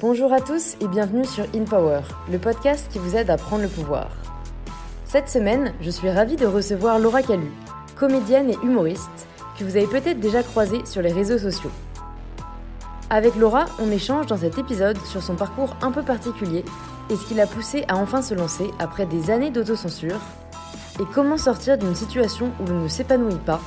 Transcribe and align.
Bonjour 0.00 0.32
à 0.32 0.40
tous 0.40 0.76
et 0.80 0.88
bienvenue 0.88 1.26
sur 1.26 1.44
In 1.54 1.64
Power, 1.64 2.00
le 2.32 2.38
podcast 2.38 2.88
qui 2.90 2.98
vous 2.98 3.16
aide 3.16 3.28
à 3.28 3.36
prendre 3.36 3.64
le 3.64 3.68
pouvoir. 3.68 4.08
Cette 5.04 5.28
semaine, 5.28 5.74
je 5.82 5.90
suis 5.90 6.08
ravie 6.08 6.36
de 6.36 6.46
recevoir 6.46 6.98
Laura 6.98 7.20
Calu, 7.20 7.52
comédienne 7.96 8.48
et 8.48 8.56
humoriste, 8.62 9.28
que 9.58 9.64
vous 9.64 9.76
avez 9.76 9.86
peut-être 9.86 10.18
déjà 10.18 10.42
croisée 10.42 10.86
sur 10.86 11.02
les 11.02 11.12
réseaux 11.12 11.36
sociaux. 11.36 11.70
Avec 13.10 13.36
Laura, 13.36 13.66
on 13.78 13.90
échange 13.90 14.24
dans 14.24 14.38
cet 14.38 14.56
épisode 14.56 14.96
sur 15.04 15.22
son 15.22 15.34
parcours 15.34 15.76
un 15.82 15.90
peu 15.90 16.02
particulier 16.02 16.64
et 17.10 17.16
ce 17.16 17.26
qui 17.26 17.34
l'a 17.34 17.46
poussée 17.46 17.84
à 17.86 17.98
enfin 17.98 18.22
se 18.22 18.32
lancer 18.32 18.70
après 18.78 19.04
des 19.04 19.30
années 19.30 19.50
d'autocensure, 19.50 20.20
et 20.98 21.04
comment 21.12 21.36
sortir 21.36 21.76
d'une 21.76 21.94
situation 21.94 22.52
où 22.58 22.66
l'on 22.70 22.84
ne 22.84 22.88
s'épanouit 22.88 23.34
pas, 23.44 23.60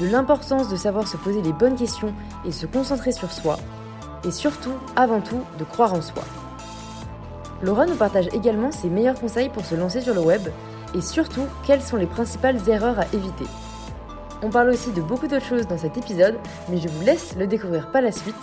de 0.00 0.08
l'importance 0.08 0.68
de 0.68 0.76
savoir 0.76 1.06
se 1.06 1.16
poser 1.16 1.40
les 1.40 1.52
bonnes 1.52 1.76
questions 1.76 2.12
et 2.44 2.50
se 2.50 2.66
concentrer 2.66 3.12
sur 3.12 3.30
soi, 3.30 3.58
et 4.24 4.30
surtout, 4.30 4.74
avant 4.96 5.20
tout, 5.20 5.40
de 5.58 5.64
croire 5.64 5.94
en 5.94 6.02
soi. 6.02 6.24
Laura 7.62 7.86
nous 7.86 7.96
partage 7.96 8.28
également 8.32 8.70
ses 8.70 8.88
meilleurs 8.88 9.18
conseils 9.18 9.48
pour 9.48 9.64
se 9.64 9.74
lancer 9.74 10.00
sur 10.00 10.14
le 10.14 10.20
web, 10.20 10.42
et 10.94 11.00
surtout, 11.00 11.46
quelles 11.66 11.82
sont 11.82 11.96
les 11.96 12.06
principales 12.06 12.58
erreurs 12.68 12.98
à 12.98 13.06
éviter. 13.12 13.44
On 14.42 14.50
parle 14.50 14.70
aussi 14.70 14.92
de 14.92 15.02
beaucoup 15.02 15.26
d'autres 15.26 15.44
choses 15.44 15.66
dans 15.66 15.78
cet 15.78 15.96
épisode, 15.96 16.36
mais 16.68 16.78
je 16.78 16.88
vous 16.88 17.02
laisse 17.02 17.34
le 17.36 17.46
découvrir 17.46 17.90
par 17.90 18.02
la 18.02 18.12
suite. 18.12 18.34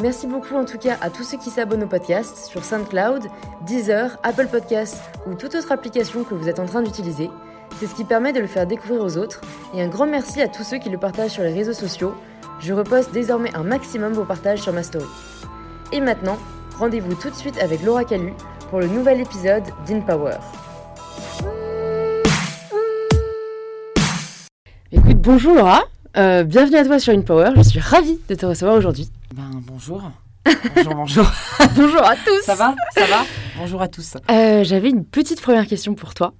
Merci 0.00 0.26
beaucoup 0.26 0.54
en 0.54 0.64
tout 0.64 0.78
cas 0.78 0.96
à 1.00 1.10
tous 1.10 1.24
ceux 1.24 1.38
qui 1.38 1.50
s'abonnent 1.50 1.84
au 1.84 1.88
podcast 1.88 2.46
sur 2.46 2.64
SoundCloud, 2.64 3.24
Deezer, 3.66 4.18
Apple 4.22 4.46
Podcasts 4.46 5.02
ou 5.26 5.34
toute 5.34 5.54
autre 5.54 5.72
application 5.72 6.24
que 6.24 6.34
vous 6.34 6.48
êtes 6.48 6.58
en 6.58 6.66
train 6.66 6.82
d'utiliser. 6.82 7.30
C'est 7.78 7.86
ce 7.86 7.94
qui 7.94 8.04
permet 8.04 8.32
de 8.32 8.40
le 8.40 8.46
faire 8.46 8.66
découvrir 8.66 9.02
aux 9.02 9.16
autres. 9.18 9.40
Et 9.74 9.82
un 9.82 9.88
grand 9.88 10.06
merci 10.06 10.40
à 10.40 10.48
tous 10.48 10.64
ceux 10.64 10.78
qui 10.78 10.88
le 10.88 10.98
partagent 10.98 11.32
sur 11.32 11.42
les 11.42 11.52
réseaux 11.52 11.74
sociaux. 11.74 12.14
Je 12.60 12.72
reposte 12.72 13.12
désormais 13.12 13.54
un 13.54 13.62
maximum 13.62 14.12
vos 14.12 14.24
partages 14.24 14.60
sur 14.60 14.72
ma 14.72 14.82
story. 14.82 15.04
Et 15.92 16.00
maintenant, 16.00 16.38
rendez-vous 16.78 17.14
tout 17.14 17.30
de 17.30 17.34
suite 17.34 17.58
avec 17.58 17.82
Laura 17.82 18.04
Calu 18.04 18.32
pour 18.70 18.80
le 18.80 18.86
nouvel 18.88 19.20
épisode 19.20 19.62
d'InPower. 19.86 20.36
Écoute, 24.92 25.18
bonjour 25.18 25.54
Laura, 25.54 25.82
euh, 26.16 26.44
bienvenue 26.44 26.76
à 26.76 26.84
toi 26.84 26.98
sur 26.98 27.12
InPower, 27.12 27.50
je 27.56 27.62
suis 27.62 27.80
ravie 27.80 28.18
de 28.28 28.34
te 28.34 28.46
recevoir 28.46 28.76
aujourd'hui. 28.76 29.10
Ben 29.34 29.50
bonjour. 29.62 30.10
Bonjour, 30.76 30.94
bonjour. 30.94 31.26
bonjour 31.76 32.02
à 32.04 32.14
tous. 32.16 32.42
Ça 32.44 32.54
va? 32.54 32.74
Ça 32.94 33.04
va? 33.06 33.24
Bonjour 33.58 33.82
à 33.82 33.88
tous. 33.88 34.16
Euh, 34.30 34.62
J'avais 34.64 34.90
une 34.90 35.04
petite 35.04 35.40
première 35.42 35.66
question 35.66 35.94
pour 35.94 36.14
toi. 36.14 36.34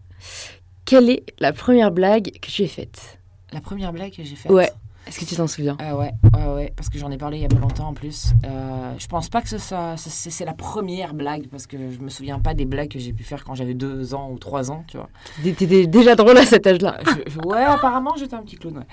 Quelle 0.84 1.10
est 1.10 1.24
la 1.40 1.52
première 1.52 1.90
blague 1.90 2.30
que 2.40 2.48
tu 2.50 2.62
aies 2.62 2.68
faite? 2.68 3.18
La 3.52 3.60
première 3.60 3.92
blague 3.92 4.12
que 4.12 4.22
j'ai 4.22 4.36
faite? 4.36 4.50
Ouais. 4.52 4.70
Est-ce 5.06 5.20
que 5.20 5.24
tu 5.24 5.36
t'en 5.36 5.46
souviens? 5.46 5.76
Euh, 5.80 5.94
ouais, 5.94 6.12
ouais, 6.34 6.54
ouais, 6.54 6.72
parce 6.74 6.88
que 6.88 6.98
j'en 6.98 7.12
ai 7.12 7.16
parlé 7.16 7.38
il 7.38 7.42
y 7.42 7.44
a 7.44 7.48
pas 7.48 7.60
longtemps 7.60 7.88
en 7.88 7.94
plus. 7.94 8.32
Euh, 8.44 8.92
je 8.98 9.06
pense 9.06 9.28
pas 9.28 9.40
que 9.40 9.48
ce 9.48 9.58
soit, 9.58 9.94
c'est 9.96 10.44
la 10.44 10.52
première 10.52 11.14
blague, 11.14 11.46
parce 11.48 11.68
que 11.68 11.76
je 11.76 12.00
me 12.00 12.08
souviens 12.08 12.40
pas 12.40 12.54
des 12.54 12.64
blagues 12.64 12.88
que 12.88 12.98
j'ai 12.98 13.12
pu 13.12 13.22
faire 13.22 13.44
quand 13.44 13.54
j'avais 13.54 13.74
deux 13.74 14.14
ans 14.14 14.30
ou 14.32 14.38
trois 14.38 14.72
ans, 14.72 14.84
tu 14.88 14.96
vois. 14.96 15.08
T'étais 15.42 15.86
déjà 15.86 16.16
drôle 16.16 16.36
à 16.38 16.44
cet 16.44 16.66
âge-là. 16.66 16.98
Ouais, 17.44 17.62
apparemment 17.62 18.14
j'étais 18.16 18.34
un 18.34 18.42
petit 18.42 18.56
clown, 18.56 18.78
ouais. 18.78 18.86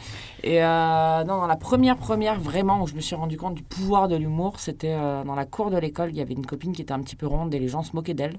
Et 0.44 0.64
euh, 0.64 1.24
non, 1.24 1.38
dans 1.38 1.48
la 1.48 1.56
première, 1.56 1.98
première 1.98 2.40
vraiment 2.40 2.84
où 2.84 2.88
je 2.88 2.94
me 2.94 3.02
suis 3.02 3.16
rendu 3.16 3.38
compte 3.38 3.56
du 3.56 3.64
pouvoir 3.64 4.08
de 4.08 4.16
l'humour, 4.16 4.60
c'était 4.60 4.94
euh, 4.94 5.24
dans 5.24 5.36
la 5.36 5.46
cour 5.46 5.72
de 5.72 5.78
l'école. 5.78 6.12
Il 6.12 6.18
y 6.18 6.22
avait 6.22 6.34
une 6.34 6.46
copine 6.46 6.74
qui 6.74 6.84
était 6.84 6.94
un 6.94 7.02
petit 7.02 7.16
peu 7.16 7.26
ronde 7.26 7.54
et 7.56 7.60
les 7.60 7.70
gens 7.70 7.82
se 7.82 7.96
moquaient 7.96 8.14
d'elle. 8.14 8.38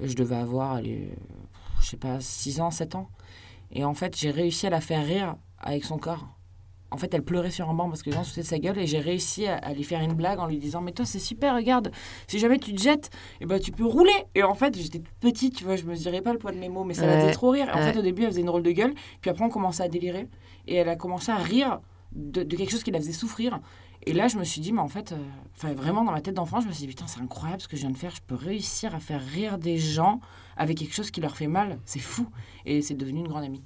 Je 0.00 0.14
devais 0.14 0.36
avoir, 0.36 0.74
allez, 0.74 1.10
je 1.80 1.88
sais 1.88 1.96
pas, 1.96 2.20
6 2.20 2.60
ans, 2.60 2.70
7 2.70 2.94
ans. 2.94 3.08
Et 3.72 3.84
en 3.84 3.94
fait, 3.94 4.16
j'ai 4.16 4.30
réussi 4.30 4.66
à 4.66 4.70
la 4.70 4.80
faire 4.80 5.04
rire 5.04 5.34
avec 5.58 5.84
son 5.84 5.98
corps. 5.98 6.26
En 6.90 6.96
fait, 6.96 7.12
elle 7.12 7.22
pleurait 7.22 7.50
sur 7.50 7.68
un 7.68 7.74
banc 7.74 7.88
parce 7.88 8.02
que 8.02 8.10
les 8.10 8.16
gens 8.16 8.24
se 8.24 8.30
foutaient 8.30 8.42
de 8.42 8.46
sa 8.46 8.58
gueule 8.58 8.78
et 8.78 8.86
j'ai 8.86 8.98
réussi 8.98 9.46
à, 9.46 9.56
à 9.56 9.74
lui 9.74 9.84
faire 9.84 10.00
une 10.00 10.14
blague 10.14 10.38
en 10.38 10.46
lui 10.46 10.58
disant 10.58 10.80
Mais 10.80 10.92
toi, 10.92 11.04
c'est 11.04 11.18
super, 11.18 11.54
regarde, 11.54 11.90
si 12.26 12.38
jamais 12.38 12.58
tu 12.58 12.72
te 12.74 12.80
jettes, 12.80 13.10
eh 13.40 13.46
ben, 13.46 13.60
tu 13.60 13.72
peux 13.72 13.84
rouler. 13.84 14.12
Et 14.34 14.42
en 14.42 14.54
fait, 14.54 14.76
j'étais 14.76 15.00
toute 15.00 15.14
petite, 15.20 15.56
tu 15.56 15.64
vois, 15.64 15.76
je 15.76 15.84
mesurais 15.84 16.22
pas 16.22 16.32
le 16.32 16.38
poids 16.38 16.52
de 16.52 16.58
mes 16.58 16.68
mots, 16.68 16.84
mais 16.84 16.94
ça 16.94 17.06
la 17.06 17.14
Ouais, 17.14 17.20
faisait 17.20 17.32
trop 17.32 17.50
rire. 17.50 17.68
En 17.74 17.78
ouais. 17.78 17.92
fait, 17.92 17.98
au 17.98 18.02
début, 18.02 18.22
elle 18.22 18.30
faisait 18.30 18.40
une 18.40 18.46
drôle 18.46 18.62
de 18.62 18.70
gueule, 18.72 18.94
puis 19.20 19.30
après, 19.30 19.44
on 19.44 19.50
commençait 19.50 19.82
à 19.82 19.88
délirer 19.88 20.28
et 20.66 20.76
elle 20.76 20.88
a 20.88 20.96
commencé 20.96 21.30
à 21.30 21.36
rire 21.36 21.80
de, 22.12 22.42
de 22.42 22.56
quelque 22.56 22.70
chose 22.70 22.82
qui 22.82 22.90
la 22.90 22.98
faisait 23.00 23.12
souffrir. 23.12 23.60
Et 24.06 24.12
là, 24.14 24.28
je 24.28 24.38
me 24.38 24.44
suis 24.44 24.60
dit, 24.62 24.72
mais 24.72 24.80
en 24.80 24.88
fait, 24.88 25.12
euh, 25.12 25.74
vraiment, 25.74 26.04
dans 26.04 26.12
ma 26.12 26.20
tête 26.22 26.34
d'enfant, 26.34 26.60
je 26.60 26.68
me 26.68 26.72
suis 26.72 26.82
dit, 26.82 26.88
putain, 26.88 27.06
c'est 27.06 27.20
incroyable 27.20 27.60
ce 27.60 27.68
que 27.68 27.76
je 27.76 27.82
viens 27.82 27.90
de 27.90 27.98
faire. 27.98 28.14
Je 28.14 28.22
peux 28.26 28.36
réussir 28.36 28.94
à 28.94 29.00
faire 29.00 29.20
rire 29.20 29.58
des 29.58 29.76
gens 29.76 30.20
avec 30.56 30.78
quelque 30.78 30.94
chose 30.94 31.10
qui 31.10 31.20
leur 31.20 31.36
fait 31.36 31.48
mal. 31.48 31.78
C'est 31.84 31.98
fou. 31.98 32.26
Et 32.64 32.80
c'est 32.80 32.94
devenu 32.94 33.20
une 33.20 33.28
grande 33.28 33.44
amie. 33.44 33.62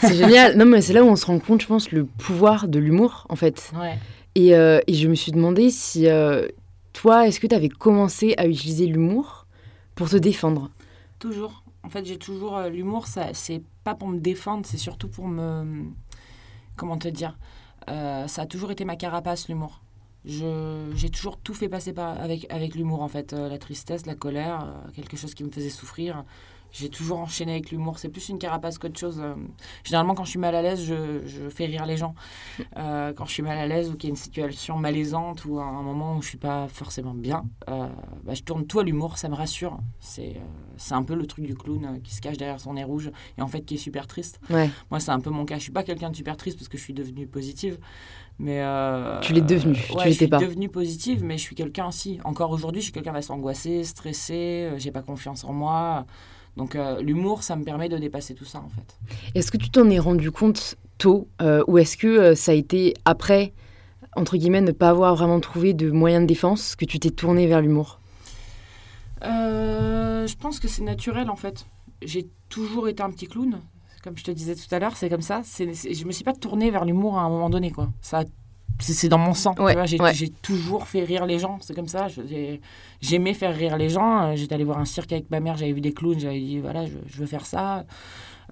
C'est 0.00 0.14
génial. 0.14 0.56
Non, 0.56 0.64
mais 0.64 0.80
c'est 0.80 0.92
là 0.92 1.02
où 1.02 1.08
on 1.08 1.16
se 1.16 1.26
rend 1.26 1.38
compte, 1.38 1.62
je 1.62 1.66
pense, 1.66 1.90
le 1.90 2.04
pouvoir 2.04 2.68
de 2.68 2.78
l'humour, 2.78 3.26
en 3.28 3.36
fait. 3.36 3.72
Ouais. 3.78 3.98
Et, 4.34 4.54
euh, 4.54 4.80
et 4.86 4.94
je 4.94 5.08
me 5.08 5.14
suis 5.14 5.32
demandé 5.32 5.70
si, 5.70 6.06
euh, 6.08 6.46
toi, 6.92 7.26
est-ce 7.26 7.40
que 7.40 7.46
tu 7.46 7.54
avais 7.54 7.68
commencé 7.68 8.34
à 8.38 8.46
utiliser 8.46 8.86
l'humour 8.86 9.46
pour 9.94 10.08
te 10.08 10.16
défendre? 10.16 10.70
Toujours. 11.18 11.62
En 11.82 11.88
fait, 11.90 12.04
j'ai 12.06 12.16
toujours. 12.18 12.56
euh, 12.56 12.68
L'humour, 12.68 13.06
ça, 13.06 13.28
c'est 13.34 13.62
pas 13.84 13.94
pour 13.94 14.08
me 14.08 14.18
défendre, 14.18 14.64
c'est 14.66 14.76
surtout 14.78 15.08
pour 15.08 15.26
me. 15.28 15.84
Comment 16.76 16.96
te 16.96 17.08
dire 17.08 17.36
Ça 17.88 18.42
a 18.42 18.46
toujours 18.46 18.70
été 18.70 18.84
ma 18.84 18.96
carapace, 18.96 19.48
l'humour. 19.48 19.80
Je- 20.24 20.90
J'ai 20.94 21.10
toujours 21.10 21.36
tout 21.36 21.52
fait 21.54 21.68
passer 21.68 21.92
par, 21.92 22.20
avec, 22.20 22.46
avec 22.50 22.74
l'humour, 22.76 23.02
en 23.02 23.08
fait. 23.08 23.32
La 23.32 23.58
tristesse, 23.58 24.06
la 24.06 24.14
colère, 24.14 24.72
quelque 24.94 25.16
chose 25.16 25.34
qui 25.34 25.42
me 25.44 25.50
faisait 25.50 25.68
souffrir. 25.70 26.24
J'ai 26.72 26.88
toujours 26.88 27.18
enchaîné 27.20 27.52
avec 27.52 27.70
l'humour. 27.70 27.98
C'est 27.98 28.08
plus 28.08 28.28
une 28.30 28.38
carapace 28.38 28.78
qu'autre 28.78 28.98
chose. 28.98 29.20
Euh, 29.22 29.34
Généralement, 29.84 30.14
quand 30.14 30.24
je 30.24 30.30
suis 30.30 30.38
mal 30.38 30.54
à 30.54 30.62
l'aise, 30.62 30.82
je, 30.84 31.20
je 31.26 31.48
fais 31.48 31.66
rire 31.66 31.86
les 31.86 31.96
gens. 31.96 32.14
Euh, 32.78 33.12
quand 33.12 33.26
je 33.26 33.32
suis 33.32 33.42
mal 33.42 33.58
à 33.58 33.66
l'aise 33.66 33.90
ou 33.90 33.96
qu'il 33.96 34.08
y 34.08 34.10
a 34.10 34.14
une 34.14 34.16
situation 34.16 34.78
malaisante 34.78 35.44
ou 35.44 35.60
un, 35.60 35.66
un 35.78 35.82
moment 35.82 36.16
où 36.16 36.22
je 36.22 36.28
suis 36.28 36.38
pas 36.38 36.66
forcément 36.68 37.12
bien, 37.14 37.44
euh, 37.68 37.86
bah, 38.24 38.32
je 38.34 38.42
tourne 38.42 38.66
tout 38.66 38.80
à 38.80 38.82
l'humour. 38.84 39.18
Ça 39.18 39.28
me 39.28 39.34
rassure. 39.34 39.78
C'est 40.00 40.36
euh, 40.36 40.94
un 40.94 41.02
peu 41.02 41.14
le 41.14 41.26
truc 41.26 41.44
du 41.44 41.54
clown 41.54 42.00
qui 42.02 42.14
se 42.14 42.20
cache 42.22 42.38
derrière 42.38 42.60
son 42.60 42.74
nez 42.74 42.84
rouge 42.84 43.10
et 43.38 43.42
en 43.42 43.46
fait 43.48 43.60
qui 43.62 43.74
est 43.74 43.78
super 43.78 44.06
triste. 44.06 44.40
Ouais. 44.50 44.70
Moi, 44.90 45.00
c'est 45.00 45.10
un 45.10 45.20
peu 45.20 45.28
mon 45.30 45.44
cas. 45.44 45.56
Je 45.56 45.62
suis 45.64 45.72
pas 45.72 45.82
quelqu'un 45.82 46.10
de 46.10 46.16
super 46.16 46.36
triste 46.36 46.58
parce 46.58 46.68
que 46.68 46.78
je 46.78 46.82
suis 46.82 46.94
devenue 46.94 47.26
positive. 47.26 47.78
Mais 48.38 48.62
euh, 48.62 49.20
Tu 49.20 49.34
l'es 49.34 49.42
devenue, 49.42 49.76
euh, 49.76 49.86
tu 49.86 49.92
ouais, 49.92 50.04
l'étais 50.04 50.10
je 50.12 50.16
suis 50.16 50.28
pas. 50.28 50.38
devenue 50.38 50.68
positive, 50.70 51.22
mais 51.22 51.36
je 51.36 51.42
suis 51.42 51.54
quelqu'un 51.54 51.88
aussi. 51.88 52.18
Encore 52.24 52.50
aujourd'hui, 52.50 52.80
je 52.80 52.84
suis 52.86 52.92
quelqu'un 52.92 53.12
d'assez 53.12 53.30
angoissé, 53.30 53.84
stressé. 53.84 54.68
euh, 54.72 54.78
J'ai 54.78 54.90
pas 54.90 55.02
confiance 55.02 55.44
en 55.44 55.52
moi. 55.52 56.06
Donc 56.56 56.76
euh, 56.76 57.00
l'humour, 57.00 57.42
ça 57.42 57.56
me 57.56 57.64
permet 57.64 57.88
de 57.88 57.96
dépasser 57.96 58.34
tout 58.34 58.44
ça 58.44 58.58
en 58.58 58.68
fait. 58.68 58.96
Est-ce 59.34 59.50
que 59.50 59.56
tu 59.56 59.70
t'en 59.70 59.88
es 59.90 59.98
rendu 59.98 60.30
compte 60.30 60.76
tôt 60.98 61.28
euh, 61.40 61.64
ou 61.66 61.78
est-ce 61.78 61.96
que 61.96 62.06
euh, 62.06 62.34
ça 62.34 62.52
a 62.52 62.54
été 62.54 62.94
après, 63.04 63.52
entre 64.16 64.36
guillemets, 64.36 64.60
ne 64.60 64.72
pas 64.72 64.90
avoir 64.90 65.14
vraiment 65.14 65.40
trouvé 65.40 65.72
de 65.72 65.90
moyen 65.90 66.20
de 66.20 66.26
défense 66.26 66.76
que 66.76 66.84
tu 66.84 66.98
t'es 66.98 67.10
tourné 67.10 67.46
vers 67.46 67.60
l'humour? 67.60 67.98
Je 69.22 70.36
pense 70.36 70.60
que 70.60 70.68
c'est 70.68 70.82
naturel 70.82 71.30
en 71.30 71.36
fait. 71.36 71.66
J'ai 72.02 72.26
toujours 72.48 72.88
été 72.88 73.02
un 73.02 73.10
petit 73.10 73.26
clown. 73.26 73.60
Comme 74.02 74.16
je 74.16 74.24
te 74.24 74.30
disais 74.32 74.56
tout 74.56 74.72
à 74.74 74.78
l'heure, 74.80 74.96
c'est 74.96 75.08
comme 75.08 75.22
ça. 75.22 75.42
C'est, 75.44 75.72
je 75.72 76.04
me 76.04 76.12
suis 76.12 76.24
pas 76.24 76.32
tournée 76.32 76.70
vers 76.70 76.84
l'humour 76.84 77.18
à 77.18 77.22
un 77.22 77.28
moment 77.28 77.50
donné. 77.50 77.70
quoi. 77.70 77.88
Ça, 78.00 78.24
c'est 78.80 79.08
dans 79.08 79.18
mon 79.18 79.34
sang. 79.34 79.54
tu 79.54 79.62
Ouais, 79.62 79.74
vois, 79.74 79.86
j'ai, 79.86 80.00
ouais. 80.00 80.12
toujours 80.42 80.86
fait 80.88 81.04
rire 81.04 81.24
les 81.26 81.38
gens. 81.38 81.58
C'est 81.60 81.74
comme 81.74 81.88
ça. 81.88 82.08
J'aimais 83.00 83.34
faire 83.34 83.54
rire 83.54 83.76
les 83.76 83.88
gens. 83.88 84.22
Euh, 84.30 84.36
J'étais 84.36 84.54
allée 84.54 84.64
voir 84.64 84.78
un 84.78 84.84
cirque 84.84 85.12
avec 85.12 85.30
ma 85.30 85.40
mère. 85.40 85.56
J'avais 85.56 85.72
vu 85.72 85.80
des 85.80 85.92
clowns. 85.92 86.18
J'avais 86.20 86.40
dit 86.40 86.58
voilà, 86.58 86.86
je, 86.86 86.92
je 87.06 87.16
veux 87.18 87.26
faire 87.26 87.46
ça. 87.46 87.84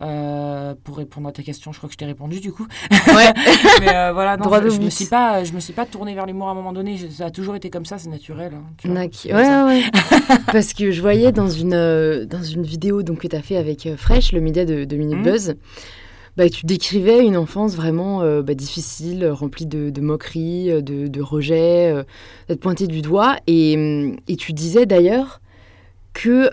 Euh, 0.03 0.75
pour 0.83 0.97
répondre 0.97 1.29
à 1.29 1.33
ta 1.33 1.43
question, 1.43 1.73
je 1.73 1.77
crois 1.79 1.89
que 1.89 1.93
je 1.93 1.99
t'ai 1.99 2.07
répondu 2.07 2.41
du 2.41 2.53
coup. 2.53 2.67
Ouais. 2.91 3.33
Mais 3.81 3.95
euh, 3.95 4.13
voilà, 4.15 4.39
non, 4.39 4.51
je, 4.63 4.71
je 4.71 4.81
me 4.81 4.89
suis 4.89 5.05
pas, 5.05 5.45
je 5.45 5.53
me 5.53 5.61
suis 5.61 5.75
pas 5.75 5.85
tournée 5.85 6.15
vers 6.15 6.25
l'humour 6.25 6.49
à 6.49 6.53
un 6.53 6.55
moment 6.55 6.73
donné. 6.73 6.97
Je- 6.97 7.09
ça 7.09 7.27
a 7.27 7.31
toujours 7.31 7.55
été 7.55 7.69
comme 7.69 7.85
ça, 7.85 7.99
c'est 7.99 8.09
naturel. 8.09 8.53
hein, 8.55 8.63
tu 8.79 8.89
vois. 8.89 8.97
Ouais, 8.99 9.63
ouais. 9.65 9.83
Parce 10.53 10.73
que 10.73 10.91
je 10.91 11.01
voyais 11.03 11.33
dans 11.33 11.51
une, 11.51 11.75
euh, 11.75 12.25
dans 12.25 12.43
une 12.43 12.63
vidéo 12.63 13.03
donc, 13.03 13.19
que 13.29 13.37
as 13.37 13.43
fait 13.43 13.57
avec 13.59 13.89
Fresh, 13.97 14.33
le 14.33 14.41
média 14.41 14.65
de, 14.65 14.85
de 14.85 14.97
Minute 14.97 15.19
Mhm. 15.19 15.23
Buzz, 15.25 15.55
bah, 16.41 16.49
tu 16.49 16.65
décrivais 16.65 17.23
une 17.23 17.37
enfance 17.37 17.77
vraiment 17.77 18.23
euh, 18.23 18.41
bah, 18.41 18.55
difficile, 18.55 19.27
remplie 19.27 19.67
de, 19.67 20.01
moqueries, 20.01 20.71
euh, 20.71 20.81
de, 20.81 21.21
rejets, 21.21 21.93
euh, 21.93 22.03
d'être 22.49 22.61
pointé 22.61 22.87
du 22.87 23.03
doigt. 23.03 23.37
Et, 23.47 23.77
hum, 23.77 24.17
et 24.27 24.37
tu 24.37 24.55
disais 24.55 24.87
d'ailleurs 24.87 25.43
que 26.15 26.49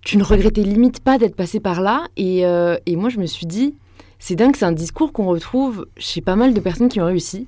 tu 0.00 0.16
ne 0.16 0.24
regrettais 0.24 0.62
limite 0.62 1.00
pas 1.00 1.18
d'être 1.18 1.36
passé 1.36 1.60
par 1.60 1.82
là. 1.82 2.06
Et, 2.16 2.44
et 2.86 2.96
moi, 2.96 3.10
je 3.10 3.18
me 3.18 3.26
suis 3.26 3.44
dit, 3.44 3.74
c'est 4.18 4.36
dingue, 4.36 4.56
c'est 4.56 4.64
un 4.64 4.72
discours 4.72 5.12
qu'on 5.12 5.26
retrouve 5.26 5.86
chez 5.98 6.22
pas 6.22 6.34
mal 6.34 6.54
de 6.54 6.60
personnes 6.60 6.88
qui 6.88 6.98
ont 7.02 7.06
réussi. 7.06 7.46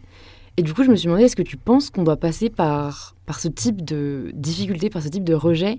Et 0.59 0.63
du 0.63 0.75
coup, 0.75 0.85
je 0.85 0.91
me 0.91 0.97
suis 0.97 1.07
demandé, 1.07 1.25
est-ce 1.25 1.37
que 1.37 1.43
tu 1.43 1.57
penses 1.57 1.89
qu'on 1.89 2.03
doit 2.03 2.19
passer 2.19 2.51
par, 2.51 3.15
par 3.25 3.41
ce 3.41 3.49
type 3.49 3.83
de 3.83 4.31
difficulté, 4.35 4.91
par 4.91 5.03
ce 5.03 5.09
type 5.09 5.25
de 5.25 5.35
rejet 5.35 5.79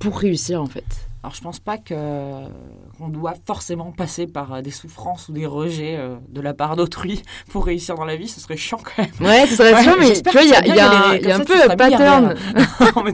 pour 0.00 0.18
réussir, 0.18 0.60
en 0.60 0.66
fait? 0.66 1.11
Alors, 1.24 1.34
je 1.36 1.40
pense 1.40 1.60
pas 1.60 1.78
que 1.78 1.94
qu'on 2.98 3.08
doit 3.08 3.34
forcément 3.46 3.92
passer 3.92 4.26
par 4.26 4.54
euh, 4.54 4.60
des 4.60 4.72
souffrances 4.72 5.28
ou 5.28 5.32
des 5.32 5.46
rejets 5.46 5.96
euh, 5.96 6.16
de 6.28 6.40
la 6.40 6.52
part 6.52 6.74
d'autrui 6.74 7.22
pour 7.50 7.64
réussir 7.64 7.94
dans 7.94 8.04
la 8.04 8.16
vie. 8.16 8.26
Ce 8.26 8.40
serait 8.40 8.56
chiant 8.56 8.78
quand 8.82 9.02
même. 9.02 9.12
Ouais, 9.20 9.46
ce 9.46 9.54
serait 9.54 9.84
chiant, 9.84 9.94
mais 10.00 10.14
tu 10.14 10.30
vois, 10.30 10.42
il 10.42 10.48
y 10.48 10.54
a, 10.54 10.66
y 10.66 10.70
a, 10.80 11.16
y 11.18 11.30
a 11.30 11.36
un 11.36 11.44
peu 11.44 11.62
un 11.62 11.76
pattern. 11.76 12.34
non, 12.96 13.04
mais 13.04 13.12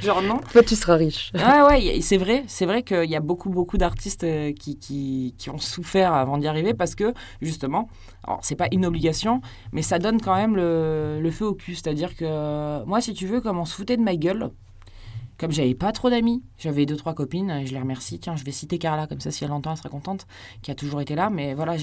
genre 0.00 0.22
non. 0.22 0.40
Toi, 0.52 0.62
tu 0.62 0.74
seras 0.74 0.94
riche. 0.94 1.32
Ouais, 1.34 1.60
ouais, 1.62 2.00
c'est 2.00 2.16
vrai. 2.16 2.44
C'est 2.46 2.64
vrai 2.64 2.82
qu'il 2.82 3.10
y 3.10 3.16
a 3.16 3.20
beaucoup, 3.20 3.50
beaucoup 3.50 3.76
d'artistes 3.76 4.24
euh, 4.24 4.52
qui, 4.52 4.78
qui, 4.78 5.34
qui, 5.36 5.50
ont 5.50 5.58
souffert 5.58 6.14
avant 6.14 6.38
d'y 6.38 6.48
arriver 6.48 6.72
parce 6.72 6.94
que, 6.94 7.12
justement, 7.42 7.90
alors 8.24 8.38
c'est 8.42 8.56
pas 8.56 8.68
une 8.72 8.86
obligation, 8.86 9.42
mais 9.72 9.82
ça 9.82 9.98
donne 9.98 10.22
quand 10.22 10.34
même 10.34 10.56
le, 10.56 11.20
le 11.20 11.30
feu 11.30 11.44
au 11.44 11.54
cul. 11.54 11.74
C'est-à-dire 11.74 12.16
que 12.16 12.84
moi, 12.86 13.02
si 13.02 13.12
tu 13.12 13.26
veux, 13.26 13.42
comme 13.42 13.58
on 13.58 13.66
se 13.66 13.74
foutait 13.74 13.98
de 13.98 14.02
ma 14.02 14.16
gueule, 14.16 14.50
comme 15.40 15.52
j'avais 15.52 15.74
pas 15.74 15.90
trop 15.90 16.10
d'amis, 16.10 16.42
j'avais 16.58 16.84
deux, 16.84 16.96
trois 16.96 17.14
copines, 17.14 17.48
et 17.50 17.64
je 17.64 17.72
les 17.72 17.80
remercie. 17.80 18.18
Tiens, 18.18 18.36
je 18.36 18.44
vais 18.44 18.50
citer 18.50 18.76
Carla, 18.76 19.06
comme 19.06 19.20
ça, 19.20 19.30
si 19.30 19.42
elle 19.42 19.52
entend, 19.52 19.70
elle 19.70 19.78
sera 19.78 19.88
contente, 19.88 20.26
qui 20.60 20.70
a 20.70 20.74
toujours 20.74 21.00
été 21.00 21.14
là. 21.14 21.30
Mais 21.30 21.54
voilà, 21.54 21.76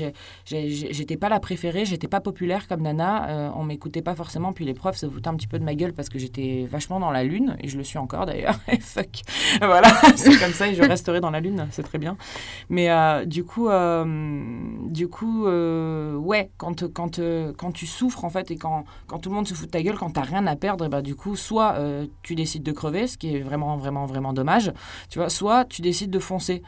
j'étais 0.46 1.18
pas 1.18 1.28
la 1.28 1.40
préférée, 1.40 1.84
j'étais 1.84 2.08
pas 2.08 2.22
populaire 2.22 2.68
comme 2.68 2.84
Nana, 2.84 3.30
euh, 3.30 3.50
on 3.56 3.64
m'écoutait 3.64 4.04
pas 4.04 4.14
forcément. 4.14 4.54
Puis 4.54 4.64
les 4.64 4.76
profs 4.76 4.98
se 4.98 5.10
foutaient 5.10 5.30
un 5.30 5.36
petit 5.36 5.48
peu 5.48 5.58
de 5.58 5.64
ma 5.64 5.74
gueule 5.74 5.94
parce 5.94 6.08
que 6.08 6.20
j'étais 6.20 6.68
vachement 6.70 7.00
dans 7.00 7.10
la 7.10 7.24
lune, 7.24 7.58
et 7.60 7.68
je 7.68 7.80
le 7.80 7.84
suis 7.84 7.98
encore 7.98 8.28
d'ailleurs. 8.28 8.60
Fuck. 8.80 9.22
Voilà, 9.60 9.90
c'est 10.16 10.38
comme 10.38 10.54
ça, 10.54 10.68
et 10.68 10.76
je 10.76 10.84
resterai 10.84 11.20
dans 11.20 11.32
la 11.32 11.40
lune, 11.40 11.68
c'est 11.72 11.84
très 11.84 11.98
bien. 11.98 12.16
Mais 12.70 12.92
euh, 12.92 13.26
du 13.26 13.44
coup, 13.44 13.70
euh, 13.70 14.06
du 14.86 15.08
coup 15.08 15.48
ouais, 15.48 16.52
quand, 16.58 16.88
quand, 16.94 17.20
quand 17.58 17.72
tu 17.72 17.88
souffres, 17.88 18.24
en 18.24 18.30
fait, 18.30 18.52
et 18.52 18.58
quand, 18.58 18.84
quand 19.08 19.18
tout 19.18 19.30
le 19.30 19.36
monde 19.36 19.48
se 19.48 19.56
fout 19.56 19.66
de 19.66 19.72
ta 19.72 19.82
gueule, 19.82 19.98
quand 19.98 20.12
t'as 20.12 20.22
rien 20.22 20.46
à 20.46 20.56
perdre, 20.56 20.86
et 20.86 20.90
bah, 20.90 21.02
du 21.02 21.16
coup, 21.16 21.36
soit 21.36 21.76
tu 22.22 22.36
décides 22.36 22.62
de 22.62 22.72
crever, 22.72 23.08
ce 23.08 23.18
qui 23.18 23.36
est 23.36 23.47
vraiment, 23.48 23.78
vraiment, 23.78 24.06
vraiment 24.06 24.34
dommage. 24.34 24.72
Tu 25.10 25.20
vois, 25.20 25.30
soit 25.30 25.66
tu 25.66 25.82
décides 25.82 26.12
de 26.12 26.20
foncer. 26.20 26.62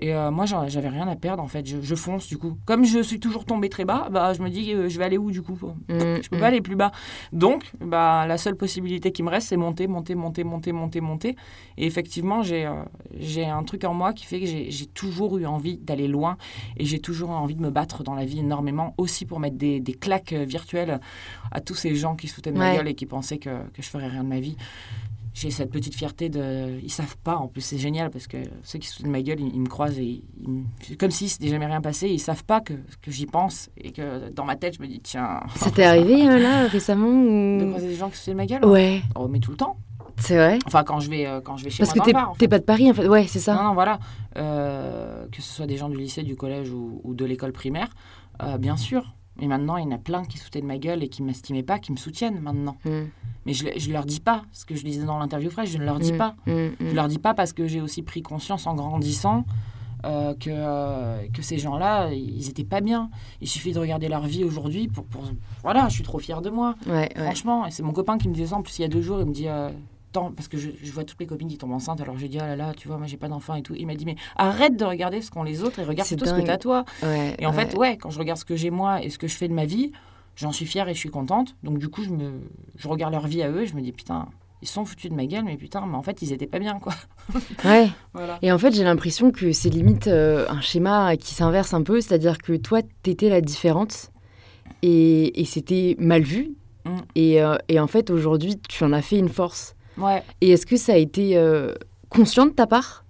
Et 0.00 0.14
euh, 0.14 0.30
moi, 0.30 0.46
j'avais 0.46 0.88
rien 0.88 1.08
à 1.08 1.16
perdre 1.16 1.42
en 1.42 1.48
fait. 1.48 1.66
Je, 1.66 1.94
fonce 1.96 2.28
du 2.28 2.38
coup. 2.38 2.56
Comme 2.66 2.84
je 2.84 3.00
suis 3.00 3.18
toujours 3.18 3.44
tombé 3.44 3.68
très 3.68 3.84
bas, 3.84 4.08
bah, 4.12 4.32
je 4.32 4.42
me 4.42 4.48
dis, 4.48 4.72
euh, 4.72 4.88
je 4.88 4.96
vais 4.98 5.04
aller 5.04 5.18
où 5.18 5.32
du 5.32 5.42
coup 5.42 5.58
mmh, 5.88 5.98
Je 6.22 6.28
peux 6.28 6.36
mmh. 6.36 6.40
pas 6.40 6.46
aller 6.46 6.60
plus 6.60 6.76
bas. 6.76 6.92
Donc, 7.32 7.72
bah, 7.80 8.24
la 8.26 8.38
seule 8.38 8.54
possibilité 8.54 9.10
qui 9.10 9.24
me 9.24 9.30
reste, 9.30 9.48
c'est 9.48 9.56
monter, 9.56 9.88
monter, 9.88 10.14
monter, 10.14 10.44
monter, 10.44 10.72
monter, 10.72 11.00
monter. 11.00 11.36
Et 11.76 11.86
effectivement, 11.86 12.42
j'ai 12.42 12.66
euh, 12.66 12.74
j'ai 13.18 13.44
un 13.44 13.64
truc 13.64 13.82
en 13.82 13.94
moi 13.94 14.12
qui 14.12 14.24
fait 14.24 14.38
que 14.38 14.46
j'ai 14.46 14.86
toujours 14.86 15.36
eu 15.38 15.46
envie 15.46 15.78
d'aller 15.78 16.06
loin 16.06 16.36
et 16.76 16.84
j'ai 16.84 17.00
toujours 17.00 17.30
eu 17.30 17.34
envie 17.34 17.56
de 17.56 17.62
me 17.62 17.70
battre 17.70 18.04
dans 18.04 18.14
la 18.14 18.24
vie 18.24 18.38
énormément, 18.38 18.94
aussi 18.98 19.26
pour 19.26 19.40
mettre 19.40 19.56
des, 19.56 19.80
des 19.80 19.94
claques 19.94 20.32
virtuelles 20.32 21.00
à 21.50 21.60
tous 21.60 21.74
ces 21.74 21.96
gens 21.96 22.14
qui 22.14 22.28
se 22.28 22.38
de 22.40 22.50
ma 22.52 22.76
gueule 22.76 22.88
et 22.88 22.94
qui 22.94 23.06
pensaient 23.06 23.38
que, 23.38 23.50
que 23.72 23.82
je 23.82 23.88
ferais 23.88 24.06
rien 24.06 24.22
de 24.22 24.28
ma 24.28 24.38
vie 24.38 24.56
j'ai 25.38 25.50
cette 25.52 25.70
petite 25.70 25.94
fierté 25.94 26.28
de. 26.28 26.80
Ils 26.82 26.90
savent 26.90 27.16
pas, 27.18 27.36
en 27.36 27.46
plus, 27.46 27.60
c'est 27.60 27.78
génial 27.78 28.10
parce 28.10 28.26
que 28.26 28.38
ceux 28.64 28.80
qui 28.80 28.88
se 28.88 29.02
de 29.02 29.08
ma 29.08 29.22
gueule, 29.22 29.40
ils, 29.40 29.60
me 29.60 29.68
croisent 29.68 29.98
et 29.98 30.24
comme 30.98 31.12
si 31.12 31.28
c'était 31.28 31.48
jamais 31.48 31.66
rien 31.66 31.80
passé. 31.80 32.08
Ils 32.08 32.18
savent 32.18 32.44
pas 32.44 32.60
que, 32.60 32.72
que 33.02 33.12
j'y 33.12 33.26
pense 33.26 33.70
et 33.76 33.92
que 33.92 34.30
dans 34.30 34.44
ma 34.44 34.56
tête, 34.56 34.76
je 34.76 34.82
me 34.82 34.88
dis, 34.88 35.00
tiens. 35.00 35.40
Ça 35.54 35.70
t'est 35.70 35.84
arrivé 35.84 36.28
euh, 36.28 36.38
là 36.38 36.66
récemment 36.66 37.08
ou... 37.08 37.60
De 37.60 37.66
croiser 37.66 37.86
des 37.86 37.94
gens 37.94 38.10
qui 38.10 38.16
se 38.16 38.30
de 38.32 38.36
ma 38.36 38.46
gueule? 38.46 38.64
Ouais. 38.64 39.00
Oh, 39.14 39.28
mais 39.28 39.38
tout 39.38 39.52
le 39.52 39.56
temps. 39.56 39.76
C'est 40.16 40.36
vrai? 40.36 40.58
Enfin, 40.66 40.82
quand 40.82 40.98
je 40.98 41.08
vais, 41.08 41.26
euh, 41.26 41.40
quand 41.40 41.56
je 41.56 41.62
vais 41.62 41.70
chez 41.70 41.84
Parce 41.84 41.94
moi. 41.94 42.04
Parce 42.04 42.32
que 42.34 42.38
t'es 42.38 42.48
pas 42.48 42.58
de 42.58 42.64
Paris, 42.64 42.90
en 42.90 42.94
fait. 42.94 43.06
Ouais, 43.06 43.26
c'est 43.28 43.38
ça. 43.38 43.54
Non, 43.54 43.62
non, 43.62 43.74
voilà. 43.74 44.00
Euh, 44.36 45.26
que 45.30 45.40
ce 45.40 45.52
soit 45.52 45.66
des 45.66 45.76
gens 45.76 45.88
du 45.88 45.96
lycée, 45.96 46.24
du 46.24 46.34
collège 46.34 46.72
ou, 46.72 47.00
ou 47.04 47.14
de 47.14 47.24
l'école 47.24 47.52
primaire, 47.52 47.90
bien 48.58 48.76
sûr. 48.76 49.14
Mais 49.40 49.46
maintenant, 49.46 49.76
il 49.76 49.84
y 49.84 49.86
en 49.86 49.92
a 49.92 49.98
plein 49.98 50.24
qui 50.24 50.38
sautaient 50.38 50.60
de 50.60 50.66
ma 50.66 50.78
gueule 50.78 51.02
et 51.02 51.08
qui 51.08 51.22
ne 51.22 51.28
m'estimaient 51.28 51.62
pas, 51.62 51.78
qui 51.78 51.92
me 51.92 51.96
soutiennent 51.96 52.40
maintenant. 52.40 52.76
Mm. 52.84 53.04
Mais 53.46 53.52
je 53.54 53.88
ne 53.88 53.92
leur 53.92 54.04
dis 54.04 54.20
pas 54.20 54.44
ce 54.52 54.64
que 54.64 54.74
je 54.74 54.84
disais 54.84 55.04
dans 55.04 55.18
l'interview 55.18 55.50
fraîche, 55.50 55.70
je 55.70 55.78
ne 55.78 55.84
leur 55.84 55.98
dis 55.98 56.12
mm. 56.12 56.18
pas. 56.18 56.36
Mm. 56.46 56.68
Je 56.80 56.84
ne 56.84 56.94
leur 56.94 57.08
dis 57.08 57.18
pas 57.18 57.34
parce 57.34 57.52
que 57.52 57.66
j'ai 57.66 57.80
aussi 57.80 58.02
pris 58.02 58.22
conscience 58.22 58.66
en 58.66 58.74
grandissant 58.74 59.44
euh, 60.04 60.34
que, 60.34 60.50
euh, 60.50 61.26
que 61.32 61.42
ces 61.42 61.58
gens-là, 61.58 62.12
ils 62.12 62.46
n'étaient 62.46 62.64
pas 62.64 62.80
bien. 62.80 63.10
Il 63.40 63.48
suffit 63.48 63.72
de 63.72 63.78
regarder 63.78 64.08
leur 64.08 64.26
vie 64.26 64.44
aujourd'hui 64.44 64.88
pour, 64.88 65.04
pour, 65.04 65.24
Voilà, 65.62 65.88
je 65.88 65.94
suis 65.94 66.04
trop 66.04 66.18
fière 66.18 66.42
de 66.42 66.50
moi. 66.50 66.74
Franchement, 67.16 67.66
et 67.66 67.70
c'est 67.70 67.82
mon 67.82 67.92
copain 67.92 68.18
qui 68.18 68.28
me 68.28 68.34
disait 68.34 68.48
ça, 68.48 68.56
en 68.56 68.62
plus 68.62 68.78
il 68.78 68.82
y 68.82 68.84
a 68.84 68.88
deux 68.88 69.02
jours, 69.02 69.20
il 69.20 69.26
me 69.26 69.32
dit... 69.32 69.48
Euh, 69.48 69.70
parce 70.12 70.48
que 70.48 70.58
je, 70.58 70.70
vois 70.92 71.04
toutes 71.04 71.20
les 71.20 71.26
copines 71.26 71.48
qui 71.48 71.58
tombent 71.58 71.72
enceintes, 71.72 72.00
alors 72.00 72.18
j'ai 72.18 72.28
dit, 72.28 72.38
ah 72.40 72.46
là 72.46 72.56
là, 72.56 72.72
tu 72.76 72.88
vois, 72.88 72.98
moi 72.98 73.06
j'ai 73.06 73.16
pas 73.16 73.28
d'enfant 73.28 73.54
et 73.54 73.62
tout. 73.62 73.74
Il 73.76 73.86
m'a 73.86 73.94
dit, 73.94 74.04
mais 74.04 74.16
arrête 74.36 74.76
de 74.76 74.84
regarder 74.84 75.20
ce 75.22 75.30
qu'ont 75.30 75.42
les 75.42 75.62
autres 75.62 75.78
et 75.78 75.84
regarde 75.84 76.08
tout 76.08 76.24
ce 76.24 76.34
que 76.34 76.46
t'as 76.46 76.58
toi. 76.58 76.84
et 77.38 77.46
en 77.46 77.52
fait, 77.52 77.76
ouais, 77.76 77.96
quand 77.96 78.10
je 78.10 78.18
regarde 78.18 78.38
ce 78.38 78.44
que 78.44 78.56
j'ai 78.56 78.70
moi 78.70 79.02
et 79.02 79.10
ce 79.10 79.18
que 79.18 79.26
je 79.26 79.36
fais 79.36 79.48
de 79.48 79.54
ma 79.54 79.64
vie, 79.64 79.92
j'en 80.36 80.52
suis 80.52 80.66
fière 80.66 80.88
et 80.88 80.94
je 80.94 80.98
suis 80.98 81.10
contente. 81.10 81.56
Donc 81.62 81.78
du 81.78 81.88
coup, 81.88 82.04
je, 82.04 82.10
me, 82.10 82.40
je 82.76 82.88
regarde 82.88 83.12
leur 83.12 83.26
vie 83.26 83.42
à 83.42 83.50
eux 83.50 83.62
et 83.62 83.66
je 83.66 83.74
me 83.74 83.80
dis, 83.80 83.92
putain, 83.92 84.28
ils 84.62 84.68
sont 84.68 84.84
foutus 84.84 85.10
de 85.10 85.16
ma 85.16 85.26
gueule, 85.26 85.44
mais 85.44 85.56
putain, 85.56 85.84
mais 85.86 85.96
en 85.96 86.02
fait, 86.02 86.22
ils 86.22 86.32
étaient 86.32 86.46
pas 86.46 86.58
bien, 86.58 86.78
quoi. 86.78 86.94
ouais. 87.64 87.88
Voilà. 88.12 88.38
Et 88.42 88.50
en 88.50 88.58
fait, 88.58 88.74
j'ai 88.74 88.84
l'impression 88.84 89.30
que 89.30 89.52
c'est 89.52 89.68
limite 89.68 90.08
euh, 90.08 90.46
un 90.48 90.60
schéma 90.60 91.16
qui 91.16 91.34
s'inverse 91.34 91.74
un 91.74 91.82
peu, 91.82 92.00
c'est-à-dire 92.00 92.38
que 92.38 92.54
toi, 92.56 92.80
t'étais 93.02 93.28
la 93.28 93.40
différente 93.40 94.10
et, 94.82 95.40
et 95.40 95.44
c'était 95.44 95.96
mal 95.98 96.22
vu. 96.22 96.54
Mm. 96.84 96.96
Et, 97.14 97.42
euh, 97.42 97.56
et, 97.68 97.78
en 97.78 97.86
fait, 97.86 98.10
aujourd'hui, 98.10 98.60
tu 98.68 98.82
en 98.84 98.92
as 98.92 99.02
fait 99.02 99.18
une 99.18 99.28
force. 99.28 99.74
Et 100.40 100.50
est-ce 100.50 100.66
que 100.66 100.76
ça 100.76 100.92
a 100.92 100.96
été 100.96 101.36
euh, 101.36 101.74
conscient 102.08 102.46
de 102.46 102.52
ta 102.52 102.66
part 102.66 103.04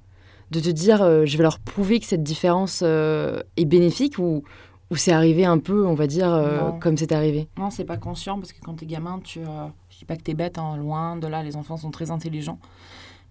de 0.51 0.61
te 0.61 0.71
dire 0.71 1.03
euh, 1.03 1.27
je 1.27 1.37
vais 1.37 1.43
leur 1.43 1.59
prouver 1.59 2.01
que 2.01 2.07
cette 2.07 2.23
différence 2.23 2.81
euh, 2.83 3.41
est 3.59 3.67
bénéfique 3.67 4.19
ou, 4.19 4.45
ou 4.91 4.97
c'est 4.97 5.13
arrivé 5.13 5.45
un 5.45 5.59
peu, 5.59 5.87
on 5.87 5.95
va 5.95 6.07
dire, 6.07 6.79
comme 6.81 6.97
c'est 6.97 7.13
arrivé? 7.13 7.49
Non, 7.59 7.71
c'est 7.71 7.85
pas 7.85 7.99
conscient 7.99 8.39
parce 8.39 8.53
que 8.53 8.61
quand 8.61 8.75
t'es 8.75 8.87
gamin, 8.87 9.21
tu, 9.23 9.41
je 9.91 9.99
dis 9.99 10.05
pas 10.07 10.17
que 10.17 10.23
t'es 10.23 10.35
bête, 10.35 10.57
hein, 10.57 10.77
loin 10.79 11.17
de 11.17 11.27
là, 11.27 11.43
les 11.43 11.57
enfants 11.57 11.77
sont 11.77 11.91
très 11.91 12.11
intelligents. 12.11 12.59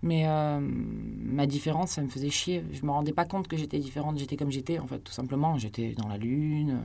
Mais 0.03 0.27
ma 0.59 1.47
différence, 1.47 1.89
ça 1.89 2.03
me 2.03 2.07
faisait 2.07 2.29
chier. 2.29 2.63
Je 2.71 2.85
me 2.85 2.91
rendais 2.91 3.13
pas 3.13 3.25
compte 3.25 3.47
que 3.47 3.57
j'étais 3.57 3.79
différente. 3.79 4.19
J'étais 4.19 4.37
comme 4.37 4.51
j'étais, 4.51 4.77
en 4.77 4.85
fait, 4.85 4.99
tout 4.99 5.11
simplement. 5.11 5.57
J'étais 5.57 5.95
dans 5.97 6.07
la 6.07 6.17
lune, 6.17 6.81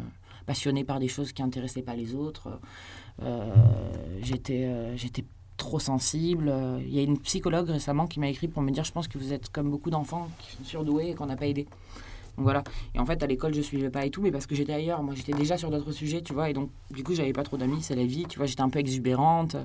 passionnée 0.46 0.84
par 0.84 0.98
des 0.98 1.08
choses 1.08 1.34
qui 1.34 1.42
intéressaient 1.42 1.82
pas 1.82 1.94
les 1.94 2.14
autres. 2.14 2.58
j'étais, 4.22 4.96
j'étais 4.96 5.26
trop 5.62 5.78
sensible. 5.78 6.48
Euh, 6.48 6.80
il 6.84 6.92
y 6.92 6.98
a 6.98 7.02
une 7.02 7.18
psychologue 7.18 7.68
récemment 7.70 8.06
qui 8.08 8.18
m'a 8.18 8.28
écrit 8.28 8.48
pour 8.48 8.62
me 8.62 8.70
dire 8.70 8.84
je 8.84 8.90
pense 8.90 9.06
que 9.06 9.16
vous 9.16 9.32
êtes 9.32 9.48
comme 9.48 9.70
beaucoup 9.70 9.90
d'enfants 9.90 10.28
qui 10.40 10.56
sont 10.56 10.64
surdoués 10.64 11.10
et 11.10 11.14
qu'on 11.14 11.26
n'a 11.26 11.36
pas 11.36 11.46
aidé. 11.46 11.66
Donc 12.36 12.44
voilà. 12.44 12.64
Et 12.94 12.98
en 12.98 13.06
fait, 13.06 13.22
à 13.22 13.26
l'école, 13.26 13.54
je 13.54 13.60
suivais 13.60 13.90
pas 13.90 14.04
et 14.04 14.10
tout, 14.10 14.22
mais 14.22 14.32
parce 14.32 14.46
que 14.46 14.54
j'étais 14.54 14.72
ailleurs. 14.72 15.02
Moi, 15.02 15.14
j'étais 15.14 15.32
déjà 15.32 15.56
sur 15.56 15.70
d'autres 15.70 15.92
sujets, 15.92 16.22
tu 16.22 16.32
vois. 16.32 16.50
Et 16.50 16.52
donc, 16.52 16.70
du 16.90 17.04
coup, 17.04 17.14
j'avais 17.14 17.32
pas 17.32 17.44
trop 17.44 17.56
d'amis. 17.56 17.82
C'est 17.82 17.94
la 17.94 18.04
vie, 18.04 18.26
tu 18.28 18.38
vois. 18.38 18.46
J'étais 18.46 18.62
un 18.62 18.70
peu 18.70 18.80
exubérante 18.80 19.56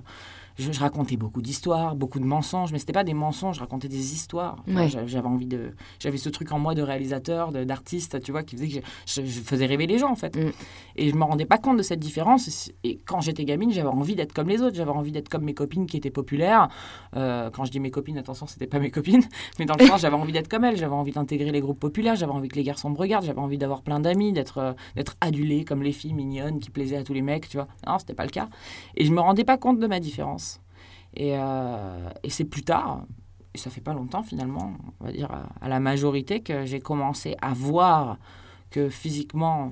je, 0.57 0.79
racontais 0.79 1.17
beaucoup 1.17 1.41
d'histoires, 1.41 1.95
beaucoup 1.95 2.19
de 2.19 2.25
mensonges, 2.25 2.71
mais 2.71 2.79
c'était 2.79 2.93
pas 2.93 3.03
des 3.03 3.13
mensonges, 3.13 3.55
je 3.55 3.59
racontais 3.61 3.87
des 3.87 4.13
histoires. 4.13 4.57
J'avais 4.87 5.27
envie 5.27 5.47
de, 5.47 5.71
j'avais 5.99 6.17
ce 6.17 6.29
truc 6.29 6.51
en 6.51 6.59
moi 6.59 6.75
de 6.75 6.81
réalisateur, 6.81 7.51
d'artiste, 7.51 8.21
tu 8.21 8.31
vois, 8.31 8.43
qui 8.43 8.55
faisait 8.55 8.67
que 8.79 8.85
je, 9.05 9.21
faisais 9.21 9.65
rêver 9.65 9.87
les 9.87 9.97
gens 9.97 10.11
en 10.11 10.15
fait. 10.15 10.35
Mm. 10.35 10.51
Et 10.95 11.09
je 11.09 11.15
me 11.15 11.23
rendais 11.23 11.45
pas 11.45 11.57
compte 11.57 11.77
de 11.77 11.83
cette 11.83 11.99
différence. 11.99 12.71
Et 12.83 12.97
quand 13.05 13.21
j'étais 13.21 13.45
gamine, 13.45 13.71
j'avais 13.71 13.87
envie 13.87 14.15
d'être 14.15 14.33
comme 14.33 14.49
les 14.49 14.61
autres, 14.61 14.75
j'avais 14.75 14.91
envie 14.91 15.11
d'être 15.11 15.29
comme 15.29 15.43
mes 15.43 15.53
copines 15.53 15.85
qui 15.85 15.97
étaient 15.97 16.09
populaires. 16.09 16.69
Euh, 17.15 17.49
quand 17.51 17.65
je 17.65 17.71
dis 17.71 17.79
mes 17.79 17.91
copines, 17.91 18.17
attention, 18.17 18.47
c'était 18.47 18.67
pas 18.67 18.79
mes 18.79 18.91
copines, 18.91 19.23
mais 19.59 19.65
dans 19.65 19.75
le 19.79 19.85
sens, 19.85 20.01
j'avais 20.01 20.15
envie 20.15 20.33
d'être 20.33 20.47
comme 20.47 20.63
elles, 20.63 20.77
j'avais 20.77 20.95
envie 20.95 21.11
d'intégrer 21.11 21.51
les 21.51 21.61
groupes 21.61 21.79
populaires, 21.79 22.15
j'avais 22.15 22.31
envie 22.31 22.47
que 22.47 22.55
les 22.55 22.63
garçons 22.63 22.89
me 22.89 22.97
regardent, 22.97 23.25
j'avais 23.25 23.39
envie 23.39 23.57
d'avoir 23.57 23.81
plein 23.81 23.99
d'amis, 23.99 24.33
d'être 24.33 24.57
euh, 24.57 24.73
d'être 24.95 25.15
adulée 25.21 25.65
comme 25.65 25.83
les 25.83 25.91
filles 25.91 26.13
mignonnes 26.13 26.59
qui 26.59 26.69
plaisaient 26.69 26.97
à 26.97 27.03
tous 27.03 27.13
les 27.13 27.21
mecs, 27.21 27.49
tu 27.49 27.57
vois. 27.57 27.67
Non, 27.85 27.99
c'était 27.99 28.13
pas 28.13 28.25
le 28.25 28.31
cas. 28.31 28.49
Et 28.95 29.05
je 29.05 29.11
me 29.11 29.19
rendais 29.19 29.43
pas 29.43 29.57
compte 29.57 29.79
de 29.79 29.87
ma 29.87 29.99
différence. 29.99 30.46
Euh, 31.19 32.09
et, 32.23 32.29
c'est 32.29 32.45
plus 32.45 32.63
tard, 32.63 33.05
et 33.53 33.57
ça 33.57 33.69
fait 33.69 33.81
pas 33.81 33.93
longtemps 33.93 34.23
finalement, 34.23 34.73
on 34.99 35.05
va 35.05 35.11
dire 35.11 35.29
à, 35.61 35.69
la 35.69 35.79
majorité, 35.79 36.41
que 36.41 36.65
j'ai 36.65 36.79
commencé 36.79 37.35
à 37.41 37.53
voir 37.53 38.17
que 38.69 38.89
physiquement 38.89 39.71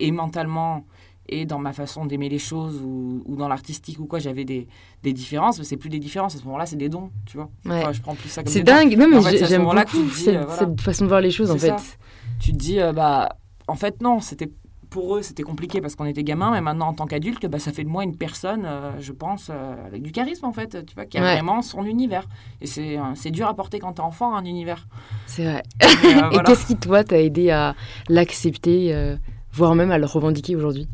et 0.00 0.10
mentalement 0.10 0.84
et 1.26 1.46
dans 1.46 1.58
ma 1.58 1.72
façon 1.72 2.04
d'aimer 2.04 2.28
les 2.28 2.38
choses 2.38 2.82
ou, 2.82 3.36
dans 3.36 3.48
l'artistique 3.48 3.98
ou 3.98 4.04
quoi, 4.04 4.18
j'avais 4.18 4.44
des, 4.44 4.68
des 5.02 5.14
différences, 5.14 5.58
mais 5.58 5.64
c'est 5.64 5.78
plus 5.78 5.88
des 5.88 5.98
différences, 5.98 6.34
à 6.34 6.38
ce 6.38 6.44
moment-là, 6.44 6.66
c'est 6.66 6.76
des 6.76 6.90
dons, 6.90 7.10
tu 7.24 7.38
vois. 7.38 7.48
je 7.64 8.00
prends 8.02 8.14
plus 8.14 8.28
ça 8.28 8.42
comme 8.42 8.52
C'est 8.52 8.62
dingue, 8.62 8.94
non, 8.96 9.08
mais 9.08 9.46
j'aime 9.46 9.64
beaucoup 9.64 10.08
cette, 10.10 10.36
euh, 10.36 10.46
cette, 10.58 10.80
façon 10.82 11.04
de 11.04 11.08
voir 11.08 11.22
les 11.22 11.30
choses, 11.30 11.50
en 11.50 11.56
fait. 11.56 11.98
Tu 12.40 12.52
te 12.52 12.56
dis, 12.56 12.78
euh, 12.78 12.92
bah, 12.92 13.38
en 13.68 13.74
fait, 13.74 14.02
non, 14.02 14.20
c'était 14.20 14.50
pour 14.94 15.16
eux, 15.16 15.22
c'était 15.22 15.42
compliqué 15.42 15.80
parce 15.80 15.96
qu'on 15.96 16.04
était 16.04 16.22
gamin, 16.22 16.52
mais 16.52 16.60
maintenant, 16.60 16.86
en 16.86 16.94
tant 16.94 17.06
qu'adulte, 17.06 17.44
bah, 17.46 17.58
ça 17.58 17.72
fait 17.72 17.82
de 17.82 17.88
moi 17.88 18.04
une 18.04 18.16
personne, 18.16 18.62
euh, 18.64 18.92
je 19.00 19.10
pense, 19.10 19.50
euh, 19.50 19.86
avec 19.88 20.02
du 20.02 20.12
charisme, 20.12 20.44
en 20.44 20.52
fait, 20.52 20.86
tu 20.86 20.94
vois, 20.94 21.04
qui 21.04 21.18
a 21.18 21.20
vraiment 21.20 21.62
son 21.62 21.84
univers. 21.84 22.28
Et 22.60 22.68
c'est, 22.68 22.96
euh, 22.96 23.02
c'est 23.16 23.32
dur 23.32 23.48
à 23.48 23.54
porter 23.54 23.80
quand 23.80 23.94
t'es 23.94 24.02
enfant, 24.02 24.36
un 24.36 24.44
univers. 24.44 24.86
C'est 25.26 25.46
vrai. 25.46 25.62
Et, 26.32 26.38
qu'est-ce 26.46 26.66
qui, 26.66 26.76
toi, 26.76 27.02
t'a 27.02 27.20
aidé 27.20 27.50
à 27.50 27.74
l'accepter, 28.08 29.16
voire 29.52 29.74
même 29.74 29.90
à 29.90 29.98
le 29.98 30.06
revendiquer 30.06 30.54
aujourd'hui? 30.54 30.88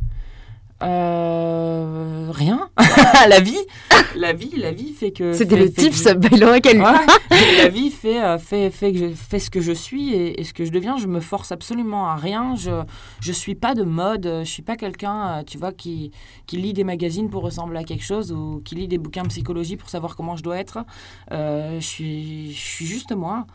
Euh, 0.83 2.29
rien. 2.31 2.71
la 3.29 3.41
vie, 3.41 3.59
la 4.17 4.33
vie, 4.33 4.53
la 4.57 4.73
vie 4.73 4.93
fait 4.93 5.11
que. 5.11 5.33
C'était 5.33 5.57
le 5.57 5.71
tips, 5.71 6.09
Laura 6.39 6.59
La 7.59 7.69
vie 7.69 7.91
fait, 7.91 8.23
euh, 8.23 8.39
fait, 8.39 8.71
fait, 8.71 8.93
que 8.93 8.99
je 8.99 9.07
fais 9.15 9.39
ce 9.39 9.51
que 9.51 9.61
je 9.61 9.73
suis 9.73 10.15
et, 10.15 10.43
ce 10.43 10.55
que 10.55 10.65
je 10.65 10.71
deviens. 10.71 10.97
Je 10.97 11.07
me 11.07 11.21
force 11.21 11.53
absolument 11.53 12.09
à 12.09 12.17
rien. 12.17 12.55
Je, 12.57 12.71
je 13.21 13.33
suis 13.33 13.55
pas 13.55 13.75
de 13.75 13.83
mode. 13.83 14.25
Je 14.45 14.51
suis 14.51 14.63
pas 14.63 14.77
quelqu'un, 14.77 15.41
euh, 15.41 15.43
tu 15.45 15.59
vois, 15.59 15.73
qui, 15.73 16.13
qui 16.47 16.57
lit 16.57 16.73
des 16.73 16.85
magazines 16.85 17.29
pour 17.29 17.43
ressembler 17.43 17.81
à 17.81 17.85
quelque 17.85 18.05
chose 18.05 18.33
ou 18.33 18.63
qui 18.65 18.75
lit 18.75 18.89
des 18.89 18.99
bouquins 18.99 19.23
de 19.23 19.29
psychologie 19.29 19.77
pour 19.77 19.91
savoir 19.91 20.17
comment 20.17 20.37
je 20.37 20.43
dois 20.43 20.59
être. 20.59 20.79
je 21.31 21.79
suis, 21.81 22.53
je 22.53 22.59
suis 22.59 22.87
juste 22.87 23.13
moi. 23.13 23.47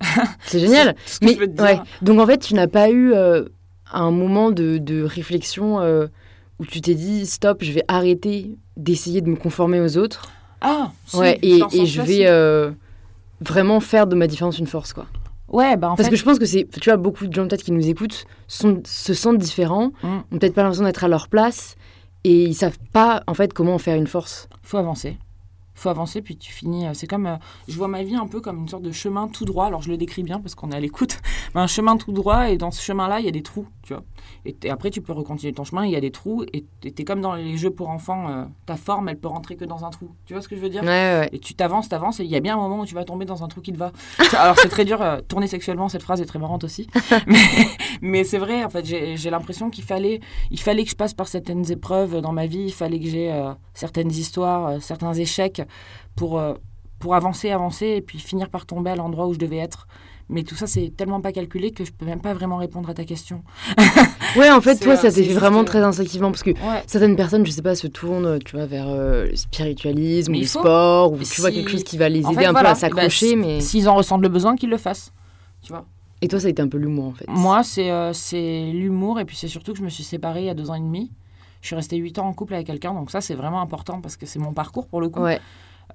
C'est 0.46 0.60
génial. 0.60 0.96
Ce 1.06 1.20
que 1.20 1.26
Mais 1.26 1.62
ouais. 1.62 1.80
Donc 2.02 2.18
en 2.20 2.26
fait, 2.26 2.38
tu 2.38 2.54
n'as 2.54 2.66
pas 2.66 2.90
eu 2.90 3.12
euh, 3.12 3.44
un 3.92 4.10
moment 4.10 4.50
de, 4.50 4.78
de 4.78 5.02
réflexion 5.02 5.78
où 6.60 6.64
tu 6.66 6.80
t'es 6.80 6.94
dit 6.94 7.26
stop, 7.26 7.64
je 7.64 7.72
vais 7.72 7.82
arrêter 7.88 8.54
d'essayer 8.76 9.20
de 9.22 9.28
me 9.28 9.34
conformer 9.36 9.80
aux 9.80 9.96
autres. 9.96 10.30
Ah, 10.60 10.92
si, 11.06 11.16
ouais, 11.16 11.38
et, 11.42 11.58
je 11.86 12.00
vais 12.02 12.26
euh, 12.26 12.70
vraiment 13.40 13.80
faire 13.80 14.06
de 14.06 14.14
ma 14.14 14.26
différence 14.26 14.58
une 14.58 14.66
force, 14.66 14.92
quoi. 14.92 15.06
Ouais, 15.48 15.76
bah 15.76 15.88
en 15.90 15.96
Parce 15.96 16.06
fait. 16.06 16.10
que 16.12 16.16
je 16.16 16.22
pense 16.24 16.38
que 16.38 16.44
c'est, 16.46 16.68
tu 16.80 16.90
vois, 16.90 16.96
beaucoup 16.96 17.26
de 17.26 17.32
gens 17.32 17.48
peut-être 17.48 17.64
qui 17.64 17.72
nous 17.72 17.88
écoutent 17.88 18.24
sont, 18.46 18.80
se 18.84 19.14
sentent 19.14 19.38
différents, 19.38 19.90
Mm. 20.02 20.18
ont 20.32 20.38
peut-être 20.38 20.54
pas 20.54 20.62
l'impression 20.62 20.84
d'être 20.84 21.02
à 21.02 21.08
leur 21.08 21.26
place 21.28 21.74
et 22.22 22.44
ils 22.44 22.54
savent 22.54 22.78
pas 22.92 23.22
en 23.26 23.34
fait 23.34 23.52
comment 23.52 23.74
en 23.74 23.78
faire 23.78 23.96
une 23.96 24.06
force. 24.06 24.48
faut 24.62 24.76
avancer. 24.76 25.16
faut 25.74 25.88
avancer, 25.88 26.20
puis 26.22 26.36
tu 26.36 26.52
finis. 26.52 26.86
euh, 26.86 26.90
C'est 26.94 27.06
comme. 27.08 27.26
euh, 27.26 27.36
je 27.66 27.74
vois 27.76 27.88
ma 27.88 28.02
vie 28.04 28.14
un 28.14 28.26
peu 28.28 28.40
comme 28.42 28.58
une 28.58 28.68
sorte 28.68 28.82
de 28.84 28.92
chemin 28.92 29.26
tout 29.28 29.44
droit. 29.46 29.64
Alors, 29.66 29.80
je 29.82 29.88
le 29.90 29.96
décris 29.96 30.22
bien 30.22 30.38
parce 30.38 30.54
qu'on 30.54 30.70
est 30.70 30.76
à 30.76 30.80
l'écoute. 30.80 31.18
Mais 31.54 31.62
un 31.62 31.66
chemin 31.66 31.96
tout 31.96 32.12
droit, 32.12 32.50
et 32.50 32.56
dans 32.58 32.70
ce 32.70 32.80
chemin-là, 32.82 33.18
il 33.18 33.24
y 33.24 33.28
a 33.28 33.32
des 33.32 33.42
trous, 33.42 33.66
tu 33.82 33.94
vois. 33.94 34.04
Et, 34.44 34.70
après, 34.70 34.90
tu 34.90 35.02
peux 35.02 35.12
recontinuer 35.12 35.52
ton 35.52 35.64
chemin, 35.64 35.84
il 35.84 35.92
y 35.92 35.96
a 35.96 36.00
des 36.00 36.10
trous, 36.10 36.44
et 36.52 36.64
tu 36.80 36.88
es 36.88 37.04
comme 37.04 37.20
dans 37.20 37.34
les 37.34 37.56
jeux 37.56 37.70
pour 37.70 37.88
enfants. 37.88 38.28
euh, 38.28 38.44
ta 38.66 38.76
forme, 38.76 39.08
elle 39.08 39.18
peut 39.18 39.28
rentrer 39.28 39.56
que 39.56 39.64
dans 39.64 39.84
un 39.84 39.90
trou. 39.90 40.10
Tu 40.26 40.32
vois 40.32 40.42
ce 40.42 40.48
que 40.48 40.56
je 40.56 40.60
veux 40.60 40.68
dire? 40.68 40.82
Ouais, 40.82 40.88
ouais. 40.88 41.28
Et 41.32 41.38
tu 41.38 41.54
t'avances, 41.54 41.88
t'avances, 41.88 42.20
et 42.20 42.24
il 42.24 42.30
y 42.30 42.36
a 42.36 42.40
bien 42.40 42.54
un 42.54 42.60
moment 42.60 42.80
où 42.80 42.86
tu 42.86 42.94
vas 42.94 43.04
tomber 43.04 43.24
dans 43.24 43.44
un 43.44 43.48
trou 43.48 43.60
qui 43.60 43.72
te 43.72 43.78
va. 43.78 43.92
Alors 44.38 44.58
c'est 44.58 44.68
très 44.68 44.84
dur, 44.84 45.00
euh, 45.02 45.20
tourner 45.26 45.46
sexuellement, 45.46 45.88
cette 45.88 46.02
phrase 46.02 46.20
est 46.20 46.26
très 46.26 46.38
marrante 46.38 46.64
aussi. 46.64 46.88
mais 47.26 47.38
mais 48.00 48.24
c'est 48.24 48.38
vrai, 48.38 48.64
en 48.64 48.70
fait, 48.70 48.84
j'ai 48.84 49.16
j'ai 49.16 49.30
l'impression 49.30 49.70
qu'il 49.70 49.84
fallait, 49.84 50.20
il 50.50 50.60
fallait 50.60 50.84
que 50.84 50.90
je 50.90 50.96
passe 50.96 51.14
par 51.14 51.28
certaines 51.28 51.70
épreuves 51.70 52.20
dans 52.20 52.32
ma 52.32 52.46
vie, 52.46 52.64
il 52.66 52.72
fallait 52.72 53.00
que 53.00 53.08
j'ai 53.08 53.32
euh, 53.32 53.52
certaines 53.74 54.10
histoires, 54.10 54.80
certains 54.80 55.14
échecs 55.14 55.62
pour, 56.16 56.40
pour 57.00 57.14
avancer, 57.16 57.50
avancer, 57.50 57.86
et 57.86 58.00
puis 58.00 58.18
finir 58.20 58.48
par 58.50 58.64
tomber 58.66 58.90
à 58.90 58.96
l'endroit 58.96 59.26
où 59.26 59.34
je 59.34 59.38
devais 59.38 59.56
être. 59.56 59.88
Mais 60.28 60.44
tout 60.44 60.54
ça, 60.54 60.68
c'est 60.68 60.92
tellement 60.96 61.20
pas 61.20 61.32
calculé 61.32 61.72
que 61.72 61.84
je 61.84 61.90
peux 61.90 62.06
même 62.06 62.20
pas 62.20 62.32
vraiment 62.34 62.58
répondre 62.58 62.88
à 62.88 62.94
ta 62.94 63.04
question. 63.04 63.42
Ouais, 64.36 64.48
en 64.48 64.60
fait, 64.60 64.76
toi, 64.78 64.92
euh, 64.92 64.96
ça 64.96 65.10
t'est 65.10 65.24
fait 65.24 65.32
vraiment 65.34 65.62
euh, 65.62 65.64
très 65.64 65.80
instinctivement 65.80 66.30
parce 66.30 66.44
que 66.44 66.50
Ouais. 66.50 66.84
certaines 66.86 67.16
personnes, 67.16 67.44
je 67.44 67.50
sais 67.50 67.62
pas, 67.62 67.74
se 67.74 67.88
tournent, 67.88 68.38
tu 68.44 68.54
vois, 68.54 68.66
vers 68.66 68.86
euh, 68.88 69.26
le 69.26 69.34
spiritualisme 69.34 70.30
Mais 70.30 70.38
ou 70.38 70.40
le 70.42 70.46
faut. 70.46 70.60
sport 70.60 71.12
ou 71.12 71.18
tu 71.18 71.24
Si- 71.24 71.40
vois 71.40 71.50
quelque 71.50 71.68
chose 71.68 71.82
qui 71.82 71.98
va 71.98 72.08
les 72.08 72.24
En 72.24 72.30
aider 72.30 72.42
fait, 72.42 72.46
un 72.46 72.52
voilà. 72.52 72.68
peu 72.68 72.72
à 72.72 72.78
s'accrocher, 72.78 73.28
si- 73.30 73.36
mais 73.36 73.60
S'ils 73.60 73.88
en 73.88 73.96
ressentent 73.96 74.22
le 74.22 74.28
besoin, 74.28 74.54
qu'ils 74.54 74.70
le 74.70 74.76
fassent. 74.76 75.12
Tu 75.62 75.72
vois 75.72 75.84
et 76.22 76.28
toi, 76.28 76.38
ça 76.38 76.48
a 76.48 76.50
été 76.50 76.60
un 76.60 76.68
peu 76.68 76.76
l'humour 76.76 77.06
en 77.06 77.12
fait. 77.12 77.24
Moi, 77.28 77.62
c'est 77.64 77.90
euh, 77.90 78.12
c'est 78.12 78.70
l'humour 78.72 79.18
et 79.20 79.24
puis 79.24 79.36
c'est 79.36 79.48
surtout 79.48 79.72
que 79.72 79.78
je 79.78 79.82
me 79.82 79.88
suis 79.88 80.04
séparée 80.04 80.40
il 80.42 80.46
y 80.46 80.50
a 80.50 80.54
deux 80.54 80.68
ans 80.70 80.74
et 80.74 80.80
demi. 80.80 81.10
Je 81.62 81.68
suis 81.68 81.74
restée 81.76 81.96
huit 81.96 82.18
ans 82.18 82.26
en 82.28 82.34
couple 82.34 82.52
avec 82.54 82.66
quelqu'un, 82.66 82.92
donc 82.92 83.10
ça 83.10 83.20
c'est 83.22 83.34
vraiment 83.34 83.62
important 83.62 84.00
parce 84.02 84.18
que 84.18 84.26
c'est 84.26 84.38
mon 84.38 84.52
parcours 84.52 84.86
pour 84.86 85.00
le 85.00 85.08
coup. 85.08 85.22
Ouais. 85.22 85.40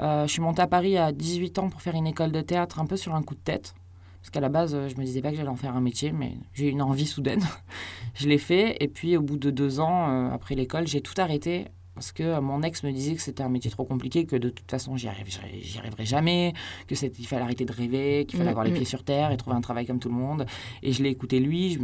Euh, 0.02 0.28
je 0.28 0.32
suis 0.32 0.42
montée 0.42 0.62
à 0.62 0.68
Paris 0.68 0.98
à 0.98 1.12
18 1.12 1.60
ans 1.60 1.70
pour 1.70 1.82
faire 1.82 1.96
une 1.96 2.08
école 2.08 2.32
de 2.32 2.42
théâtre 2.42 2.80
un 2.80 2.86
peu 2.86 2.98
sur 2.98 3.16
un 3.16 3.24
coup 3.24 3.36
de 3.36 3.40
tête. 3.40 3.74
Parce 4.22 4.32
qu'à 4.32 4.40
la 4.40 4.50
base, 4.50 4.74
euh, 4.74 4.90
je 4.90 4.98
me 4.98 5.04
disais 5.04 5.22
pas 5.22 5.30
que 5.30 5.38
j'allais 5.38 5.50
en 5.50 5.56
faire 5.56 5.76
un 5.76 5.82
métier, 5.82 6.12
mais 6.12 6.34
j'ai 6.54 6.68
eu 6.68 6.72
une 6.72 6.82
envie 6.82 7.06
soudaine. 7.06 7.44
je 8.16 8.28
l'ai 8.28 8.40
fait 8.40 8.76
et 8.84 8.88
puis 8.88 9.16
au 9.18 9.22
bout 9.22 9.38
de 9.38 9.52
deux 9.52 9.80
ans, 9.80 10.10
euh, 10.10 10.32
après 10.32 10.56
l'école, 10.56 10.88
j'ai 10.88 11.02
tout 11.02 11.14
arrêté 11.18 11.68
parce 11.96 12.12
que 12.12 12.24
euh, 12.24 12.42
mon 12.42 12.62
ex 12.62 12.84
me 12.84 12.92
disait 12.92 13.16
que 13.16 13.22
c'était 13.22 13.42
un 13.44 13.50
métier 13.50 13.72
trop 13.72 13.86
compliqué, 13.86 14.26
que 14.26 14.36
de 14.36 14.50
toute 14.50 14.70
façon 14.70 14.96
j'y 14.98 15.08
arriverai, 15.08 16.06
jamais, 16.06 16.54
que 16.88 16.94
c'est- 16.96 17.18
il 17.20 17.26
fallait 17.26 17.42
arrêter 17.42 17.66
de 17.66 17.72
rêver, 17.74 18.26
qu'il 18.28 18.38
fallait 18.38 18.50
Mm, 18.50 18.52
avoir 18.52 18.66
les 18.66 18.72
mm. 18.72 18.76
pieds 18.76 18.86
sur 18.86 19.04
terre 19.04 19.32
et 19.32 19.38
trouver 19.38 19.56
un 19.56 19.62
travail 19.62 19.86
comme 19.86 20.00
tout 20.00 20.10
le 20.10 20.16
monde. 20.16 20.46
Et 20.84 20.92
je 20.92 21.02
l'ai 21.02 21.10
écouté 21.10 21.40
lui, 21.40 21.80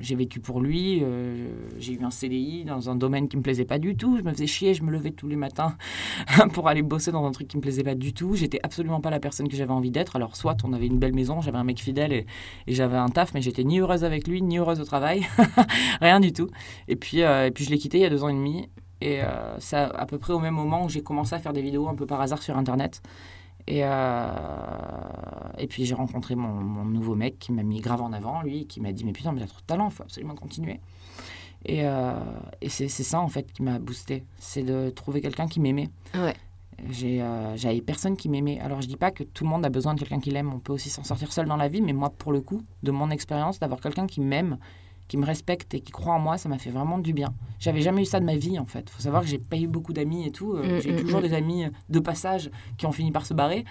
j'ai 0.00 0.14
vécu 0.16 0.40
pour 0.40 0.60
lui, 0.60 1.00
euh, 1.02 1.48
j'ai 1.78 1.94
eu 1.94 2.02
un 2.04 2.10
CDI 2.10 2.64
dans 2.64 2.90
un 2.90 2.96
domaine 2.96 3.28
qui 3.28 3.36
me 3.36 3.42
plaisait 3.42 3.64
pas 3.64 3.78
du 3.78 3.96
tout, 3.96 4.18
je 4.18 4.22
me 4.22 4.32
faisais 4.32 4.46
chier, 4.46 4.74
je 4.74 4.82
me 4.82 4.90
levais 4.90 5.12
tous 5.12 5.28
les 5.28 5.36
matins 5.36 5.76
pour 6.52 6.68
aller 6.68 6.82
bosser 6.82 7.12
dans 7.12 7.24
un 7.24 7.30
truc 7.30 7.48
qui 7.48 7.56
me 7.56 7.62
plaisait 7.62 7.84
pas 7.84 7.94
du 7.94 8.12
tout. 8.12 8.34
J'étais 8.34 8.58
absolument 8.62 9.00
pas 9.00 9.10
la 9.10 9.20
personne 9.20 9.48
que 9.48 9.56
j'avais 9.56 9.72
envie 9.72 9.90
d'être. 9.90 10.16
Alors 10.16 10.36
soit 10.36 10.56
on 10.64 10.72
avait 10.72 10.86
une 10.86 10.98
belle 10.98 11.14
maison, 11.14 11.40
j'avais 11.40 11.58
un 11.58 11.64
mec 11.64 11.80
fidèle 11.80 12.12
et, 12.12 12.26
et 12.66 12.74
j'avais 12.74 12.96
un 12.96 13.08
taf, 13.08 13.34
mais 13.34 13.40
j'étais 13.42 13.64
ni 13.64 13.78
heureuse 13.78 14.04
avec 14.04 14.26
lui, 14.26 14.42
ni 14.42 14.58
heureuse 14.58 14.80
au 14.80 14.84
travail, 14.84 15.26
rien 16.00 16.20
du 16.20 16.32
tout. 16.32 16.48
Et 16.88 16.96
puis, 16.96 17.22
euh, 17.22 17.46
et 17.46 17.50
puis 17.50 17.64
je 17.64 17.70
l'ai 17.70 17.78
quitté 17.78 17.98
il 17.98 18.02
y 18.02 18.04
a 18.06 18.10
deux 18.10 18.24
ans 18.24 18.28
et 18.28 18.34
demi. 18.34 18.68
Et 19.02 19.20
euh, 19.20 19.58
c'est 19.58 19.76
à, 19.76 19.88
à 19.88 20.06
peu 20.06 20.16
près 20.18 20.32
au 20.32 20.38
même 20.38 20.54
moment 20.54 20.84
où 20.84 20.88
j'ai 20.88 21.02
commencé 21.02 21.34
à 21.34 21.40
faire 21.40 21.52
des 21.52 21.60
vidéos 21.60 21.88
un 21.88 21.94
peu 21.96 22.06
par 22.06 22.20
hasard 22.20 22.40
sur 22.40 22.56
Internet. 22.56 23.02
Et, 23.66 23.80
euh, 23.82 24.28
et 25.58 25.66
puis 25.66 25.84
j'ai 25.84 25.94
rencontré 25.94 26.36
mon, 26.36 26.48
mon 26.48 26.84
nouveau 26.84 27.16
mec 27.16 27.38
qui 27.40 27.50
m'a 27.52 27.64
mis 27.64 27.80
grave 27.80 28.00
en 28.00 28.12
avant, 28.12 28.42
lui, 28.42 28.66
qui 28.66 28.80
m'a 28.80 28.92
dit 28.92 29.04
Mais 29.04 29.12
putain, 29.12 29.32
mais 29.32 29.40
t'as 29.40 29.48
trop 29.48 29.60
de 29.60 29.66
talent, 29.66 29.88
il 29.88 29.92
faut 29.92 30.04
absolument 30.04 30.36
continuer. 30.36 30.78
Et, 31.64 31.84
euh, 31.84 32.14
et 32.60 32.68
c'est 32.68 32.88
c'est 32.88 33.04
ça 33.04 33.20
en 33.20 33.28
fait 33.28 33.52
qui 33.52 33.62
m'a 33.62 33.78
boosté 33.78 34.24
c'est 34.36 34.64
de 34.64 34.90
trouver 34.90 35.20
quelqu'un 35.20 35.46
qui 35.46 35.58
m'aimait. 35.58 35.90
Ouais. 36.14 36.34
J'ai, 36.90 37.22
euh, 37.22 37.56
J'avais 37.56 37.80
personne 37.80 38.16
qui 38.16 38.28
m'aimait. 38.28 38.58
Alors 38.60 38.82
je 38.82 38.88
dis 38.88 38.96
pas 38.96 39.10
que 39.10 39.22
tout 39.24 39.44
le 39.44 39.50
monde 39.50 39.64
a 39.64 39.68
besoin 39.68 39.94
de 39.94 40.00
quelqu'un 40.00 40.20
qui 40.20 40.30
l'aime, 40.30 40.52
on 40.52 40.58
peut 40.58 40.72
aussi 40.72 40.90
s'en 40.90 41.04
sortir 41.04 41.32
seul 41.32 41.46
dans 41.46 41.56
la 41.56 41.68
vie, 41.68 41.80
mais 41.80 41.92
moi 41.92 42.10
pour 42.10 42.32
le 42.32 42.40
coup, 42.40 42.62
de 42.82 42.90
mon 42.92 43.10
expérience, 43.10 43.58
d'avoir 43.58 43.80
quelqu'un 43.80 44.06
qui 44.06 44.20
m'aime, 44.20 44.58
qui 45.08 45.16
me 45.16 45.24
respecte 45.24 45.74
et 45.74 45.80
qui 45.80 45.92
croit 45.92 46.14
en 46.14 46.18
moi, 46.18 46.38
ça 46.38 46.48
m'a 46.48 46.58
fait 46.58 46.70
vraiment 46.70 46.98
du 46.98 47.12
bien. 47.12 47.34
J'avais 47.58 47.82
jamais 47.82 48.02
eu 48.02 48.06
ça 48.06 48.18
de 48.18 48.24
ma 48.24 48.36
vie 48.36 48.58
en 48.58 48.66
fait. 48.66 48.90
Faut 48.90 49.02
savoir 49.02 49.22
que 49.22 49.28
j'ai 49.28 49.38
pas 49.38 49.58
eu 49.58 49.66
beaucoup 49.66 49.92
d'amis 49.92 50.26
et 50.26 50.32
tout. 50.32 50.54
Euh, 50.54 50.72
Mm, 50.72 50.80
j'ai 50.80 50.92
mm, 50.92 51.00
toujours 51.00 51.20
mm. 51.20 51.22
des 51.22 51.34
amis 51.34 51.64
de 51.88 51.98
passage 51.98 52.50
qui 52.76 52.86
ont 52.86 52.92
fini 52.92 53.12
par 53.12 53.26
se 53.26 53.34
barrer. 53.34 53.64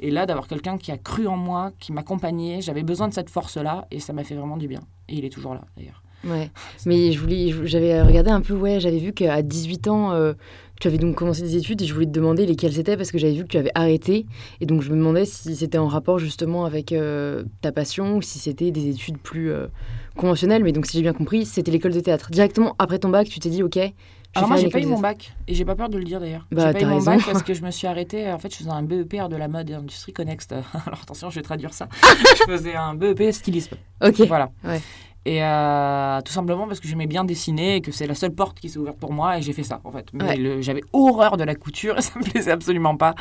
Et 0.00 0.10
là, 0.10 0.26
d'avoir 0.26 0.48
quelqu'un 0.48 0.78
qui 0.78 0.90
a 0.90 0.98
cru 0.98 1.26
en 1.26 1.36
moi, 1.36 1.72
qui 1.78 1.92
m'accompagnait, 1.92 2.60
j'avais 2.60 2.82
besoin 2.82 3.08
de 3.08 3.14
cette 3.14 3.30
force-là 3.30 3.86
et 3.90 4.00
ça 4.00 4.12
m'a 4.12 4.24
fait 4.24 4.34
vraiment 4.34 4.56
du 4.56 4.66
bien. 4.66 4.80
Et 5.08 5.16
il 5.16 5.24
est 5.24 5.30
toujours 5.30 5.54
là 5.54 5.62
d'ailleurs. 5.76 6.02
Ouais. 6.24 6.50
Mais 6.86 7.12
je 7.12 7.18
voulais, 7.18 7.52
j'avais 7.64 8.02
regardé 8.02 8.30
un 8.30 8.40
peu, 8.40 8.54
ouais, 8.54 8.80
j'avais 8.80 8.98
vu 8.98 9.12
qu'à 9.12 9.42
18 9.42 9.88
ans, 9.88 10.12
euh, 10.12 10.34
tu 10.82 10.88
avais 10.88 10.98
donc 10.98 11.14
commencé 11.14 11.42
des 11.42 11.56
études 11.56 11.80
et 11.80 11.86
je 11.86 11.94
voulais 11.94 12.06
te 12.06 12.10
demander 12.10 12.44
lesquelles 12.44 12.72
c'était 12.72 12.96
parce 12.96 13.12
que 13.12 13.18
j'avais 13.18 13.34
vu 13.34 13.44
que 13.44 13.48
tu 13.48 13.56
avais 13.56 13.70
arrêté. 13.76 14.26
Et 14.60 14.66
donc 14.66 14.82
je 14.82 14.90
me 14.90 14.96
demandais 14.96 15.24
si 15.24 15.54
c'était 15.54 15.78
en 15.78 15.86
rapport 15.86 16.18
justement 16.18 16.64
avec 16.64 16.90
euh, 16.90 17.44
ta 17.60 17.70
passion 17.70 18.16
ou 18.16 18.22
si 18.22 18.40
c'était 18.40 18.72
des 18.72 18.88
études 18.88 19.18
plus 19.18 19.52
euh, 19.52 19.68
conventionnelles. 20.16 20.64
Mais 20.64 20.72
donc 20.72 20.86
si 20.86 20.96
j'ai 20.96 21.02
bien 21.02 21.12
compris, 21.12 21.46
c'était 21.46 21.70
l'école 21.70 21.92
de 21.92 22.00
théâtre. 22.00 22.30
Directement 22.32 22.74
après 22.80 22.98
ton 22.98 23.10
bac, 23.10 23.28
tu 23.28 23.38
t'es 23.38 23.48
dit, 23.48 23.62
ok. 23.62 23.74
je 23.74 23.80
vais 23.80 23.94
Alors 24.34 24.48
moi, 24.48 24.56
j'ai 24.58 24.70
pas 24.70 24.80
eu 24.80 24.86
mon 24.86 24.98
bac 24.98 25.32
et 25.46 25.54
j'ai 25.54 25.64
pas 25.64 25.76
peur 25.76 25.88
de 25.88 25.98
le 25.98 26.04
dire 26.04 26.18
d'ailleurs. 26.18 26.48
Bah, 26.50 26.66
j'ai 26.66 26.72
pas 26.72 26.78
eu 26.78 26.82
t'as 26.82 26.88
mon 26.88 26.94
raison. 26.96 27.10
bac 27.12 27.20
parce 27.26 27.42
que 27.44 27.54
je 27.54 27.62
me 27.62 27.70
suis 27.70 27.86
arrêtée. 27.86 28.32
En 28.32 28.40
fait, 28.40 28.50
je 28.52 28.58
faisais 28.58 28.70
un 28.70 28.82
BEP 28.82 29.14
art 29.20 29.28
de 29.28 29.36
la 29.36 29.46
mode 29.46 29.70
et 29.70 29.74
industrie 29.74 30.12
connect. 30.12 30.52
Alors 30.86 31.00
attention, 31.00 31.30
je 31.30 31.36
vais 31.36 31.42
traduire 31.42 31.74
ça. 31.74 31.88
je 32.38 32.42
faisais 32.52 32.74
un 32.74 32.94
BEP 32.94 33.32
stylisme. 33.32 33.76
Ok. 34.04 34.20
Voilà. 34.26 34.50
Ouais. 34.64 34.80
Et 35.24 35.42
euh, 35.44 36.20
tout 36.22 36.32
simplement 36.32 36.66
parce 36.66 36.80
que 36.80 36.88
j'aimais 36.88 37.06
bien 37.06 37.24
dessiner 37.24 37.76
et 37.76 37.80
que 37.80 37.92
c'est 37.92 38.08
la 38.08 38.14
seule 38.16 38.34
porte 38.34 38.58
qui 38.58 38.68
s'est 38.68 38.78
ouverte 38.78 38.98
pour 38.98 39.12
moi 39.12 39.38
et 39.38 39.42
j'ai 39.42 39.52
fait 39.52 39.62
ça 39.62 39.80
en 39.84 39.92
fait. 39.92 40.08
Mais 40.12 40.24
Ouais. 40.38 40.62
j'avais 40.62 40.80
horreur 40.92 41.36
de 41.36 41.44
la 41.44 41.54
couture 41.54 41.96
et 41.98 42.02
ça 42.02 42.18
me 42.18 42.24
plaisait 42.24 42.50
absolument 42.50 42.96
pas. 42.96 43.14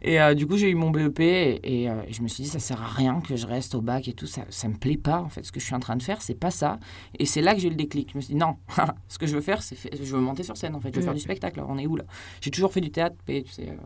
Et 0.00 0.18
euh, 0.20 0.32
du 0.32 0.46
coup 0.46 0.56
j'ai 0.56 0.70
eu 0.70 0.74
mon 0.74 0.90
BEP 0.90 1.20
et, 1.20 1.82
et, 1.82 1.90
euh, 1.90 2.00
je 2.10 2.22
me 2.22 2.28
suis 2.28 2.44
dit 2.44 2.48
ça 2.48 2.58
sert 2.58 2.80
à 2.80 2.86
rien 2.86 3.20
que 3.20 3.36
je 3.36 3.46
reste 3.46 3.74
au 3.74 3.82
bac 3.82 4.08
et 4.08 4.14
tout. 4.14 4.26
Ça, 4.26 4.42
ça 4.48 4.66
me 4.68 4.76
plaît 4.76 4.96
pas 4.96 5.20
en 5.20 5.28
fait. 5.28 5.44
Ce 5.44 5.52
que 5.52 5.60
je 5.60 5.66
suis 5.66 5.74
en 5.74 5.80
train 5.80 5.96
de 5.96 6.02
faire 6.02 6.22
c'est 6.22 6.34
pas 6.38 6.50
ça. 6.50 6.78
Et 7.18 7.26
c'est 7.26 7.42
là 7.42 7.54
que 7.54 7.60
j'ai 7.60 7.66
eu 7.66 7.70
le 7.72 7.76
déclic. 7.76 8.10
Je 8.12 8.16
me 8.16 8.22
suis 8.22 8.32
dit 8.32 8.40
non, 8.40 8.56
ce 9.08 9.18
que 9.18 9.26
je 9.26 9.34
veux 9.34 9.42
faire 9.42 9.62
c'est 9.62 9.76
je 10.02 10.14
veux 10.14 10.20
monter 10.22 10.44
sur 10.44 10.56
scène 10.56 10.74
en 10.74 10.80
fait. 10.80 10.88
Je 10.88 10.96
veux 10.96 11.02
Mm. 11.02 11.04
faire 11.04 11.14
du 11.14 11.20
spectacle. 11.20 11.62
On 11.68 11.76
est 11.76 11.86
où 11.86 11.96
là? 11.96 12.04
J'ai 12.40 12.50
toujours 12.50 12.72
fait 12.72 12.80
du 12.80 12.90
théâtre, 12.90 13.16
tu 13.26 13.44
sais. 13.50 13.76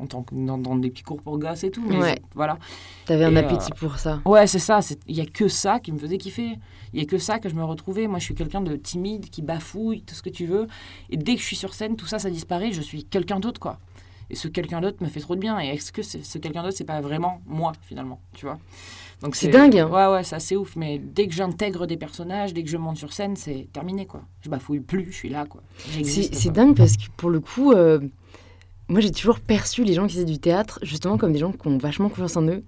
En 0.00 0.06
tant 0.06 0.22
que 0.22 0.34
dans, 0.34 0.58
dans 0.58 0.76
des 0.76 0.90
petits 0.90 1.02
cours 1.02 1.20
pour 1.22 1.38
gosses 1.38 1.64
et 1.64 1.70
tout. 1.70 1.84
Mais 1.88 1.98
Ouais. 1.98 2.18
voilà. 2.34 2.58
T'avais 3.06 3.24
un 3.24 3.32
Et, 3.34 3.36
euh, 3.36 3.40
appétit 3.40 3.72
pour 3.78 3.98
ça. 3.98 4.20
Ouais, 4.24 4.46
c'est 4.46 4.58
ça. 4.58 4.82
c'est- 4.82 4.98
Il 5.06 5.16
y 5.16 5.20
a 5.20 5.26
que 5.26 5.48
ça 5.48 5.80
qui 5.80 5.92
me 5.92 5.98
faisait 5.98 6.18
kiffer. 6.18 6.58
Il 6.92 7.00
y 7.00 7.02
a 7.02 7.06
que 7.06 7.18
ça 7.18 7.38
que 7.38 7.48
je 7.48 7.54
me 7.54 7.64
retrouvais. 7.64 8.06
Moi, 8.06 8.18
je 8.18 8.24
suis 8.24 8.34
quelqu'un 8.34 8.60
de 8.60 8.76
timide, 8.76 9.28
qui 9.30 9.42
bafouille, 9.42 10.02
tout 10.02 10.14
ce 10.14 10.22
que 10.22 10.30
tu 10.30 10.46
veux. 10.46 10.66
Et 11.10 11.16
dès 11.16 11.34
que 11.34 11.40
je 11.40 11.46
suis 11.46 11.56
sur 11.56 11.74
scène, 11.74 11.96
tout 11.96 12.06
ça, 12.06 12.18
ça 12.18 12.30
disparaît. 12.30 12.72
Je 12.72 12.80
suis 12.82 13.04
quelqu'un 13.04 13.40
d'autre, 13.40 13.60
quoi. 13.60 13.78
Et 14.30 14.36
ce 14.36 14.48
quelqu'un 14.48 14.80
d'autre 14.80 15.02
me 15.02 15.08
fait 15.08 15.20
trop 15.20 15.34
de 15.34 15.40
bien. 15.40 15.60
Et 15.60 15.66
est-ce 15.68 15.92
que 15.92 16.02
c'est- 16.02 16.24
ce 16.24 16.38
quelqu'un 16.38 16.62
d'autre, 16.62 16.76
c'est 16.76 16.84
pas 16.84 17.00
vraiment 17.00 17.40
moi, 17.46 17.72
finalement, 17.82 18.20
tu 18.34 18.46
vois? 18.46 18.58
Donc 19.22 19.36
C'est 19.36 19.48
dingue, 19.48 19.76
hein. 19.78 19.88
Ouais, 19.88 20.12
ouais, 20.12 20.24
c'est 20.24 20.34
assez 20.36 20.56
ouf. 20.56 20.76
Mais 20.76 20.98
dès 20.98 21.26
que 21.28 21.34
j'intègre 21.34 21.86
des 21.86 21.96
personnages, 21.96 22.52
dès 22.52 22.62
que 22.62 22.68
je 22.70 22.76
monte 22.76 22.96
sur 22.96 23.12
scène, 23.12 23.36
c'est 23.36 23.68
terminé, 23.72 24.06
quoi. 24.06 24.22
Je 24.42 24.48
bafouille 24.50 24.80
plus, 24.80 25.06
je 25.10 25.16
suis 25.16 25.28
là, 25.28 25.44
quoi. 25.46 25.62
C'est 26.04 26.34
c'est 26.34 26.50
dingue 26.50 26.74
parce 26.76 26.96
que 26.96 27.04
pour 27.16 27.30
le 27.30 27.40
coup, 27.40 27.72
euh, 27.72 28.00
moi 28.88 29.00
j'ai 29.00 29.10
toujours 29.10 29.40
perçu 29.40 29.84
les 29.84 29.94
gens 29.94 30.06
qui 30.06 30.14
faisaient 30.14 30.24
du 30.24 30.38
théâtre 30.38 30.78
justement 30.82 31.16
comme 31.16 31.32
des 31.32 31.38
gens 31.38 31.52
qui 31.52 31.66
ont 31.66 31.78
vachement 31.78 32.08
confiance 32.08 32.36
en 32.36 32.46
eux. 32.48 32.64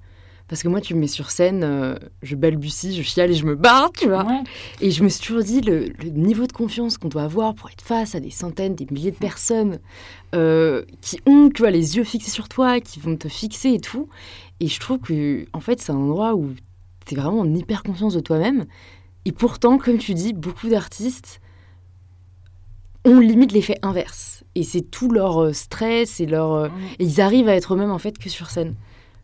Parce 0.49 0.63
que 0.63 0.69
moi, 0.69 0.81
tu 0.81 0.95
me 0.95 1.01
mets 1.01 1.09
sur 1.09 1.31
scène, 1.31 1.65
euh, 1.65 1.97
je 2.23 2.37
balbutie, 2.37 2.95
je 2.95 3.03
chiale 3.03 3.33
et 3.33 3.35
je 3.35 3.45
me 3.45 3.57
barre, 3.57 3.91
tu 3.91 4.07
vois. 4.07 4.25
Ouais. 4.25 4.43
Et 4.81 4.93
je 4.93 5.03
me 5.03 5.09
suis 5.09 5.27
toujours 5.27 5.43
dit, 5.43 5.61
le, 5.61 5.89
le 6.01 6.11
niveau 6.11 6.47
de 6.47 6.53
confiance 6.53 6.99
qu'on 6.99 7.09
doit 7.09 7.25
avoir 7.25 7.55
pour 7.57 7.69
être 7.69 7.83
face 7.83 8.15
à 8.15 8.21
des 8.21 8.31
centaines, 8.31 8.77
des 8.77 8.87
milliers 8.89 9.11
de 9.11 9.17
personnes 9.17 9.81
euh, 10.37 10.85
qui 11.01 11.19
ont, 11.27 11.51
tu 11.53 11.63
vois, 11.63 11.73
les 11.73 11.97
yeux 11.97 12.05
fixés 12.05 12.31
sur 12.31 12.49
toi, 12.49 12.81
qui 12.81 13.01
vont 13.01 13.17
te 13.17 13.27
fixer 13.27 13.71
et 13.71 13.81
tout. 13.81 14.09
Et 14.61 14.69
je 14.69 14.79
trouve 14.79 15.01
que, 15.01 15.47
en 15.53 15.61
fait, 15.61 15.81
c'est 15.81 15.91
un 15.91 15.97
endroit 15.97 16.37
où 16.37 16.51
tu 17.07 17.15
es 17.15 17.17
vraiment 17.17 17.41
en 17.41 17.53
hyper 17.53 17.83
confiance 17.83 18.15
de 18.15 18.21
toi-même. 18.21 18.67
Et 19.25 19.33
pourtant, 19.33 19.79
comme 19.79 19.99
tu 19.99 20.15
dis, 20.15 20.33
beaucoup 20.33 20.69
d'artistes 20.69 21.41
ont 23.07 23.21
limite 23.21 23.53
l'effet 23.53 23.79
inverse. 23.83 24.45
Et 24.55 24.63
c'est 24.63 24.83
tout 24.83 25.11
leur 25.11 25.43
euh, 25.43 25.53
stress 25.53 26.21
et 26.21 26.27
leur... 26.27 26.53
euh, 26.53 26.69
et 26.99 27.05
ils 27.05 27.21
arrivent 27.21 27.49
à 27.49 27.55
être 27.55 27.75
eux-mêmes, 27.75 27.91
en 27.91 27.99
fait, 27.99 28.19
que 28.19 28.29
sur 28.29 28.51
scène. 28.51 28.75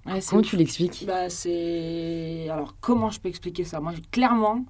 Ouais, 0.06 0.20
Comment 0.28 0.42
tu 0.42 0.56
l'expliques? 0.56 1.04
Bah, 1.06 1.28
c'est. 1.30 2.48
Alors, 2.50 2.74
comment 2.80 3.10
je 3.10 3.20
peux 3.20 3.28
expliquer 3.28 3.64
ça? 3.64 3.78
Moi, 3.80 3.92
clairement, 4.10 4.64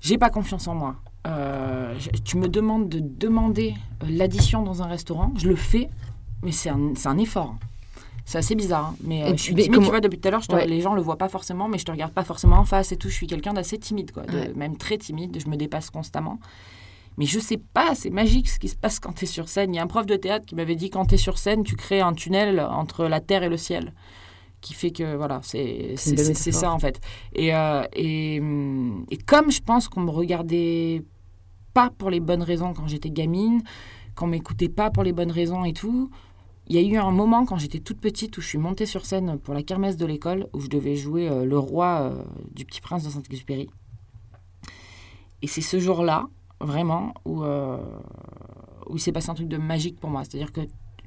j'ai 0.00 0.18
pas 0.18 0.30
confiance 0.30 0.66
en 0.68 0.74
moi. 0.74 0.96
Euh, 1.26 1.94
je- 1.98 2.10
tu 2.22 2.36
me 2.36 2.48
demandes 2.48 2.88
de 2.88 2.98
demander 3.00 3.74
l'addition 4.08 4.62
dans 4.62 4.82
un 4.82 4.86
restaurant, 4.86 5.32
je 5.36 5.48
le 5.48 5.56
fais, 5.56 5.88
mais 6.42 6.52
c'est 6.52 6.68
un, 6.68 6.92
c'est 6.96 7.08
un 7.08 7.16
effort. 7.18 7.54
C'est 8.26 8.38
assez 8.38 8.54
bizarre, 8.54 8.86
hein. 8.88 8.96
mais, 9.02 9.22
euh, 9.22 9.32
je 9.36 9.42
suis 9.42 9.54
mais 9.54 9.62
timide, 9.62 9.74
comment- 9.76 9.86
tu 9.86 9.90
vois, 9.90 10.00
depuis 10.00 10.18
tout 10.18 10.28
à 10.28 10.30
l'heure, 10.32 10.42
Ouais. 10.50 10.66
les 10.66 10.80
gens 10.80 10.94
le 10.94 11.00
voient 11.02 11.16
pas 11.18 11.28
forcément, 11.28 11.68
mais 11.68 11.78
je 11.78 11.84
te 11.84 11.90
regarde 11.92 12.12
pas 12.12 12.24
forcément 12.24 12.56
en 12.58 12.64
face 12.64 12.90
et 12.92 12.96
tout. 12.96 13.08
Je 13.08 13.14
suis 13.14 13.26
quelqu'un 13.26 13.52
d'assez 13.52 13.78
timide, 13.78 14.10
quoi, 14.12 14.24
de- 14.24 14.32
Ouais. 14.38 14.52
même 14.56 14.76
très 14.76 14.98
timide, 14.98 15.38
je 15.42 15.48
me 15.48 15.56
dépasse 15.56 15.90
constamment. 15.90 16.38
Mais 17.16 17.26
je 17.26 17.38
sais 17.38 17.58
pas, 17.58 17.94
c'est 17.94 18.10
magique 18.10 18.48
ce 18.48 18.58
qui 18.58 18.68
se 18.68 18.76
passe 18.76 18.98
quand 18.98 19.12
tu 19.12 19.24
es 19.24 19.28
sur 19.28 19.48
scène. 19.48 19.72
Il 19.72 19.76
y 19.76 19.80
a 19.80 19.82
un 19.82 19.86
prof 19.86 20.06
de 20.06 20.16
théâtre 20.16 20.46
qui 20.46 20.54
m'avait 20.54 20.74
dit 20.74 20.90
quand 20.90 21.06
tu 21.06 21.14
es 21.14 21.18
sur 21.18 21.38
scène, 21.38 21.62
tu 21.62 21.76
crées 21.76 22.00
un 22.00 22.12
tunnel 22.12 22.60
entre 22.60 23.06
la 23.06 23.20
terre 23.20 23.42
et 23.42 23.48
le 23.48 23.56
ciel. 23.56 23.92
Qui 24.60 24.74
fait 24.74 24.90
que, 24.90 25.14
voilà, 25.14 25.40
c'est 25.42 25.96
ça 25.96 26.72
en 26.72 26.78
fait. 26.78 27.00
Et, 27.34 27.54
euh, 27.54 27.84
et, 27.92 28.36
et 29.10 29.18
comme 29.18 29.50
je 29.50 29.60
pense 29.60 29.88
qu'on 29.88 30.00
me 30.00 30.10
regardait 30.10 31.04
pas 31.74 31.90
pour 31.90 32.08
les 32.08 32.20
bonnes 32.20 32.42
raisons 32.42 32.72
quand 32.72 32.86
j'étais 32.86 33.10
gamine, 33.10 33.62
qu'on 34.14 34.26
m'écoutait 34.26 34.68
pas 34.68 34.90
pour 34.90 35.02
les 35.02 35.12
bonnes 35.12 35.30
raisons 35.30 35.64
et 35.64 35.72
tout, 35.72 36.10
il 36.68 36.76
y 36.76 36.78
a 36.78 36.82
eu 36.82 36.96
un 36.96 37.10
moment 37.10 37.44
quand 37.44 37.58
j'étais 37.58 37.80
toute 37.80 38.00
petite 38.00 38.38
où 38.38 38.40
je 38.40 38.46
suis 38.46 38.58
montée 38.58 38.86
sur 38.86 39.04
scène 39.04 39.38
pour 39.38 39.52
la 39.52 39.62
kermesse 39.62 39.98
de 39.98 40.06
l'école 40.06 40.48
où 40.54 40.60
je 40.60 40.68
devais 40.68 40.96
jouer 40.96 41.28
euh, 41.28 41.44
le 41.44 41.58
roi 41.58 42.00
euh, 42.00 42.22
du 42.54 42.64
Petit 42.64 42.80
Prince 42.80 43.04
de 43.04 43.10
Saint-Exupéry. 43.10 43.68
Et 45.42 45.46
c'est 45.46 45.60
ce 45.60 45.78
jour-là, 45.78 46.24
vraiment, 46.60 47.14
où, 47.24 47.42
euh, 47.42 47.78
où 48.88 48.96
il 48.96 49.00
s'est 49.00 49.12
passé 49.12 49.30
un 49.30 49.34
truc 49.34 49.48
de 49.48 49.56
magique 49.58 49.98
pour 50.00 50.10
moi. 50.10 50.22
C'est-à-dire 50.24 50.52
que 50.52 50.60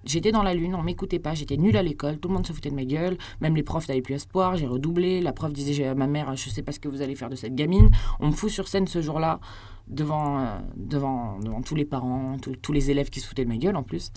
j'étais 0.05 0.31
dans 0.31 0.43
la 0.43 0.53
lune, 0.53 0.75
on 0.75 0.83
m'écoutait 0.83 1.19
pas, 1.19 1.33
j'étais 1.33 1.57
nulle 1.57 1.77
à 1.77 1.83
l'école, 1.83 2.17
tout 2.19 2.27
le 2.29 2.35
monde 2.35 2.45
se 2.47 2.53
foutait 2.53 2.69
de 2.69 2.75
ma 2.75 2.85
gueule, 2.85 3.17
même 3.41 3.55
les 3.55 3.63
profs 3.63 3.87
n'avaient 3.87 4.01
plus 4.01 4.15
espoir, 4.15 4.55
j'ai 4.55 4.67
redoublé, 4.67 5.21
la 5.21 5.33
prof 5.33 5.51
disait 5.51 5.85
à 5.85 5.95
ma 5.95 6.07
mère, 6.07 6.35
je 6.35 6.49
sais 6.49 6.63
pas 6.63 6.71
ce 6.71 6.79
que 6.79 6.87
vous 6.89 7.01
allez 7.01 7.15
faire 7.15 7.29
de 7.29 7.35
cette 7.35 7.55
gamine. 7.55 7.89
On 8.19 8.27
me 8.27 8.31
fout 8.31 8.49
sur 8.49 8.67
scène 8.67 8.87
ce 8.87 9.01
jour-là 9.01 9.39
devant, 9.87 10.39
euh, 10.39 10.57
devant, 10.75 11.39
devant 11.39 11.61
tous 11.61 11.75
les 11.75 11.85
parents, 11.85 12.37
tous- 12.61 12.71
les 12.73 12.91
élèves 12.91 13.09
qui 13.09 13.19
se 13.19 13.27
foutaient 13.27 13.45
de 13.45 13.49
ma 13.49 13.57
gueule 13.57 13.75
en 13.77 13.83
plus. 13.83 14.11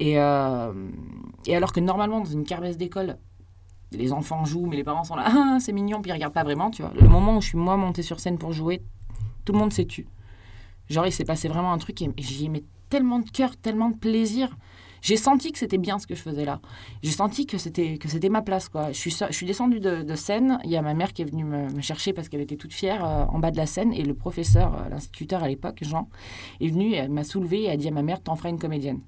Et, 0.00 0.18
euh, 0.18 0.72
et 1.46 1.54
alors 1.54 1.72
que 1.72 1.80
normalement, 1.80 2.18
dans 2.20 2.24
une 2.30 2.44
kermesse 2.44 2.76
d'école, 2.78 3.18
les 3.92 4.12
enfants 4.12 4.44
jouent, 4.46 4.66
mais 4.66 4.76
les 4.76 4.84
parents 4.84 5.04
sont 5.04 5.16
là, 5.16 5.24
ah, 5.28 5.58
c'est 5.60 5.72
mignon, 5.72 6.00
puis 6.00 6.10
ils 6.10 6.14
regardent 6.14 6.32
pas 6.32 6.44
vraiment, 6.44 6.70
tu 6.70 6.82
vois. 6.82 6.92
Le 6.98 7.06
moment 7.08 7.36
où 7.36 7.40
je 7.42 7.48
suis 7.48 7.58
moi 7.58 7.76
montée 7.76 8.02
sur 8.02 8.20
scène 8.20 8.38
pour 8.38 8.52
jouer, 8.52 8.82
tout 9.44 9.52
le 9.52 9.58
monde 9.58 9.72
s'est 9.72 9.84
tu. 9.86 10.06
Genre, 10.92 11.06
il 11.06 11.12
s'est 11.12 11.24
passé 11.24 11.48
vraiment 11.48 11.72
un 11.72 11.78
truc 11.78 12.02
et 12.02 12.10
j'y 12.18 12.44
aimais 12.44 12.64
tellement 12.90 13.18
de 13.18 13.30
cœur, 13.30 13.56
tellement 13.56 13.88
de 13.88 13.96
plaisir. 13.96 14.54
J'ai 15.00 15.16
senti 15.16 15.50
que 15.50 15.58
c'était 15.58 15.78
bien 15.78 15.98
ce 15.98 16.06
que 16.06 16.14
je 16.14 16.20
faisais 16.20 16.44
là. 16.44 16.60
J'ai 17.02 17.10
senti 17.10 17.46
que 17.46 17.56
c'était 17.56 17.96
que 17.96 18.08
c'était 18.08 18.28
ma 18.28 18.42
place 18.42 18.68
quoi. 18.68 18.92
Je 18.92 18.98
suis 18.98 19.10
je 19.10 19.32
suis 19.32 19.46
descendue 19.46 19.80
de, 19.80 20.14
scène. 20.14 20.58
Il 20.64 20.70
y 20.70 20.76
a 20.76 20.82
ma 20.82 20.92
mère 20.92 21.14
qui 21.14 21.22
est 21.22 21.24
venue 21.24 21.44
me, 21.44 21.80
chercher 21.80 22.12
parce 22.12 22.28
qu'elle 22.28 22.42
était 22.42 22.56
toute 22.56 22.74
fière 22.74 23.04
euh, 23.04 23.24
en 23.24 23.38
bas 23.38 23.50
de 23.50 23.56
la 23.56 23.66
scène 23.66 23.92
et 23.94 24.04
le 24.04 24.14
professeur, 24.14 24.74
euh, 24.74 24.88
l'instituteur 24.90 25.42
à 25.42 25.48
l'époque, 25.48 25.78
Jean, 25.80 26.08
est 26.60 26.68
venu 26.68 26.92
et 26.92 27.08
m'a 27.08 27.24
soulevée 27.24 27.62
et 27.62 27.70
a 27.70 27.76
dit 27.76 27.88
à 27.88 27.90
ma 27.90 28.02
mère 28.02 28.22
t'en 28.22 28.36
feras 28.36 28.50
une 28.50 28.58
comédienne. 28.58 29.00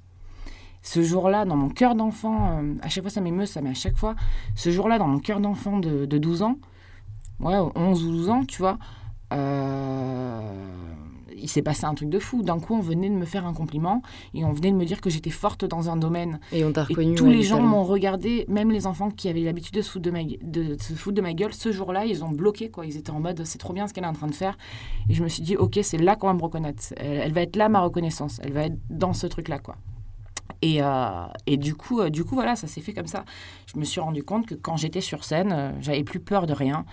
Ce 0.83 1.03
jour-là, 1.03 1.45
dans 1.45 1.57
mon 1.57 1.69
cœur 1.69 1.95
d'enfant, 1.95 2.61
euh, 2.61 2.75
à 2.83 2.89
chaque 2.89 3.05
fois 3.05 3.11
ça 3.11 3.21
m'émeut, 3.21 3.47
ça 3.47 3.61
met 3.61 3.71
à 3.71 3.75
chaque 3.75 3.97
fois. 3.97 4.17
Ce 4.57 4.71
jour-là, 4.71 4.99
dans 4.99 5.09
mon 5.09 5.21
cœur 5.21 5.39
d'enfant 5.39 5.79
de, 5.79 6.07
de 6.07 6.19
12 6.19 6.43
ans, 6.43 6.57
ouais, 7.41 7.59
11 7.77 8.05
ou 8.05 8.11
12 8.11 8.31
ans, 8.31 8.45
tu 8.45 8.59
vois, 8.59 8.79
il 11.37 11.49
s'est 11.49 11.63
passé 11.63 11.85
un 11.85 11.95
truc 11.95 12.09
de 12.09 12.19
fou. 12.19 12.43
D'un 12.43 12.59
coup, 12.61 12.75
on 12.75 12.81
venait 12.81 13.09
de 13.09 13.15
me 13.15 13.25
faire 13.25 13.47
un 13.47 13.53
compliment 13.55 14.03
et 14.35 14.45
on 14.45 14.53
venait 14.53 14.71
de 14.71 14.77
me 14.77 14.85
dire 14.85 15.01
que 15.01 15.11
j'étais 15.11 15.31
forte 15.31 15.65
dans 15.65 15.91
un 15.91 15.97
domaine. 15.97 16.41
Et 16.53 16.65
on 16.65 16.73
t'a 16.73 16.83
Et 16.83 16.85
reconnu. 16.95 17.15
tous 17.15 17.25
ouais, 17.27 17.33
les 17.35 17.43
gens 17.43 17.61
m'ont 17.61 17.85
regardé, 17.85 18.45
même 18.49 18.71
les 18.71 18.87
enfants 18.87 19.11
qui 19.11 19.29
avaient 19.29 19.41
l'habitude 19.43 19.75
de 19.75 19.83
se 19.83 19.91
foutre 19.91 20.05
de 20.05 20.11
ma, 20.11 20.23
gue- 20.23 20.39
de, 20.43 20.75
de 20.75 20.83
se 20.83 20.93
foutre 20.95 21.17
de 21.17 21.23
ma 21.23 21.33
gueule, 21.35 21.53
ce 21.55 21.73
jour-là, 21.73 22.05
ils 22.05 22.25
ont 22.25 22.31
bloqué, 22.31 22.71
quoi. 22.71 22.87
Ils 22.87 22.97
étaient 22.97 23.11
en 23.11 23.21
mode, 23.21 23.45
c'est 23.45 23.59
trop 23.59 23.73
bien 23.73 23.87
ce 23.87 23.95
qu'elle 23.95 24.05
est 24.05 24.09
en 24.09 24.13
train 24.13 24.27
de 24.29 24.35
faire. 24.35 24.57
Et 25.09 25.15
je 25.15 25.23
me 25.23 25.29
suis 25.29 25.43
dit, 25.43 25.57
ok, 25.57 25.79
c'est 25.83 25.99
là 25.99 26.17
qu'on 26.17 26.27
va 26.29 26.35
me 26.35 26.43
reconnaître. 26.43 26.83
Elle, 26.97 27.19
elle 27.19 27.33
va 27.33 27.43
être 27.43 27.57
là, 27.57 27.69
ma 27.69 27.81
reconnaissance. 27.81 28.41
Elle 28.43 28.53
va 28.53 28.65
être 28.67 28.79
dans 28.91 29.13
ce 29.13 29.27
truc-là, 29.27 29.59
quoi. 29.59 29.77
Et, 30.63 30.83
euh, 30.83 31.27
et 31.47 31.57
du, 31.59 31.75
coup, 31.75 32.01
euh, 32.01 32.09
du 32.11 32.25
coup, 32.25 32.35
voilà, 32.35 32.57
ça 32.57 32.67
s'est 32.67 32.81
fait 32.81 32.95
comme 32.95 33.07
ça. 33.07 33.25
Je 33.73 33.79
me 33.79 33.85
suis 33.85 34.01
rendu 34.01 34.23
compte 34.23 34.47
que 34.47 34.55
quand 34.55 34.77
j'étais 34.77 35.01
sur 35.03 35.25
scène, 35.25 35.53
euh, 35.53 35.73
j'avais 35.81 36.05
plus 36.05 36.21
peur 36.21 36.47
de 36.47 36.55
rien. 36.55 36.85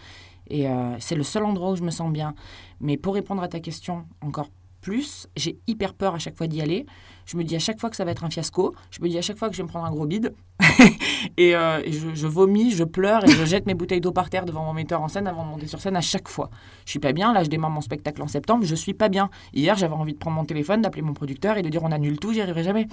Et 0.50 0.67
euh, 0.67 0.95
c'est 1.00 1.15
le 1.15 1.24
seul 1.24 1.45
endroit 1.45 1.71
où 1.71 1.75
je 1.77 1.83
me 1.83 1.91
sens 1.91 2.12
bien. 2.12 2.36
Mais 2.81 2.97
pour 2.97 3.13
répondre 3.13 3.41
à 3.43 3.47
ta 3.47 3.59
question 3.59 4.05
encore 4.21 4.50
plus, 4.81 5.27
j'ai 5.38 5.59
hyper 5.67 5.93
peur 5.93 6.15
à 6.15 6.19
chaque 6.19 6.35
fois 6.35 6.47
d'y 6.47 6.59
aller. 6.59 6.88
Je 7.27 7.38
me 7.38 7.43
dis 7.43 7.55
à 7.55 7.59
chaque 7.59 7.79
fois 7.79 7.91
que 7.91 7.95
ça 7.95 8.03
va 8.03 8.09
être 8.11 8.23
un 8.23 8.31
fiasco. 8.31 8.73
Je 8.89 9.00
me 9.01 9.07
dis 9.07 9.17
à 9.17 9.21
chaque 9.21 9.38
fois 9.38 9.47
que 9.47 9.53
je 9.55 9.59
vais 9.61 9.63
me 9.63 9.67
prendre 9.69 9.85
un 9.85 9.91
gros 9.91 10.07
bide. 10.07 10.33
et 11.38 11.55
euh, 11.55 11.81
et 11.85 11.91
je, 11.91 12.15
je 12.15 12.27
vomis, 12.27 12.71
je 12.71 12.83
pleure 12.83 13.23
et 13.23 13.27
je 13.27 13.45
jette 13.45 13.67
mes 13.67 13.75
bouteilles 13.75 14.01
d'eau 14.01 14.11
par 14.11 14.29
terre 14.31 14.43
devant 14.45 14.65
mon 14.65 14.73
metteur 14.73 15.01
en 15.01 15.07
scène 15.07 15.27
avant 15.27 15.43
de 15.45 15.50
monter 15.50 15.67
sur 15.67 15.79
scène 15.79 15.95
à 15.95 16.01
chaque 16.01 16.27
fois. 16.27 16.50
Je 16.85 16.91
suis 16.91 17.00
pas 17.00 17.11
bien. 17.13 17.31
Là, 17.33 17.43
je 17.43 17.50
démarre 17.50 17.69
mon 17.69 17.81
spectacle 17.81 18.21
en 18.23 18.27
septembre. 18.27 18.65
Je 18.65 18.73
suis 18.75 18.95
pas 18.95 19.07
bien. 19.09 19.29
Hier, 19.53 19.75
j'avais 19.75 19.93
envie 19.93 20.13
de 20.13 20.17
prendre 20.17 20.35
mon 20.38 20.45
téléphone, 20.45 20.81
d'appeler 20.81 21.03
mon 21.03 21.13
producteur 21.13 21.57
et 21.57 21.61
de 21.61 21.69
dire 21.69 21.83
on 21.83 21.91
annule 21.91 22.17
tout, 22.19 22.33
j'y 22.33 22.41
arriverai 22.41 22.63
jamais. 22.63 22.88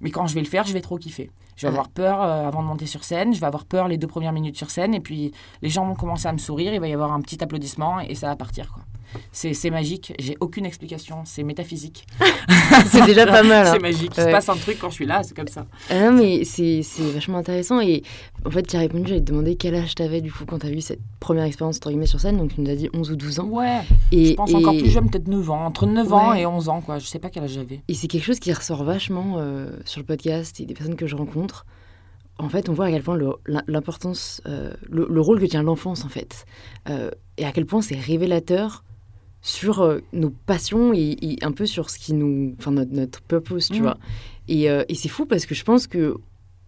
Mais 0.00 0.10
quand 0.10 0.26
je 0.28 0.34
vais 0.34 0.40
le 0.42 0.46
faire, 0.46 0.64
je 0.64 0.72
vais 0.72 0.80
trop 0.80 0.96
kiffer. 0.96 1.30
Je 1.56 1.62
vais 1.66 1.68
Ouais. 1.72 1.74
avoir 1.74 1.88
peur 1.90 2.22
euh, 2.22 2.46
avant 2.48 2.62
de 2.62 2.68
monter 2.68 2.86
sur 2.86 3.02
scène, 3.04 3.34
je 3.34 3.40
vais 3.40 3.46
avoir 3.46 3.64
peur 3.66 3.88
les 3.88 3.98
deux 3.98 4.06
premières 4.06 4.32
minutes 4.32 4.56
sur 4.56 4.70
scène, 4.70 4.94
et 4.94 5.00
puis 5.00 5.32
les 5.60 5.68
gens 5.68 5.84
vont 5.84 5.96
commencer 5.96 6.28
à 6.28 6.32
me 6.32 6.38
sourire, 6.38 6.72
il 6.72 6.78
va 6.80 6.86
y 6.88 6.92
avoir 6.94 7.12
un 7.12 7.20
petit 7.20 7.42
applaudissement, 7.42 7.98
et 8.00 8.14
ça 8.14 8.28
va 8.28 8.36
partir. 8.36 8.72
quoi. 8.72 8.84
C'est 9.32 9.70
magique, 9.70 10.12
j'ai 10.18 10.36
aucune 10.40 10.66
explication, 10.66 11.22
c'est 11.24 11.42
métaphysique. 11.42 12.06
C'est 12.86 13.04
déjà 13.06 13.26
pas 13.26 13.42
mal. 13.42 13.66
hein. 13.66 13.70
C'est 13.72 13.78
magique, 13.82 14.12
il 14.16 14.20
Ouais. 14.20 14.26
se 14.26 14.30
passe 14.32 14.48
un 14.48 14.56
truc 14.56 14.78
quand 14.78 14.88
je 14.90 14.94
suis 14.94 15.06
là, 15.06 15.22
c'est 15.22 15.34
comme 15.36 15.48
ça. 15.48 15.66
Ah 15.90 16.10
non, 16.10 16.12
mais 16.12 16.44
c'est 16.44 16.82
c'est 16.82 17.02
vachement 17.12 17.38
intéressant. 17.38 17.80
Et 17.80 18.02
en 18.44 18.50
fait, 18.50 18.62
tu 18.62 18.76
as 18.76 18.80
répondu, 18.80 19.08
j'allais 19.08 19.20
te 19.20 19.26
demander 19.26 19.56
quel 19.56 19.74
âge 19.74 19.94
t'avais 19.94 20.20
du 20.20 20.30
coup 20.32 20.44
quand 20.46 20.58
t'as 20.58 20.68
eu 20.70 20.80
cette 20.80 21.00
première 21.20 21.44
expérience 21.44 21.76
entre 21.78 21.88
guillemets 21.90 22.06
sur 22.06 22.20
scène. 22.20 22.36
Donc 22.36 22.54
tu 22.54 22.60
nous 22.60 22.70
as 22.70 22.74
dit 22.76 22.88
11 22.92 23.10
ou 23.10 23.16
12 23.16 23.40
ans. 23.40 23.46
Ouais, 23.48 23.80
Et, 24.12 24.26
je 24.26 24.34
pense 24.34 24.50
et- 24.50 24.54
encore 24.54 24.76
plus 24.76 24.90
jeune, 24.90 25.08
peut-être 25.10 25.28
9 25.28 25.50
ans, 25.50 25.64
entre 25.66 25.86
9 25.86 26.12
ans 26.12 26.34
et 26.34 26.44
11 26.46 26.68
ans, 26.68 26.80
quoi. 26.80 26.98
Je 26.98 27.06
sais 27.06 27.18
pas 27.18 27.30
quel 27.30 27.44
âge 27.44 27.52
j'avais. 27.52 27.80
Et 27.88 27.94
c'est 27.94 28.06
quelque 28.06 28.24
chose 28.24 28.38
qui 28.38 28.52
ressort 28.52 28.84
vachement 28.84 29.36
euh, 29.38 29.70
sur 29.84 30.00
le 30.00 30.06
podcast 30.06 30.60
et 30.60 30.66
des 30.66 30.74
personnes 30.74 30.96
que 30.96 31.06
je 31.06 31.16
rencontre. 31.16 31.64
En 32.38 32.48
fait, 32.48 32.68
on 32.68 32.72
voit 32.72 32.86
à 32.86 32.90
quel 32.90 33.02
point 33.02 33.16
le- 33.16 33.34
l'importance, 33.66 34.40
euh, 34.46 34.72
le, 34.88 35.06
le 35.10 35.20
rôle 35.20 35.40
que 35.40 35.46
tient 35.46 35.62
l'enfance, 35.62 36.04
en 36.04 36.08
fait, 36.08 36.44
euh, 36.88 37.10
et 37.36 37.44
à 37.44 37.50
quel 37.52 37.66
point 37.66 37.82
c'est 37.82 37.96
révélateur 37.98 38.84
sur 39.40 39.80
euh, 39.82 40.00
nos 40.12 40.30
passions 40.30 40.92
et, 40.92 41.16
et 41.22 41.36
un 41.42 41.52
peu 41.52 41.64
sur 41.66 41.90
ce 41.90 41.98
qui 41.98 42.12
nous, 42.12 42.54
enfin 42.58 42.70
notre, 42.72 42.92
notre 42.92 43.20
purpose, 43.22 43.68
tu 43.68 43.80
Mm. 43.80 43.82
vois. 43.82 43.98
Et, 44.48 44.70
euh, 44.70 44.84
et 44.88 44.94
c'est 44.94 45.08
fou 45.08 45.26
parce 45.26 45.46
que 45.46 45.54
je 45.54 45.64
pense 45.64 45.86
que 45.86 46.16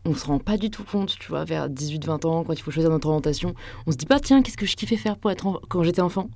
on 0.06 0.14
se 0.14 0.24
rend 0.26 0.38
pas 0.38 0.56
du 0.56 0.70
tout 0.70 0.82
compte, 0.84 1.14
tu 1.18 1.28
vois, 1.28 1.44
vers 1.44 1.68
18-20 1.68 2.24
ans, 2.24 2.42
quand 2.44 2.54
il 2.54 2.62
faut 2.62 2.70
choisir 2.70 2.90
notre 2.90 3.08
orientation, 3.08 3.54
on 3.86 3.92
se 3.92 3.96
dit 3.98 4.06
pas, 4.06 4.18
tiens, 4.18 4.40
qu'est-ce 4.42 4.56
que 4.56 4.64
je 4.66 4.74
kiffais 4.76 4.96
faire 4.96 5.18
pour 5.18 5.30
être 5.30 5.46
en- 5.46 5.60
quand 5.68 5.82
j'étais 5.82 6.00
enfant? 6.00 6.30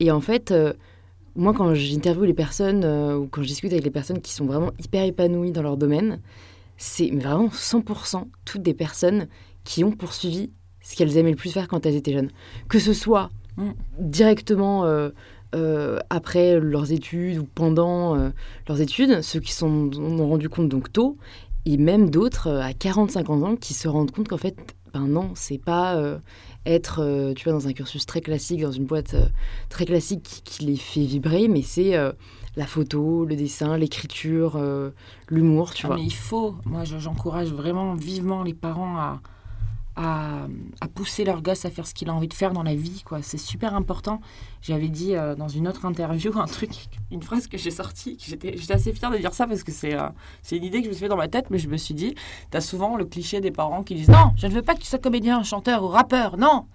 Et 0.00 0.10
en 0.10 0.20
fait, 0.22 0.52
euh, 0.52 0.72
moi, 1.36 1.52
quand 1.52 1.74
j'interviewe 1.74 2.24
les 2.24 2.32
personnes 2.34 2.84
ou 2.84 3.26
quand 3.26 3.42
je 3.42 3.48
discute 3.48 3.72
avec 3.72 3.84
les 3.84 3.90
personnes 3.90 4.20
qui 4.22 4.32
sont 4.32 4.46
vraiment 4.46 4.70
hyper 4.82 5.04
épanouies 5.04 5.52
dans 5.52 5.62
leur 5.62 5.76
domaine, 5.76 6.20
c'est 6.78 7.10
vraiment 7.10 7.50
100% 7.50 8.28
toutes 8.46 8.62
des 8.62 8.74
personnes 8.74 9.28
qui 9.64 9.84
ont 9.84 9.92
poursuivi 9.92 10.50
ce 10.80 10.96
qu'elles 10.96 11.16
aimaient 11.16 11.30
le 11.30 11.36
plus 11.36 11.50
faire 11.52 11.68
quand 11.68 11.84
elles 11.86 11.96
étaient 11.96 12.12
jeunes. 12.12 12.30
Que 12.68 12.78
ce 12.78 12.92
soit 12.94 13.30
Mm. 13.56 13.70
directement 14.00 14.84
euh, 14.84 15.10
euh, 15.54 15.98
après 16.10 16.58
leurs 16.60 16.92
études 16.92 17.38
ou 17.38 17.44
pendant 17.44 18.16
euh, 18.16 18.30
leurs 18.68 18.80
études, 18.80 19.22
ceux 19.22 19.40
qui 19.40 19.52
s'en 19.52 19.68
ont 19.70 20.28
rendu 20.28 20.48
compte 20.48 20.68
donc 20.68 20.92
tôt, 20.92 21.16
et 21.66 21.76
même 21.78 22.10
d'autres 22.10 22.48
euh, 22.48 22.60
à 22.60 22.72
40-50 22.72 23.44
ans 23.44 23.56
qui 23.56 23.72
se 23.74 23.88
rendent 23.88 24.10
compte 24.10 24.28
qu'en 24.28 24.36
fait, 24.36 24.56
ben 24.92 25.06
non, 25.06 25.30
c'est 25.34 25.58
pas 25.58 25.96
euh, 25.96 26.18
être, 26.66 27.32
tu 27.34 27.44
vois, 27.44 27.52
dans 27.52 27.66
un 27.68 27.72
cursus 27.72 28.06
très 28.06 28.20
classique, 28.20 28.60
dans 28.62 28.70
une 28.72 28.84
boîte 28.86 29.16
très 29.68 29.84
classique 29.86 30.22
qui, 30.22 30.42
qui 30.42 30.64
les 30.66 30.76
fait 30.76 31.04
vibrer, 31.04 31.48
mais 31.48 31.62
c'est 31.62 31.94
la 32.56 32.66
photo, 32.66 33.24
le 33.24 33.34
dessin, 33.36 33.76
l'écriture, 33.76 34.56
l'humour, 35.28 35.74
tu 35.74 35.84
Ah, 35.84 35.88
vois. 35.88 35.96
mais 35.96 36.04
il 36.04 36.14
faut, 36.14 36.54
moi 36.64 36.84
je- 36.84 36.98
j'encourage 36.98 37.48
vraiment 37.52 37.94
vivement 37.94 38.42
les 38.44 38.54
parents 38.54 38.96
à, 38.96 39.20
à, 39.96 40.46
pousser 40.94 41.24
leur 41.24 41.42
gosse 41.42 41.64
à 41.64 41.70
faire 41.70 41.86
ce 41.86 41.94
qu'il 41.94 42.08
a 42.08 42.14
envie 42.14 42.28
de 42.28 42.34
faire 42.34 42.52
dans 42.52 42.62
la 42.62 42.74
vie. 42.74 43.02
quoi. 43.04 43.20
C'est 43.22 43.38
super 43.38 43.74
important. 43.74 44.20
J'avais 44.62 44.88
dit 44.88 45.14
euh, 45.14 45.34
dans 45.34 45.48
une 45.48 45.68
autre 45.68 45.84
interview 45.84 46.32
un 46.38 46.46
truc, 46.46 46.70
une 47.10 47.22
phrase 47.22 47.46
que 47.46 47.58
j'ai 47.58 47.70
sortie, 47.70 48.16
j'étais 48.20 48.56
j'étais 48.56 48.74
assez 48.74 48.92
fière 48.92 49.10
de 49.10 49.18
dire 49.18 49.34
ça 49.34 49.46
parce 49.46 49.62
que 49.62 49.72
c'est 49.72 49.94
euh, 49.94 50.08
c'est 50.42 50.56
une 50.56 50.64
idée 50.64 50.78
que 50.78 50.84
je 50.84 50.88
me 50.90 50.94
suis 50.94 51.02
fait 51.02 51.08
dans 51.08 51.16
ma 51.16 51.28
tête, 51.28 51.46
mais 51.50 51.58
je 51.58 51.68
me 51.68 51.76
suis 51.76 51.94
dit, 51.94 52.14
tu 52.50 52.56
as 52.56 52.60
souvent 52.60 52.96
le 52.96 53.04
cliché 53.04 53.40
des 53.40 53.50
parents 53.50 53.82
qui 53.82 53.94
disent 53.94 54.08
Non, 54.08 54.32
je 54.36 54.46
ne 54.46 54.52
veux 54.52 54.62
pas 54.62 54.74
que 54.74 54.80
tu 54.80 54.86
sois 54.86 54.98
comédien, 54.98 55.42
chanteur 55.42 55.82
ou 55.82 55.88
rappeur, 55.88 56.36
non, 56.36 56.66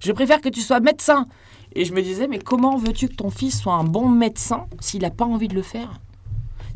je 0.00 0.12
préfère 0.12 0.40
que 0.40 0.48
tu 0.48 0.60
sois 0.60 0.80
médecin. 0.80 1.26
Et 1.78 1.84
je 1.84 1.92
me 1.92 2.00
disais, 2.00 2.26
mais 2.26 2.38
comment 2.38 2.78
veux-tu 2.78 3.08
que 3.08 3.14
ton 3.14 3.28
fils 3.28 3.60
soit 3.60 3.74
un 3.74 3.84
bon 3.84 4.08
médecin 4.08 4.66
s'il 4.80 5.02
n'a 5.02 5.10
pas 5.10 5.26
envie 5.26 5.46
de 5.46 5.54
le 5.54 5.60
faire? 5.60 6.00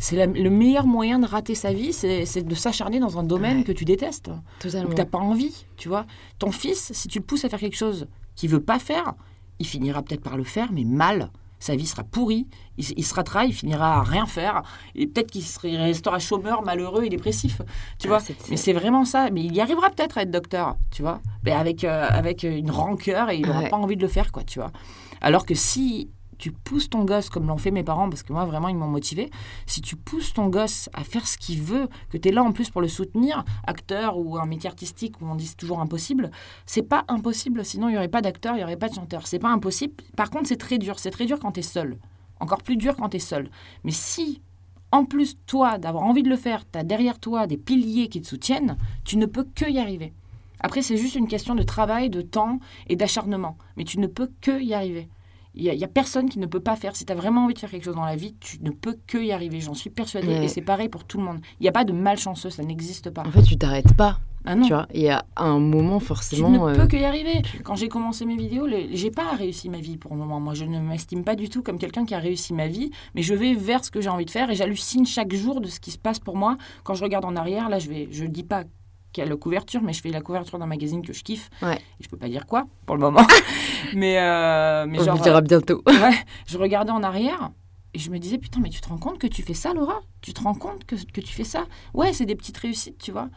C'est 0.00 0.16
la- 0.16 0.26
le 0.26 0.50
meilleur 0.50 0.86
moyen 0.88 1.20
de 1.20 1.26
rater 1.26 1.54
sa 1.54 1.72
vie, 1.72 1.92
c'est 1.92 2.26
c'est 2.26 2.42
de 2.42 2.54
s'acharner 2.56 2.98
dans 2.98 3.18
un 3.18 3.22
domaine 3.22 3.58
Ouais. 3.58 3.64
que 3.64 3.72
tu 3.72 3.84
détestes, 3.84 4.30
Totalement. 4.58 4.88
que 4.88 4.94
tu 4.94 5.00
n'as 5.00 5.06
pas 5.06 5.18
envie, 5.18 5.66
tu 5.76 5.88
vois. 5.88 6.06
Ton 6.40 6.50
fils, 6.50 6.90
si 6.92 7.06
tu 7.06 7.18
le 7.20 7.24
pousses 7.24 7.44
à 7.44 7.48
faire 7.48 7.60
quelque 7.60 7.76
chose 7.76 8.08
qu'il 8.34 8.50
veut 8.50 8.62
pas 8.62 8.78
faire, 8.80 9.14
il 9.60 9.66
finira 9.66 10.02
peut-être 10.02 10.22
par 10.22 10.36
le 10.36 10.44
faire, 10.44 10.72
mais 10.72 10.84
mal. 10.84 11.30
Sa 11.62 11.76
vie 11.76 11.86
sera 11.86 12.04
pourrie, 12.04 12.46
il, 12.78 12.86
il 12.96 13.04
se 13.04 13.12
ratera, 13.12 13.44
il 13.44 13.52
finira 13.52 13.98
à 13.98 14.02
rien 14.02 14.24
faire, 14.24 14.62
et 14.94 15.06
peut-être 15.06 15.30
qu'il 15.30 15.42
serait- 15.44 15.76
restera 15.76 16.18
chômeur, 16.18 16.62
malheureux 16.62 17.04
et 17.04 17.10
dépressif, 17.10 17.60
tu 17.98 18.08
vois. 18.08 18.16
Ah, 18.16 18.24
c'est- 18.24 18.48
Mais 18.48 18.56
c'est 18.56 18.72
vraiment 18.72 19.04
ça. 19.04 19.28
Mais 19.30 19.42
il 19.44 19.54
y 19.54 19.60
arrivera 19.60 19.90
peut-être 19.90 20.16
à 20.16 20.22
être 20.22 20.30
docteur, 20.30 20.78
tu 20.90 21.02
vois. 21.02 21.20
Mais 21.44 21.52
avec, 21.52 21.84
euh, 21.84 22.06
avec 22.08 22.44
une 22.44 22.70
rancœur 22.70 23.28
et 23.28 23.36
il 23.36 23.46
n'aura 23.46 23.60
Ouais. 23.60 23.68
pas 23.68 23.76
envie 23.76 23.96
de 23.96 24.00
le 24.00 24.08
faire, 24.08 24.32
quoi, 24.32 24.42
tu 24.42 24.58
vois. 24.58 24.70
Alors 25.20 25.44
que 25.44 25.54
si 25.54 26.08
tu 26.40 26.50
pousses 26.50 26.90
ton 26.90 27.04
gosse, 27.04 27.28
comme 27.28 27.46
l'ont 27.46 27.58
fait 27.58 27.70
mes 27.70 27.84
parents, 27.84 28.08
parce 28.08 28.22
que 28.22 28.32
moi, 28.32 28.44
vraiment, 28.44 28.68
ils 28.68 28.76
m'ont 28.76 28.88
motivé, 28.88 29.30
si 29.66 29.80
tu 29.80 29.94
pousses 29.94 30.32
ton 30.32 30.48
gosse 30.48 30.88
à 30.92 31.04
faire 31.04 31.26
ce 31.26 31.36
qu'il 31.36 31.60
veut, 31.60 31.88
que 32.08 32.16
tu 32.16 32.28
es 32.28 32.32
là 32.32 32.42
en 32.42 32.52
plus 32.52 32.70
pour 32.70 32.80
le 32.80 32.88
soutenir, 32.88 33.44
acteur 33.66 34.18
ou 34.18 34.38
un 34.38 34.46
métier 34.46 34.68
artistique 34.68 35.20
où 35.20 35.26
on 35.26 35.34
dit 35.34 35.54
toujours 35.56 35.80
impossible, 35.80 36.30
c'est 36.66 36.82
pas 36.82 37.04
impossible, 37.08 37.64
sinon 37.64 37.88
il 37.88 37.92
n'y 37.92 37.98
aurait 37.98 38.08
pas 38.08 38.22
d'acteur, 38.22 38.54
il 38.54 38.58
n'y 38.58 38.64
aurait 38.64 38.76
pas 38.76 38.88
de 38.88 38.94
chanteur. 38.94 39.26
C'est 39.26 39.38
pas 39.38 39.50
impossible. 39.50 39.94
Par 40.16 40.30
contre, 40.30 40.48
c'est 40.48 40.56
très 40.56 40.78
dur. 40.78 40.98
C'est 40.98 41.10
très 41.10 41.26
dur 41.26 41.38
quand 41.38 41.52
tu 41.52 41.60
es 41.60 41.64
seul. 41.64 41.98
Encore 42.40 42.62
plus 42.62 42.76
dur 42.76 42.96
quand 42.96 43.10
tu 43.10 43.18
es 43.18 43.20
seul. 43.20 43.50
Mais 43.84 43.92
si 43.92 44.40
en 44.92 45.04
plus, 45.04 45.36
toi, 45.46 45.78
d'avoir 45.78 46.04
envie 46.04 46.22
de 46.22 46.28
le 46.28 46.36
faire, 46.36 46.64
tu 46.70 46.78
as 46.78 46.82
derrière 46.82 47.20
toi 47.20 47.46
des 47.46 47.56
piliers 47.56 48.08
qui 48.08 48.20
te 48.20 48.26
soutiennent, 48.26 48.76
tu 49.04 49.18
ne 49.18 49.26
peux 49.26 49.44
que 49.44 49.70
y 49.70 49.78
arriver. 49.78 50.12
Après, 50.58 50.82
c'est 50.82 50.96
juste 50.96 51.14
une 51.14 51.28
question 51.28 51.54
de 51.54 51.62
travail, 51.62 52.10
de 52.10 52.22
temps 52.22 52.58
et 52.88 52.96
d'acharnement. 52.96 53.56
Mais 53.76 53.84
tu 53.84 53.98
ne 54.00 54.06
peux 54.06 54.30
que 54.40 54.60
y 54.60 54.74
arriver. 54.74 55.08
Il 55.54 55.64
n'y 55.64 55.84
a, 55.84 55.88
personne 55.88 56.28
qui 56.28 56.38
ne 56.38 56.46
peut 56.46 56.60
pas 56.60 56.76
faire. 56.76 56.94
Si 56.94 57.04
tu 57.04 57.12
as 57.12 57.16
vraiment 57.16 57.44
envie 57.44 57.54
de 57.54 57.58
faire 57.58 57.70
quelque 57.70 57.84
chose 57.84 57.96
dans 57.96 58.04
la 58.04 58.16
vie, 58.16 58.34
tu 58.40 58.58
ne 58.62 58.70
peux 58.70 58.96
que 59.06 59.18
y 59.18 59.32
arriver. 59.32 59.60
J'en 59.60 59.74
suis 59.74 59.90
persuadée. 59.90 60.32
Et 60.44 60.48
c'est 60.48 60.60
pareil 60.60 60.88
pour 60.88 61.04
tout 61.04 61.18
le 61.18 61.24
monde. 61.24 61.40
Il 61.58 61.64
n'y 61.64 61.68
a 61.68 61.72
pas 61.72 61.84
de 61.84 61.92
malchanceux, 61.92 62.50
ça 62.50 62.62
n'existe 62.62 63.10
pas. 63.10 63.22
En 63.26 63.30
fait, 63.30 63.42
tu 63.42 63.56
t'arrêtes 63.56 63.94
pas. 63.94 64.20
Ah 64.44 64.54
non. 64.54 64.66
Tu 64.66 64.72
vois, 64.72 64.86
il 64.94 65.02
y 65.02 65.10
a 65.10 65.24
un 65.36 65.58
moment 65.58 66.00
forcément. 66.00 66.50
Tu 66.50 66.58
ne 66.58 66.64
euh, 66.70 66.74
peux 66.74 66.86
que 66.86 66.96
y 66.96 67.04
arriver. 67.04 67.42
Quand 67.62 67.74
j'ai 67.74 67.88
commencé 67.88 68.24
mes 68.24 68.36
vidéos, 68.36 68.66
j'ai 68.92 69.10
pas 69.10 69.32
réussi 69.36 69.68
ma 69.68 69.80
vie 69.80 69.98
pour 69.98 70.12
le 70.12 70.18
moment. 70.18 70.40
Moi, 70.40 70.54
je 70.54 70.64
ne 70.64 70.80
m'estime 70.80 71.24
pas 71.24 71.36
du 71.36 71.48
tout 71.48 71.62
comme 71.62 71.78
quelqu'un 71.78 72.06
qui 72.06 72.14
a 72.14 72.18
réussi 72.18 72.54
ma 72.54 72.66
vie, 72.66 72.90
mais 73.14 73.22
je 73.22 73.34
vais 73.34 73.54
vers 73.54 73.84
ce 73.84 73.90
que 73.90 74.00
j'ai 74.00 74.08
envie 74.08 74.24
de 74.24 74.30
faire 74.30 74.50
et 74.50 74.54
j'hallucine 74.54 75.04
chaque 75.04 75.34
jour 75.34 75.60
de 75.60 75.68
ce 75.68 75.78
qui 75.78 75.90
se 75.90 75.98
passe 75.98 76.20
pour 76.20 76.36
moi. 76.36 76.56
Quand 76.84 76.94
je 76.94 77.02
regarde 77.02 77.24
en 77.26 77.36
arrière, 77.36 77.68
là, 77.68 77.78
je 77.78 77.90
vais, 77.90 78.08
je 78.10 78.24
dis 78.24 78.44
pas 78.44 78.64
quelle 79.12 79.34
couverture, 79.36 79.82
mais 79.82 79.92
je 79.92 80.00
fais 80.00 80.10
la 80.10 80.20
couverture 80.20 80.58
d'un 80.58 80.66
magazine 80.66 81.02
que 81.02 81.12
je 81.12 81.22
kiffe. 81.22 81.50
Ouais. 81.62 81.76
Et 81.76 82.04
je 82.04 82.08
peux 82.08 82.16
pas 82.16 82.28
dire 82.28 82.46
quoi 82.46 82.66
pour 82.86 82.96
le 82.96 83.02
moment. 83.02 83.26
mais, 83.94 84.18
euh, 84.18 84.86
mais 84.88 85.00
On 85.00 85.04
genre. 85.04 85.20
dira 85.20 85.40
bientôt. 85.40 85.82
ouais, 85.86 86.14
je 86.46 86.58
regardais 86.58 86.92
en 86.92 87.02
arrière 87.02 87.50
et 87.94 87.98
je 87.98 88.10
me 88.10 88.18
disais, 88.18 88.38
putain, 88.38 88.60
mais 88.60 88.70
tu 88.70 88.80
te 88.80 88.88
rends 88.88 88.98
compte 88.98 89.18
que 89.18 89.26
tu 89.26 89.42
fais 89.42 89.54
ça, 89.54 89.74
Laura? 89.74 90.00
Tu 90.20 90.32
te 90.32 90.42
rends 90.42 90.54
compte 90.54 90.84
que, 90.84 90.94
que 90.94 91.20
tu 91.20 91.32
fais 91.32 91.44
ça? 91.44 91.64
Ouais, 91.94 92.12
c'est 92.12 92.26
des 92.26 92.36
petites 92.36 92.56
réussites, 92.56 92.98
tu 92.98 93.10
vois. 93.10 93.28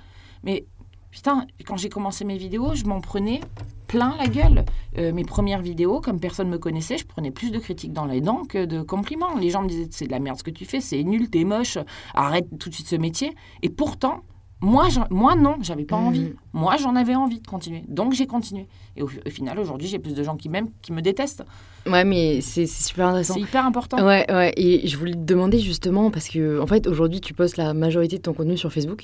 Mais 0.43 0.65
putain, 1.09 1.47
quand 1.65 1.77
j'ai 1.77 1.89
commencé 1.89 2.23
mes 2.25 2.37
vidéos, 2.37 2.75
je 2.75 2.85
m'en 2.85 3.01
prenais 3.01 3.41
plein 3.87 4.15
la 4.17 4.27
gueule. 4.27 4.65
Euh, 4.97 5.11
mes 5.11 5.23
premières 5.23 5.61
vidéos, 5.61 6.01
comme 6.01 6.19
personne 6.19 6.49
me 6.49 6.57
connaissait, 6.57 6.97
je 6.97 7.05
prenais 7.05 7.31
plus 7.31 7.51
de 7.51 7.59
critiques 7.59 7.93
dans 7.93 8.05
les 8.05 8.21
dents 8.21 8.43
que 8.43 8.65
de 8.65 8.81
compliments. 8.81 9.35
Les 9.37 9.49
gens 9.49 9.63
me 9.63 9.69
disaient, 9.69 9.87
c'est 9.91 10.05
de 10.05 10.11
la 10.11 10.19
merde 10.19 10.37
ce 10.37 10.43
que 10.43 10.51
tu 10.51 10.65
fais, 10.65 10.81
c'est 10.81 11.03
nul, 11.03 11.29
t'es 11.29 11.43
moche, 11.43 11.77
arrête 12.13 12.47
tout 12.59 12.69
de 12.69 12.73
suite 12.73 12.87
ce 12.87 12.95
métier. 12.95 13.35
Et 13.61 13.69
pourtant, 13.69 14.21
moi, 14.61 14.87
moi 15.09 15.35
non, 15.35 15.57
j'avais 15.61 15.83
pas 15.83 15.95
envie. 15.95 16.25
Mmh. 16.25 16.35
Moi, 16.53 16.77
j'en 16.77 16.95
avais 16.95 17.15
envie 17.15 17.39
de 17.39 17.47
continuer. 17.47 17.83
Donc, 17.87 18.13
j'ai 18.13 18.27
continué. 18.27 18.67
Et 18.95 19.01
au, 19.01 19.07
final, 19.07 19.59
aujourd'hui, 19.59 19.87
j'ai 19.87 19.99
plus 19.99 20.13
de 20.13 20.23
gens 20.23 20.37
qui 20.37 20.49
m'aiment, 20.49 20.69
qui 20.81 20.91
me 20.93 21.01
détestent. 21.01 21.43
Ouais, 21.85 22.05
mais 22.05 22.41
c'est 22.41 22.67
super 22.67 23.07
intéressant. 23.07 23.33
C'est 23.33 23.41
hyper 23.41 23.65
important. 23.65 23.97
Ouais, 24.05 24.25
ouais. 24.31 24.53
Et 24.55 24.87
je 24.87 24.97
voulais 24.97 25.13
te 25.13 25.17
demander 25.17 25.59
justement, 25.59 26.11
parce 26.11 26.29
que, 26.29 26.61
en 26.61 26.67
fait, 26.67 26.87
aujourd'hui, 26.87 27.19
tu 27.19 27.33
postes 27.33 27.57
la 27.57 27.73
majorité 27.73 28.17
de 28.17 28.21
ton 28.21 28.33
contenu 28.33 28.57
sur 28.57 28.71
Facebook 28.71 29.01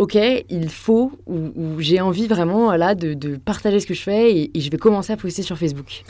ok, 0.00 0.16
il 0.48 0.70
faut, 0.70 1.12
ou, 1.26 1.78
j'ai 1.78 2.00
envie 2.00 2.26
vraiment 2.26 2.74
là 2.74 2.94
de, 2.94 3.36
partager 3.36 3.80
ce 3.80 3.86
que 3.86 3.92
je 3.92 4.02
fais 4.02 4.34
et, 4.34 4.50
je 4.60 4.70
vais 4.70 4.78
commencer 4.78 5.12
à 5.12 5.16
poster 5.16 5.42
sur 5.42 5.58
Facebook 5.58 6.02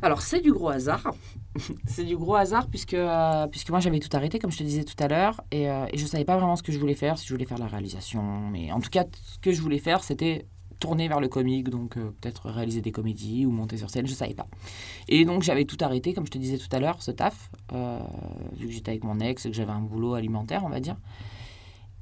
Alors 0.00 0.22
c'est 0.22 0.40
du 0.40 0.52
gros 0.52 0.68
hasard. 0.68 1.12
c'est 1.86 2.04
du 2.04 2.16
gros 2.16 2.34
hasard 2.34 2.68
puisque, 2.68 2.94
euh, 2.94 3.46
puisque 3.48 3.70
moi 3.70 3.80
j'avais 3.80 3.98
tout 3.98 4.14
arrêté 4.16 4.38
comme 4.38 4.50
je 4.50 4.58
te 4.58 4.62
disais 4.62 4.84
tout 4.84 4.96
à 4.98 5.08
l'heure 5.08 5.42
et, 5.50 5.70
euh, 5.70 5.86
et 5.92 5.98
je 5.98 6.06
savais 6.06 6.24
pas 6.24 6.36
vraiment 6.36 6.56
ce 6.56 6.62
que 6.62 6.72
je 6.72 6.78
voulais 6.78 6.94
faire, 6.94 7.18
si 7.18 7.26
je 7.26 7.32
voulais 7.32 7.46
faire 7.46 7.58
la 7.58 7.66
réalisation. 7.66 8.22
Mais 8.50 8.72
en 8.72 8.80
tout 8.80 8.90
cas, 8.90 9.04
ce 9.12 9.38
que 9.38 9.52
je 9.52 9.60
voulais 9.60 9.78
faire, 9.78 10.04
c'était 10.04 10.46
tourner 10.78 11.08
vers 11.08 11.20
le 11.20 11.28
comique, 11.28 11.70
donc 11.70 11.96
euh, 11.96 12.10
peut-être 12.20 12.50
réaliser 12.50 12.82
des 12.82 12.92
comédies 12.92 13.46
ou 13.46 13.50
monter 13.50 13.78
sur 13.78 13.88
scène, 13.88 14.06
je 14.06 14.14
savais 14.14 14.34
pas. 14.34 14.46
Et 15.08 15.24
donc 15.24 15.42
j'avais 15.42 15.64
tout 15.64 15.78
arrêté, 15.80 16.12
comme 16.12 16.26
je 16.26 16.30
te 16.30 16.38
disais 16.38 16.58
tout 16.58 16.68
à 16.72 16.80
l'heure, 16.80 17.02
ce 17.02 17.10
taf, 17.10 17.50
vu 18.52 18.66
que 18.66 18.72
j'étais 18.72 18.90
avec 18.90 19.04
mon 19.04 19.18
ex 19.20 19.46
et 19.46 19.50
que 19.50 19.56
j'avais 19.56 19.72
un 19.72 19.80
boulot 19.80 20.14
alimentaire, 20.14 20.64
on 20.64 20.68
va 20.68 20.80
dire. 20.80 20.96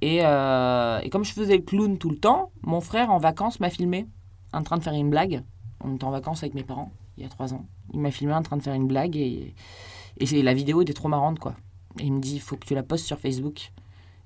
Euh, 0.04 1.00
et, 1.00 1.10
comme 1.10 1.24
je 1.24 1.32
faisais 1.32 1.56
le 1.56 1.62
clown 1.62 1.98
tout 1.98 2.10
le 2.10 2.16
temps, 2.16 2.50
mon 2.62 2.80
frère 2.80 3.10
en 3.10 3.18
vacances 3.18 3.60
m'a 3.60 3.70
filmé 3.70 4.06
en 4.52 4.62
train 4.62 4.76
de 4.76 4.82
faire 4.82 4.92
une 4.92 5.10
blague. 5.10 5.42
On 5.82 5.94
était 5.94 6.04
en 6.04 6.10
vacances 6.10 6.42
avec 6.42 6.54
mes 6.54 6.62
parents 6.62 6.92
il 7.16 7.22
y 7.22 7.26
a 7.26 7.28
trois 7.28 7.54
ans. 7.54 7.66
Il 7.92 8.00
m'a 8.00 8.10
filmé 8.10 8.34
en 8.34 8.42
train 8.42 8.56
de 8.56 8.62
faire 8.62 8.74
une 8.74 8.86
blague 8.86 9.16
et, 9.16 9.54
et 10.18 10.42
la 10.42 10.54
vidéo 10.54 10.82
était 10.82 10.92
trop 10.92 11.08
marrante 11.08 11.38
quoi. 11.38 11.54
Et 12.00 12.04
il 12.04 12.12
me 12.12 12.20
dit 12.20 12.34
il 12.34 12.40
faut 12.40 12.56
que 12.56 12.66
tu 12.66 12.74
la 12.74 12.82
postes 12.82 13.06
sur 13.06 13.18
Facebook. 13.18 13.72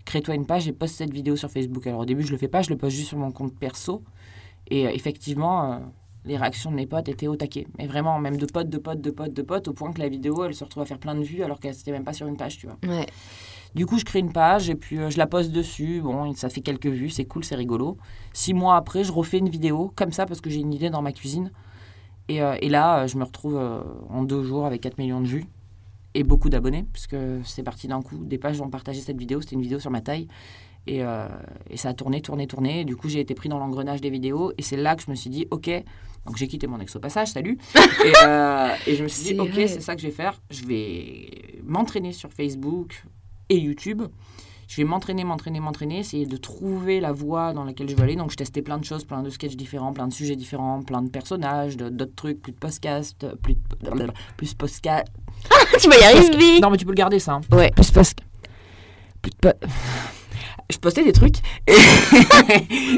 Crée-toi 0.04 0.34
une 0.34 0.46
page 0.46 0.66
et 0.68 0.72
poste 0.72 0.96
cette 0.96 1.12
vidéo 1.12 1.36
sur 1.36 1.50
Facebook. 1.50 1.86
Alors 1.86 2.00
au 2.00 2.06
début 2.06 2.22
je 2.22 2.32
le 2.32 2.38
fais 2.38 2.48
pas, 2.48 2.62
je 2.62 2.70
le 2.70 2.76
poste 2.76 2.96
juste 2.96 3.08
sur 3.08 3.18
mon 3.18 3.30
compte 3.30 3.54
perso. 3.58 4.02
Et 4.70 4.86
euh, 4.86 4.90
effectivement, 4.90 5.72
euh, 5.72 5.78
les 6.24 6.36
réactions 6.36 6.70
de 6.70 6.76
mes 6.76 6.86
potes 6.86 7.08
étaient 7.08 7.26
au 7.26 7.36
taquet. 7.36 7.66
Mais 7.78 7.86
vraiment, 7.86 8.18
même 8.18 8.36
de 8.36 8.46
potes, 8.46 8.68
de 8.68 8.78
potes, 8.78 9.00
de 9.00 9.10
potes, 9.10 9.32
de 9.32 9.42
potes, 9.42 9.68
au 9.68 9.72
point 9.72 9.92
que 9.92 9.98
la 9.98 10.08
vidéo, 10.08 10.44
elle 10.44 10.54
se 10.54 10.64
retrouve 10.64 10.82
à 10.82 10.86
faire 10.86 10.98
plein 10.98 11.14
de 11.14 11.22
vues 11.22 11.42
alors 11.42 11.58
qu'elle 11.58 11.74
n'était 11.74 11.92
même 11.92 12.04
pas 12.04 12.12
sur 12.12 12.26
une 12.26 12.36
page, 12.36 12.58
tu 12.58 12.66
vois. 12.66 12.76
Ouais. 12.86 13.06
Du 13.74 13.86
coup, 13.86 13.98
je 13.98 14.04
crée 14.04 14.18
une 14.18 14.32
page 14.32 14.70
et 14.70 14.74
puis 14.74 14.98
euh, 14.98 15.10
je 15.10 15.18
la 15.18 15.26
poste 15.26 15.52
dessus. 15.52 16.00
Bon, 16.02 16.32
ça 16.34 16.48
fait 16.48 16.60
quelques 16.60 16.86
vues, 16.86 17.10
c'est 17.10 17.24
cool, 17.24 17.44
c'est 17.44 17.54
rigolo. 17.54 17.96
Six 18.32 18.54
mois 18.54 18.76
après, 18.76 19.04
je 19.04 19.12
refais 19.12 19.38
une 19.38 19.48
vidéo 19.48 19.92
comme 19.96 20.12
ça 20.12 20.26
parce 20.26 20.40
que 20.40 20.50
j'ai 20.50 20.60
une 20.60 20.72
idée 20.72 20.90
dans 20.90 21.02
ma 21.02 21.12
cuisine. 21.12 21.50
Et, 22.28 22.42
euh, 22.42 22.56
et 22.60 22.68
là, 22.68 23.06
je 23.06 23.16
me 23.16 23.24
retrouve 23.24 23.56
euh, 23.56 23.80
en 24.10 24.22
deux 24.22 24.42
jours 24.42 24.66
avec 24.66 24.82
4 24.82 24.98
millions 24.98 25.20
de 25.20 25.26
vues 25.26 25.44
et 26.14 26.24
beaucoup 26.24 26.48
d'abonnés, 26.48 26.86
puisque 26.92 27.16
c'est 27.44 27.62
parti 27.62 27.88
d'un 27.88 28.02
coup. 28.02 28.18
Des 28.18 28.38
pages 28.38 28.60
ont 28.60 28.70
partagé 28.70 29.00
cette 29.00 29.18
vidéo, 29.18 29.40
c'était 29.40 29.56
une 29.56 29.62
vidéo 29.62 29.78
sur 29.78 29.90
ma 29.90 30.00
taille. 30.00 30.28
Et, 30.86 31.00
et, 31.68 31.76
ça 31.76 31.90
a 31.90 31.92
tourné, 31.92 32.22
tourné, 32.22 32.46
tourné. 32.46 32.86
Du 32.86 32.96
coup, 32.96 33.10
j'ai 33.10 33.20
été 33.20 33.34
pris 33.34 33.50
dans 33.50 33.58
l'engrenage 33.58 34.00
des 34.00 34.08
vidéos. 34.08 34.52
Et 34.56 34.62
c'est 34.62 34.78
là 34.78 34.96
que 34.96 35.02
je 35.02 35.10
me 35.10 35.14
suis 35.14 35.28
dit, 35.28 35.46
OK, 35.50 35.70
donc 36.24 36.36
j'ai 36.38 36.48
quitté 36.48 36.66
mon 36.66 36.80
ex 36.80 36.96
au 36.96 36.98
passage, 36.98 37.28
salut. 37.28 37.58
et, 37.76 38.90
et, 38.90 38.96
je 38.96 39.02
me 39.02 39.08
suis 39.08 39.34
dit, 39.34 39.38
OK, 39.38 39.52
c'est 39.54 39.82
ça 39.82 39.94
que 39.94 40.00
je 40.00 40.06
vais 40.06 40.14
faire. 40.14 40.40
Je 40.50 40.64
vais 40.64 41.60
m'entraîner 41.62 42.12
sur 42.12 42.32
Facebook, 42.32 43.04
et 43.48 43.58
YouTube. 43.58 44.02
Je 44.68 44.76
vais 44.76 44.84
m'entraîner, 44.84 45.24
m'entraîner, 45.24 45.60
m'entraîner, 45.60 45.98
essayer 46.00 46.26
de 46.26 46.36
trouver 46.36 47.00
la 47.00 47.10
voie 47.10 47.54
dans 47.54 47.64
laquelle 47.64 47.88
je 47.88 47.96
veux 47.96 48.02
aller. 48.02 48.16
Donc, 48.16 48.30
je 48.30 48.36
testais 48.36 48.60
plein 48.60 48.76
de 48.76 48.84
choses, 48.84 49.04
plein 49.04 49.22
de 49.22 49.30
sketchs 49.30 49.56
différents, 49.56 49.94
plein 49.94 50.06
de 50.06 50.12
sujets 50.12 50.36
différents, 50.36 50.82
plein 50.82 51.00
de 51.00 51.08
personnages, 51.08 51.78
d'autres 51.78 52.14
trucs, 52.14 52.42
plus 52.42 52.52
de 52.52 52.58
podcast, 52.58 53.26
plus 53.42 53.54
de, 53.54 54.12
plus 54.36 54.52
podcast. 54.52 55.06
tu 55.80 55.88
vas 55.88 55.96
y 55.96 56.02
arriver 56.04 56.60
Non, 56.60 56.68
mais 56.68 56.76
tu 56.76 56.84
peux 56.84 56.92
le 56.92 56.96
garder, 56.96 57.18
ça. 57.18 57.32
Hein. 57.32 57.40
Ouais. 57.50 57.70
Plus 57.70 57.90
podcast. 57.90 58.18
Plus 59.22 59.32
de 59.42 59.54
je 60.70 60.76
postais 60.76 61.02
des 61.02 61.12
trucs 61.12 61.36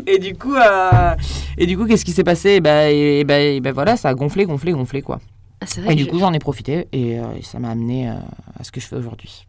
et, 0.06 0.18
du 0.18 0.34
coup 0.34 0.54
euh, 0.54 1.14
et 1.56 1.66
du 1.66 1.78
coup 1.78 1.86
qu'est-ce 1.86 2.04
qui 2.04 2.10
s'est 2.10 2.24
passé? 2.24 2.54
Et 2.54 2.60
ben, 2.60 2.90
et, 2.90 3.22
ben, 3.22 3.60
ben, 3.60 3.72
voilà 3.72 3.96
ça 3.96 4.08
a 4.08 4.14
gonflé 4.14 4.44
gonflé 4.44 4.72
gonflé 4.72 5.02
quoi 5.02 5.20
ah, 5.60 5.66
vrai 5.80 5.92
et 5.92 5.94
du 5.94 6.06
coup 6.06 6.18
j'en 6.18 6.32
ai 6.32 6.40
profité 6.40 6.88
et, 6.92 7.20
euh, 7.20 7.40
ça 7.42 7.60
m'a 7.60 7.70
amené 7.70 8.08
euh, 8.08 8.14
à 8.58 8.64
ce 8.64 8.72
que 8.72 8.80
je 8.80 8.86
fais 8.86 8.96
aujourd'hui 8.96 9.46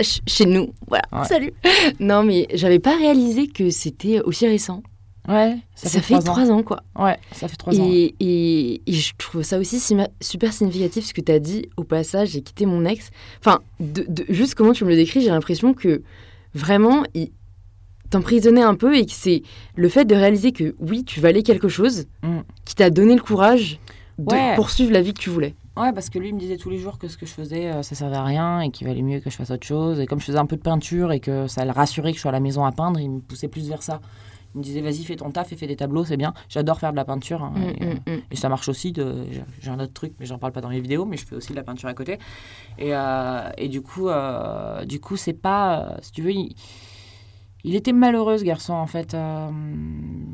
chez 0.00 0.46
nous. 0.46 0.72
Voilà, 0.86 1.04
salut. 1.24 1.52
Non, 2.00 2.22
mais 2.22 2.46
j'avais 2.54 2.78
pas 2.78 2.96
réalisé 2.96 3.46
que 3.46 3.70
c'était 3.70 4.20
aussi 4.20 4.46
récent. 4.46 4.82
Ouais, 5.26 5.56
ça, 5.74 5.88
fait, 5.88 6.20
trois 6.20 6.50
ans. 6.50 6.62
quoi. 6.62 6.82
Ouais, 6.98 7.16
ça 7.32 7.48
fait 7.48 7.56
trois 7.56 7.78
ans. 7.80 7.90
Et, 7.90 8.82
je 8.86 9.12
trouve 9.16 9.42
ça 9.42 9.58
aussi 9.58 9.80
super 10.20 10.52
significatif 10.52 11.06
ce 11.06 11.14
que 11.14 11.22
tu 11.22 11.32
as 11.32 11.38
dit 11.38 11.70
au 11.78 11.84
passage, 11.84 12.30
j'ai 12.30 12.42
quitté 12.42 12.66
mon 12.66 12.84
ex. 12.84 13.10
Enfin, 13.40 13.60
de, 13.80 14.24
juste 14.28 14.54
comment 14.54 14.72
tu 14.72 14.84
me 14.84 14.90
le 14.90 14.96
décris, 14.96 15.22
j'ai 15.22 15.30
l'impression 15.30 15.72
que 15.72 16.02
vraiment, 16.52 17.04
il 17.14 17.30
t'emprisonnait 18.10 18.62
un 18.62 18.74
peu 18.74 18.96
et 18.96 19.06
que 19.06 19.12
c'est 19.12 19.42
le 19.76 19.88
fait 19.88 20.04
de 20.04 20.14
réaliser 20.14 20.52
que 20.52 20.74
oui, 20.78 21.04
tu 21.04 21.20
valais 21.20 21.42
quelque 21.42 21.68
chose 21.68 22.04
mm. 22.22 22.40
qui 22.66 22.74
t'a 22.74 22.90
donné 22.90 23.14
le 23.14 23.22
courage 23.22 23.78
de 24.18 24.56
poursuivre 24.56 24.92
la 24.92 25.00
vie 25.00 25.14
que 25.14 25.20
tu 25.20 25.30
voulais. 25.30 25.54
Ouais, 25.76 25.92
parce 25.92 26.08
que 26.08 26.20
lui 26.20 26.32
me 26.32 26.38
disait 26.38 26.56
tous 26.56 26.70
les 26.70 26.78
jours 26.78 26.98
que 26.98 27.08
ce 27.08 27.16
que 27.16 27.26
je 27.26 27.32
faisais, 27.32 27.70
euh, 27.70 27.82
ça 27.82 27.96
servait 27.96 28.16
à 28.16 28.22
rien 28.22 28.60
et 28.60 28.70
qu'il 28.70 28.86
valait 28.86 29.02
mieux 29.02 29.18
que 29.18 29.28
je 29.28 29.36
fasse 29.36 29.50
autre 29.50 29.66
chose. 29.66 29.98
Et 29.98 30.06
comme 30.06 30.20
je 30.20 30.26
faisais 30.26 30.38
un 30.38 30.46
peu 30.46 30.56
de 30.56 30.62
peinture 30.62 31.10
et 31.10 31.18
que 31.18 31.48
ça 31.48 31.64
le 31.64 31.72
rassurait 31.72 32.12
que 32.12 32.16
je 32.16 32.22
sois 32.22 32.28
à 32.28 32.32
la 32.32 32.40
maison 32.40 32.64
à 32.64 32.70
peindre, 32.70 33.00
il 33.00 33.10
me 33.10 33.20
poussait 33.20 33.48
plus 33.48 33.68
vers 33.68 33.82
ça. 33.82 34.00
Il 34.54 34.58
me 34.58 34.62
disait, 34.62 34.80
vas-y, 34.80 35.02
fais 35.02 35.16
ton 35.16 35.32
taf 35.32 35.52
et 35.52 35.56
fais 35.56 35.66
des 35.66 35.74
tableaux, 35.74 36.04
c'est 36.04 36.16
bien. 36.16 36.32
J'adore 36.48 36.78
faire 36.78 36.92
de 36.92 36.96
la 36.96 37.04
peinture. 37.04 37.42
Hein, 37.42 37.54
mm, 37.56 37.62
et, 37.62 37.86
mm, 37.86 37.98
mm. 38.06 38.22
et, 38.30 38.36
ça 38.36 38.48
marche 38.48 38.68
aussi. 38.68 38.92
De... 38.92 39.26
J'ai 39.60 39.70
un 39.70 39.80
autre 39.80 39.92
truc, 39.92 40.12
mais 40.20 40.26
j'en 40.26 40.38
parle 40.38 40.52
pas 40.52 40.60
dans 40.60 40.68
les 40.68 40.80
vidéos, 40.80 41.06
mais 41.06 41.16
je 41.16 41.26
fais 41.26 41.34
aussi 41.34 41.50
de 41.50 41.56
la 41.56 41.64
peinture 41.64 41.88
à 41.88 41.94
côté. 41.94 42.18
Et, 42.78 42.94
euh, 42.94 43.50
et 43.58 43.68
du 43.68 43.82
coup, 43.82 44.08
euh, 44.08 44.84
du 44.84 45.00
coup 45.00 45.16
c'est 45.16 45.32
pas. 45.32 45.96
si 46.02 46.12
tu 46.12 46.22
veux, 46.22 46.30
il 46.30 46.54
il 47.64 47.74
était 47.74 47.92
malheureux, 47.92 48.36
ce 48.36 48.44
garçon, 48.44 48.74
en 48.74 48.86
fait. 48.86 49.14
Euh, 49.14 49.48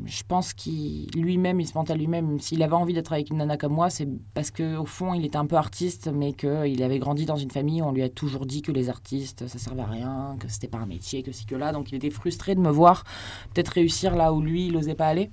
je 0.05 0.23
pense 0.27 0.53
qu'il 0.53 1.09
lui-même, 1.15 1.61
il 1.61 1.65
se 1.65 1.73
mentait 1.75 1.93
à 1.93 1.95
lui-même. 1.95 2.39
S'il 2.39 2.61
avait 2.61 2.75
envie 2.75 2.93
d'être 2.93 3.13
avec 3.13 3.29
une 3.29 3.37
nana 3.37 3.55
comme 3.55 3.71
moi, 3.71 3.89
c'est 3.89 4.07
parce 4.33 4.51
qu'au 4.51 4.85
fond, 4.85 5.13
il 5.13 5.23
était 5.23 5.37
un 5.37 5.45
peu 5.45 5.55
artiste, 5.55 6.09
mais 6.13 6.33
qu'il 6.33 6.83
avait 6.83 6.99
grandi 6.99 7.25
dans 7.25 7.37
une 7.37 7.49
famille 7.49 7.81
où 7.81 7.85
on 7.85 7.93
lui 7.93 8.03
a 8.03 8.09
toujours 8.09 8.45
dit 8.45 8.61
que 8.61 8.73
les 8.73 8.89
artistes, 8.89 9.47
ça 9.47 9.59
servait 9.59 9.81
à 9.81 9.85
rien, 9.85 10.35
que 10.41 10.49
c'était 10.49 10.67
pas 10.67 10.79
un 10.79 10.85
métier, 10.85 11.23
que 11.23 11.31
ci, 11.31 11.45
que 11.45 11.55
là. 11.55 11.71
Donc 11.71 11.91
il 11.91 11.95
était 11.95 12.09
frustré 12.09 12.53
de 12.53 12.59
me 12.59 12.69
voir 12.69 13.05
peut-être 13.53 13.69
réussir 13.69 14.17
là 14.17 14.33
où 14.33 14.41
lui, 14.41 14.67
il 14.67 14.73
n'osait 14.73 14.95
pas 14.95 15.07
aller. 15.07 15.29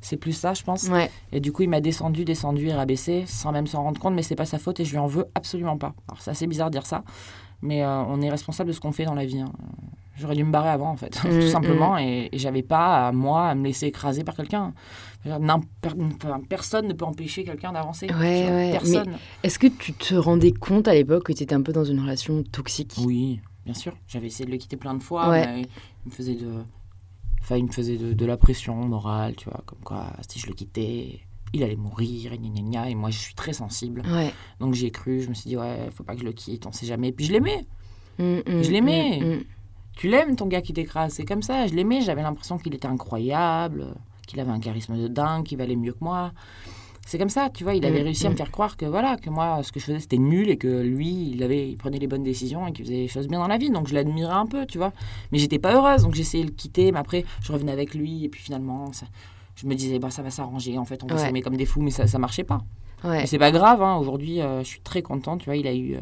C'est 0.00 0.16
plus 0.16 0.32
ça, 0.32 0.54
je 0.54 0.62
pense. 0.62 0.88
Et 1.32 1.40
du 1.40 1.52
coup, 1.52 1.62
il 1.62 1.68
m'a 1.68 1.82
descendu, 1.82 2.24
descendu 2.24 2.68
et 2.68 2.72
rabaissé, 2.72 3.24
sans 3.26 3.52
même 3.52 3.66
s'en 3.66 3.82
rendre 3.82 4.00
compte, 4.00 4.14
mais 4.14 4.22
c'est 4.22 4.36
pas 4.36 4.46
sa 4.46 4.58
faute 4.58 4.80
et 4.80 4.86
je 4.86 4.92
lui 4.92 4.98
en 4.98 5.06
veux 5.06 5.26
absolument 5.34 5.76
pas. 5.76 5.94
Alors, 6.08 6.22
c'est 6.22 6.30
assez 6.30 6.46
bizarre 6.46 6.70
de 6.70 6.78
dire 6.78 6.86
ça, 6.86 7.04
mais 7.60 7.82
euh, 7.82 8.02
on 8.04 8.22
est 8.22 8.30
responsable 8.30 8.68
de 8.68 8.74
ce 8.74 8.80
qu'on 8.80 8.92
fait 8.92 9.04
dans 9.04 9.14
la 9.14 9.26
vie. 9.26 9.40
Hein 9.40 9.52
J'aurais 10.18 10.34
dû 10.34 10.44
me 10.44 10.50
barrer 10.50 10.70
avant, 10.70 10.90
en 10.90 10.96
fait, 10.96 11.18
Mm, 11.24 11.40
tout 11.40 11.48
simplement. 11.48 11.98
Et, 11.98 12.28
et 12.32 12.38
j'avais 12.38 12.62
pas, 12.62 13.08
à 13.08 13.12
moi, 13.12 13.48
à 13.48 13.54
me 13.54 13.64
laisser 13.64 13.86
écraser 13.86 14.24
par 14.24 14.34
quelqu'un. 14.34 14.72
Personne 16.48 16.88
ne 16.88 16.92
peut 16.92 17.04
empêcher 17.04 17.44
quelqu'un 17.44 17.72
d'avancer. 17.72 18.06
Ouais, 18.06 18.50
ouais, 18.50 18.70
Personne. 18.72 19.16
Est-ce 19.42 19.58
que 19.58 19.66
tu 19.66 19.92
te 19.92 20.14
rendais 20.14 20.52
compte 20.52 20.88
à 20.88 20.94
l'époque 20.94 21.24
que 21.24 21.32
tu 21.32 21.42
étais 21.42 21.54
un 21.54 21.62
peu 21.62 21.72
dans 21.72 21.84
une 21.84 22.00
relation 22.00 22.42
toxique? 22.42 22.94
Oui, 23.04 23.40
bien 23.64 23.74
sûr. 23.74 23.92
J'avais 24.08 24.26
essayé 24.28 24.46
de 24.46 24.50
le 24.50 24.56
quitter 24.58 24.76
plein 24.76 24.94
de 24.94 25.02
fois, 25.02 25.28
Ouais. 25.28 25.46
mais 25.46 25.62
il 25.62 26.10
me 26.10 26.14
faisait 26.14 26.34
de, 26.34 26.50
enfin, 27.42 27.56
il 27.56 27.64
me 27.64 27.72
faisait 27.72 27.96
de, 27.96 28.12
de 28.12 28.26
la 28.26 28.36
pression 28.36 28.74
morale, 28.76 29.34
tu 29.36 29.48
vois, 29.48 29.62
comme 29.66 29.80
quoi 29.84 30.12
si 30.28 30.38
je 30.38 30.46
le 30.46 30.54
quittais, 30.54 31.20
il 31.52 31.62
allait 31.62 31.76
mourir, 31.76 32.32
et 32.32 32.38
gna 32.38 32.48
gna 32.48 32.60
gna, 32.62 32.90
et 32.90 32.94
moi 32.94 33.10
je 33.10 33.18
suis 33.18 33.34
très 33.34 33.52
sensible. 33.52 34.02
Donc 34.60 34.74
j'y 34.74 34.86
ai 34.86 34.90
cru, 34.90 35.20
je 35.20 35.28
me 35.28 35.34
suis 35.34 35.48
dit 35.48 35.56
ouais, 35.56 35.88
faut 35.92 36.04
pas 36.04 36.14
que 36.14 36.20
je 36.20 36.24
le 36.26 36.32
quitte, 36.32 36.66
on 36.66 36.72
sait 36.72 36.86
jamais. 36.86 37.08
Et 37.08 37.12
puis 37.12 37.24
je 37.24 37.32
l'aimais. 37.32 37.66
Mm, 38.18 38.38
mm, 38.46 38.62
Je 38.62 38.70
l'aimais. 38.70 39.20
mm, 39.20 39.24
mm. 39.26 39.44
Tu 39.96 40.08
l'aimes 40.08 40.36
ton 40.36 40.46
gars 40.46 40.60
qui 40.62 40.72
t'écrase, 40.72 41.14
c'est 41.14 41.24
comme 41.24 41.42
ça. 41.42 41.66
Je 41.66 41.74
l'aimais, 41.74 42.00
j'avais 42.02 42.22
l'impression 42.22 42.58
qu'il 42.58 42.74
était 42.74 42.86
incroyable, 42.88 43.94
qu'il 44.26 44.38
avait 44.40 44.50
un 44.50 44.60
charisme 44.60 44.96
de 44.96 45.08
dingue, 45.08 45.44
qu'il 45.44 45.58
valait 45.58 45.74
mieux 45.76 45.92
que 45.92 46.02
moi. 46.04 46.32
C'est 47.06 47.18
comme 47.18 47.28
ça, 47.30 47.50
tu 47.50 47.62
vois, 47.62 47.74
il 47.74 47.86
avait 47.86 48.00
Mm, 48.00 48.04
réussi 48.04 48.26
à 48.26 48.30
me 48.30 48.34
mm. 48.34 48.38
faire 48.38 48.50
croire 48.50 48.76
que 48.76 48.84
voilà, 48.84 49.16
que 49.16 49.30
moi 49.30 49.60
ce 49.62 49.70
que 49.70 49.78
je 49.78 49.84
faisais 49.84 50.00
c'était 50.00 50.18
nul 50.18 50.50
et 50.50 50.56
que 50.56 50.66
lui, 50.82 51.30
il 51.30 51.42
avait 51.44 51.68
il 51.70 51.76
prenait 51.76 52.00
les 52.00 52.08
bonnes 52.08 52.24
décisions 52.24 52.66
et 52.66 52.72
qu'il 52.72 52.84
faisait 52.84 52.96
les 52.96 53.08
choses 53.08 53.28
bien 53.28 53.38
dans 53.38 53.46
la 53.46 53.58
vie. 53.58 53.70
Donc 53.70 53.86
je 53.88 53.94
l'admirais 53.94 54.34
un 54.34 54.46
peu, 54.46 54.66
tu 54.66 54.76
vois. 54.76 54.92
Mais 55.32 55.38
j'étais 55.38 55.60
pas 55.60 55.72
heureuse, 55.74 56.02
donc 56.02 56.14
j'essayais 56.14 56.42
de 56.44 56.50
le 56.50 56.54
quitter, 56.56 56.90
mais 56.92 56.98
après 56.98 57.24
je 57.42 57.52
revenais 57.52 57.70
avec 57.72 57.94
lui 57.94 58.24
et 58.24 58.28
puis 58.28 58.42
finalement 58.42 58.92
ça- 58.92 59.06
je 59.54 59.66
me 59.68 59.74
disais 59.76 59.98
bah 60.00 60.10
ça 60.10 60.22
va 60.22 60.30
s'arranger 60.30 60.76
en 60.78 60.84
fait, 60.84 61.02
on 61.04 61.06
va 61.06 61.14
Ouais. 61.14 61.20
s'aimer 61.20 61.42
comme 61.42 61.56
des 61.56 61.64
fous 61.64 61.80
mais 61.80 61.92
ça 61.92 62.06
ça 62.08 62.18
marchait 62.18 62.44
pas. 62.44 62.58
Ouais. 63.04 63.20
Mais 63.20 63.26
c'est 63.26 63.38
pas 63.38 63.52
grave, 63.52 63.82
hein. 63.82 63.96
aujourd'hui 63.98 64.40
euh, 64.42 64.58
je 64.64 64.66
suis 64.68 64.80
très 64.80 65.00
contente, 65.00 65.38
tu 65.40 65.44
vois, 65.46 65.56
il 65.56 65.66
a 65.68 65.72
eu 65.74 65.94
euh, 65.94 66.00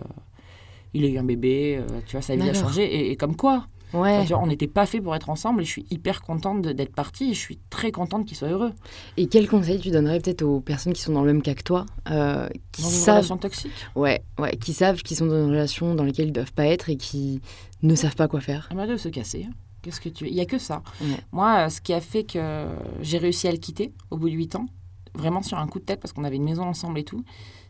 il 0.94 1.04
a 1.04 1.09
eu 1.09 1.18
un 1.18 1.24
bébé, 1.24 1.76
euh, 1.80 1.87
tu 2.07 2.12
vois, 2.12 2.22
sa 2.22 2.35
vie 2.35 2.48
a 2.48 2.54
changé 2.54 2.83
et, 2.83 3.11
et 3.11 3.16
comme 3.16 3.37
quoi 3.37 3.66
Ouais. 3.94 4.16
Enfin, 4.16 4.22
tu 4.26 4.33
vois, 4.35 4.42
on 4.42 4.46
n'était 4.48 4.66
pas 4.66 4.85
fait 4.87 5.00
pour 5.00 5.14
être 5.14 5.30
ensemble 5.30 5.62
et 5.62 5.64
je 5.64 5.70
suis 5.70 5.87
hyper 5.90 6.20
contente 6.22 6.62
d'être 6.62 6.94
partie 6.94 7.30
et 7.30 7.35
je 7.35 7.38
suis 7.38 7.59
très 7.70 7.92
contente 7.92 8.26
qu'il 8.26 8.37
soit 8.37 8.48
heureux. 8.48 8.72
Et 9.16 9.26
quel 9.28 9.48
conseil 9.48 9.78
tu 9.80 9.90
donnerais 9.90 10.20
peut-être 10.20 10.42
aux 10.42 10.61
personnes 10.61 10.92
qui 10.92 11.00
sont 11.00 11.12
dans 11.12 11.22
le 11.22 11.33
même 11.33 11.42
cas 11.42 11.54
que 11.54 11.62
toi, 11.62 11.87
euh, 12.11 12.48
qui 12.72 12.83
Dans 12.83 12.88
une 12.88 12.94
savent, 12.94 13.14
relation 13.16 13.37
toxique. 13.38 13.72
ouais, 13.94 14.22
ouais, 14.38 14.57
qui 14.57 14.72
savent 14.72 15.02
qu'ils 15.02 15.16
sont 15.16 15.26
dans 15.26 15.37
une 15.44 15.50
relation 15.50 15.94
dans 15.94 16.04
laquelle 16.04 16.26
ils 16.28 16.33
doivent 16.33 16.52
pas 16.52 16.66
être 16.66 16.90
et 16.90 16.96
qui 16.96 17.40
ne 17.83 17.94
savent 17.94 18.16
pas 18.16 18.28
quoi 18.28 18.40
faire. 18.40 18.68
M'a 18.74 18.87
de 18.87 18.96
se 18.96 19.09
casser. 19.09 19.46
Qu'est-ce 19.83 20.00
que 20.00 20.09
tu... 20.09 20.26
Il 20.26 20.35
y 20.35 20.40
a 20.40 20.46
que 20.46 20.59
ça. 20.59 20.83
Ouais. 21.00 21.09
Moi, 21.33 21.66
euh, 21.66 21.68
ce 21.68 21.80
qui 21.80 21.92
a 21.92 22.00
fait 22.00 22.24
que 22.24 22.66
j'ai 23.00 23.18
réussi 23.18 23.46
à 23.48 23.52
le 23.52 23.59
quitter 23.59 23.92
au 24.11 24.16
bout 24.16 24.28
de 24.28 24.35
8 24.35 24.57
ans, 24.57 24.66
vraiment 25.14 25.42
sur 25.42 25.59
un 25.59 25.66
coup 25.68 25.78
de 25.78 25.85
tête 25.85 26.00
parce 26.00 26.12
qu'on 26.12 26.24
avait 26.24 26.37
une 26.37 26.44
maison 26.44 26.64
ensemble 26.64 26.98
et 26.98 27.04
tout, 27.04 27.22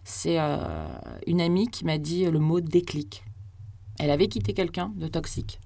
c'est 0.04 0.38
euh, 0.38 0.87
une 1.26 1.40
amie 1.40 1.66
qui 1.68 1.84
m'a 1.84 1.98
dit 1.98 2.24
le 2.24 2.38
mot 2.38 2.60
déclic. 2.60 3.24
Elle 3.98 4.10
avait 4.10 4.28
quitté 4.28 4.52
quelqu'un 4.54 4.92
de 4.96 5.06
toxique. 5.08 5.60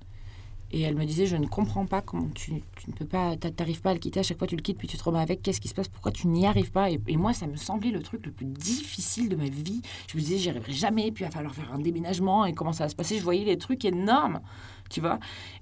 Et 0.71 0.83
elle 0.83 0.97
me 0.97 1.05
disait, 1.07 1.25
je 1.27 1.37
ne 1.37 1.47
comprends 1.47 1.87
pas 1.87 2.03
comment 2.03 2.29
tu, 2.35 2.53
tu 2.77 2.91
ne 2.91 2.95
peux 2.95 3.07
pas, 3.07 3.37
t'a- 3.37 3.51
t'arrives 3.51 3.81
pas 3.81 3.91
à 3.91 3.95
le 3.95 3.99
quitter, 4.01 4.21
à 4.21 4.23
chaque 4.23 4.37
fois 4.39 4.47
tu 4.47 4.55
le 4.55 4.61
quittes, 4.61 4.77
puis 4.77 4.87
tu 4.87 4.99
te 4.99 5.03
remets 5.05 5.21
avec, 5.21 5.41
qu'est-ce 5.43 5.63
qui 5.63 5.69
se 5.69 5.75
passe, 5.75 5.89
pourquoi 5.89 6.13
tu 6.13 6.27
n'y 6.29 6.47
arrives 6.47 6.71
pas? 6.73 6.91
Et, 6.91 7.01
et 7.09 7.17
moi, 7.17 7.33
ça 7.33 7.47
me 7.47 7.57
semblait 7.57 7.91
le 7.91 8.03
truc 8.03 8.27
le 8.27 8.33
plus 8.33 8.45
difficile 8.45 9.31
de 9.31 9.37
ma 9.37 9.47
vie. 9.49 9.81
Je 10.11 10.17
me 10.17 10.21
disais, 10.23 10.37
j'y 10.37 10.51
arriverai 10.51 10.73
jamais, 10.73 11.11
puis 11.11 11.25
il 11.25 11.27
va 11.27 11.31
falloir 11.31 11.55
faire 11.55 11.73
un 11.73 11.79
déménagement, 11.79 12.45
et 12.45 12.53
comment 12.53 12.73
ça 12.75 12.85
va 12.85 12.89
se 12.91 12.97
passer, 12.97 13.17
je 13.19 13.23
voyais 13.25 13.45
les 13.47 13.57
trucs 13.57 13.85
énormes, 13.87 14.41
tu 14.91 15.01
vois. 15.01 15.19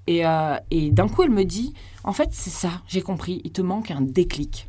Et, 0.09 0.27
euh, 0.27 0.57
et 0.73 0.91
d'un 0.91 1.07
coup, 1.09 1.23
elle 1.23 1.31
me 1.31 1.45
dit, 1.45 1.73
en 2.03 2.13
fait, 2.13 2.31
c'est 2.33 2.51
ça, 2.51 2.83
j'ai 2.89 3.01
compris, 3.03 3.41
il 3.45 3.53
te 3.53 3.63
manque 3.63 3.93
un 3.93 4.01
déclic. 4.01 4.69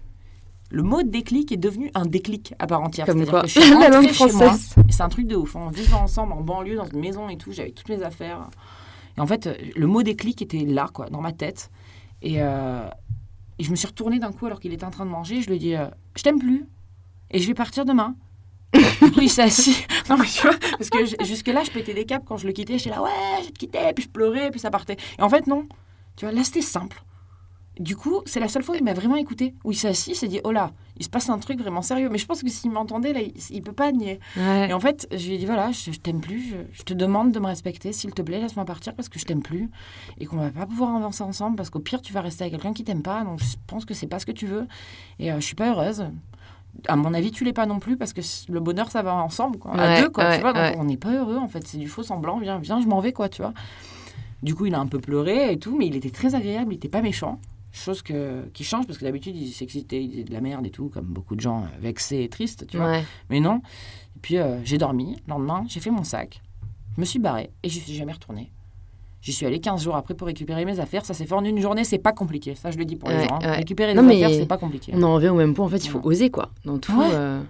Le 0.70 0.84
mot 0.84 1.02
déclic 1.02 1.52
est 1.54 1.58
devenu 1.58 1.90
un 1.96 2.06
déclic 2.06 2.54
à 2.60 2.68
part 2.68 2.82
entière. 2.84 3.06
Comme 3.06 3.20
C'est-à-dire 3.24 3.32
quoi, 3.32 3.42
que 3.44 3.48
je 3.48 3.60
suis 3.60 3.70
la 3.74 3.90
langue 3.90 3.94
rentrée 3.94 4.14
chez 4.14 4.24
moi, 4.34 4.52
française. 4.52 4.76
et 4.88 4.92
C'est 4.92 5.02
un 5.02 5.08
truc 5.10 5.26
de 5.26 5.36
ouf. 5.38 5.56
On 5.56 5.70
vivait 5.70 5.94
ensemble 5.94 6.34
en 6.34 6.42
banlieue, 6.42 6.76
dans 6.76 6.86
une 6.86 7.00
maison 7.00 7.30
et 7.30 7.38
tout. 7.38 7.54
J'avais 7.54 7.72
toutes 7.72 7.88
mes 7.88 8.04
affaires. 8.04 8.50
En 9.18 9.28
fait, 9.28 9.48
euh, 9.48 9.56
le 9.76 9.88
mot 9.88 10.04
déclic 10.04 10.42
était 10.42 10.60
là, 10.66 10.90
quoi, 10.94 11.10
dans 11.10 11.22
ma 11.22 11.32
tête. 11.32 11.70
Et, 12.22 12.36
euh, 12.38 12.88
et 13.60 13.64
je 13.64 13.72
me 13.72 13.76
suis 13.76 13.88
retournée 13.88 14.20
d'un 14.20 14.32
coup 14.32 14.46
alors 14.46 14.60
qu'il 14.60 14.74
était 14.74 14.86
en 14.86 14.92
train 14.92 15.06
de 15.06 15.12
manger. 15.12 15.42
Je 15.42 15.48
lui 15.48 15.56
ai 15.56 15.60
dit 15.60 15.76
euh, 15.76 15.88
Je 16.16 16.24
t'aime 16.24 16.40
plus. 16.40 16.66
Et 17.32 17.40
je 17.40 17.48
vais 17.48 17.54
partir 17.54 17.86
demain. 17.86 18.16
du 18.74 19.12
coup, 19.12 19.22
il 19.22 19.30
s'est 19.30 19.44
assis. 19.44 19.86
Non, 20.10 20.18
mais 20.18 20.26
tu 20.26 20.42
vois, 20.42 20.58
parce 20.78 20.90
que 20.90 21.06
jusque-là, 21.26 21.64
je 21.64 21.72
pétais 21.72 21.94
des 21.94 22.06
câbles 22.06 22.26
quand 22.26 22.38
je 22.38 22.48
le 22.48 22.54
quittais. 22.54 22.78
J'étais 22.78 22.92
là 22.92 23.02
Ouais, 23.02 23.10
je 23.42 23.46
vais 23.48 23.52
te 23.52 23.60
quitter. 23.60 23.80
Puis 23.94 24.06
je 24.06 24.10
pleurais, 24.10 24.52
puis 24.52 24.60
ça 24.60 24.70
partait. 24.70 24.98
Et 25.18 25.22
en 25.22 25.30
fait, 25.30 25.48
non. 25.48 25.68
Tu 26.16 26.26
vois, 26.26 26.34
là, 26.34 26.44
c'était 26.44 26.62
simple. 26.62 27.04
Du 27.80 27.96
coup, 27.96 28.22
c'est 28.26 28.40
la 28.40 28.48
seule 28.48 28.64
fois 28.64 28.76
où 28.76 28.78
il 28.78 28.84
m'a 28.84 28.94
vraiment 28.94 29.16
écouté. 29.16 29.54
Où 29.64 29.72
il 29.72 29.76
s'est 29.76 29.88
assis, 29.88 30.12
il 30.12 30.16
s'est 30.16 30.28
dit 30.28 30.40
Oh 30.44 30.52
là, 30.52 30.72
il 30.98 31.06
se 31.06 31.10
passe 31.10 31.30
un 31.30 31.38
truc 31.38 31.60
vraiment 31.60 31.82
sérieux. 31.82 32.10
Mais 32.10 32.18
je 32.18 32.26
pense 32.26 32.42
que 32.42 32.50
s'il 32.50 32.72
m'entendait, 32.72 33.14
là, 33.14 33.20
il, 33.22 33.34
il 33.52 33.62
peut 33.62 33.72
pas 33.72 33.92
nier. 33.92 34.20
Ouais. 34.36 34.70
Et 34.70 34.74
en 34.74 34.80
fait, 34.80 35.08
je 35.12 35.28
lui 35.28 35.36
ai 35.36 35.38
dit 35.38 35.46
voilà, 35.46 35.72
je, 35.72 35.92
je 35.92 36.00
t'aime 36.00 36.22
plus, 36.22 36.50
je, 36.50 36.56
je 36.72 36.84
te 36.84 36.94
demande 36.94 37.32
de 37.32 37.40
me 37.40 37.46
respecter, 37.46 37.94
s'il 37.94 38.14
te 38.14 38.22
plaît, 38.22 38.40
laisse-moi 38.40 38.66
partir 38.66 38.94
parce 38.96 39.10
que 39.10 39.20
je 39.20 39.26
t'aime 39.26 39.42
plus 39.42 39.70
et 40.20 40.26
qu'on 40.26 40.38
va 40.38 40.50
pas 40.50 40.66
pouvoir 40.66 40.96
avancer 40.96 41.24
ensemble 41.24 41.56
parce 41.56 41.70
qu'au 41.70 41.80
pire, 41.80 42.02
tu 42.02 42.14
vas 42.14 42.22
rester 42.22 42.44
avec 42.44 42.54
quelqu'un 42.54 42.74
qui 42.74 42.84
t'aime 42.84 43.04
pas. 43.04 43.24
Donc 43.24 43.40
je 43.40 43.56
pense 43.68 43.86
que 43.86 43.94
c'est 43.94 44.08
pas 44.08 44.20
ce 44.20 44.26
que 44.26 44.32
tu 44.32 44.48
veux 44.48 44.68
et 45.20 45.32
euh, 45.32 45.36
je 45.40 45.46
suis 45.46 45.56
pas 45.56 45.70
heureuse. 45.72 46.06
À 46.88 46.96
mon 46.96 47.14
avis, 47.14 47.32
tu 47.32 47.44
l'es 47.44 47.54
pas 47.54 47.66
non 47.66 47.80
plus 47.80 47.98
parce 47.98 48.14
que 48.14 48.22
le 48.50 48.60
bonheur, 48.60 48.92
ça 48.92 49.02
va 49.02 49.16
ensemble, 49.16 49.58
quoi. 49.58 49.72
à 49.80 50.02
deux, 50.02 50.10
quoi. 50.10 50.26
ouais, 50.30 50.36
tu 50.36 50.42
vois, 50.42 50.54
donc 50.54 50.62
ouais. 50.62 50.76
on 50.78 50.84
n'est 50.84 50.98
pas 50.98 51.12
heureux 51.12 51.38
en 51.38 51.48
fait. 51.48 51.66
C'est 51.68 51.78
du 51.78 51.88
faux 51.88 52.04
semblant. 52.04 52.40
Viens, 52.40 52.60
viens, 52.60 52.80
je 52.82 52.88
m'en 52.88 53.00
vais, 53.00 53.14
quoi, 53.14 53.30
tu 53.30 53.42
vois. 53.42 53.54
Du 54.44 54.54
coup, 54.54 54.68
il 54.68 54.76
a 54.76 54.80
un 54.80 54.86
peu 54.86 55.00
pleuré 55.00 55.52
et 55.52 55.58
tout, 55.58 55.76
mais 55.76 55.88
il 55.88 55.96
était 55.96 56.12
très 56.12 56.36
agréable, 56.36 56.74
il 56.74 56.76
était 56.76 56.90
pas 56.90 57.02
méchant. 57.02 57.40
Chose 57.78 58.02
que, 58.02 58.50
qui 58.54 58.64
change 58.64 58.86
parce 58.88 58.98
que 58.98 59.06
d'habitude, 59.06 59.36
il 59.38 59.52
s'excitait, 59.52 60.04
il 60.04 60.10
disait 60.10 60.24
de 60.24 60.34
la 60.34 60.42
merde 60.42 60.66
et 60.66 60.70
tout, 60.72 60.90
comme 60.90 61.06
beaucoup 61.06 61.36
de 61.36 61.42
gens 61.42 61.64
euh, 61.64 61.68
vexés 61.80 62.24
et 62.24 62.30
tristes, 62.30 62.66
tu 62.68 62.78
vois. 62.78 62.88
Ouais. 62.92 63.04
Mais 63.30 63.40
non. 63.40 63.62
Et 64.16 64.20
puis 64.22 64.38
euh, 64.38 64.58
j'ai 64.64 64.78
dormi. 64.78 65.16
Le 65.28 65.32
lendemain, 65.34 65.64
j'ai 65.68 65.80
fait 65.80 65.92
mon 65.92 66.04
sac. 66.04 66.42
Je 66.96 67.02
me 67.02 67.06
suis 67.06 67.20
barrée 67.20 67.52
et 67.64 67.70
j'y 67.70 67.80
suis 67.80 67.94
jamais 67.94 68.14
retournée. 68.14 68.52
J'y 69.22 69.32
suis 69.34 69.46
allée 69.46 69.60
15 69.60 69.84
jours 69.84 69.96
après 69.96 70.14
pour 70.16 70.28
récupérer 70.28 70.64
mes 70.66 70.80
affaires. 70.80 71.06
Ça 71.06 71.14
s'est 71.14 71.26
fait 71.26 71.34
en 71.36 71.44
une 71.44 71.60
journée, 71.60 71.84
c'est 71.84 71.98
pas 71.98 72.14
compliqué. 72.14 72.56
Ça, 72.56 72.72
je 72.72 72.78
le 72.78 72.86
dis 72.86 72.96
pour 72.96 73.10
les 73.10 73.16
Ouais, 73.16 73.28
gens. 73.28 73.36
hein. 73.42 73.48
ouais. 73.50 73.56
Récupérer 73.58 73.94
Non, 73.94 74.02
des 74.04 74.08
mais 74.10 74.24
affaires, 74.24 74.38
c'est 74.40 74.46
pas 74.48 74.58
compliqué. 74.58 74.92
On 74.96 75.04
en 75.04 75.14
revient 75.16 75.30
au 75.30 75.36
même 75.36 75.54
point. 75.54 75.66
En 75.66 75.70
fait, 75.70 75.84
il 75.86 75.90
faut 75.90 76.00
oser 76.04 76.30
quoi. 76.30 76.52
Dans 76.66 76.78
tout. 76.80 77.00
Euh, 77.02 77.42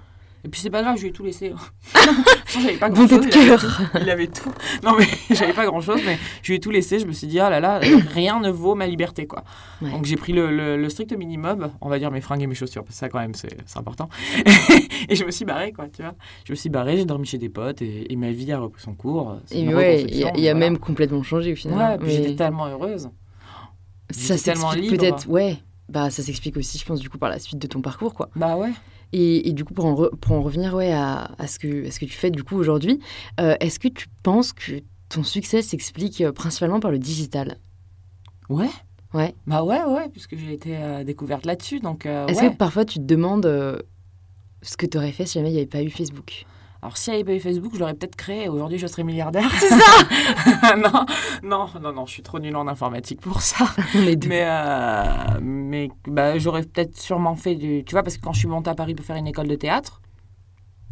Et 0.47 0.49
puis 0.49 0.61
c'est 0.61 0.69
pas 0.69 0.81
grave, 0.81 0.95
je 0.95 1.01
lui 1.01 1.09
ai 1.09 1.11
tout 1.11 1.23
laissé. 1.25 1.51
j'avais 2.47 2.77
pas 2.77 2.89
grand 2.89 3.05
chose. 3.05 3.19
de 3.19 3.27
Il 3.27 3.37
avait, 3.37 3.47
cœur. 3.49 3.59
tout. 3.91 3.97
il 4.01 4.09
avait 4.09 4.27
tout. 4.27 4.53
Non 4.81 4.93
mais 4.97 5.05
j'avais 5.35 5.51
pas 5.51 5.65
grand 5.65 5.81
chose, 5.81 5.99
mais 6.05 6.17
je 6.41 6.47
lui 6.53 6.55
ai 6.55 6.59
tout 6.61 6.71
laissé. 6.71 6.99
Je 6.99 7.05
me 7.05 7.11
suis 7.11 7.27
dit, 7.27 7.37
ah 7.41 7.49
là 7.49 7.59
là, 7.59 7.79
rien 8.13 8.39
ne 8.39 8.49
vaut 8.49 8.73
ma 8.73 8.87
liberté 8.87 9.27
quoi. 9.27 9.43
Ouais. 9.81 9.91
Donc 9.91 10.05
j'ai 10.05 10.15
pris 10.15 10.31
le, 10.31 10.49
le- 10.55 10.77
le 10.77 10.89
strict 10.89 11.11
minimum, 11.17 11.69
on 11.81 11.89
va 11.89 11.99
dire 11.99 12.11
mes 12.11 12.21
fringues 12.21 12.43
et 12.43 12.47
mes 12.47 12.55
chaussures, 12.55 12.83
parce 12.85 12.95
que 12.95 12.99
ça 12.99 13.09
quand 13.09 13.19
même 13.19 13.33
c'est 13.33 13.49
important. 13.75 14.07
et 15.09 15.15
je 15.17 15.25
me 15.25 15.31
suis 15.31 15.43
barrée 15.43 15.73
quoi, 15.73 15.89
tu 15.89 16.01
vois. 16.01 16.13
Je 16.45 16.53
me 16.53 16.55
suis 16.55 16.69
barrée, 16.69 16.95
j'ai 16.95 17.03
dormi 17.03 17.25
chez 17.27 17.37
des 17.37 17.49
potes 17.49 17.81
et, 17.81 18.09
et 18.09 18.15
ma 18.15 18.31
vie 18.31 18.49
a 18.53 18.59
repris 18.59 18.81
son 18.81 18.93
cours. 18.95 19.35
Et 19.51 19.67
ouais, 19.67 20.03
il 20.03 20.15
y 20.15 20.23
a, 20.23 20.27
reconstruction, 20.27 20.31
il 20.37 20.43
y 20.43 20.47
a 20.47 20.53
voilà. 20.53 20.69
même 20.69 20.77
complètement 20.77 21.23
changé 21.23 21.51
au 21.51 21.55
final. 21.57 21.99
Ouais, 21.99 22.05
Mais 22.07 22.13
j'étais 22.13 22.35
tellement 22.37 22.67
heureuse. 22.67 23.09
ça 24.11 24.37
s'explique 24.37 24.91
peut-être. 24.97 25.27
Ouais. 25.27 25.57
Bah, 25.89 26.09
ça 26.09 26.21
s'explique 26.21 26.57
aussi, 26.57 26.77
je 26.77 26.85
pense, 26.85 26.99
du 26.99 27.09
coup, 27.09 27.17
par 27.17 27.29
la 27.29 27.39
suite 27.39 27.59
de 27.59 27.67
ton 27.67 27.81
parcours, 27.81 28.13
quoi. 28.13 28.29
Bah 28.35 28.57
ouais. 28.57 28.71
Et, 29.13 29.47
et 29.49 29.53
du 29.53 29.63
coup, 29.63 29.73
pour 29.73 29.85
en, 29.85 29.95
re- 29.95 30.15
pour 30.17 30.33
en 30.33 30.41
revenir 30.41 30.73
ouais, 30.75 30.91
à, 30.91 31.31
à 31.37 31.47
ce 31.47 31.59
que, 31.59 31.87
à 31.87 31.91
ce 31.91 31.99
que 31.99 32.05
tu 32.05 32.11
fais 32.11 32.29
du 32.29 32.43
coup 32.43 32.57
aujourd'hui, 32.57 32.99
euh, 33.39 33.55
est-ce 33.59 33.79
que 33.79 33.87
tu 33.87 34.07
penses 34.23 34.53
que 34.53 34.81
ton 35.09 35.23
succès 35.23 35.61
s'explique 35.61 36.21
euh, 36.21 36.31
principalement 36.31 36.79
par 36.79 36.91
le 36.91 36.99
digital? 36.99 37.57
Ouais. 38.49 38.69
Ouais. 39.13 39.33
Bah 39.47 39.63
ouais, 39.63 39.83
ouais, 39.85 40.09
puisque 40.09 40.35
j'ai 40.35 40.53
été 40.53 40.77
euh, 40.77 41.03
découverte 41.05 41.45
là-dessus. 41.45 41.79
Donc, 41.79 42.05
euh, 42.05 42.27
Est-ce 42.27 42.41
ouais. 42.41 42.51
que 42.51 42.55
parfois 42.57 42.83
tu 42.83 42.99
te 42.99 43.03
demandes 43.05 43.45
euh, 43.45 43.79
ce 44.61 44.75
que 44.75 44.85
tu 44.85 44.97
aurais 44.97 45.13
fait 45.13 45.25
si 45.25 45.35
jamais 45.39 45.49
il 45.49 45.53
n'y 45.53 45.59
avait 45.59 45.67
pas 45.67 45.81
eu 45.83 45.89
Facebook? 45.89 46.45
Alors, 46.87 46.95
s'il 46.95 47.11
n'y 47.11 47.19
avait 47.19 47.25
pas 47.25 47.33
eu 47.33 47.41
Facebook, 47.41 47.73
je 47.73 47.79
l'aurais 47.79 47.95
peut-être 47.95 48.15
créé. 48.15 48.45
et 48.45 48.47
Aujourd'hui, 48.47 48.77
je 48.77 48.87
serais 48.87 49.03
milliardaire. 49.03 49.51
C'est 49.59 49.67
ça 49.67 50.75
Non, 50.77 51.05
non, 51.43 51.67
non, 51.81 51.91
non, 51.91 52.05
je 52.05 52.13
suis 52.13 52.23
trop 52.23 52.39
nulle 52.39 52.55
en 52.55 52.65
informatique 52.65 53.19
pour 53.19 53.41
ça. 53.41 53.65
Mais, 53.93 54.45
euh, 54.45 55.39
mais 55.41 55.89
bah, 56.07 56.39
j'aurais 56.39 56.63
peut-être 56.63 56.97
sûrement 56.97 57.35
fait 57.35 57.55
du. 57.55 57.83
Tu 57.83 57.91
vois, 57.91 58.03
parce 58.03 58.15
que 58.15 58.21
quand 58.21 58.31
je 58.31 58.39
suis 58.39 58.47
montée 58.47 58.69
à 58.69 58.73
Paris 58.75 58.95
pour 58.95 59.05
faire 59.05 59.17
une 59.17 59.27
école 59.27 59.49
de 59.49 59.55
théâtre, 59.55 60.01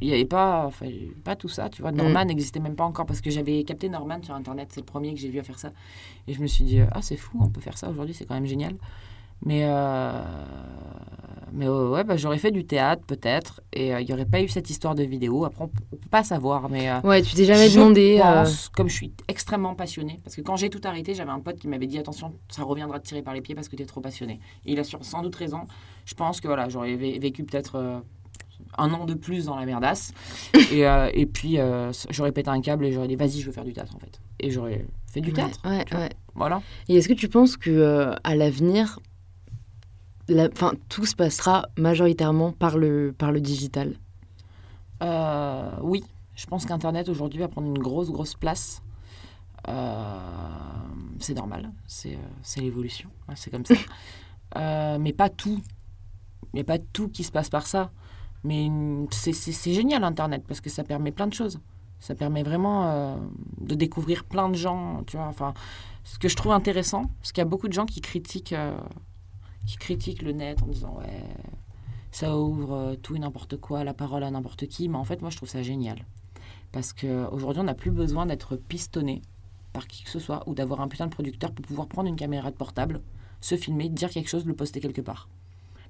il 0.01 0.09
n'y 0.09 0.13
avait 0.13 0.25
pas, 0.25 0.65
enfin, 0.65 0.87
pas 1.23 1.37
tout 1.37 1.47
ça. 1.47 1.69
Tu 1.69 1.81
vois, 1.81 1.93
Norman 1.93 2.25
n'existait 2.25 2.59
même 2.59 2.75
pas 2.75 2.83
encore 2.83 3.05
parce 3.05 3.21
que 3.21 3.29
j'avais 3.29 3.63
capté 3.63 3.87
Norman 3.87 4.21
sur 4.21 4.35
Internet. 4.35 4.71
C'est 4.73 4.81
le 4.81 4.85
premier 4.85 5.13
que 5.13 5.19
j'ai 5.21 5.29
vu 5.29 5.39
à 5.39 5.43
faire 5.43 5.59
ça. 5.59 5.71
Et 6.27 6.33
je 6.33 6.41
me 6.41 6.47
suis 6.47 6.65
dit, 6.65 6.81
ah, 6.91 7.01
c'est 7.01 7.15
fou, 7.15 7.39
on 7.39 7.47
peut 7.47 7.61
faire 7.61 7.77
ça 7.77 7.89
aujourd'hui, 7.89 8.13
c'est 8.13 8.25
quand 8.25 8.35
même 8.35 8.47
génial. 8.47 8.75
Mais, 9.45 9.61
euh, 9.63 10.21
mais 11.55 11.67
euh, 11.67 11.89
ouais, 11.89 12.03
bah, 12.03 12.17
j'aurais 12.17 12.37
fait 12.37 12.51
du 12.51 12.65
théâtre 12.65 13.03
peut-être. 13.07 13.61
Et 13.73 13.93
euh, 13.95 14.01
il 14.01 14.05
n'y 14.07 14.13
aurait 14.13 14.25
pas 14.25 14.41
eu 14.41 14.47
cette 14.47 14.69
histoire 14.69 14.93
de 14.93 15.03
vidéo. 15.03 15.45
Après, 15.45 15.63
on 15.63 15.67
ne 15.67 15.97
peut 15.97 16.09
pas 16.11 16.23
savoir. 16.23 16.69
Mais, 16.69 16.89
euh, 16.89 16.99
Ouais, 17.03 17.21
tu 17.21 17.33
t'es 17.33 17.45
jamais 17.45 17.69
je 17.69 17.79
demandé. 17.79 18.19
euh, 18.23 18.43
pense, 18.43 18.69
comme 18.69 18.89
je 18.89 18.93
suis 18.95 19.13
extrêmement 19.27 19.73
passionnée, 19.75 20.17
parce 20.23 20.35
que 20.35 20.41
quand 20.41 20.55
j'ai 20.57 20.69
tout 20.69 20.81
arrêté, 20.83 21.13
j'avais 21.15 21.31
un 21.31 21.39
pote 21.39 21.57
qui 21.57 21.67
m'avait 21.67 21.87
dit 21.87 21.97
attention, 21.97 22.33
ça 22.49 22.63
reviendra 22.63 22.99
te 22.99 23.07
tirer 23.07 23.21
par 23.21 23.33
les 23.33 23.41
pieds 23.41 23.55
parce 23.55 23.69
que 23.69 23.75
tu 23.75 23.83
es 23.83 23.85
trop 23.85 24.01
passionné. 24.01 24.39
Et 24.65 24.73
il 24.73 24.79
a 24.79 24.83
sur- 24.83 25.03
sans 25.03 25.21
doute 25.23 25.35
raison. 25.35 25.61
Je 26.05 26.13
pense 26.13 26.41
que 26.41 26.47
voilà, 26.47 26.69
j'aurais 26.69 26.95
vé- 26.95 27.19
vécu 27.19 27.43
peut-être 27.43 27.75
euh, 27.75 27.99
un 28.77 28.91
an 28.93 29.05
de 29.05 29.13
plus 29.13 29.45
dans 29.45 29.55
la 29.55 29.65
merdasse. 29.65 30.13
et, 30.71 30.85
euh, 30.87 31.09
et 31.13 31.25
puis, 31.25 31.59
euh, 31.59 31.91
j'aurais 32.09 32.31
pété 32.31 32.49
un 32.49 32.61
câble 32.61 32.85
et 32.85 32.91
j'aurais 32.91 33.07
dit 33.07 33.15
vas-y, 33.15 33.39
je 33.39 33.45
veux 33.47 33.51
faire 33.51 33.65
du 33.65 33.73
théâtre 33.73 33.95
en 33.95 33.99
fait. 33.99 34.19
Et 34.39 34.51
j'aurais 34.51 34.85
fait 35.07 35.21
du 35.21 35.31
théâtre. 35.31 35.59
ouais, 35.65 35.85
ouais. 35.93 36.09
Voilà. 36.35 36.61
Et 36.89 36.95
est-ce 36.97 37.07
que 37.07 37.13
tu 37.13 37.29
penses 37.29 37.55
que 37.55 37.69
euh, 37.69 38.13
à 38.25 38.35
l'avenir, 38.35 38.99
la- 40.27 40.49
tout 40.89 41.05
se 41.05 41.15
passera 41.15 41.67
majoritairement 41.77 42.51
par 42.51 42.77
le, 42.77 43.13
par 43.17 43.31
le 43.31 43.41
digital 43.41 43.95
Euh, 45.03 45.69
oui, 45.81 46.03
je 46.35 46.45
pense 46.45 46.65
qu'Internet 46.65 47.09
aujourd'hui 47.09 47.39
va 47.39 47.47
prendre 47.49 47.67
une 47.67 47.77
grosse, 47.77 48.09
grosse 48.11 48.33
place. 48.35 48.81
Euh, 49.67 50.17
c'est 51.19 51.33
normal, 51.33 51.69
c'est 51.87 52.17
c'est 52.41 52.61
l'évolution, 52.61 53.09
c'est 53.35 53.51
comme 53.51 53.65
ça. 53.65 53.75
Euh, 54.57 54.97
mais 54.99 55.11
pas 55.11 55.27
tout. 55.27 55.59
Il 56.53 56.55
n'y 56.57 56.61
a 56.61 56.63
pas 56.63 56.77
tout 56.79 57.09
qui 57.09 57.23
se 57.25 57.31
passe 57.31 57.49
par 57.49 57.67
ça. 57.67 57.91
Mais 58.45 58.69
c'est- 59.11 59.73
génial 59.73 60.03
Internet 60.05 60.45
parce 60.47 60.61
que 60.61 60.69
ça 60.69 60.83
permet 60.85 61.11
plein 61.11 61.27
de 61.27 61.33
choses. 61.33 61.59
Ça 61.99 62.15
permet 62.15 62.41
vraiment 62.43 62.85
euh, 62.85 63.17
de 63.59 63.75
découvrir 63.75 64.23
plein 64.23 64.47
de 64.47 64.55
gens, 64.55 65.03
tu 65.07 65.17
vois. 65.17 65.25
Enfin, 65.25 65.53
ce 66.05 66.17
que 66.19 66.29
je 66.29 66.37
trouve 66.37 66.53
intéressant, 66.53 67.05
parce 67.19 67.33
qu'il 67.33 67.41
y 67.41 67.47
a 67.47 67.49
beaucoup 67.49 67.67
de 67.67 67.73
gens 67.73 67.85
qui 67.85 67.99
critiquent, 67.99 68.53
euh, 68.53 68.77
qui 69.65 69.77
critiquent 69.77 70.21
le 70.21 70.31
net 70.31 70.61
en 70.63 70.67
disant 70.67 70.97
ouais, 70.99 71.23
ça 72.11 72.37
ouvre 72.37 72.73
euh, 72.73 72.95
tout 72.95 73.15
et 73.15 73.19
n'importe 73.19 73.57
quoi, 73.57 73.83
la 73.83 73.93
parole 73.93 74.23
à 74.23 74.31
n'importe 74.31 74.67
qui. 74.67 74.87
Mais 74.89 74.97
en 74.97 75.03
fait, 75.03 75.21
moi, 75.21 75.29
je 75.29 75.37
trouve 75.37 75.49
ça 75.49 75.61
génial 75.63 76.05
parce 76.71 76.93
qu'aujourd'hui, 76.93 77.61
on 77.61 77.65
n'a 77.65 77.73
plus 77.73 77.91
besoin 77.91 78.25
d'être 78.25 78.55
pistonné 78.57 79.21
par 79.73 79.87
qui 79.87 80.03
que 80.03 80.09
ce 80.09 80.19
soit 80.19 80.43
ou 80.47 80.53
d'avoir 80.53 80.81
un 80.81 80.87
putain 80.87 81.05
de 81.07 81.11
producteur 81.11 81.51
pour 81.51 81.65
pouvoir 81.65 81.87
prendre 81.87 82.07
une 82.07 82.15
caméra 82.15 82.51
de 82.51 82.55
portable, 82.55 83.01
se 83.41 83.55
filmer, 83.55 83.89
dire 83.89 84.09
quelque 84.09 84.29
chose, 84.29 84.45
le 84.45 84.53
poster 84.55 84.79
quelque 84.79 85.01
part. 85.01 85.27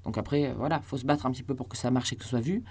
Donc 0.03 0.17
après, 0.17 0.45
euh, 0.45 0.53
voilà, 0.57 0.81
faut 0.81 0.97
se 0.97 1.05
battre 1.05 1.25
un 1.25 1.31
petit 1.31 1.43
peu 1.43 1.55
pour 1.55 1.67
que 1.67 1.77
ça 1.77 1.91
marche 1.91 2.13
et 2.13 2.15
que 2.15 2.23
ce 2.23 2.29
soit 2.29 2.39
vu. 2.39 2.63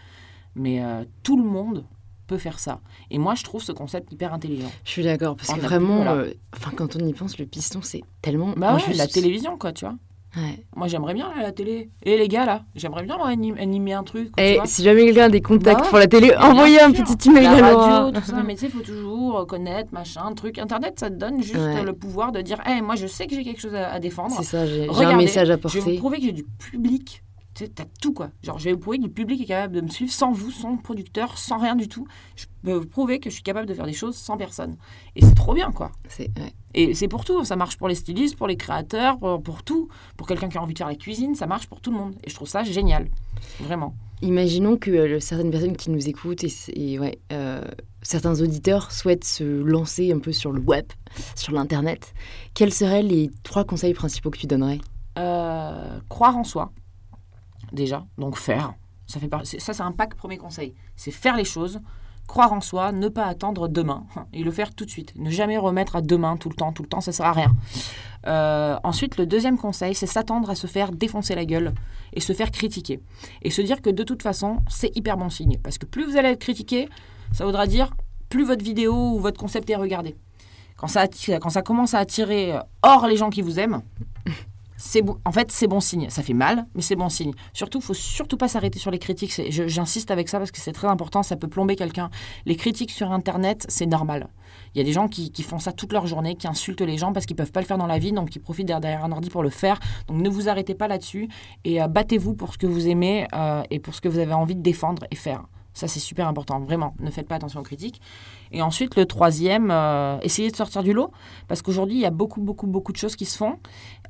Mais 0.57 0.83
euh, 0.85 1.05
tout 1.23 1.37
le 1.37 1.43
monde 1.49 1.85
peut 2.29 2.39
faire 2.39 2.59
ça. 2.59 2.81
Et 3.11 3.19
moi, 3.19 3.35
je 3.35 3.43
trouve 3.45 3.63
ce 3.63 3.73
concept 3.73 4.13
hyper 4.13 4.33
intelligent. 4.33 4.71
Je 4.85 4.91
suis 4.91 5.03
d'accord, 5.03 5.37
parce 5.37 5.51
On 5.51 5.55
que 5.55 5.59
plus- 5.59 5.69
vraiment, 5.69 5.97
voilà. 5.97 6.13
euh, 6.15 6.35
quand 6.77 6.97
on 6.97 7.01
y 7.07 7.13
pense, 7.13 7.37
le 7.39 7.47
piston, 7.47 7.83
c'est 7.83 8.03
tellement. 8.23 8.55
Bah 8.57 8.77
ouais, 8.77 8.95
la 8.95 9.07
télévision, 9.07 9.59
quoi, 9.59 9.73
tu 9.73 9.85
vois. 9.85 9.97
Ouais. 10.37 10.65
Moi, 10.75 10.89
j'aimerais 10.89 11.15
bien 11.15 11.29
là, 11.35 11.43
la 11.43 11.53
télé. 11.53 11.91
Et 12.03 12.19
les 12.19 12.29
gars, 12.29 12.45
là, 12.45 12.63
j'aimerais 12.75 13.05
bien 13.05 13.17
moi, 13.17 13.29
animer 13.29 13.93
un 13.93 14.03
truc. 14.03 14.31
Et 14.39 14.57
vois. 14.57 14.67
si 14.67 14.83
jamais 14.83 15.05
quelqu'un 15.07 15.25
a 15.25 15.29
des 15.29 15.41
contacts 15.41 15.79
Bah 15.79 15.85
ouais. 15.85 15.89
pour 15.91 15.99
la 15.99 16.07
télé, 16.09 16.35
envoyez 16.37 16.81
un 16.81 16.93
sûr. 16.93 17.05
petit 17.05 17.29
email 17.29 17.45
la 17.45 17.51
à 17.67 17.75
radio, 17.77 18.21
tout 18.21 18.27
ça. 18.27 18.43
Mais 18.45 18.55
tu 18.55 18.61
sais, 18.63 18.69
faut 18.69 18.81
toujours 18.81 19.39
euh, 19.41 19.45
connaître, 19.45 19.93
machin, 19.93 20.33
truc. 20.35 20.59
Internet, 20.59 20.95
ça 20.99 21.09
te 21.11 21.15
donne 21.15 21.41
juste 21.43 21.55
Ouais. 21.57 21.81
euh, 21.81 21.83
le 21.85 21.93
pouvoir 21.93 22.33
de 22.33 22.41
dire 22.41 22.61
Eh, 22.69 22.81
moi, 22.81 22.97
je 22.97 23.07
sais 23.07 23.27
que 23.27 23.35
j'ai 23.35 23.45
quelque 23.45 23.61
chose 23.61 23.75
à, 23.75 23.93
à 23.93 24.01
défendre. 24.01 24.35
C'est 24.37 24.45
ça, 24.45 24.67
j'ai 24.67 24.89
un 24.89 25.17
message 25.17 25.51
à 25.51 25.57
Je 25.57 25.59
vais 25.75 25.79
vous 25.81 25.85
porter. 25.85 25.99
prouver 25.99 26.17
que 26.19 26.25
j'ai 26.25 26.33
du 26.33 26.45
public. 26.59 27.23
Tu 27.55 27.69
t'as 27.69 27.85
tout, 28.01 28.13
quoi. 28.13 28.31
Genre, 28.43 28.59
je 28.59 28.65
vais 28.65 28.73
vous 28.73 28.81
prouver 28.81 28.99
que 28.99 29.05
le 29.05 29.11
public 29.11 29.41
est 29.41 29.47
capable 29.47 29.75
de 29.75 29.81
me 29.81 29.89
suivre 29.89 30.13
sans 30.13 30.33
vous, 30.33 30.51
sans 30.51 30.77
producteur, 30.77 31.39
sans 31.39 31.59
rien 31.59 31.77
du 31.77 31.89
tout. 31.89 32.07
Je 32.35 32.47
peux 32.63 32.73
vous 32.73 32.87
prouver 32.87 33.21
que 33.21 33.31
je 33.31 33.35
suis 33.35 33.45
capable 33.45 33.67
de 33.67 33.75
faire 33.75 33.87
des 33.87 33.93
choses 33.93 34.17
sans 34.17 34.37
personne. 34.37 34.77
Et 35.15 35.25
c'est 35.25 35.35
trop 35.35 35.55
bien, 35.55 35.71
quoi. 35.71 35.93
C'est 36.09 36.31
ouais. 36.39 36.53
Et 36.75 36.95
c'est 36.95 37.07
pour 37.07 37.25
tout, 37.25 37.45
ça 37.45 37.55
marche 37.55 37.77
pour 37.77 37.87
les 37.87 37.95
stylistes, 37.95 38.37
pour 38.37 38.49
les 38.49 38.57
créateurs, 38.57 39.19
pour, 39.19 39.41
pour 39.41 39.63
tout. 39.63 39.89
Pour 40.17 40.27
quelqu'un 40.27 40.49
qui 40.49 40.59
a 40.59 40.63
envie 40.63 40.75
de 40.75 40.79
faire 40.79 40.89
la 40.89 40.97
cuisine, 40.97 41.37
ça 41.37 41.47
marche 41.47 41.69
pour 41.69 41.81
tout 41.81 41.93
le 41.93 41.97
monde. 41.97 42.17
Et 42.25 42.31
je 42.31 42.35
trouve 42.35 42.49
ça 42.49 42.65
génial, 42.65 43.09
vraiment. 43.61 43.95
Imaginons 44.23 44.77
que 44.77 44.91
euh, 44.91 45.21
certaines 45.21 45.51
personnes 45.51 45.77
qui 45.77 45.91
nous 45.91 46.09
écoutent 46.09 46.43
et, 46.43 46.53
et 46.75 46.99
ouais, 46.99 47.19
euh, 47.33 47.65
certains 48.03 48.41
auditeurs 48.41 48.91
souhaitent 48.91 49.25
se 49.25 49.45
lancer 49.45 50.13
un 50.13 50.19
peu 50.19 50.33
sur 50.33 50.51
le 50.51 50.61
web, 50.61 50.87
sur 51.37 51.53
l'internet. 51.53 52.15
Quels 52.55 52.73
seraient 52.73 53.03
les 53.03 53.31
trois 53.43 53.65
conseils 53.65 53.95
principaux 53.95 54.31
que 54.31 54.39
tu 54.39 54.47
donnerais? 54.47 54.79
Euh, 55.19 56.01
croire 56.09 56.37
en 56.37 56.45
soi, 56.45 56.73
déjà, 57.75 58.07
donc 58.19 58.37
faire. 58.37 58.75
Ça, 59.07 59.21
fait 59.21 59.29
ça, 59.61 59.75
c'est 59.75 59.83
un 59.83 59.93
pack 59.93 60.15
premier 60.15 60.39
conseil. 60.39 60.75
C'est 60.97 61.11
faire 61.11 61.37
les 61.37 61.45
choses, 61.45 61.81
croire 62.27 62.53
en 62.53 62.61
soi, 62.61 62.93
ne 62.93 63.09
pas 63.09 63.27
attendre 63.27 63.69
demain 63.69 64.07
et 64.33 64.43
le 64.43 64.51
faire 64.51 64.75
tout 64.75 64.85
de 64.85 64.91
suite. 64.91 65.13
Ne 65.17 65.31
jamais 65.31 65.59
remettre 65.59 65.97
à 65.97 66.01
demain 66.01 66.37
tout 66.37 66.49
le 66.49 66.55
temps, 66.55 66.73
tout 66.73 66.83
le 66.83 66.89
temps, 66.89 67.01
ça 67.01 67.13
sert 67.13 67.27
à 67.27 67.33
rien. 67.33 67.53
Euh, 68.27 68.77
ensuite, 68.83 69.19
le 69.19 69.27
deuxième 69.27 69.59
conseil, 69.59 69.95
c'est 69.95 70.07
s'attendre 70.07 70.49
à 70.49 70.55
se 70.55 70.67
faire 70.67 70.93
défoncer 70.93 71.35
la 71.35 71.45
gueule 71.45 71.75
et 72.13 72.21
se 72.21 72.33
faire 72.33 72.51
critiquer. 72.51 73.01
Et 73.43 73.51
se 73.51 73.61
dire 73.61 73.83
que 73.83 73.91
de 73.91 74.03
toute 74.03 74.23
façon, 74.23 74.61
c'est 74.69 74.97
hyper 74.97 75.17
bon 75.17 75.29
signe. 75.29 75.59
Parce 75.63 75.79
que 75.79 75.87
plus 75.87 76.05
vous 76.07 76.17
allez 76.17 76.31
être 76.31 76.41
critiqué, 76.41 76.89
ça 77.33 77.45
voudra 77.45 77.67
dire 77.67 77.93
plus 78.31 78.45
votre 78.45 78.65
vidéo 78.65 78.95
ou 78.95 79.21
votre 79.21 79.39
concept 79.39 79.69
est 79.69 79.77
regardé. 79.77 80.17
Quand 80.77 80.89
ça, 80.89 81.07
quand 81.07 81.51
ça 81.51 81.63
commence 81.63 81.95
à 81.95 81.99
attirer 81.99 82.55
euh, 82.55 82.61
hors 82.83 83.07
les 83.07 83.17
gens 83.17 83.31
qui 83.31 83.43
vous 83.43 83.61
aiment, 83.61 83.83
c'est 84.77 85.03
bon, 85.03 85.19
en 85.25 85.33
fait, 85.33 85.53
c'est 85.53 85.67
bon 85.67 85.81
signe. 85.81 86.09
Ça 86.11 86.23
fait 86.23 86.35
mal, 86.35 86.67
mais 86.75 86.83
c'est 86.83 86.97
bon 86.97 87.09
signe. 87.09 87.33
Surtout, 87.53 87.81
faut 87.81 87.95
surtout 87.95 88.37
pas 88.37 88.49
s'arrêter 88.49 88.79
sur 88.79 88.91
les 88.91 88.99
critiques. 88.99 89.41
J'insiste 89.49 90.11
avec 90.11 90.29
ça 90.29 90.39
parce 90.39 90.51
que 90.51 90.59
c'est 90.59 90.73
très 90.73 90.89
important. 90.89 91.23
Ça 91.23 91.37
peut 91.37 91.49
plomber 91.49 91.77
quelqu'un. 91.77 92.11
Les 92.45 92.57
critiques 92.57 92.91
sur 92.91 93.13
Internet, 93.13 93.67
c'est 93.69 93.87
normal. 93.87 94.29
Il 94.75 94.79
y 94.79 94.81
a 94.81 94.85
des 94.85 94.93
gens 94.93 95.09
qui, 95.09 95.31
font 95.43 95.59
ça 95.59 95.73
toute 95.73 95.93
leur 95.93 96.07
journée, 96.07 96.35
qui 96.35 96.49
insultent 96.49 96.81
les 96.81 96.99
gens 96.99 97.13
parce 97.13 97.27
qu'ils 97.27 97.37
peuvent 97.37 97.53
pas 97.53 97.61
le 97.61 97.67
faire 97.67 97.79
dans 97.79 97.87
la 97.87 97.99
vie, 97.99 98.13
donc 98.13 98.31
qui 98.31 98.39
profitent 98.39 98.67
derrière 98.67 98.81
derrière 98.81 99.05
un 99.05 99.13
ordi 99.13 99.31
pour 99.31 99.43
le 99.43 99.51
faire. 99.51 99.79
Donc 100.09 100.21
ne 100.21 100.29
vous 100.29 100.49
arrêtez 100.49 100.75
pas 100.75 100.89
là-dessus 100.89 101.29
et 101.65 101.81
euh, 101.81 101.89
battez-vous 101.89 102.35
pour 102.35 102.53
ce 102.53 102.59
que 102.59 102.67
vous 102.67 102.89
aimez 102.89 103.27
euh, 103.35 103.63
et 103.71 103.79
pour 103.79 103.95
ce 103.95 104.01
que 104.01 104.09
vous 104.09 104.19
avez 104.19 104.35
envie 104.35 104.57
de 104.57 104.63
défendre 104.63 105.07
et 105.11 105.17
faire. 105.17 105.45
Ça, 105.75 105.89
c'est 105.89 106.01
super 106.01 106.29
important, 106.29 106.61
vraiment. 106.61 106.95
Ne 107.01 107.11
faites 107.11 107.27
pas 107.27 107.35
attention 107.35 107.59
aux 107.59 107.65
critiques. 107.65 108.01
Et 108.53 108.63
ensuite, 108.63 108.95
le 108.95 109.07
troisième, 109.07 109.73
euh, 109.73 110.19
essayez 110.23 110.49
de 110.49 110.57
sortir 110.57 110.85
du 110.85 110.93
lot, 110.93 111.11
parce 111.49 111.63
qu'aujourd'hui, 111.63 111.97
il 111.97 112.01
y 112.01 112.07
a 112.07 112.11
beaucoup, 112.11 112.41
beaucoup, 112.41 112.69
beaucoup 112.69 112.93
de 112.93 112.97
choses 112.97 113.17
qui 113.17 113.25
se 113.25 113.37
font. 113.37 113.59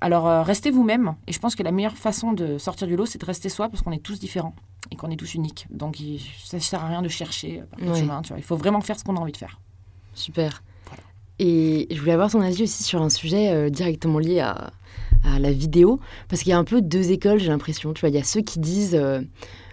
Alors, 0.04 0.28
euh, 0.28 0.42
restez 0.42 0.70
vous-même. 0.70 1.14
Et 1.26 1.32
je 1.32 1.38
pense 1.38 1.54
que 1.54 1.62
la 1.62 1.72
meilleure 1.72 1.96
façon 1.96 2.32
de 2.32 2.58
sortir 2.58 2.86
du 2.86 2.94
lot, 2.96 3.06
c'est 3.06 3.18
de 3.20 3.24
rester 3.24 3.48
soi, 3.48 3.68
parce 3.70 3.82
qu'on 3.82 3.92
est 3.92 4.02
tous 4.02 4.18
différents 4.20 4.54
et 4.90 4.96
qu'on 4.96 5.10
est 5.10 5.16
tous 5.16 5.32
uniques. 5.34 5.66
Donc, 5.70 5.98
il, 5.98 6.20
ça 6.44 6.58
ne 6.58 6.62
sert 6.62 6.82
à 6.84 6.88
rien 6.88 7.00
de 7.02 7.08
chercher 7.08 7.62
euh, 7.80 7.86
par 7.86 7.96
chemin. 7.96 8.20
Tu 8.22 8.28
vois. 8.28 8.38
Il 8.38 8.44
faut 8.44 8.56
vraiment 8.56 8.80
faire 8.82 8.98
ce 8.98 9.04
qu'on 9.04 9.16
a 9.16 9.20
envie 9.20 9.32
de 9.32 9.36
faire. 9.38 9.58
Super. 10.14 10.62
Et 11.38 11.88
je 11.90 11.98
voulais 11.98 12.12
avoir 12.12 12.30
ton 12.30 12.40
avis 12.42 12.62
aussi 12.64 12.82
sur 12.84 13.02
un 13.02 13.08
sujet 13.08 13.50
euh, 13.50 13.70
directement 13.70 14.18
lié 14.18 14.40
à, 14.40 14.70
à 15.24 15.38
la 15.38 15.50
vidéo, 15.52 16.00
parce 16.28 16.42
qu'il 16.42 16.50
y 16.50 16.52
a 16.52 16.58
un 16.58 16.64
peu 16.64 16.80
deux 16.82 17.10
écoles, 17.10 17.40
j'ai 17.40 17.48
l'impression. 17.48 17.92
Tu 17.92 18.00
vois, 18.00 18.10
il 18.10 18.14
y 18.14 18.18
a 18.20 18.24
ceux 18.24 18.42
qui 18.42 18.58
disent 18.60 18.94
euh, 18.94 19.20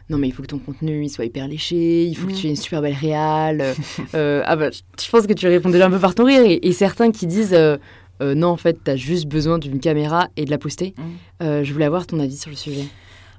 non 0.09 0.17
mais 0.17 0.27
il 0.27 0.31
faut 0.31 0.41
que 0.41 0.47
ton 0.47 0.57
contenu 0.59 1.03
il 1.05 1.09
soit 1.09 1.23
hyper 1.25 1.47
léché, 1.47 2.05
il 2.05 2.15
faut 2.15 2.27
que 2.27 2.31
Mm. 2.33 2.35
tu 2.35 2.47
aies 2.47 2.49
une 2.51 2.55
super 2.55 2.81
belle 2.81 2.95
réal. 2.99 3.61
euh, 3.61 3.73
euh, 4.15 4.43
ah 4.45 4.55
bah, 4.55 4.69
je 4.71 4.79
je 5.05 5.09
pense 5.11 5.27
que 5.27 5.33
tu 5.33 5.47
réponds 5.47 5.69
déjà 5.69 5.85
un 5.85 5.91
peu 5.91 5.99
par 5.99 6.15
ton 6.15 6.25
rire. 6.25 6.41
Et, 6.43 6.59
et 6.67 6.71
certains 6.71 7.11
qui 7.11 7.27
disent 7.27 7.53
euh, 7.53 7.77
euh, 8.21 8.35
non 8.35 8.49
en 8.49 8.57
fait 8.57 8.83
t'as 8.83 8.95
juste 8.95 9.27
besoin 9.27 9.57
d'une 9.59 9.79
caméra 9.79 10.29
et 10.37 10.45
de 10.45 10.51
la 10.51 10.57
poster. 10.57 10.93
Mm. 10.97 11.01
Euh, 11.43 11.63
je 11.63 11.73
voulais 11.73 11.85
avoir 11.85 12.07
ton 12.07 12.19
avis 12.19 12.37
sur 12.37 12.49
le 12.49 12.55
sujet. 12.55 12.85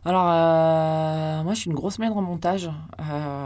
Alors, 0.04 0.26
euh, 0.26 1.44
moi, 1.44 1.54
je 1.54 1.60
suis 1.60 1.70
une 1.70 1.76
grosse 1.76 2.00
maître 2.00 2.16
en 2.16 2.22
montage. 2.22 2.68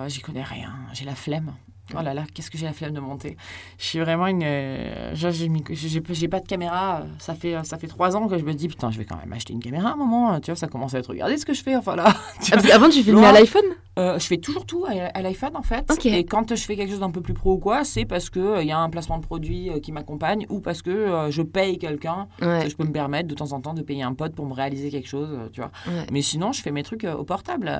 J'y 0.09 0.20
connais 0.20 0.42
rien. 0.42 0.72
J'ai 0.94 1.05
la 1.05 1.14
flemme. 1.14 1.53
Oh 1.96 2.03
là 2.03 2.14
là, 2.14 2.25
qu'est-ce 2.35 2.51
que 2.51 2.59
j'ai 2.59 2.66
la 2.66 2.72
flemme 2.72 2.92
de 2.92 3.01
monter. 3.01 3.37
Je 3.79 3.85
suis 3.85 3.99
vraiment 4.01 4.27
une. 4.27 4.42
euh, 4.42 5.14
j'ai- 5.14 6.29
pas 6.29 6.40
de 6.40 6.46
caméra. 6.49 7.05
Ça 7.18 7.35
fait, 7.35 7.57
ça 7.64 7.79
fait 7.79 7.87
trois 7.87 8.16
ans 8.16 8.27
que 8.27 8.38
je 8.38 8.44
me 8.44 8.55
dis, 8.55 8.66
putain, 8.68 8.90
je 8.90 8.99
vais 8.99 9.05
quand 9.05 9.16
même 9.16 9.33
acheter 9.33 9.53
une 9.53 9.62
caméra 9.62 9.90
à 9.90 9.92
un 9.92 9.96
moment. 9.96 10.40
Tu 10.40 10.51
vois, 10.51 10.57
ça 10.57 10.66
commence 10.66 10.94
à 10.94 10.99
être. 10.99 11.09
Regardez 11.11 11.37
ce 11.37 11.46
que 11.46 11.55
je 11.55 11.62
fais. 11.62 11.77
Enfin 11.77 11.94
là. 11.94 12.12
tu 12.42 12.53
Ah, 12.55 12.61
qu'avant 12.61 12.88
tu 12.88 13.03
filmais 13.03 13.25
à 13.25 13.33
l'iPhone 13.33 13.64
Euh, 13.99 14.18
je 14.18 14.27
fais 14.27 14.37
toujours 14.37 14.66
tout 14.66 14.85
à, 14.87 15.22
l'iPhone 15.22 15.57
en 15.57 15.62
fait. 15.62 15.90
Ok. 15.90 16.05
Et 16.07 16.25
quand 16.25 16.55
je 16.55 16.62
fais 16.62 16.77
quelque 16.77 16.90
chose 16.90 17.01
d'un 17.01 17.11
peu 17.11 17.20
plus 17.22 17.33
pro 17.35 17.55
ou 17.55 17.59
quoi, 17.59 17.85
c'est 17.85 18.05
parce 18.05 18.29
qu'il 18.31 18.42
il 18.61 18.66
y 18.66 18.72
a 18.72 18.79
un 18.79 18.90
placement 18.90 19.18
de 19.18 19.25
produit 19.25 19.70
euh, 19.70 19.81
qui 19.81 19.90
m'accompagne 19.92 20.44
ou 20.51 20.61
parce 20.61 20.83
que 20.83 20.90
euh, 20.90 21.31
je 21.31 21.42
paye 21.42 21.79
quelqu'un. 21.79 22.29
Ouais. 22.42 22.61
que 22.64 22.68
Je 22.70 22.77
peux 22.77 22.85
me 22.85 22.92
permettre 22.92 23.29
de 23.29 23.35
temps 23.35 23.53
en 23.53 23.61
temps 23.61 23.72
de 23.75 23.83
payer 23.83 24.03
un 24.03 24.12
pote 24.14 24.35
pour 24.35 24.44
me 24.46 24.53
réaliser 24.53 24.90
quelque 24.90 25.09
chose, 25.09 25.29
euh, 25.33 25.49
tu 25.53 25.61
vois. 25.61 25.70
ouais. 25.88 26.07
Mais 26.12 26.20
sinon, 26.20 26.53
je 26.53 26.61
fais 26.62 26.72
mes 26.72 26.83
trucs 26.83 27.05
euh, 27.05 27.14
au 27.14 27.25
portable. 27.25 27.70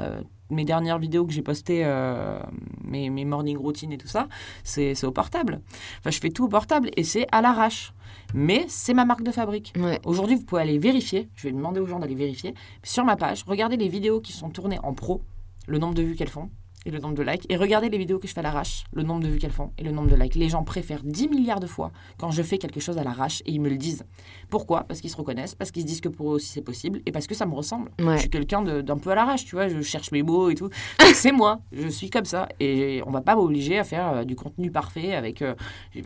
Mes 0.51 0.65
dernières 0.65 0.99
vidéos 0.99 1.27
que 1.27 1.33
j'ai 1.33 1.43
postées, 1.43 1.83
euh, 1.85 2.39
mes, 2.85 3.11
mes 3.11 3.25
morning 3.25 3.57
routines 3.57 3.93
et 3.93 3.99
tout 3.99 4.07
ça, 4.07 4.29
c'est 4.63 4.95
c'est 4.95 5.07
au 5.07 5.13
portable. 5.13 5.61
Enfin, 5.99 6.11
je 6.11 6.21
fais 6.21 6.31
tout 6.31 6.45
au 6.45 6.49
portable 6.49 6.91
et 6.97 7.05
c'est 7.05 7.27
à 7.33 7.43
l'arrache. 7.43 7.93
Mais 8.35 8.65
c'est 8.69 8.95
ma 8.95 9.05
marque 9.05 9.23
de 9.23 9.33
fabrique. 9.33 9.73
Ouais. 9.77 10.01
Aujourd'hui, 10.05 10.37
vous 10.37 10.45
pouvez 10.45 10.63
aller 10.63 10.79
vérifier. 10.79 11.29
Je 11.35 11.49
vais 11.49 11.53
demander 11.53 11.81
aux 11.81 11.87
gens 11.87 11.99
d'aller 11.99 12.15
vérifier. 12.15 12.55
Sur 12.83 13.05
ma 13.05 13.17
page, 13.17 13.45
regardez 13.47 13.77
les 13.77 13.89
vidéos 13.89 14.21
qui 14.21 14.33
sont 14.33 14.51
tournées 14.51 14.79
en 14.83 14.95
pro, 14.95 15.23
le 15.67 15.79
nombre 15.79 15.95
de 15.95 16.03
vues 16.03 16.15
qu'elles 16.15 16.29
font 16.29 16.51
et 16.87 16.90
le 16.90 16.99
nombre 17.01 17.14
de 17.14 17.22
likes. 17.22 17.44
Et 17.51 17.57
regardez 17.57 17.88
les 17.90 17.99
vidéos 17.99 18.18
que 18.18 18.27
je 18.29 18.33
fais 18.33 18.40
à 18.40 18.42
l'arrache, 18.42 18.85
le 18.94 19.03
nombre 19.03 19.20
de 19.22 19.29
vues 19.29 19.38
qu'elles 19.38 19.51
font 19.51 19.72
et 19.77 19.83
le 19.83 19.90
nombre 19.90 20.09
de 20.09 20.14
likes. 20.16 20.37
Les 20.37 20.49
gens 20.49 20.62
préfèrent 20.62 21.03
10 21.05 21.29
milliards 21.29 21.61
de 21.61 21.66
fois 21.66 21.90
quand 22.16 22.31
je 22.31 22.42
fais 22.42 22.57
quelque 22.59 22.81
chose 22.81 22.96
à 22.96 23.05
l'arrache 23.05 23.42
et 23.44 23.51
ils 23.53 23.61
me 23.61 23.68
le 23.68 23.77
disent. 23.77 24.05
Pourquoi? 24.49 24.85
Parce 24.85 25.01
qu'ils 25.01 25.11
se 25.11 25.16
reconnaissent, 25.16 25.55
parce 25.55 25.70
qu'ils 25.72 25.83
se 25.83 25.87
disent 25.87 26.01
que 26.01 26.09
pour 26.09 26.31
eux 26.33 26.37
aussi 26.37 26.49
c'est 26.49 26.62
possible 26.62 27.01
et 27.05 27.12
parce 27.12 27.27
que 27.27 27.35
ça 27.35 27.44
me 27.44 27.55
ressemble. 27.55 27.90
Ouais. 28.01 28.14
Je 28.14 28.20
suis 28.20 28.31
quelqu'un 28.31 28.62
d'un 28.62 28.96
peu 28.96 29.11
à 29.11 29.14
l'arrache, 29.16 29.44
tu 29.44 29.57
vois, 29.57 29.68
je 29.68 29.81
cherche 29.83 30.12
mes 30.12 30.22
mots 30.22 30.49
et 30.49 30.55
tout. 30.55 30.70
c'est 31.14 31.33
moi, 31.33 31.59
je 31.72 31.88
suis 31.88 32.09
comme 32.09 32.25
ça. 32.25 32.49
Et 32.61 33.03
on 33.07 33.11
va 33.11 33.20
pas 33.20 33.35
m'obliger 33.35 33.79
à 33.79 33.85
faire 33.85 34.09
euh, 34.12 34.25
du 34.25 34.37
contenu 34.37 34.70
parfait 34.70 35.14
avec... 35.14 35.42
euh, 35.42 35.55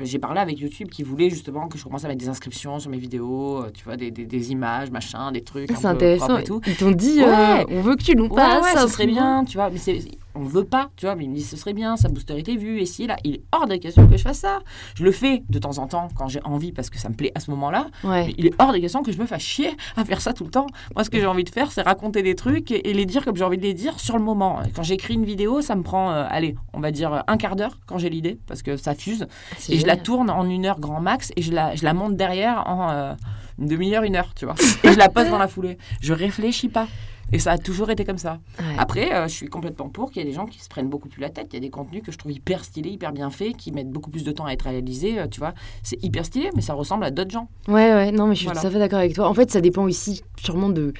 j'ai- 0.01 0.19
parlé 0.19 0.41
avec 0.41 0.59
YouTube 0.59 0.89
qui 0.89 1.03
voulait 1.03 1.31
justement 1.31 1.69
que 1.69 1.77
je 1.79 1.85
commence 1.85 2.05
à 2.05 2.09
mettre 2.09 2.21
des 2.21 2.29
inscriptions 2.29 2.79
sur 2.79 2.91
mes 2.91 2.99
vidéos, 2.99 3.63
euh, 3.65 3.71
tu 3.73 3.85
vois, 3.85 3.97
des, 3.97 4.11
des- 4.11 4.27
des 4.27 4.53
images, 4.53 4.91
machin, 4.91 5.33
des 5.33 5.43
trucs. 5.43 5.71
un 5.71 5.77
C'est 5.77 5.87
intéressant. 5.87 6.39
Et 6.39 6.45
tout. 6.45 6.61
Ils 6.67 6.77
t'ont 6.77 6.91
dit 6.91 7.23
Ouais. 7.23 7.67
on 7.69 7.81
veut 7.83 7.97
que 7.97 8.03
tu 8.03 8.15
nous 8.17 8.25
Ouais, 8.25 8.35
passes. 8.37 8.63
ouais, 8.63 8.79
un 8.79 8.87
ce 8.87 8.89
serait 8.93 9.07
bien, 9.07 9.45
tu 9.45 9.57
vois, 9.57 9.69
mais 9.71 9.79
c'est, 9.79 9.99
on 10.35 10.45
veut 10.45 10.65
pas, 10.65 10.91
tu 10.97 11.07
vois, 11.07 11.15
mais 11.17 11.25
il 11.25 11.31
me 11.31 11.35
dit 11.37 11.43
ce 11.43 11.57
serait 11.57 11.73
bien, 11.73 11.97
ça 11.97 12.09
boosterait 12.09 12.43
tes 12.43 12.57
vues, 12.57 12.81
et 12.81 12.87
si, 12.87 13.07
là, 13.07 13.17
il 13.25 13.35
est 13.37 13.43
hors 13.53 13.67
de 13.67 13.77
question 13.77 14.07
que 14.07 14.17
je 14.17 14.23
fasse 14.23 14.39
ça. 14.39 14.61
Je 14.95 15.05
le 15.05 15.13
fais 15.13 15.43
de 15.49 15.59
temps 15.59 15.79
en 15.79 15.87
temps 15.87 16.09
quand 16.15 16.29
j'ai 16.29 16.41
envie 16.45 16.73
parce 16.73 16.89
que 16.91 16.99
ça 16.99 17.09
me 17.09 17.15
plaît 17.15 17.33
à 17.35 17.41
ce 17.41 17.51
moment-là, 17.51 17.87
Ouais. 18.05 18.27
mais 18.27 18.35
il 18.39 18.47
est 18.47 18.53
hors 18.61 18.73
de 18.73 18.79
question 18.79 19.03
que 19.03 19.13
je 19.13 19.19
me 19.19 19.27
fasse 19.27 19.43
chier 19.43 19.71
à 19.97 20.05
faire 20.05 20.21
ça 20.21 20.33
tout 20.33 20.45
le 20.45 20.51
temps. 20.51 20.67
Moi, 20.95 21.05
ce 21.05 21.11
que 21.11 21.19
j'ai 21.19 21.27
envie 21.27 21.45
de 21.45 21.51
faire, 21.51 21.73
c'est 21.73 21.83
raconter 21.83 22.23
des 22.23 22.35
trucs 22.35 22.71
et, 22.71 22.91
et 22.91 22.95
les 22.95 23.07
dire 23.07 23.25
comme 23.25 23.37
j'ai 23.37 23.45
envie 23.45 23.59
de 23.59 23.63
les 23.63 23.75
dire 23.75 23.99
sur 23.99 24.17
le 24.17 24.23
moment. 24.25 24.61
Quand 24.75 24.83
j'écris 24.83 25.15
une 25.15 25.25
vidéo, 25.25 25.61
ça 25.63 25.75
me 25.75 25.83
prend, 25.83 26.11
euh, 26.13 26.25
allez, 26.29 26.55
on 26.73 26.81
va 26.81 26.91
dire 26.93 27.25
un 27.27 27.37
quart 27.37 27.57
d'heure 27.57 27.79
quand 27.87 27.99
j'ai 27.99 28.11
l'idée, 28.11 28.39
parce 28.47 28.63
que 28.63 28.77
ça 28.77 28.95
fuse, 28.95 29.27
C'est 29.59 29.73
et 29.75 29.79
je 29.79 29.87
la 29.87 29.97
tourne 29.97 30.31
en 30.31 30.49
une 30.49 30.67
heure 30.67 30.81
grand 30.81 31.01
max, 31.01 31.33
et 31.37 31.43
je 31.43 31.53
la, 31.53 31.75
je 31.75 31.85
la 31.85 31.93
monte 31.95 32.17
derrière 32.17 32.65
en 32.67 32.91
euh, 32.91 33.15
une 33.59 33.67
demi-heure, 33.67 34.05
une 34.05 34.17
heure, 34.17 34.33
tu 34.35 34.45
vois. 34.47 34.55
Et 34.85 34.93
je 34.93 34.99
la 34.99 35.09
pose 35.09 35.29
dans 35.29 35.39
la 35.39 35.49
foulée. 35.49 35.77
Je 36.01 36.13
réfléchis 36.13 36.69
pas. 36.69 36.87
Et 37.33 37.39
ça 37.39 37.53
a 37.53 37.59
toujours 37.59 37.91
été 37.91 38.05
comme 38.05 38.19
ça. 38.19 38.39
Ouais. 38.59 38.65
Après, 38.79 39.15
euh, 39.15 39.29
je 39.29 39.33
suis 39.35 39.47
complètement 39.49 39.89
pour 39.89 40.11
qu'il 40.11 40.23
y 40.23 40.27
ait 40.27 40.29
des 40.29 40.35
gens 40.35 40.47
qui 40.47 40.61
se 40.61 40.69
prennent 40.69 40.89
beaucoup 40.89 41.09
plus 41.09 41.21
la 41.21 41.31
tête. 41.31 41.49
Il 41.53 41.55
y 41.55 41.57
a 41.59 41.61
des 41.61 41.71
contenus 41.71 42.03
que 42.03 42.11
je 42.13 42.19
trouve 42.19 42.33
hyper 42.33 42.65
stylés, 42.65 42.91
hyper 42.91 43.13
bien 43.13 43.31
faits, 43.31 43.57
qui 43.57 43.73
mettent 43.73 43.91
beaucoup 43.91 44.11
plus 44.11 44.25
de 44.25 44.33
temps 44.33 44.47
à 44.47 44.53
être 44.53 44.63
réalisés. 44.63 45.19
euh, 45.21 45.27
tu 45.29 45.41
vois, 45.41 45.55
c'est 45.83 46.03
hyper 46.05 46.25
stylé, 46.25 46.51
mais 46.57 46.63
ça 46.63 46.75
ressemble 46.75 47.05
à 47.05 47.11
d'autres 47.11 47.31
gens. 47.31 47.49
Ouais, 47.69 47.93
ouais, 47.93 48.13
non, 48.13 48.27
mais 48.27 48.35
je 48.35 48.41
suis 48.41 48.47
Voilà. 48.47 48.61
tout 48.61 48.67
à 48.67 48.71
fait 48.71 48.79
d'accord 48.79 48.99
avec 48.99 49.15
toi. 49.15 49.29
En 49.29 49.35
fait, 49.35 49.51
ça 49.51 49.61
dépend 49.61 49.85
aussi 49.85 50.23
sûrement 50.39 50.69
de 50.71 50.93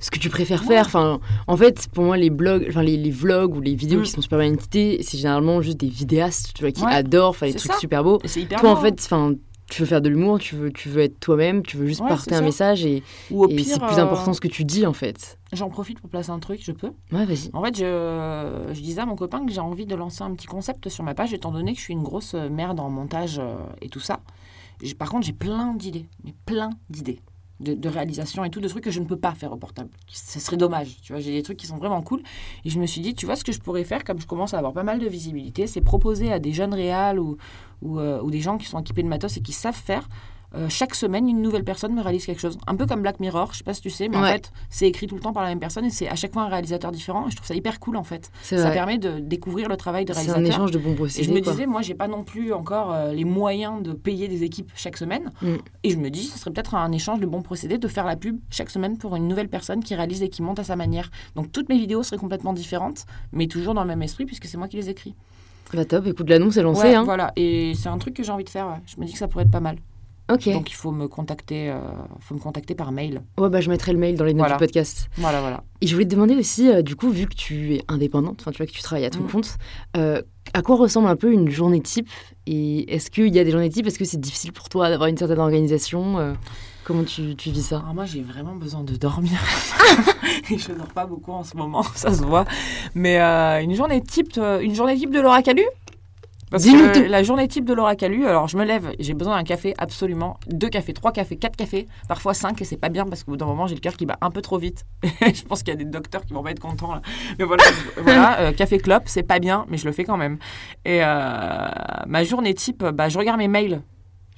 ce 0.00 0.10
que 0.10 0.18
tu 0.18 0.28
préfères 0.28 0.64
faire. 0.64 0.86
Enfin, 0.86 1.18
en 1.46 1.56
fait, 1.56 1.88
pour 1.92 2.04
moi, 2.04 2.16
les 2.16 2.30
blogs, 2.30 2.66
enfin, 2.68 2.82
les, 2.82 2.96
les 2.96 3.10
vlogs 3.10 3.56
ou 3.56 3.60
les 3.60 3.74
vidéos 3.74 4.00
Mm. 4.00 4.02
qui 4.04 4.10
sont 4.10 4.20
super 4.20 4.38
bien 4.38 4.52
éditées, 4.52 4.98
c'est 5.02 5.16
généralement 5.18 5.60
juste 5.62 5.78
des 5.78 5.88
vidéastes, 5.88 6.52
tu 6.54 6.62
vois, 6.62 6.72
qui 6.72 6.84
Ouais, 6.84 6.92
adorent 6.92 7.36
faire 7.36 7.48
des 7.48 7.54
trucs 7.56 7.72
ça. 7.72 7.78
super 7.78 8.04
beaux. 8.04 8.20
Hyper 8.36 8.60
Toi, 8.60 8.70
en 8.70 8.74
beau, 8.74 8.80
fait, 8.80 9.00
enfin, 9.02 9.32
tu 9.74 9.82
veux 9.82 9.86
faire 9.86 10.00
de 10.00 10.08
l'humour, 10.08 10.38
tu 10.38 10.54
veux, 10.54 10.72
tu 10.72 10.88
veux 10.88 11.02
être 11.02 11.18
toi-même, 11.18 11.62
tu 11.62 11.76
veux 11.76 11.86
juste 11.86 12.00
Ouais, 12.00 12.08
porter 12.08 12.32
un 12.34 12.38
ça. 12.38 12.44
message 12.44 12.84
et, 12.84 13.02
c'est 13.28 13.34
plus 13.80 13.98
euh, 13.98 14.02
important 14.02 14.32
ce 14.32 14.40
que 14.40 14.46
tu 14.46 14.64
dis, 14.64 14.86
en 14.86 14.92
fait. 14.92 15.36
J'en 15.52 15.68
profite 15.68 15.98
pour 16.00 16.08
placer 16.08 16.30
un 16.30 16.38
truc, 16.38 16.60
je 16.62 16.70
peux. 16.70 16.92
Ouais, 17.10 17.24
vas-y. 17.24 17.50
En 17.52 17.62
fait, 17.64 17.76
je, 17.76 18.70
je 18.72 18.80
disais 18.80 19.00
à 19.00 19.06
mon 19.06 19.16
copain 19.16 19.44
que 19.44 19.52
j'ai 19.52 19.60
envie 19.60 19.86
de 19.86 19.96
lancer 19.96 20.22
un 20.22 20.32
petit 20.34 20.46
concept 20.46 20.88
sur 20.88 21.02
ma 21.02 21.14
page, 21.14 21.34
étant 21.34 21.50
donné 21.50 21.72
que 21.72 21.78
je 21.78 21.84
suis 21.84 21.92
une 21.92 22.04
grosse 22.04 22.34
merde 22.34 22.78
en 22.78 22.88
montage 22.88 23.40
euh, 23.40 23.56
et 23.82 23.88
tout 23.88 24.00
ça. 24.00 24.20
Par 24.96 25.10
contre, 25.10 25.26
j'ai 25.26 25.32
plein 25.32 25.74
d'idées, 25.74 26.06
mais 26.22 26.34
plein 26.46 26.70
d'idées. 26.88 27.18
De, 27.60 27.88
réalisation 27.88 28.44
et 28.44 28.50
tout, 28.50 28.60
de 28.60 28.66
trucs 28.68 28.82
que 28.82 28.90
je 28.90 28.98
ne 28.98 29.04
peux 29.04 29.16
pas 29.16 29.32
faire 29.32 29.52
au 29.52 29.56
portable. 29.56 29.88
Ce 30.08 30.40
serait 30.40 30.56
dommage. 30.56 30.96
Tu 31.02 31.12
vois, 31.12 31.20
j'ai 31.20 31.30
des 31.30 31.42
trucs 31.42 31.56
qui 31.56 31.68
sont 31.68 31.76
vraiment 31.76 32.02
cool. 32.02 32.20
Et 32.64 32.70
je 32.70 32.80
me 32.80 32.86
suis 32.86 33.00
dit, 33.00 33.14
tu 33.14 33.26
vois, 33.26 33.36
ce 33.36 33.44
que 33.44 33.52
je 33.52 33.60
pourrais 33.60 33.84
faire, 33.84 34.02
comme 34.02 34.20
je 34.20 34.26
commence 34.26 34.54
à 34.54 34.58
avoir 34.58 34.72
pas 34.72 34.82
mal 34.82 34.98
de 34.98 35.06
visibilité, 35.06 35.68
c'est 35.68 35.80
proposer 35.80 36.32
à 36.32 36.40
des 36.40 36.52
jeunes 36.52 36.74
réals 36.74 37.20
ou, 37.20 37.36
ou, 37.80 38.00
euh, 38.00 38.20
ou 38.22 38.30
des 38.30 38.40
gens 38.40 38.58
qui 38.58 38.66
sont 38.66 38.80
équipés 38.80 39.04
de 39.04 39.08
matos 39.08 39.36
et 39.36 39.40
qui 39.40 39.52
savent 39.52 39.74
faire. 39.74 40.08
Euh, 40.56 40.68
chaque 40.68 40.94
semaine, 40.94 41.28
une 41.28 41.42
nouvelle 41.42 41.64
personne 41.64 41.94
me 41.94 42.00
réalise 42.02 42.26
quelque 42.26 42.40
chose. 42.40 42.58
Un 42.66 42.76
peu 42.76 42.86
comme 42.86 43.02
Black 43.02 43.20
Mirror, 43.20 43.50
je 43.52 43.58
sais 43.58 43.64
pas 43.64 43.74
si 43.74 43.80
tu 43.80 43.90
sais, 43.90 44.08
mais 44.08 44.16
en 44.16 44.24
fait, 44.24 44.52
c'est 44.70 44.86
écrit 44.86 45.06
tout 45.06 45.14
le 45.14 45.20
temps 45.20 45.32
par 45.32 45.42
la 45.42 45.48
même 45.50 45.60
personne 45.60 45.84
et 45.84 45.90
c'est 45.90 46.08
à 46.08 46.14
chaque 46.14 46.32
fois 46.32 46.42
un 46.42 46.48
réalisateur 46.48 46.92
différent. 46.92 47.26
Et 47.26 47.30
je 47.30 47.36
trouve 47.36 47.46
ça 47.46 47.54
hyper 47.54 47.80
cool 47.80 47.96
en 47.96 48.04
fait. 48.04 48.30
Ça 48.42 48.56
vrai. 48.56 48.72
permet 48.72 48.98
de 48.98 49.18
découvrir 49.18 49.68
le 49.68 49.76
travail 49.76 50.04
de 50.04 50.12
C'est 50.12 50.20
un 50.30 50.34
réalisateur. 50.34 50.54
échange 50.56 50.70
de 50.70 50.78
bons 50.78 50.92
Et 50.92 50.96
procédés. 50.96 51.24
je 51.28 51.32
me 51.32 51.40
quoi. 51.40 51.52
disais, 51.52 51.66
moi, 51.66 51.82
j'ai 51.82 51.94
pas 51.94 52.08
non 52.08 52.24
plus 52.24 52.52
encore 52.52 52.92
euh, 52.92 53.12
les 53.12 53.24
moyens 53.24 53.82
de 53.82 53.92
payer 53.92 54.28
des 54.28 54.42
équipes 54.44 54.70
chaque 54.74 54.96
semaine. 54.96 55.32
Mm. 55.42 55.54
Et 55.82 55.90
je 55.90 55.96
me 55.98 56.10
dis, 56.10 56.24
ce 56.24 56.38
serait 56.38 56.50
peut-être 56.52 56.74
un 56.74 56.92
échange 56.92 57.20
de 57.20 57.26
bons 57.26 57.42
procédés 57.42 57.78
de 57.78 57.88
faire 57.88 58.04
la 58.06 58.16
pub 58.16 58.38
chaque 58.50 58.70
semaine 58.70 58.96
pour 58.98 59.16
une 59.16 59.28
nouvelle 59.28 59.48
personne 59.48 59.82
qui 59.82 59.94
réalise 59.94 60.22
et 60.22 60.28
qui 60.28 60.42
monte 60.42 60.58
à 60.58 60.64
sa 60.64 60.76
manière. 60.76 61.10
Donc 61.36 61.50
toutes 61.52 61.68
mes 61.68 61.78
vidéos 61.78 62.02
seraient 62.02 62.18
complètement 62.18 62.52
différentes, 62.52 63.06
mais 63.32 63.46
toujours 63.46 63.74
dans 63.74 63.82
le 63.82 63.88
même 63.88 64.02
esprit 64.02 64.24
puisque 64.24 64.46
c'est 64.46 64.56
moi 64.56 64.68
qui 64.68 64.76
les 64.76 64.88
écris. 64.90 65.14
Bah 65.72 65.84
top, 65.84 66.06
écoute, 66.06 66.28
l'annonce 66.30 66.56
est 66.56 66.62
lancée. 66.62 66.82
Ouais, 66.88 66.94
hein. 66.94 67.02
Voilà. 67.02 67.32
Et 67.34 67.72
c'est 67.74 67.88
un 67.88 67.98
truc 67.98 68.14
que 68.14 68.22
j'ai 68.22 68.30
envie 68.30 68.44
de 68.44 68.48
faire. 68.50 68.68
ouais. 68.68 68.80
Je 68.86 69.00
me 69.00 69.06
dis 69.06 69.12
que 69.12 69.18
ça 69.18 69.26
pourrait 69.26 69.44
être 69.44 69.50
pas 69.50 69.60
mal. 69.60 69.76
Donc 70.28 70.46
il 70.70 70.74
faut 70.74 70.90
me 70.90 71.06
contacter, 71.06 71.70
euh, 71.70 71.78
faut 72.20 72.34
me 72.34 72.40
contacter 72.40 72.74
par 72.74 72.92
mail. 72.92 73.22
Ouais, 73.38 73.48
bah 73.50 73.60
je 73.60 73.68
mettrai 73.70 73.92
le 73.92 73.98
mail 73.98 74.16
dans 74.16 74.24
les 74.24 74.32
notes 74.32 74.40
Voilà. 74.46 74.54
du 74.56 74.58
podcast. 74.58 75.08
Voilà, 75.18 75.40
voilà. 75.40 75.62
Et 75.82 75.86
je 75.86 75.92
voulais 75.94 76.06
te 76.06 76.14
demander 76.14 76.34
aussi, 76.34 76.70
euh, 76.70 76.80
du 76.82 76.96
coup, 76.96 77.10
vu 77.10 77.26
que 77.26 77.34
tu 77.34 77.74
es 77.74 77.84
indépendante, 77.88 78.38
enfin 78.40 78.50
tu 78.50 78.56
vois 78.56 78.66
que 78.66 78.72
tu 78.72 78.80
travailles 78.82 79.04
à 79.04 79.10
ton 79.10 79.20
Mm. 79.20 79.28
compte, 79.30 79.56
euh, 79.98 80.22
à 80.54 80.62
quoi 80.62 80.76
ressemble 80.76 81.08
un 81.08 81.16
peu 81.16 81.30
une 81.30 81.50
journée 81.50 81.80
type? 81.82 82.08
Et 82.46 82.92
est-ce 82.94 83.10
qu'il 83.10 83.34
y 83.34 83.38
a 83.38 83.44
des 83.44 83.50
journées 83.50 83.68
types? 83.70 83.86
Est-ce 83.86 83.98
que 83.98 84.04
c'est 84.06 84.20
difficile 84.20 84.52
pour 84.52 84.68
toi 84.70 84.88
d'avoir 84.88 85.08
une 85.08 85.16
certaine 85.18 85.40
organisation 85.40 86.36
Comment 86.84 87.04
tu, 87.04 87.34
tu 87.36 87.50
vis 87.50 87.62
ça? 87.62 87.78
Alors 87.78 87.94
moi, 87.94 88.04
j'ai 88.04 88.20
vraiment 88.20 88.54
besoin 88.54 88.82
de 88.84 88.94
dormir. 88.96 89.32
Et 90.50 90.58
je 90.58 90.72
dors 90.72 90.88
pas 90.88 91.06
beaucoup 91.06 91.32
en 91.32 91.42
ce 91.44 91.56
moment, 91.56 91.82
ça 91.94 92.12
se 92.12 92.22
voit. 92.22 92.44
Mais 92.94 93.18
une 93.62 93.74
journée 93.74 94.02
type, 94.02 94.36
une 94.36 94.74
journée 94.74 94.96
type 94.96 95.10
de 95.10 95.20
Laura 95.20 95.42
Calu 95.42 95.62
parce 96.54 96.62
Dis-nous 96.62 96.88
que 96.92 96.98
tout. 97.00 97.10
la 97.10 97.24
journée 97.24 97.48
type 97.48 97.64
de 97.64 97.74
Laura 97.74 97.96
Calu, 97.96 98.26
alors 98.26 98.46
je 98.46 98.56
me 98.56 98.64
lève, 98.64 98.92
j'ai 99.00 99.12
besoin 99.12 99.36
d'un 99.36 99.42
café 99.42 99.74
absolument, 99.76 100.38
deux 100.46 100.68
cafés, 100.68 100.92
trois 100.92 101.10
cafés, 101.10 101.36
quatre 101.36 101.56
cafés, 101.56 101.88
parfois 102.06 102.32
cinq, 102.32 102.62
et 102.62 102.64
c'est 102.64 102.76
pas 102.76 102.90
bien 102.90 103.04
parce 103.06 103.24
qu'au 103.24 103.32
bout 103.32 103.36
d'un 103.36 103.46
moment 103.46 103.66
j'ai 103.66 103.74
le 103.74 103.80
cœur 103.80 103.96
qui 103.96 104.06
bat 104.06 104.18
un 104.20 104.30
peu 104.30 104.40
trop 104.40 104.56
vite. 104.56 104.84
je 105.02 105.42
pense 105.42 105.64
qu'il 105.64 105.74
y 105.74 105.76
a 105.76 105.76
des 105.76 105.84
docteurs 105.84 106.24
qui 106.24 106.32
vont 106.32 106.44
pas 106.44 106.52
être 106.52 106.60
contents 106.60 106.94
là. 106.94 107.02
Mais 107.40 107.44
voilà, 107.44 107.64
voilà 107.96 108.38
euh, 108.38 108.52
café 108.52 108.78
clope, 108.78 109.02
c'est 109.06 109.24
pas 109.24 109.40
bien, 109.40 109.66
mais 109.68 109.78
je 109.78 109.84
le 109.84 109.90
fais 109.90 110.04
quand 110.04 110.16
même. 110.16 110.38
Et 110.84 111.00
euh, 111.02 111.66
ma 112.06 112.22
journée 112.22 112.54
type, 112.54 112.84
bah, 112.84 113.08
je 113.08 113.18
regarde 113.18 113.38
mes 113.38 113.48
mails 113.48 113.82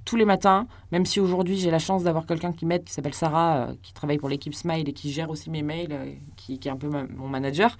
tous 0.06 0.16
les 0.16 0.24
matins, 0.24 0.66
même 0.92 1.04
si 1.04 1.20
aujourd'hui 1.20 1.58
j'ai 1.58 1.70
la 1.70 1.80
chance 1.80 2.04
d'avoir 2.04 2.24
quelqu'un 2.26 2.52
qui 2.52 2.64
m'aide, 2.64 2.84
qui 2.84 2.92
s'appelle 2.92 3.12
Sarah, 3.12 3.56
euh, 3.56 3.74
qui 3.82 3.92
travaille 3.92 4.16
pour 4.16 4.30
l'équipe 4.30 4.54
Smile 4.54 4.88
et 4.88 4.92
qui 4.94 5.12
gère 5.12 5.28
aussi 5.28 5.50
mes 5.50 5.62
mails, 5.62 5.92
euh, 5.92 6.12
qui, 6.36 6.54
est 6.54 6.68
un 6.68 6.76
peu 6.76 6.88
mon 6.88 7.28
manager. 7.28 7.76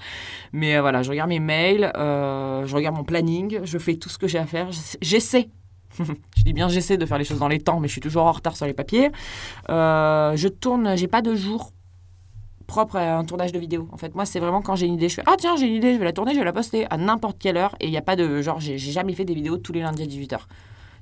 Mais 0.53 0.77
euh, 0.77 0.81
voilà, 0.83 1.03
je 1.03 1.11
regarde 1.11 1.31
mes 1.31 1.39
mails, 1.41 1.91
je 1.95 2.74
regarde 2.74 2.97
mon 2.97 3.05
planning, 3.05 3.61
je 3.64 3.79
fais 3.79 3.95
tout 3.95 4.11
ce 4.11 4.18
que 4.18 4.27
j'ai 4.27 4.39
à 4.39 4.45
faire. 4.45 4.70
J'essa- 4.72 4.99
J'essaie. 5.01 5.49
je 6.37 6.43
dis 6.43 6.53
bien 6.53 6.68
j'essaie 6.68 6.99
de 6.99 7.07
faire 7.07 7.16
les 7.16 7.24
choses 7.24 7.39
dans 7.39 7.49
les 7.49 7.61
temps, 7.61 7.81
mais 7.81 7.89
je 7.89 7.93
suis 7.93 8.03
toujours 8.03 8.24
en 8.24 8.33
retard 8.33 8.57
sur 8.57 8.66
les 8.66 8.74
papiers. 8.74 9.11
Je 9.68 10.49
tourne, 10.49 10.97
j'ai 10.97 11.09
pas 11.09 11.22
de 11.22 11.35
jour 11.35 11.70
propre 12.66 12.97
à 12.97 13.16
un 13.16 13.24
tournage 13.24 13.53
de 13.53 13.59
vidéo. 13.61 13.89
En 13.93 13.97
fait, 13.97 14.16
moi, 14.16 14.27
c'est 14.27 14.41
vraiment 14.41 14.61
quand 14.61 14.74
j'ai 14.74 14.87
une 14.87 14.95
idée, 14.95 15.09
je 15.09 15.14
fais 15.14 15.22
ah 15.27 15.37
tiens, 15.39 15.55
j'ai 15.57 15.66
une 15.68 15.74
idée, 15.74 15.95
je 15.95 15.99
vais 16.01 16.05
la 16.05 16.12
tourner, 16.12 16.35
je 16.35 16.41
vais 16.41 16.45
la 16.45 16.53
poster 16.53 16.87
à 16.91 16.97
n'importe 16.97 17.39
quelle 17.39 17.57
heure. 17.57 17.77
Et 17.79 17.87
il 17.87 17.91
n'y 17.93 17.97
a 17.97 18.03
pas 18.03 18.16
de 18.16 18.43
genre, 18.43 18.59
j'ai 18.59 18.77
jamais 18.79 19.12
fait 19.14 19.24
des 19.24 19.35
vidéos 19.35 19.57
tous 19.59 19.72
les 19.72 19.81
lundis 19.81 20.03
à 20.03 20.07
18h. 20.07 20.41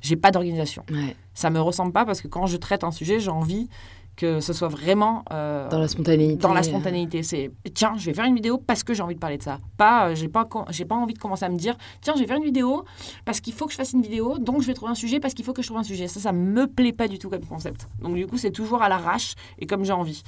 J'ai 0.04 0.16
pas 0.16 0.30
d'organisation. 0.30 0.84
Ouais, 0.90 1.16
ça 1.32 1.48
me 1.48 1.58
ressemble 1.60 1.92
pas 1.92 2.04
parce 2.04 2.20
que 2.20 2.28
quand 2.28 2.46
je 2.46 2.58
traite 2.58 2.84
un 2.84 2.90
sujet, 2.90 3.20
j'ai 3.20 3.30
envie 3.30 3.70
que 4.16 4.40
ce 4.40 4.52
soit 4.52 4.68
vraiment 4.68 5.24
euh, 5.32 5.68
dans 5.68 5.78
la 5.78 5.88
spontanéité. 5.88 6.36
dans 6.36 6.52
la 6.54 6.60
euh, 6.60 6.64
spontanéité. 6.64 7.22
C'est 7.22 7.50
tiens, 7.74 7.94
je 7.96 8.06
vais 8.06 8.14
faire 8.14 8.24
une 8.24 8.34
vidéo 8.34 8.58
parce 8.58 8.82
que 8.84 8.94
j'ai 8.94 9.02
envie 9.02 9.14
de 9.14 9.20
parler 9.20 9.38
de 9.38 9.42
ça. 9.42 9.58
Pas, 9.76 10.08
euh, 10.08 10.14
j'ai 10.14 10.28
pas, 10.28 10.48
j'ai 10.70 10.84
pas 10.84 10.94
envie 10.94 11.14
de 11.14 11.18
commencer 11.18 11.44
à 11.44 11.48
me 11.48 11.56
dire 11.56 11.76
tiens, 12.00 12.14
je 12.16 12.20
vais 12.20 12.26
faire 12.26 12.36
une 12.36 12.44
vidéo 12.44 12.84
parce 13.24 13.40
qu'il 13.40 13.52
faut 13.52 13.66
que 13.66 13.72
je 13.72 13.76
fasse 13.76 13.92
une 13.92 14.02
vidéo, 14.02 14.38
donc 14.38 14.62
je 14.62 14.66
vais 14.66 14.74
trouver 14.74 14.92
un 14.92 14.96
sujet 14.96 15.18
parce 15.18 15.34
qu'il 15.34 15.44
faut 15.44 15.52
que 15.52 15.62
je 15.62 15.66
trouve 15.66 15.78
un 15.78 15.84
sujet. 15.84 16.06
Ça, 16.06 16.20
ça 16.20 16.32
me 16.32 16.66
plaît 16.66 16.92
pas 16.92 17.08
du 17.08 17.18
tout 17.18 17.28
comme 17.28 17.44
concept. 17.44 17.88
Donc 18.00 18.14
du 18.14 18.26
coup, 18.26 18.38
c'est 18.38 18.52
toujours 18.52 18.82
à 18.82 18.88
l'arrache 18.88 19.34
et 19.58 19.66
comme 19.66 19.84
j'ai 19.84 19.92
envie. 19.92 20.22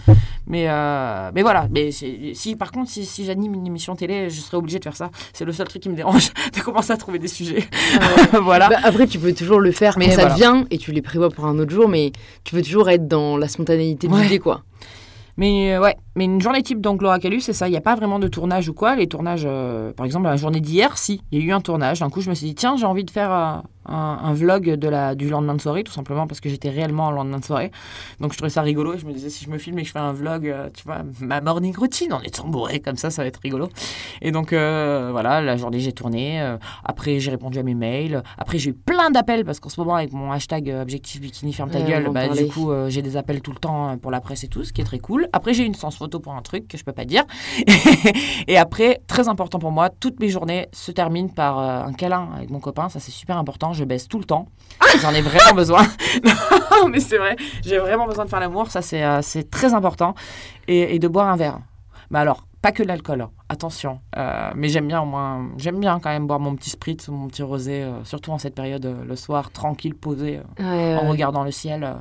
Mais 0.47 0.69
euh, 0.69 1.31
mais 1.35 1.43
voilà. 1.43 1.69
Mais 1.71 1.91
si 1.93 2.57
par 2.57 2.73
contre, 2.73 2.91
si, 2.91 3.07
si 3.07 3.25
j'anime 3.25 3.55
une 3.55 3.67
émission 3.67 3.95
télé, 3.95 4.31
je 4.31 4.41
serais 4.41 4.57
obligée 4.57 4.79
de 4.79 4.85
faire 4.85 4.97
ça. 4.97 5.11
C'est 5.33 5.45
le 5.45 5.53
seul 5.53 5.69
truc 5.69 5.83
qui 5.83 5.89
me 5.89 5.97
dérange 5.97 6.33
de 6.57 6.61
commencer 6.61 6.91
à 6.93 6.97
trouver 6.97 7.21
des 7.21 7.29
sujets. 7.29 7.65
voilà. 8.43 8.69
Bah, 8.69 8.79
après, 8.83 9.07
tu 9.07 9.19
peux 9.21 9.33
toujours 9.33 9.61
le 9.61 9.71
faire 9.71 9.97
Mais 9.97 10.07
quand 10.07 10.13
ça 10.13 10.21
voilà. 10.23 10.35
vient 10.35 10.67
et 10.71 10.79
tu 10.79 10.91
les 10.91 11.03
prévois 11.03 11.31
pour 11.31 11.45
un 11.47 11.59
autre 11.61 11.71
jour, 11.73 11.89
mais 11.89 12.11
tu 12.43 12.55
peux 12.55 12.63
toujours 12.63 12.91
être 12.91 13.07
dans 13.07 13.37
la 13.37 13.47
spontanéité 13.47 13.76
de 13.77 14.13
Ouais. 14.13 14.23
l'idée, 14.23 14.39
quoi. 14.39 14.63
Mais 15.39 15.75
euh, 15.75 15.83
ouais, 15.83 15.97
mais 16.15 16.25
une 16.25 16.41
journée 16.41 16.63
type 16.63 16.81
donc 16.81 17.03
Laura 17.03 17.19
Calus, 17.19 17.43
c'est 17.43 17.53
ça. 17.53 17.69
Il 17.69 17.71
n'y 17.73 17.77
a 17.77 17.83
pas 17.83 17.95
vraiment 17.95 18.19
de 18.19 18.27
tournage 18.27 18.69
ou 18.71 18.73
quoi. 18.75 18.97
Les 18.97 19.07
tournages, 19.07 19.45
euh, 19.47 19.93
par 19.93 20.07
exemple, 20.07 20.25
la 20.25 20.37
journée 20.37 20.61
d'hier, 20.61 20.97
si, 20.97 21.21
il 21.31 21.39
y 21.39 21.43
a 21.43 21.45
eu 21.45 21.53
un 21.53 21.61
tournage. 21.61 22.01
D'un 22.01 22.09
coup, 22.09 22.23
je 22.23 22.31
me 22.31 22.35
suis 22.35 22.47
dit, 22.47 22.55
tiens, 22.55 22.77
j'ai 22.79 22.87
envie 22.87 23.05
de 23.05 23.11
faire 23.11 23.31
euh, 23.31 23.57
un, 23.89 24.19
un 24.23 24.33
vlog 24.35 24.75
de 24.75 24.89
la, 24.89 25.15
du 25.15 25.29
lendemain 25.29 25.55
de 25.55 25.61
soirée, 25.61 25.85
tout 25.85 25.93
simplement 25.93 26.27
parce 26.27 26.41
que 26.41 26.49
j'étais 26.49 26.71
réellement 26.71 27.07
en 27.07 27.11
lendemain 27.11 27.39
de 27.39 27.45
soirée. 27.45 27.71
Donc 28.21 28.33
je 28.33 28.39
trouvais 28.39 28.51
ça 28.51 28.63
rigolo 28.63 28.95
et 28.95 28.99
je 28.99 29.07
me 29.07 29.13
disais, 29.13 29.31
si 29.31 29.45
je 29.45 29.51
me 29.51 29.59
filme 29.59 29.79
et 29.79 29.83
que 29.83 29.89
je 29.89 29.93
fais 29.93 29.99
un 29.99 30.13
vlog, 30.13 30.49
euh, 30.49 30.69
tu 30.75 30.85
vois, 30.85 30.99
ma 31.21 31.41
morning 31.41 31.77
routine 31.77 32.13
en 32.13 32.21
étant 32.21 32.47
bourré 32.47 32.81
comme 32.81 32.97
ça, 32.97 33.11
ça 33.11 33.23
va 33.23 33.29
être 33.29 33.41
rigolo. 33.43 33.69
Et 34.23 34.31
donc 34.33 34.53
euh, 34.53 35.09
voilà, 35.13 35.41
la 35.41 35.57
journée, 35.57 35.81
j'ai 35.81 35.93
tourné. 35.93 36.41
euh, 36.41 36.57
après, 36.85 37.21
j'ai 37.21 37.31
répondu 37.31 37.59
à 37.59 37.63
mes 37.63 37.75
mails. 37.75 38.23
Après, 38.39 38.59
j'ai 38.59 38.71
eu 38.71 38.75
plein 38.75 39.11
d'appels 39.11 39.45
parce 39.45 39.61
qu'en 39.61 39.69
ce 39.69 39.81
moment, 39.81 39.97
avec 39.97 40.13
mon 40.13 40.33
hashtag 40.33 40.75
objectif 40.81 41.21
bikini 41.21 41.53
ferme 41.53 41.71
ta 41.71 41.79
on 41.79 41.85
gueule, 41.85 42.11
bah, 42.11 42.29
du 42.29 42.47
coup, 42.47 42.71
j'ai 42.89 43.03
des 43.03 43.17
appels 43.17 43.41
tout 43.41 43.53
le 43.53 43.59
temps 43.59 43.97
pour 43.99 44.11
la 44.11 44.21
presse 44.21 44.45
et 44.45 44.49
tout, 44.49 44.65
ce 44.65 44.73
qui 44.73 44.81
est 44.81 44.85
très 44.85 44.99
cool. 44.99 45.29
Après, 45.33 45.55
j'ai 45.55 45.65
une 45.65 45.75
séance 45.75 45.97
photo 45.97 46.21
pour 46.21 46.35
un 46.35 46.43
truc 46.43 46.69
que 46.69 46.79
je 46.79 46.85
peux 46.85 46.93
pas 46.93 47.05
dire. 47.05 47.25
et 48.49 48.57
après, 48.57 49.01
très 49.07 49.29
important 49.29 49.59
pour 49.59 49.71
moi, 49.71 49.91
toutes 49.91 50.21
mes 50.21 50.29
journées 50.29 50.69
se 50.73 50.93
terminent 50.93 51.29
par 51.29 51.59
un 51.59 51.93
câlin 51.93 52.29
avec 52.37 52.51
mon 52.51 52.61
copain. 52.61 52.89
Ça, 52.89 53.01
c'est 53.01 53.11
super 53.13 53.37
important. 53.37 53.73
Je 53.77 53.85
baisse 53.85 54.09
tout 54.09 54.19
le 54.19 54.25
temps. 54.25 54.49
J'en 55.03 55.13
ai 55.13 55.21
vraiment 55.21 55.55
besoin. 55.55 55.83
non, 56.25 56.89
mais 56.89 57.01
c'est 57.01 57.19
vrai. 57.19 57.37
J'ai 57.63 57.79
vraiment 57.79 58.07
besoin 58.07 58.25
de 58.25 58.31
faire 58.31 58.41
l'amour. 58.41 58.71
Ça, 58.71 58.81
c'est 58.83 59.05
euh, 59.05 59.21
très 59.51 59.75
important. 59.75 60.15
Et, 60.67 60.95
et 60.95 60.99
de 60.99 61.09
boire 61.09 61.29
un 61.29 61.37
verre. 61.37 61.59
Mais 62.11 62.19
alors, 62.19 62.47
pas 62.63 62.73
que 62.73 62.83
de 62.83 62.89
l'alcool, 62.89 63.21
hein. 63.21 63.31
attention. 63.49 64.01
Euh, 64.17 64.51
mais 64.55 64.69
j'aime 64.69 64.89
bien 64.89 65.01
au 65.03 65.05
moins, 65.07 65.51
j'aime 65.57 65.79
bien 65.79 66.01
quand 66.01 66.11
même 66.11 66.27
boire 66.27 66.41
mon 66.41 66.57
petit 66.57 66.71
spritz 66.71 67.09
ou 67.09 67.13
mon 67.13 67.29
petit 67.29 67.43
rosé, 67.43 67.83
euh, 67.83 68.03
surtout 68.05 68.33
en 68.33 68.39
cette 68.39 68.55
période, 68.55 68.87
euh, 68.87 69.05
le 69.05 69.17
soir, 69.17 69.51
tranquille, 69.51 69.95
posé, 69.95 70.41
euh, 70.61 70.97
Ouais, 70.97 70.97
en 71.01 71.09
regardant 71.09 71.45
le 71.45 71.51
ciel. 71.51 71.95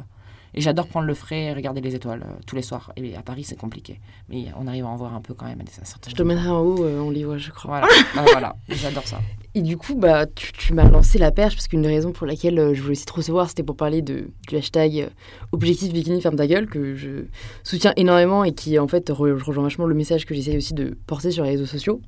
Euh. 0.56 0.60
et 0.60 0.62
j'adore 0.62 0.88
prendre 0.88 1.06
le 1.08 1.14
frais 1.14 1.44
et 1.46 1.54
regarder 1.54 1.82
les 1.82 1.96
étoiles 1.96 2.24
euh, 2.24 2.34
tous 2.48 2.56
les 2.56 2.62
soirs. 2.62 2.92
Et 2.96 3.16
à 3.16 3.22
Paris, 3.22 3.44
c'est 3.44 3.58
compliqué. 3.58 4.00
Mais 4.30 4.46
on 4.58 4.68
arrive 4.68 4.86
à 4.86 4.88
en 4.88 4.96
voir 4.96 5.14
un 5.14 5.22
peu 5.22 5.34
quand 5.34 5.46
même 5.46 5.60
à 5.62 5.64
des 5.64 5.72
certains 5.72 6.10
Je 6.10 6.16
te 6.16 6.24
mènerai 6.24 6.50
en 6.50 6.60
haut, 6.62 6.84
euh, 6.84 7.00
on 7.00 7.10
les 7.10 7.24
voit, 7.26 7.38
je 7.38 7.52
crois. 7.52 7.82
Voilà, 8.32 8.56
j'adore 8.70 9.06
ça. 9.08 9.20
Et 9.58 9.62
du 9.62 9.78
coup, 9.78 9.96
bah, 9.96 10.26
tu, 10.26 10.52
tu 10.52 10.74
m'as 10.74 10.90
lancé 10.90 11.18
la 11.18 11.32
perche 11.32 11.56
parce 11.56 11.68
qu'une 11.68 11.82
des 11.82 11.88
raisons 11.88 12.12
pour 12.12 12.28
laquelle 12.28 12.60
euh, 12.60 12.74
je 12.74 12.82
voulais 12.82 12.92
aussi 12.94 13.06
te 13.06 13.14
recevoir, 13.14 13.48
c'était 13.50 13.64
pour 13.64 13.78
parler 13.78 14.02
de, 14.02 14.30
du 14.50 14.56
hashtag 14.58 15.00
euh, 15.00 15.10
Objectif 15.54 15.94
Bikini 15.94 16.20
Ferme 16.22 16.36
ta 16.36 16.46
gueule, 16.48 16.68
que 16.68 16.96
je 16.96 17.26
soutiens 17.64 17.94
énormément 17.96 18.44
et 18.44 18.54
qui, 18.54 18.78
en 18.80 18.88
fait, 18.88 19.10
re- 19.10 19.42
rejoint 19.42 19.64
vachement 19.64 19.86
le 19.86 19.96
message 19.96 20.26
que 20.26 20.36
j'essaye 20.36 20.58
aussi 20.58 20.74
de 20.74 20.98
porter 21.08 21.32
sur 21.32 21.44
les 21.46 21.52
réseaux 21.52 21.66
sociaux. 21.66 22.02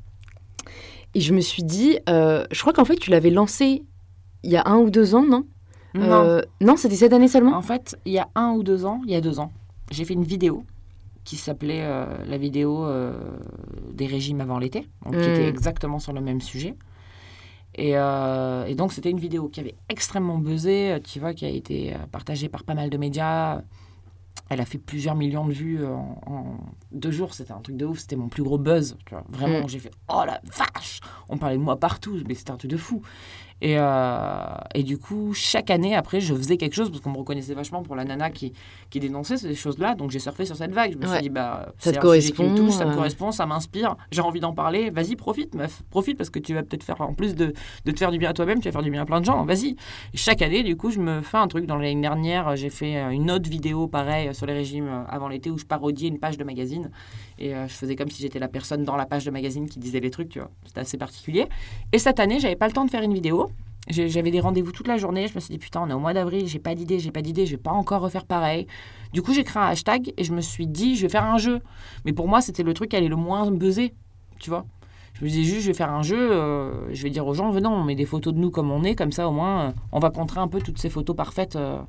Et 1.16 1.22
je 1.22 1.34
me 1.34 1.40
suis 1.42 1.64
dit, 1.64 2.00
euh, 2.10 2.46
je 2.52 2.60
crois 2.62 2.74
qu'en 2.74 2.86
fait, 2.86 2.98
tu 2.98 3.12
l'avais 3.12 3.30
lancé 3.30 3.84
il 4.44 4.52
y 4.52 4.58
a 4.58 4.64
un 4.68 4.78
ou 4.78 4.90
deux 4.90 5.16
ans, 5.16 5.26
non? 5.26 5.46
Non. 5.94 6.24
Euh, 6.24 6.42
non, 6.62 6.76
c'était 6.78 6.96
cette 6.96 7.14
année 7.14 7.28
seulement? 7.28 7.56
En 7.56 7.62
fait, 7.62 7.98
il 8.06 8.14
y 8.14 8.20
a 8.20 8.28
un 8.36 8.52
ou 8.52 8.64
deux 8.64 8.86
ans, 8.86 9.02
il 9.06 9.12
y 9.12 9.16
a 9.16 9.22
deux 9.22 9.40
ans, 9.40 9.52
j'ai 9.92 10.06
fait 10.06 10.14
une 10.14 10.24
vidéo 10.24 10.64
qui 11.24 11.36
s'appelait 11.36 11.82
euh, 11.84 12.06
la 12.26 12.38
vidéo 12.38 12.86
euh, 12.86 13.14
des 13.94 14.06
régimes 14.06 14.40
avant 14.42 14.60
l'été, 14.60 14.88
donc 15.06 15.14
qui 15.14 15.20
était 15.30 15.48
exactement 15.48 16.00
sur 16.00 16.14
le 16.14 16.22
même 16.22 16.40
sujet. 16.42 16.76
Et, 17.76 17.92
euh, 17.98 18.66
et 18.66 18.76
donc, 18.76 18.92
c'était 18.94 19.12
une 19.12 19.20
vidéo 19.20 19.50
qui 19.50 19.60
avait 19.60 19.76
extrêmement 19.90 20.38
buzzé, 20.38 20.98
tu 21.04 21.20
vois, 21.20 21.34
qui 21.34 21.46
a 21.46 21.50
été 21.50 21.96
partagée 22.12 22.50
par 22.50 22.64
pas 22.64 22.74
mal 22.74 22.90
de 22.90 22.98
médias. 22.98 23.62
Elle 24.50 24.62
a 24.62 24.66
fait 24.66 24.78
plusieurs 24.78 25.14
millions 25.16 25.46
de 25.46 25.52
vues 25.52 25.86
en, 25.86 26.22
en 26.26 26.58
deux 26.92 27.12
jours. 27.12 27.34
C'était 27.34 27.52
un 27.52 27.60
truc 27.60 27.76
de 27.76 27.86
ouf. 27.86 28.00
C'était 28.00 28.16
mon 28.16 28.30
plus 28.30 28.44
gros 28.44 28.58
buzz. 28.58 28.98
Tu 29.06 29.14
vois. 29.14 29.24
Vraiment, 29.30 29.66
Mm. 29.66 29.70
j'ai 29.70 29.80
fait 29.80 29.92
Oh 30.08 30.24
la 30.26 30.40
vache 30.46 31.02
On 31.28 31.38
parlait 31.38 31.58
de 31.58 31.62
moi 31.62 31.78
partout, 31.78 32.18
mais 32.28 32.34
c'était 32.34 32.52
un 32.52 32.56
truc 32.58 32.72
de 32.72 32.78
fou. 32.78 33.02
Et, 33.62 33.76
euh, 33.78 34.56
et 34.76 34.84
du 34.84 34.98
coup, 35.00 35.34
chaque 35.34 35.72
année, 35.72 35.96
après, 35.96 36.20
je 36.22 36.34
faisais 36.36 36.58
quelque 36.58 36.76
chose 36.76 36.90
parce 36.90 37.02
qu'on 37.02 37.10
me 37.12 37.18
reconnaissait 37.18 37.56
vachement 37.56 37.82
pour 37.82 37.96
la 37.96 38.04
nana 38.06 38.30
qui, 38.30 38.54
qui 38.92 39.00
dénonçait 39.00 39.38
ces 39.38 39.56
choses-là. 39.56 39.96
Donc 39.96 40.12
j'ai 40.12 40.20
surfé 40.20 40.46
sur 40.46 40.56
cette 40.56 40.72
vague. 40.74 40.94
Je 40.94 40.98
me 40.98 41.08
Ouais. 41.08 41.14
suis 41.16 41.24
dit, 41.24 41.30
bah, 41.30 41.74
Ça 41.80 41.90
te 41.92 41.96
qui 41.96 41.98
me 41.98 42.02
correspond, 42.02 42.56
touche, 42.56 42.74
ça 42.74 42.86
me 42.86 42.92
euh. 42.92 42.96
correspond, 42.96 43.32
ça 43.32 43.46
m'inspire. 43.48 43.96
J'ai 44.12 44.22
envie 44.22 44.40
d'en 44.40 44.54
parler. 44.54 44.90
Vas-y, 44.92 45.16
profite, 45.16 45.56
meuf. 45.56 45.82
Profite 45.90 46.18
parce 46.18 46.30
que 46.30 46.38
tu 46.40 46.54
vas 46.54 46.62
peut-être 46.62 46.84
faire, 46.84 47.02
en 47.02 47.14
plus 47.16 47.34
de, 47.34 47.54
de 47.86 47.92
te 47.92 47.98
faire 47.98 48.12
du 48.12 48.20
bien 48.20 48.30
à 48.30 48.34
toi-même, 48.34 48.60
tu 48.60 48.66
vas 48.68 48.72
faire 48.72 48.84
du 48.84 48.92
bien 48.92 49.02
à 49.02 49.06
plein 49.06 49.22
de 49.22 49.26
gens. 49.26 49.44
Vas-y. 49.44 49.70
Et 50.14 50.18
chaque 50.18 50.42
année, 50.44 50.62
du 50.64 50.78
coup, 50.78 50.92
je 50.92 51.00
me 51.00 51.22
fais 51.22 51.38
un 51.38 51.48
truc. 51.48 51.66
Dans 51.66 51.78
l'année 51.78 52.00
dernière, 52.00 52.56
j'ai 52.56 52.70
fait 52.70 52.98
euh, 52.98 53.10
une 53.10 53.32
autre 53.32 53.50
vidéo, 53.50 53.88
pareil, 53.88 54.36
sur 54.36 54.46
les 54.46 54.54
régimes 54.54 55.06
avant 55.10 55.28
l'été 55.30 55.50
où 55.50 55.58
je 55.58 55.66
parodiais 55.66 56.10
une 56.10 56.20
page 56.20 56.38
de 56.38 56.44
magazine. 56.44 56.92
Et 57.40 57.52
je 57.54 57.74
faisais 57.74 57.96
comme 57.96 58.10
si 58.10 58.22
j'étais 58.24 58.40
la 58.40 58.48
personne 58.48 58.84
dans 58.84 58.96
la 58.96 59.06
page 59.06 59.24
de 59.26 59.30
magazine 59.32 59.70
qui 59.70 59.78
disait 59.80 60.00
les 60.00 60.10
trucs, 60.10 60.30
tu 60.30 60.40
vois. 60.40 60.50
C'était 60.66 60.80
assez 60.80 60.98
particulier. 60.98 61.46
Et 61.94 62.00
cette 62.00 62.20
année, 62.20 62.40
j'avais 62.40 62.56
pas 62.56 62.66
le 62.68 62.74
temps 62.74 62.84
de 62.86 62.90
faire 62.90 63.04
une 63.04 63.14
vidéo. 63.14 63.47
J'avais 63.90 64.32
des 64.32 64.40
rendez-vous 64.40 64.72
toute 64.72 64.88
la 64.88 64.98
journée. 64.98 65.28
Je 65.28 65.36
me 65.36 65.40
suis 65.40 65.52
dit, 65.52 65.60
putain, 65.60 65.82
on 65.82 65.90
est 65.90 65.94
au 65.94 66.00
mois 66.00 66.14
d'avril, 66.14 66.48
j'ai 66.48 66.60
pas 66.60 66.76
d'idée, 66.76 67.00
j'ai 67.00 67.12
pas 67.12 67.22
d'idée, 67.22 67.46
je 67.46 67.52
vais 67.52 67.62
pas 67.62 67.72
encore 67.72 68.02
refaire 68.02 68.26
pareil. 68.26 68.68
Du 69.14 69.22
coup, 69.22 69.34
j'ai 69.34 69.44
créé 69.44 69.62
un 69.62 69.68
hashtag 69.68 70.14
et 70.18 70.24
je 70.24 70.34
me 70.34 70.42
suis 70.42 70.68
dit, 70.68 70.96
je 70.96 71.04
vais 71.04 71.10
faire 71.10 71.26
un 71.26 71.38
jeu. 71.38 71.62
Mais 72.06 72.14
pour 72.14 72.28
moi, 72.28 72.42
c'était 72.42 72.64
le 72.64 72.74
truc 72.74 72.90
qui 72.90 72.96
allait 72.98 73.08
le 73.08 73.16
moins 73.16 73.50
buzzer, 73.50 73.94
tu 74.40 74.50
vois. 74.50 74.66
Je 75.14 75.24
me 75.24 75.30
disais 75.30 75.44
juste, 75.44 75.62
je 75.62 75.68
vais 75.68 75.74
faire 75.74 75.92
un 75.92 76.04
jeu, 76.04 76.32
euh, 76.32 76.94
je 76.94 77.02
vais 77.02 77.10
dire 77.10 77.26
aux 77.26 77.34
gens, 77.34 77.50
venons, 77.50 77.74
on 77.74 77.84
met 77.84 77.96
des 77.96 78.06
photos 78.06 78.34
de 78.34 78.40
nous 78.40 78.52
comme 78.52 78.70
on 78.70 78.84
est, 78.84 78.94
comme 78.94 79.12
ça 79.12 79.28
au 79.28 79.32
moins, 79.32 79.62
euh, 79.62 79.72
on 79.92 80.00
va 80.00 80.12
contrer 80.12 80.40
un 80.40 80.48
peu 80.48 80.62
toutes 80.62 80.78
ces 80.78 80.90
photos 80.90 81.16
parfaites. 81.16 81.56
euh, 81.56 81.80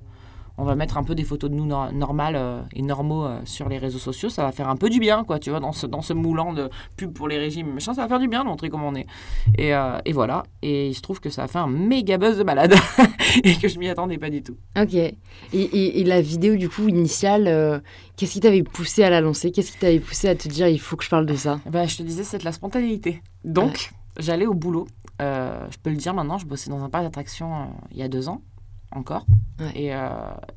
on 0.59 0.65
va 0.65 0.75
mettre 0.75 0.99
un 0.99 1.05
peu 1.05 1.15
des 1.15 1.25
photos 1.25 1.49
de 1.51 1.55
nous 1.55 1.65
nor- 1.67 1.93
normales 1.93 2.37
euh, 2.37 2.61
et 2.75 2.83
normaux 2.83 3.25
euh, 3.25 3.39
sur 3.45 3.69
les 3.69 3.79
réseaux 3.79 3.99
sociaux. 3.99 4.29
Ça 4.29 4.43
va 4.43 4.53
faire 4.53 4.69
un 4.69 4.77
peu 4.77 4.91
du 4.91 4.99
bien, 5.01 5.25
quoi, 5.25 5.39
tu 5.39 5.51
vois, 5.51 5.61
dans 5.61 5.73
ce, 5.73 5.87
dans 5.87 6.03
ce 6.03 6.13
moulant 6.13 6.53
de 6.53 6.69
pub 6.97 7.13
pour 7.13 7.29
les 7.29 7.39
régimes, 7.39 7.73
machin, 7.75 7.95
ça 7.95 8.03
va 8.03 8.09
faire 8.09 8.19
du 8.19 8.29
bien 8.29 8.43
de 8.45 8.49
montrer 8.49 8.69
comment 8.69 8.89
on 8.89 8.95
est. 8.95 9.07
Et, 9.57 9.75
euh, 9.75 9.99
et 10.05 10.13
voilà. 10.13 10.43
Et 10.63 10.89
il 10.89 10.95
se 10.95 11.01
trouve 11.01 11.21
que 11.21 11.31
ça 11.31 11.45
a 11.45 11.47
fait 11.49 11.59
un 11.59 11.69
méga 11.69 12.19
buzz 12.19 12.37
de 12.39 12.43
malade 12.45 12.75
et 13.45 13.55
que 13.57 13.69
je 13.69 13.79
m'y 13.79 13.89
attendais 13.89 14.19
pas 14.19 14.31
du 14.31 14.43
tout. 14.43 14.57
Ok. 14.77 14.95
Et, 14.95 15.15
et- 15.53 16.01
et 16.01 16.05
la 16.05 16.21
vidéo, 16.21 16.57
du 16.57 16.69
coup, 16.69 16.89
initiale, 16.89 17.83
qu'est-ce 18.17 18.33
qui 18.33 18.41
t'avait 18.41 18.63
poussé 18.63 19.05
à 19.05 19.11
la 19.11 19.21
lancer? 19.21 19.53
Qu'est-ce 19.53 19.73
qui 19.73 19.79
t'avait 19.79 20.01
poussé 20.01 20.29
à 20.29 20.35
te 20.35 20.49
dire 20.49 20.69
il 20.69 20.81
faut 20.81 20.97
que 20.97 21.05
je 21.05 21.11
parle 21.11 21.27
de 21.27 21.35
ça? 21.37 21.61
Bah, 21.71 21.87
je 21.87 21.97
te 21.97 22.03
disais, 22.03 22.25
c'est 22.25 22.39
de 22.39 22.45
la 22.45 22.53
spontanéité. 22.53 23.23
Donc, 23.45 23.91
j'allais 24.19 24.47
au 24.47 24.55
boulot. 24.55 24.87
Je 25.21 25.77
peux 25.83 25.91
le 25.91 25.97
dire 25.97 26.15
maintenant, 26.15 26.39
je 26.39 26.47
bossais 26.47 26.71
dans 26.71 26.83
un 26.83 26.89
parc 26.89 27.05
d'attractions 27.05 27.69
il 27.91 27.99
y 27.99 28.03
a 28.03 28.09
deux 28.09 28.29
ans, 28.29 28.43
encore. 28.93 29.27
Ouais. 29.59 29.73
Et, 29.75 29.95
euh, 29.95 30.09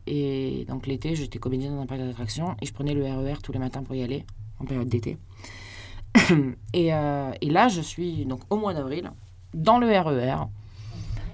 et 0.08 0.66
donc, 0.68 0.88
l'été, 0.88 1.16
j'étais 1.16 1.40
comédienne 1.40 1.76
dans 1.76 1.82
un 1.82 1.86
parc 1.86 2.02
d'attractions 2.02 2.56
et 2.62 2.66
je 2.66 2.74
prenais 2.74 2.94
le 2.94 3.04
RER 3.04 3.42
tous 3.42 3.52
les 3.52 3.60
matins 3.60 3.84
pour 3.84 3.96
y 3.96 4.04
aller, 4.04 4.26
en 4.60 4.66
période 4.66 4.88
d'été. 4.88 5.18
et, 6.74 6.94
euh, 6.94 7.32
et 7.42 7.50
là, 7.50 7.68
je 7.68 7.82
suis 7.82 8.26
donc 8.26 8.42
au 8.50 8.58
mois 8.58 8.74
d'avril, 8.74 9.12
dans 9.54 9.80
le 9.80 9.88
RER. 9.88 10.46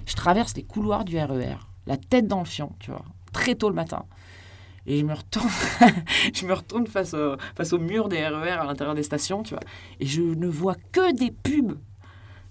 Je 0.05 0.15
traverse 0.15 0.55
les 0.55 0.63
couloirs 0.63 1.03
du 1.05 1.17
RER, 1.17 1.57
la 1.85 1.97
tête 1.97 2.27
dans 2.27 2.39
le 2.39 2.45
fion, 2.45 2.71
tu 2.79 2.91
vois, 2.91 3.03
très 3.33 3.55
tôt 3.55 3.69
le 3.69 3.75
matin. 3.75 4.05
Et 4.85 4.99
je 4.99 5.05
me 5.05 5.13
retourne, 5.13 5.49
je 6.33 6.45
me 6.45 6.53
retourne 6.53 6.87
face 6.87 7.13
au, 7.13 7.35
face 7.55 7.73
au 7.73 7.77
mur 7.77 8.07
des 8.07 8.25
RER 8.25 8.51
à 8.51 8.63
l'intérieur 8.63 8.95
des 8.95 9.03
stations, 9.03 9.43
tu 9.43 9.53
vois. 9.53 9.63
Et 9.99 10.05
je 10.05 10.21
ne 10.21 10.47
vois 10.47 10.75
que 10.93 11.13
des 11.13 11.31
pubs. 11.31 11.77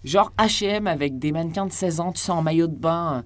Genre 0.04 0.32
H&M 0.38 0.86
avec 0.86 1.18
des 1.18 1.32
mannequins 1.32 1.66
de 1.66 1.72
16 1.72 2.00
ans, 2.00 2.12
tu 2.12 2.20
sais, 2.20 2.30
en 2.30 2.42
maillot 2.42 2.68
de 2.68 2.76
bain. 2.76 3.24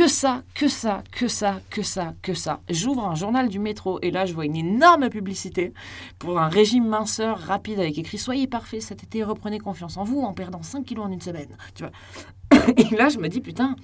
Que 0.00 0.08
ça, 0.08 0.44
que 0.54 0.66
ça, 0.66 1.02
que 1.12 1.28
ça, 1.28 1.60
que 1.68 1.82
ça, 1.82 2.14
que 2.22 2.32
ça. 2.32 2.60
J'ouvre 2.70 3.06
un 3.06 3.14
journal 3.14 3.50
du 3.50 3.58
métro 3.58 3.98
et 4.00 4.10
là, 4.10 4.24
je 4.24 4.32
vois 4.32 4.46
une 4.46 4.56
énorme 4.56 5.10
publicité 5.10 5.74
pour 6.18 6.40
un 6.40 6.48
régime 6.48 6.88
minceur 6.88 7.38
rapide 7.38 7.80
avec 7.80 7.98
écrit 7.98 8.16
«Soyez 8.18 8.46
parfait 8.46 8.80
cet 8.80 9.02
été, 9.02 9.22
reprenez 9.22 9.58
confiance 9.58 9.98
en 9.98 10.04
vous 10.04 10.22
en 10.22 10.32
perdant 10.32 10.62
5 10.62 10.86
kilos 10.86 11.04
en 11.04 11.10
une 11.10 11.20
semaine.» 11.20 11.54
Tu 11.74 11.84
vois. 11.84 12.62
Et 12.78 12.96
là, 12.96 13.10
je 13.10 13.18
me 13.18 13.28
dis 13.28 13.40
«Putain, 13.42 13.76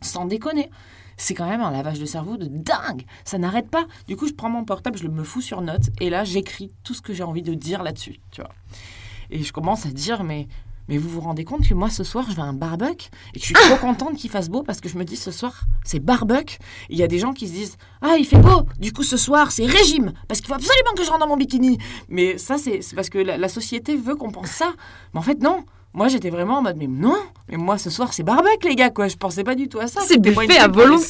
sans 0.00 0.26
déconner, 0.26 0.70
c'est 1.16 1.34
quand 1.34 1.48
même 1.48 1.60
un 1.60 1.72
lavage 1.72 1.98
de 1.98 2.06
cerveau 2.06 2.36
de 2.36 2.46
dingue. 2.46 3.04
Ça 3.24 3.38
n'arrête 3.38 3.68
pas. 3.68 3.88
Du 4.06 4.14
coup, 4.14 4.28
je 4.28 4.34
prends 4.34 4.50
mon 4.50 4.64
portable, 4.64 4.96
je 4.96 5.08
me 5.08 5.24
fous 5.24 5.40
sur 5.40 5.60
note 5.60 5.90
et 5.98 6.08
là, 6.08 6.22
j'écris 6.22 6.70
tout 6.84 6.94
ce 6.94 7.02
que 7.02 7.12
j'ai 7.12 7.24
envie 7.24 7.42
de 7.42 7.54
dire 7.54 7.82
là-dessus, 7.82 8.20
tu 8.30 8.42
vois. 8.42 8.52
Et 9.30 9.42
je 9.42 9.52
commence 9.52 9.86
à 9.86 9.90
dire, 9.90 10.22
mais, 10.22 10.46
mais 10.88 10.98
vous 10.98 11.08
vous 11.08 11.20
rendez 11.20 11.44
compte 11.44 11.66
que 11.66 11.74
moi, 11.74 11.90
ce 11.90 12.04
soir, 12.04 12.26
je 12.30 12.34
vais 12.34 12.42
à 12.42 12.46
un 12.46 12.52
barbecue 12.52 13.08
et 13.34 13.38
que 13.38 13.40
je 13.40 13.44
suis 13.44 13.54
trop 13.54 13.76
contente 13.76 14.16
qu'il 14.16 14.30
fasse 14.30 14.48
beau 14.48 14.62
parce 14.62 14.80
que 14.80 14.88
je 14.88 14.96
me 14.96 15.04
dis, 15.04 15.16
ce 15.16 15.30
soir, 15.30 15.62
c'est 15.84 16.00
barbecue. 16.00 16.58
Il 16.88 16.98
y 16.98 17.02
a 17.02 17.06
des 17.06 17.18
gens 17.18 17.32
qui 17.32 17.46
se 17.48 17.52
disent, 17.52 17.76
ah, 18.02 18.16
il 18.18 18.24
fait 18.26 18.38
beau. 18.38 18.66
Du 18.78 18.92
coup, 18.92 19.02
ce 19.02 19.16
soir, 19.16 19.52
c'est 19.52 19.66
régime 19.66 20.12
parce 20.28 20.40
qu'il 20.40 20.48
faut 20.48 20.54
absolument 20.54 20.92
que 20.96 21.04
je 21.04 21.08
rentre 21.10 21.20
dans 21.20 21.28
mon 21.28 21.36
bikini. 21.36 21.78
Mais 22.08 22.38
ça, 22.38 22.58
c'est 22.58 22.82
c'est 22.82 22.96
parce 22.96 23.10
que 23.10 23.18
la, 23.18 23.36
la 23.36 23.48
société 23.48 23.96
veut 23.96 24.14
qu'on 24.16 24.30
pense 24.30 24.48
ça. 24.50 24.72
Mais 25.12 25.20
en 25.20 25.22
fait, 25.22 25.40
non. 25.42 25.64
Moi, 25.94 26.08
j'étais 26.08 26.30
vraiment 26.30 26.58
en 26.58 26.62
mode, 26.62 26.76
mais 26.76 26.86
non, 26.86 27.16
mais 27.48 27.56
moi, 27.56 27.78
ce 27.78 27.88
soir, 27.90 28.12
c'est 28.12 28.22
barbecue, 28.22 28.68
les 28.68 28.76
gars, 28.76 28.90
quoi. 28.90 29.08
Je 29.08 29.16
pensais 29.16 29.42
pas 29.42 29.54
du 29.54 29.68
tout 29.68 29.80
à 29.80 29.86
ça. 29.88 30.00
C'est 30.06 30.18
buffet 30.46 30.58
à 30.58 30.68
volonté. 30.68 31.04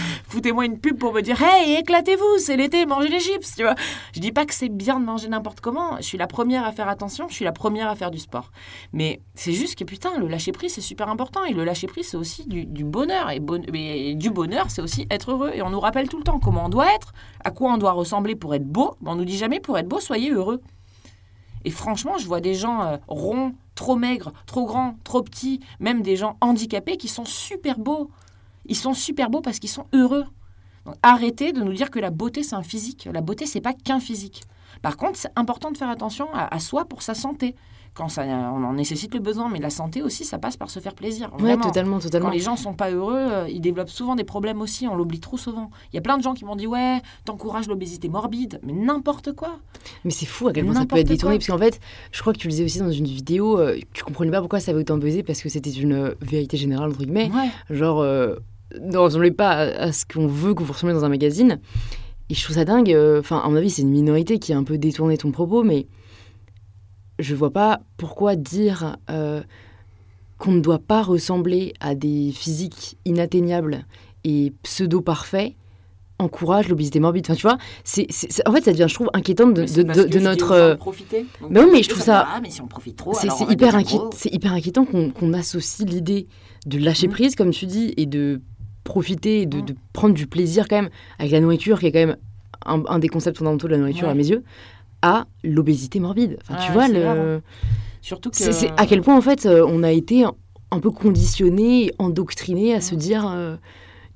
Foutez-moi 0.28 0.66
une 0.66 0.78
pub 0.78 0.98
pour 0.98 1.12
me 1.14 1.22
dire, 1.22 1.42
hey, 1.42 1.76
éclatez-vous, 1.76 2.38
c'est 2.38 2.56
l'été, 2.56 2.84
mangez 2.84 3.08
les 3.08 3.20
chips, 3.20 3.54
tu 3.56 3.62
vois. 3.62 3.74
Je 4.14 4.20
dis 4.20 4.32
pas 4.32 4.44
que 4.44 4.52
c'est 4.54 4.68
bien 4.68 5.00
de 5.00 5.04
manger 5.04 5.28
n'importe 5.28 5.60
comment. 5.60 5.96
Je 5.96 6.02
suis 6.02 6.18
la 6.18 6.26
première 6.26 6.64
à 6.64 6.72
faire 6.72 6.88
attention, 6.88 7.26
je 7.28 7.34
suis 7.34 7.44
la 7.44 7.52
première 7.52 7.88
à 7.88 7.96
faire 7.96 8.10
du 8.10 8.18
sport. 8.18 8.50
Mais 8.92 9.20
c'est 9.34 9.52
juste 9.52 9.76
que, 9.78 9.84
putain, 9.84 10.18
le 10.18 10.28
lâcher-prise, 10.28 10.74
c'est 10.74 10.80
super 10.82 11.08
important. 11.08 11.44
Et 11.44 11.54
le 11.54 11.64
lâcher-prise, 11.64 12.06
c'est 12.08 12.16
aussi 12.18 12.46
du, 12.46 12.66
du 12.66 12.84
bonheur. 12.84 13.30
Et, 13.30 13.40
bon- 13.40 13.62
et 13.72 14.14
du 14.14 14.30
bonheur, 14.30 14.66
c'est 14.68 14.82
aussi 14.82 15.06
être 15.10 15.32
heureux. 15.32 15.52
Et 15.54 15.62
on 15.62 15.70
nous 15.70 15.80
rappelle 15.80 16.08
tout 16.08 16.18
le 16.18 16.24
temps 16.24 16.38
comment 16.38 16.66
on 16.66 16.68
doit 16.68 16.94
être, 16.94 17.12
à 17.44 17.50
quoi 17.50 17.72
on 17.72 17.78
doit 17.78 17.92
ressembler 17.92 18.36
pour 18.36 18.54
être 18.54 18.66
beau. 18.66 18.94
Mais 19.00 19.10
on 19.10 19.14
nous 19.16 19.24
dit 19.24 19.38
jamais, 19.38 19.58
pour 19.58 19.78
être 19.78 19.88
beau, 19.88 20.00
soyez 20.00 20.30
heureux. 20.30 20.60
Et 21.64 21.70
franchement, 21.70 22.18
je 22.18 22.26
vois 22.26 22.40
des 22.40 22.54
gens 22.54 22.82
euh, 22.82 22.96
ronds, 23.08 23.52
trop 23.76 23.94
maigres, 23.94 24.32
trop 24.46 24.66
grands, 24.66 24.96
trop 25.04 25.22
petits, 25.22 25.60
même 25.78 26.02
des 26.02 26.16
gens 26.16 26.36
handicapés 26.40 26.96
qui 26.96 27.06
sont 27.06 27.24
super 27.24 27.78
beaux. 27.78 28.10
Ils 28.64 28.76
sont 28.76 28.94
super 28.94 29.30
beaux 29.30 29.40
parce 29.40 29.60
qu'ils 29.60 29.70
sont 29.70 29.86
heureux. 29.92 30.24
Arrêtez 31.02 31.52
de 31.52 31.62
nous 31.62 31.72
dire 31.72 31.90
que 31.90 32.00
la 32.00 32.10
beauté 32.10 32.42
c'est 32.42 32.56
un 32.56 32.64
physique. 32.64 33.08
La 33.12 33.20
beauté 33.20 33.46
c'est 33.46 33.60
pas 33.60 33.72
qu'un 33.72 34.00
physique. 34.00 34.42
Par 34.82 34.96
contre, 34.96 35.16
c'est 35.16 35.32
important 35.36 35.70
de 35.70 35.78
faire 35.78 35.88
attention 35.88 36.28
à 36.34 36.58
soi 36.58 36.84
pour 36.84 37.02
sa 37.02 37.14
santé. 37.14 37.54
Quand 37.96 38.08
ça, 38.10 38.24
on 38.24 38.62
en 38.62 38.74
nécessite 38.74 39.14
le 39.14 39.20
besoin, 39.20 39.48
mais 39.48 39.58
la 39.58 39.70
santé 39.70 40.02
aussi, 40.02 40.24
ça 40.24 40.38
passe 40.38 40.58
par 40.58 40.68
se 40.68 40.80
faire 40.80 40.94
plaisir. 40.94 41.30
Ouais, 41.32 41.40
Vraiment. 41.40 41.64
totalement, 41.64 41.96
Quand 41.96 42.02
totalement. 42.02 42.28
les 42.28 42.40
gens 42.40 42.56
sont 42.56 42.74
pas 42.74 42.90
heureux, 42.90 43.16
euh, 43.16 43.48
ils 43.48 43.62
développent 43.62 43.88
souvent 43.88 44.14
des 44.16 44.24
problèmes 44.24 44.60
aussi. 44.60 44.86
On 44.86 44.94
l'oublie 44.94 45.18
trop 45.18 45.38
souvent. 45.38 45.70
Il 45.92 45.96
y 45.96 45.98
a 45.98 46.02
plein 46.02 46.18
de 46.18 46.22
gens 46.22 46.34
qui 46.34 46.44
m'ont 46.44 46.56
dit 46.56 46.66
ouais, 46.66 47.00
t'encourages 47.24 47.68
l'obésité 47.68 48.10
morbide, 48.10 48.60
mais 48.62 48.74
n'importe 48.74 49.32
quoi. 49.32 49.60
Mais 50.04 50.10
c'est 50.10 50.26
fou 50.26 50.48
à 50.48 50.52
quel 50.52 50.66
point 50.66 50.74
ça 50.74 50.84
peut 50.84 50.98
être 50.98 51.08
détourné. 51.08 51.38
Parce 51.38 51.46
qu'en 51.46 51.56
fait, 51.56 51.80
je 52.12 52.20
crois 52.20 52.34
que 52.34 52.38
tu 52.38 52.48
le 52.48 52.50
disais 52.50 52.64
aussi 52.64 52.78
dans 52.80 52.90
une 52.90 53.06
vidéo, 53.06 53.58
euh, 53.58 53.78
tu 53.94 54.04
comprenais 54.04 54.30
pas 54.30 54.40
pourquoi 54.40 54.60
ça 54.60 54.72
avait 54.72 54.80
autant 54.80 54.98
buzzé 54.98 55.22
parce 55.22 55.40
que 55.40 55.48
c'était 55.48 55.70
une 55.70 55.94
euh, 55.94 56.14
vérité 56.20 56.58
générale, 56.58 56.90
entre 56.90 56.98
guillemets. 56.98 57.30
Ouais. 57.34 57.48
Genre, 57.74 58.00
euh, 58.00 58.34
ne 58.78 58.98
ressemblez 58.98 59.30
pas 59.30 59.52
à, 59.52 59.92
ce 59.92 60.04
qu'on 60.04 60.26
veut 60.26 60.52
que 60.52 60.62
vous 60.62 60.74
ressemblez 60.74 60.92
dans 60.94 61.06
un 61.06 61.08
magazine. 61.08 61.60
Et 62.28 62.34
je 62.34 62.44
trouve 62.44 62.56
ça 62.56 62.66
dingue. 62.66 62.94
Enfin, 63.18 63.38
à 63.38 63.48
mon 63.48 63.56
avis, 63.56 63.70
c'est 63.70 63.82
une 63.82 63.90
minorité 63.90 64.38
qui 64.38 64.52
a 64.52 64.58
un 64.58 64.64
peu 64.64 64.76
détourné 64.76 65.16
ton 65.16 65.30
propos, 65.30 65.62
mais 65.62 65.86
je 67.18 67.34
vois 67.34 67.52
pas 67.52 67.80
pourquoi 67.96 68.36
dire 68.36 68.96
euh, 69.10 69.42
qu'on 70.38 70.52
ne 70.52 70.60
doit 70.60 70.78
pas 70.78 71.02
ressembler 71.02 71.72
à 71.80 71.94
des 71.94 72.30
physiques 72.32 72.98
inatteignables 73.04 73.86
et 74.24 74.52
pseudo-parfaits 74.62 75.54
encourage 76.18 76.68
l'obésité 76.68 76.98
morbide. 76.98 77.26
Enfin, 77.26 77.34
tu 77.34 77.42
vois, 77.42 77.58
c'est, 77.84 78.06
en 78.46 78.52
fait, 78.52 78.64
ça 78.64 78.72
devient, 78.72 78.86
je 78.88 78.94
trouve, 78.94 79.10
inquiétant 79.12 79.48
de, 79.48 79.62
Mais 79.84 80.20
notre... 80.20 80.52
euh, 80.52 80.74
profiter. 80.74 81.26
Donc, 81.42 81.52
bah 81.52 81.60
oui, 81.62 81.70
mais 81.72 81.82
je 81.82 81.90
trouve 81.90 82.02
ça 82.02 82.26
Ah, 82.34 82.40
mais 82.42 82.48
si 82.50 82.62
on 82.62 82.66
profite 82.66 82.96
trop, 82.96 83.12
C'est 83.14 83.28
hyper, 83.50 83.82
gros. 83.82 84.10
c'est 84.14 84.32
hyper 84.32 84.52
inquiétant 84.54 84.86
qu'on 84.86 85.32
associe 85.34 85.86
l'idée 85.88 86.26
de 86.64 86.78
lâcher 86.78 87.06
Mhm. 87.06 87.12
prise, 87.12 87.34
comme 87.36 87.50
tu 87.50 87.66
dis, 87.66 87.92
et 87.98 88.06
de 88.06 88.40
profiter, 88.82 89.42
et 89.42 89.46
de, 89.46 89.58
Mhm. 89.58 89.64
de 89.66 89.74
prendre 89.92 90.14
du 90.14 90.26
plaisir 90.26 90.68
quand 90.68 90.76
même 90.76 90.90
avec 91.18 91.32
la 91.32 91.40
nourriture, 91.40 91.78
qui 91.80 91.86
est 91.86 91.92
quand 91.92 91.98
même 92.06 92.16
un, 92.64 92.82
un 92.88 92.98
des 92.98 93.08
concepts 93.08 93.36
fondamentaux 93.36 93.66
de 93.68 93.72
la 93.72 93.78
nourriture 93.78 94.06
Ouais. 94.06 94.12
à 94.12 94.14
mes 94.14 94.26
yeux, 94.26 94.42
à 95.06 95.26
l'obésité 95.44 96.00
morbide. 96.00 96.38
Enfin, 96.42 96.58
tu 96.64 96.72
vois, 96.72 96.88
le... 96.88 97.00
grave. 97.00 97.40
Surtout 98.02 98.30
que. 98.30 98.36
c'est 98.36 98.70
à 98.76 98.86
quel 98.86 99.02
point 99.02 99.16
en 99.16 99.20
fait 99.20 99.46
euh, 99.46 99.64
on 99.68 99.82
a 99.82 99.90
été 99.90 100.24
un, 100.24 100.80
peu 100.80 100.90
conditionné, 100.90 101.92
endoctriné 101.98 102.74
à 102.74 102.80
se 102.80 102.94
dire 102.94 103.26
euh, 103.28 103.56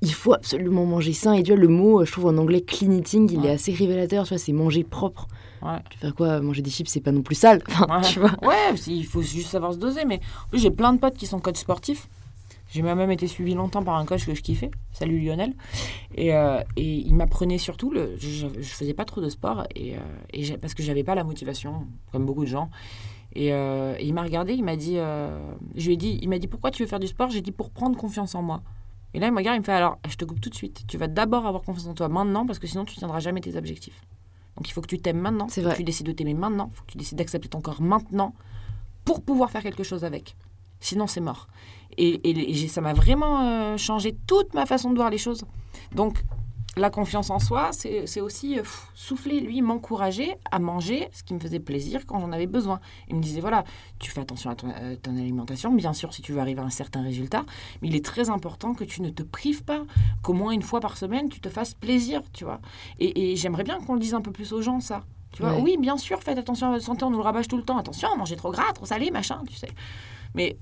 il 0.01 0.13
faut 0.13 0.33
absolument 0.33 0.85
manger 0.85 1.13
sain. 1.13 1.33
Et 1.33 1.43
tu 1.43 1.51
vois, 1.51 1.59
le 1.59 1.67
mot, 1.67 2.01
euh, 2.01 2.05
je 2.05 2.11
trouve 2.11 2.27
en 2.27 2.37
anglais 2.37 2.61
clean 2.61 2.91
eating, 2.91 3.29
il 3.31 3.39
Ouais. 3.39 3.47
est 3.47 3.51
assez 3.51 3.73
révélateur. 3.73 4.23
Tu 4.23 4.29
vois, 4.29 4.37
c'est 4.37 4.53
manger 4.53 4.83
propre. 4.83 5.27
Ouais. 5.61 5.77
Tu 5.89 5.97
fais 5.97 6.11
quoi? 6.11 6.39
Manger 6.41 6.61
des 6.61 6.71
chips, 6.71 6.89
c'est 6.89 7.01
pas 7.01 7.11
non 7.11 7.21
plus 7.21 7.35
sale. 7.35 7.61
Enfin, 7.69 7.87
Ouais. 7.97 8.01
tu 8.07 8.19
vois. 8.19 8.31
Ouais, 8.41 8.73
il 8.87 9.05
faut 9.05 9.21
juste 9.21 9.49
savoir 9.49 9.73
se 9.73 9.77
doser. 9.77 10.05
Mais 10.05 10.19
j'ai 10.53 10.71
plein 10.71 10.93
de 10.93 10.99
potes 10.99 11.17
qui 11.17 11.27
sont 11.27 11.39
coachs 11.39 11.57
sportifs. 11.57 12.07
J'ai 12.71 12.81
même 12.81 13.11
été 13.11 13.27
suivi 13.27 13.53
longtemps 13.53 13.83
par 13.83 13.95
un 13.95 14.05
coach 14.05 14.25
que 14.25 14.33
je 14.33 14.41
kiffais. 14.41 14.71
Salut 14.93 15.19
Lionel. 15.19 15.53
Et, 16.15 16.33
euh, 16.33 16.61
et 16.77 16.99
il 16.99 17.13
m'apprenait 17.13 17.57
surtout. 17.57 17.91
Le, 17.91 18.15
je, 18.17 18.47
je 18.47 18.69
faisais 18.69 18.93
pas 18.93 19.03
trop 19.03 19.19
de 19.19 19.27
sport 19.27 19.67
et, 19.75 19.97
euh, 19.97 19.99
et 20.31 20.57
parce 20.57 20.73
que 20.73 20.81
j'avais 20.81 21.03
pas 21.03 21.13
la 21.13 21.25
motivation, 21.25 21.85
comme 22.13 22.25
beaucoup 22.25 22.45
de 22.45 22.49
gens. 22.49 22.69
Et, 23.35 23.51
euh, 23.51 23.95
et 23.99 24.05
il 24.05 24.13
m'a 24.13 24.23
regardé, 24.23 24.53
il 24.53 24.63
m'a 24.63 24.77
dit, 24.77 24.95
je 24.95 25.85
lui 25.85 25.93
ai 25.93 25.97
dit, 25.97 26.17
il 26.21 26.29
m'a 26.29 26.39
dit 26.39 26.47
pourquoi 26.47 26.71
tu 26.71 26.81
veux 26.81 26.87
faire 26.87 27.01
du 27.01 27.07
sport? 27.07 27.29
J'ai 27.29 27.41
dit 27.41 27.51
pour 27.51 27.71
prendre 27.71 27.97
confiance 27.97 28.35
en 28.35 28.41
moi. 28.41 28.61
Et 29.13 29.19
là, 29.19 29.27
il 29.27 29.33
me 29.33 29.37
regarde, 29.37 29.57
il 29.57 29.59
me 29.59 29.65
fait 29.65 29.73
alors, 29.73 29.99
je 30.07 30.15
te 30.15 30.23
coupe 30.23 30.39
tout 30.39 30.49
de 30.49 30.55
suite. 30.55 30.85
Tu 30.87 30.97
vas 30.97 31.07
d'abord 31.07 31.45
avoir 31.45 31.63
confiance 31.63 31.87
en 31.87 31.93
toi 31.93 32.07
maintenant 32.07 32.45
parce 32.45 32.59
que 32.59 32.67
sinon, 32.67 32.85
tu 32.85 32.93
ne 32.93 32.99
tiendras 32.99 33.19
jamais 33.19 33.41
tes 33.41 33.57
objectifs. 33.57 34.05
Donc, 34.55 34.69
il 34.69 34.71
faut 34.71 34.79
que 34.79 34.87
tu 34.87 34.97
t'aimes 34.97 35.19
maintenant. 35.19 35.47
C'est 35.49 35.61
faut 35.61 35.71
que 35.71 35.75
tu 35.75 35.83
décides 35.83 36.07
de 36.07 36.13
t'aimer 36.13 36.33
maintenant. 36.33 36.69
Il 36.71 36.77
faut 36.77 36.85
que 36.85 36.91
tu 36.93 36.97
décides 36.97 37.17
d'accepter 37.17 37.49
ton 37.49 37.59
corps 37.59 37.81
maintenant 37.81 38.33
pour 39.03 39.21
pouvoir 39.21 39.51
faire 39.51 39.63
quelque 39.63 39.83
chose 39.83 40.05
avec. 40.05 40.37
Sinon, 40.79 41.07
c'est 41.07 41.21
mort. 41.21 41.47
Et, 41.97 42.09
et- 42.29 42.51
et 42.51 42.53
j'ai- 42.53 42.67
ça 42.67 42.81
m'a 42.81 42.93
vraiment 42.93 43.41
euh, 43.45 43.77
changé 43.77 44.15
toute 44.27 44.53
ma 44.53 44.65
façon 44.65 44.91
de 44.91 44.95
voir 44.95 45.09
les 45.09 45.17
choses. 45.17 45.43
Donc, 45.93 46.23
la 46.77 46.89
confiance 46.89 47.29
en 47.31 47.39
soi, 47.39 47.71
c'est 47.73 48.21
aussi 48.21 48.57
euh, 48.57 48.63
souffler, 48.93 49.41
lui, 49.41 49.61
m'encourager 49.61 50.35
à 50.51 50.59
manger 50.59 51.09
ce 51.11 51.21
qui 51.21 51.33
me 51.33 51.39
faisait 51.39 51.59
plaisir 51.59 52.05
quand 52.05 52.21
j'en 52.21 52.31
avais 52.31 52.47
besoin. 52.47 52.79
Il 53.09 53.17
me 53.17 53.21
disait, 53.21 53.41
voilà, 53.41 53.65
tu 53.99 54.09
fais 54.09 54.21
attention 54.21 54.49
à 54.49 54.55
ton, 54.55 54.69
à 54.69 54.95
ton 54.95 55.17
alimentation, 55.17 55.73
bien 55.73 55.91
sûr, 55.91 56.13
si 56.13 56.21
tu 56.21 56.31
veux 56.31 56.39
arriver 56.39 56.61
à 56.61 56.63
un 56.63 56.69
certain 56.69 57.01
résultat, 57.03 57.43
mais 57.81 57.89
il 57.89 57.95
est 57.97 58.05
très 58.05 58.29
important 58.29 58.73
que 58.73 58.85
tu 58.85 59.01
ne 59.01 59.09
te 59.09 59.21
prives 59.21 59.65
pas, 59.65 59.81
qu'au 60.23 60.31
moins 60.31 60.51
une 60.51 60.61
fois 60.61 60.79
par 60.79 60.95
semaine, 60.95 61.27
tu 61.27 61.41
te 61.41 61.49
fasses 61.49 61.73
plaisir, 61.73 62.21
tu 62.31 62.45
vois. 62.45 62.61
Et, 62.99 63.31
et 63.33 63.35
j'aimerais 63.35 63.63
bien 63.65 63.79
qu'on 63.81 63.95
le 63.95 63.99
dise 63.99 64.13
un 64.13 64.21
peu 64.21 64.31
plus 64.31 64.53
aux 64.53 64.61
gens, 64.61 64.79
ça. 64.79 65.03
Tu 65.33 65.41
vois, 65.43 65.53
Ouais. 65.55 65.61
oui, 65.61 65.77
bien 65.77 65.97
sûr, 65.97 66.21
faites 66.23 66.37
attention 66.37 66.67
à 66.67 66.71
votre 66.71 66.85
santé, 66.85 67.03
on 67.03 67.09
nous 67.09 67.17
le 67.17 67.23
rabâche 67.23 67.49
tout 67.49 67.57
le 67.57 67.63
temps. 67.63 67.77
Attention, 67.77 68.07
mangez 68.17 68.37
trop 68.37 68.51
gras, 68.51 68.71
trop 68.73 68.85
salé, 68.85 69.11
machin, 69.11 69.41
tu 69.47 69.55
sais. 69.55 69.69
Mais 70.35 70.57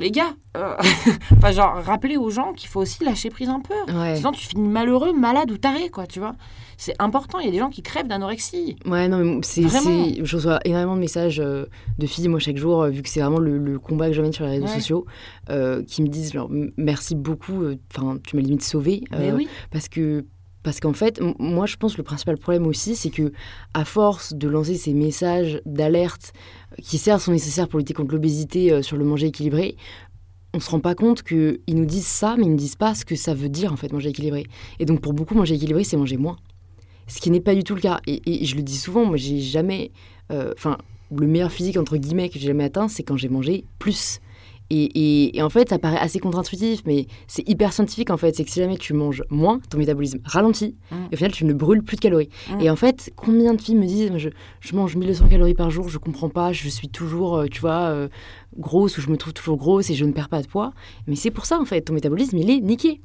les 0.00 0.10
gars, 0.10 0.32
euh, 0.56 0.74
enfin, 1.36 1.52
genre, 1.52 1.74
rappelez 1.84 2.16
aux 2.16 2.30
gens 2.30 2.52
qu'il 2.52 2.68
faut 2.68 2.80
aussi 2.80 3.04
lâcher 3.04 3.30
prise 3.30 3.48
un 3.48 3.60
peu. 3.60 3.74
Ouais. 3.92 4.16
Sinon, 4.16 4.32
tu 4.32 4.46
finis 4.46 4.68
malheureux, 4.68 5.12
malade 5.12 5.50
ou 5.50 5.58
taré, 5.58 5.88
quoi, 5.90 6.06
tu 6.06 6.18
vois. 6.18 6.32
C'est 6.76 6.94
important. 6.98 7.38
Il 7.38 7.44
y 7.46 7.48
a 7.48 7.52
des 7.52 7.58
gens 7.58 7.68
qui 7.68 7.82
crèvent 7.82 8.08
d'anorexie. 8.08 8.76
Ouais, 8.86 9.06
non, 9.08 9.18
mais 9.18 9.40
c'est, 9.42 9.62
je 9.68 10.36
reçois 10.36 10.58
énormément 10.64 10.94
de 10.96 11.00
messages 11.00 11.38
euh, 11.38 11.66
de 11.98 12.06
filles, 12.06 12.28
moi, 12.28 12.40
chaque 12.40 12.56
jour, 12.56 12.82
euh, 12.82 12.88
vu 12.90 13.02
que 13.02 13.08
c'est 13.08 13.20
vraiment 13.20 13.38
le, 13.38 13.58
le 13.58 13.78
combat 13.78 14.08
que 14.08 14.14
j'amène 14.14 14.32
sur 14.32 14.44
les 14.46 14.52
réseaux 14.52 14.64
Ouais. 14.66 14.74
sociaux, 14.74 15.04
euh, 15.50 15.82
qui 15.84 16.02
me 16.02 16.08
disent, 16.08 16.32
genre, 16.32 16.48
merci 16.76 17.14
beaucoup, 17.14 17.64
enfin, 17.94 18.16
tu 18.26 18.36
m'as 18.36 18.42
limite 18.42 18.62
sauvé. 18.64 19.04
Mais 19.12 19.30
euh, 19.30 19.36
oui. 19.36 19.48
Parce 19.70 19.88
que. 19.88 20.24
Parce 20.62 20.78
qu'en 20.78 20.92
fait, 20.92 21.22
moi, 21.38 21.64
je 21.64 21.76
pense 21.76 21.92
que 21.92 21.96
le 21.96 22.02
principal 22.02 22.36
problème 22.36 22.66
aussi, 22.66 22.94
c'est 22.94 23.08
que 23.08 23.32
à 23.72 23.86
force 23.86 24.34
de 24.34 24.46
lancer 24.46 24.74
ces 24.74 24.92
messages 24.92 25.62
d'alerte 25.64 26.34
qui 26.82 26.98
certes 26.98 27.22
sont 27.22 27.32
nécessaires 27.32 27.68
pour 27.68 27.78
lutter 27.78 27.94
contre 27.94 28.12
l'obésité 28.12 28.72
euh, 28.72 28.82
sur 28.82 28.96
le 28.96 29.04
manger 29.04 29.28
équilibré, 29.28 29.76
on 30.52 30.60
se 30.60 30.70
rend 30.70 30.80
pas 30.80 30.94
compte 30.94 31.22
qu'ils 31.22 31.60
nous 31.68 31.84
disent 31.84 32.06
ça, 32.06 32.36
mais 32.36 32.44
ils 32.46 32.52
ne 32.52 32.56
disent 32.56 32.76
pas 32.76 32.94
ce 32.94 33.04
que 33.04 33.14
ça 33.14 33.34
veut 33.34 33.48
dire 33.48 33.72
en 33.72 33.76
fait 33.76 33.92
manger 33.92 34.10
équilibré. 34.10 34.46
Et 34.78 34.84
donc 34.84 35.00
pour 35.00 35.12
beaucoup, 35.12 35.34
manger 35.34 35.54
équilibré, 35.54 35.84
c'est 35.84 35.96
manger 35.96 36.16
moins. 36.16 36.36
Ce 37.06 37.20
qui 37.20 37.30
n'est 37.30 37.40
pas 37.40 37.54
du 37.54 37.64
tout 37.64 37.74
le 37.74 37.80
cas. 37.80 38.00
Et, 38.06 38.44
je 38.44 38.56
le 38.56 38.62
dis 38.62 38.76
souvent, 38.76 39.04
moi 39.04 39.16
j'ai 39.16 39.40
jamais. 39.40 39.90
euh, 40.32 40.52
Enfin, 40.56 40.78
le 41.16 41.26
meilleur 41.26 41.50
physique 41.50 41.76
entre 41.76 41.96
guillemets 41.96 42.28
que 42.28 42.38
j'ai 42.38 42.46
jamais 42.46 42.64
atteint, 42.64 42.88
c'est 42.88 43.02
quand 43.02 43.16
j'ai 43.16 43.28
mangé 43.28 43.64
plus. 43.78 44.20
Et, 44.70 44.84
et- 44.84 45.36
et 45.38 45.42
en 45.42 45.50
fait, 45.50 45.68
ça 45.68 45.78
paraît 45.78 45.98
assez 45.98 46.18
contre-intuitif, 46.20 46.82
mais 46.86 47.06
c'est 47.26 47.46
hyper 47.48 47.72
scientifique 47.72 48.10
en 48.10 48.16
fait. 48.16 48.34
C'est 48.36 48.44
que 48.44 48.50
si 48.50 48.60
jamais 48.60 48.76
tu 48.76 48.92
manges 48.94 49.22
moins, 49.30 49.60
ton 49.68 49.78
métabolisme 49.78 50.18
ralentit, 50.24 50.76
Mm. 50.90 50.94
et 51.10 51.14
au 51.14 51.16
final, 51.16 51.32
tu 51.32 51.44
ne 51.44 51.52
brûles 51.52 51.82
plus 51.82 51.96
de 51.96 52.00
calories. 52.00 52.28
Mm. 52.50 52.60
Et 52.60 52.70
en 52.70 52.76
fait, 52.76 53.10
combien 53.16 53.54
de 53.54 53.60
filles 53.60 53.74
me 53.74 53.86
disent 53.86 54.12
je, 54.16 54.28
je 54.60 54.74
mange 54.76 54.94
1200 54.96 55.28
calories 55.28 55.54
par 55.54 55.70
jour, 55.70 55.88
je 55.88 55.98
comprends 55.98 56.28
pas, 56.28 56.52
je 56.52 56.68
suis 56.68 56.88
toujours, 56.88 57.36
euh, 57.38 57.46
tu 57.50 57.60
vois, 57.60 57.88
euh, 57.90 58.08
grosse 58.58 58.98
ou 58.98 59.00
je 59.00 59.08
me 59.10 59.16
trouve 59.16 59.32
toujours 59.32 59.56
grosse 59.56 59.90
et 59.90 59.94
je 59.94 60.04
ne 60.04 60.12
perds 60.12 60.28
pas 60.28 60.42
de 60.42 60.46
poids. 60.46 60.72
Mais 61.06 61.16
c'est 61.16 61.30
pour 61.30 61.46
ça 61.46 61.58
en 61.60 61.64
fait, 61.64 61.82
ton 61.82 61.92
métabolisme 61.92 62.36
il 62.38 62.48
est 62.50 62.60
niqué. 62.60 63.00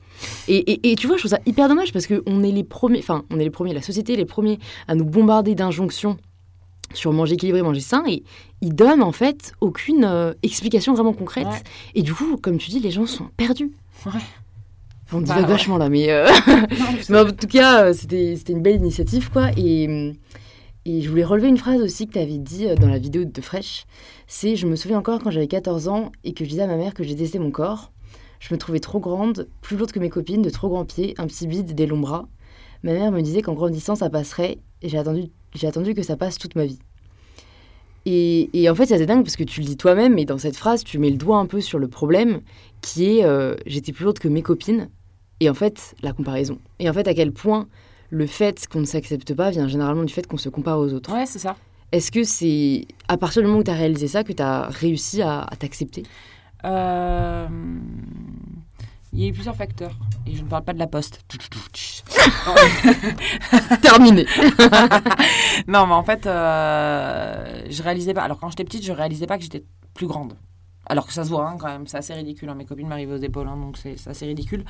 Et, 0.47 0.57
et- 0.71 0.91
et 0.91 0.95
tu 0.95 1.07
vois, 1.07 1.17
je 1.17 1.21
trouve 1.21 1.31
ça 1.31 1.39
hyper 1.45 1.67
dommage 1.67 1.91
parce 1.93 2.07
qu'on 2.07 2.43
est 2.43 2.51
les 2.51 2.63
premiers, 2.63 2.99
enfin, 2.99 3.23
on 3.31 3.39
est 3.39 3.43
les 3.43 3.49
premiers, 3.49 3.73
la 3.73 3.81
société 3.81 4.13
est 4.13 4.17
les 4.17 4.25
premiers 4.25 4.59
à 4.87 4.95
nous 4.95 5.05
bombarder 5.05 5.55
d'injonctions 5.55 6.17
sur 6.93 7.11
manger 7.11 7.33
équilibré, 7.33 7.61
manger 7.61 7.79
sain, 7.81 8.03
et 8.07 8.23
ils 8.61 8.73
donnent 8.73 9.03
en 9.03 9.11
fait 9.11 9.53
aucune 9.61 10.05
euh, 10.05 10.33
explication 10.43 10.93
vraiment 10.93 11.13
concrète. 11.13 11.47
Ouais. 11.47 11.63
Et 11.95 12.01
du 12.01 12.13
coup, 12.13 12.37
comme 12.37 12.57
tu 12.57 12.69
dis, 12.69 12.79
les 12.79 12.91
gens 12.91 13.05
sont 13.05 13.29
perdus. 13.37 13.71
Ouais. 14.05 14.11
On 15.11 15.21
dit 15.21 15.29
Bah, 15.29 15.41
ouais. 15.41 15.45
vachement 15.45 15.77
là, 15.77 15.89
mais, 15.89 16.09
euh, 16.09 16.27
Non, 16.47 16.65
mais 17.09 17.19
en 17.19 17.31
tout 17.31 17.47
cas, 17.47 17.85
euh, 17.85 17.93
c'était 17.93 18.35
c'était 18.35 18.53
une 18.53 18.61
belle 18.61 18.77
initiative, 18.77 19.29
quoi. 19.31 19.51
Et, 19.57 20.13
et 20.85 21.01
je 21.01 21.09
voulais 21.09 21.23
relever 21.23 21.47
une 21.47 21.57
phrase 21.57 21.81
aussi 21.81 22.07
que 22.07 22.13
tu 22.13 22.19
avais 22.19 22.37
dit 22.37 22.67
dans 22.79 22.87
la 22.89 22.97
vidéo 22.99 23.25
de 23.25 23.41
Fresh. 23.41 23.85
C'est 24.27 24.55
Je 24.55 24.67
me 24.67 24.75
souviens 24.75 24.99
encore 24.99 25.19
quand 25.21 25.31
j'avais 25.31 25.47
14 25.47 25.87
ans 25.87 26.11
et 26.23 26.33
que 26.33 26.43
je 26.43 26.49
disais 26.49 26.63
à 26.63 26.67
ma 26.67 26.77
mère 26.77 26.93
que 26.93 27.03
j'ai 27.03 27.13
détesté 27.15 27.39
mon 27.39 27.51
corps. 27.51 27.91
Je 28.39 28.53
me 28.53 28.59
trouvais 28.59 28.79
trop 28.79 28.99
grande, 28.99 29.47
plus 29.61 29.77
lourde 29.77 29.91
que 29.91 29.99
mes 29.99 30.09
copines, 30.09 30.41
de 30.41 30.49
trop 30.49 30.69
grands 30.69 30.85
pieds, 30.85 31.15
un 31.17 31.25
petit 31.25 31.47
bide, 31.47 31.73
des 31.73 31.87
longs 31.87 31.99
bras. 31.99 32.27
Ma 32.83 32.93
mère 32.93 33.11
me 33.11 33.21
disait 33.21 33.41
qu'en 33.41 33.53
grandissant, 33.53 33.95
ça 33.95 34.09
passerait, 34.09 34.59
et 34.83 34.89
j'ai 34.89 34.97
attendu, 34.99 35.31
j'ai 35.55 35.67
attendu 35.67 35.93
que 35.93 36.03
ça 36.03 36.15
passe 36.15 36.37
toute 36.37 36.55
ma 36.55 36.65
vie. 36.65 36.79
Et, 38.05 38.49
et 38.53 38.69
en 38.69 38.75
fait, 38.75 38.85
c'est 38.85 38.93
assez 38.93 39.07
dingue 39.07 39.23
parce 39.23 39.35
que 39.35 39.43
tu 39.43 39.61
le 39.61 39.65
dis 39.65 39.77
toi-même, 39.77 40.13
mais 40.13 40.25
dans 40.25 40.37
cette 40.37 40.55
phrase, 40.55 40.83
tu 40.83 40.99
mets 40.99 41.09
le 41.09 41.17
doigt 41.17 41.37
un 41.37 41.47
peu 41.47 41.59
sur 41.59 41.79
le 41.79 41.87
problème 41.87 42.41
qui 42.81 43.17
est 43.17 43.25
euh, 43.25 43.55
j'étais 43.65 43.91
plus 43.91 44.03
lourde 44.03 44.19
que 44.19 44.27
mes 44.27 44.43
copines, 44.43 44.89
et 45.39 45.49
en 45.49 45.55
fait, 45.55 45.95
la 46.03 46.13
comparaison. 46.13 46.59
Et 46.79 46.87
en 46.89 46.93
fait, 46.93 47.07
à 47.07 47.13
quel 47.15 47.31
point 47.31 47.67
le 48.11 48.27
fait 48.27 48.67
qu'on 48.67 48.81
ne 48.81 48.85
s'accepte 48.85 49.33
pas 49.33 49.49
vient 49.49 49.67
généralement 49.67 50.03
du 50.03 50.13
fait 50.13 50.27
qu'on 50.27 50.37
se 50.37 50.49
compare 50.49 50.77
aux 50.77 50.93
autres. 50.93 51.11
Ouais, 51.11 51.25
c'est 51.25 51.39
ça. 51.39 51.55
Est-ce 51.91 52.11
que 52.11 52.23
c'est 52.23 52.85
à 53.07 53.17
partir 53.17 53.41
du 53.41 53.47
moment 53.47 53.61
où 53.61 53.63
tu 53.63 53.71
as 53.71 53.75
réalisé 53.75 54.07
ça 54.07 54.23
que 54.23 54.33
tu 54.33 54.43
as 54.43 54.67
réussi 54.67 55.21
à, 55.21 55.41
à 55.41 55.55
t'accepter? 55.55 56.03
Euh, 56.63 57.47
Il 59.15 59.21
y 59.21 59.25
a 59.25 59.29
eu 59.29 59.33
plusieurs 59.33 59.55
facteurs. 59.55 59.95
Et 60.27 60.35
je 60.35 60.43
ne 60.43 60.47
parle 60.47 60.63
pas 60.65 60.73
de 60.73 60.79
la 60.79 60.87
poste. 60.87 61.21
Terminé 63.81 64.25
non, 65.67 65.87
mais 65.87 65.93
en 65.93 66.03
fait, 66.03 66.25
euh, 66.27 67.61
je 67.69 67.83
réalisais 67.83 68.13
pas. 68.13 68.23
Alors, 68.23 68.39
quand 68.39 68.49
j'étais 68.49 68.63
petite, 68.63 68.83
je 68.83 68.91
réalisais 68.91 69.27
pas 69.27 69.37
que 69.37 69.43
j'étais 69.43 69.63
plus 69.93 70.07
grande. 70.07 70.33
Alors 70.87 71.07
que 71.07 71.13
ça 71.13 71.23
se 71.23 71.29
voit 71.29 71.47
hein, 71.49 71.57
quand 71.59 71.67
même, 71.67 71.87
c'est 71.87 71.97
assez 71.97 72.13
ridicule. 72.13 72.47
hein. 72.49 72.55
Mes 72.55 72.65
copines 72.65 72.87
m'arrivaient 72.87 73.15
aux 73.15 73.23
épaules, 73.23 73.47
hein, 73.47 73.57
donc 73.57 73.77
c'est 73.77 73.95
assez 74.07 74.25
ridicule. 74.27 74.63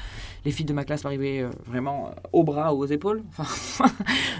Les 0.45 0.51
filles 0.51 0.65
de 0.65 0.71
ma 0.73 0.85
classe 0.85 1.03
m'arrivaient 1.03 1.41
euh, 1.41 1.49
vraiment 1.65 2.07
euh, 2.07 2.11
au 2.31 2.43
bras 2.45 2.73
ou 2.73 2.83
aux 2.83 2.85
épaules. 2.85 3.23
Enfin, 3.37 3.85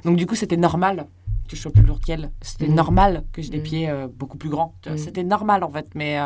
donc 0.06 0.16
du 0.16 0.26
coup, 0.26 0.36
c'était 0.36 0.56
normal 0.58 1.08
que 1.50 1.56
je 1.58 1.62
sois 1.62 1.72
plus 1.72 1.84
lourde 1.84 2.02
qu'elles. 2.04 2.32
C'était 2.42 2.68
Mhm. 2.68 2.76
normal 2.76 3.24
que 3.34 3.42
j'ai 3.42 3.50
des 3.50 3.58
Mhm. 3.58 3.64
pieds 3.64 3.90
euh, 3.90 4.08
beaucoup 4.08 4.38
plus 4.38 4.50
grands. 4.50 4.74
Mhm. 4.88 4.98
C'était 4.98 5.24
normal 5.24 5.64
en 5.66 5.70
fait. 5.70 5.88
Mais, 5.96 6.18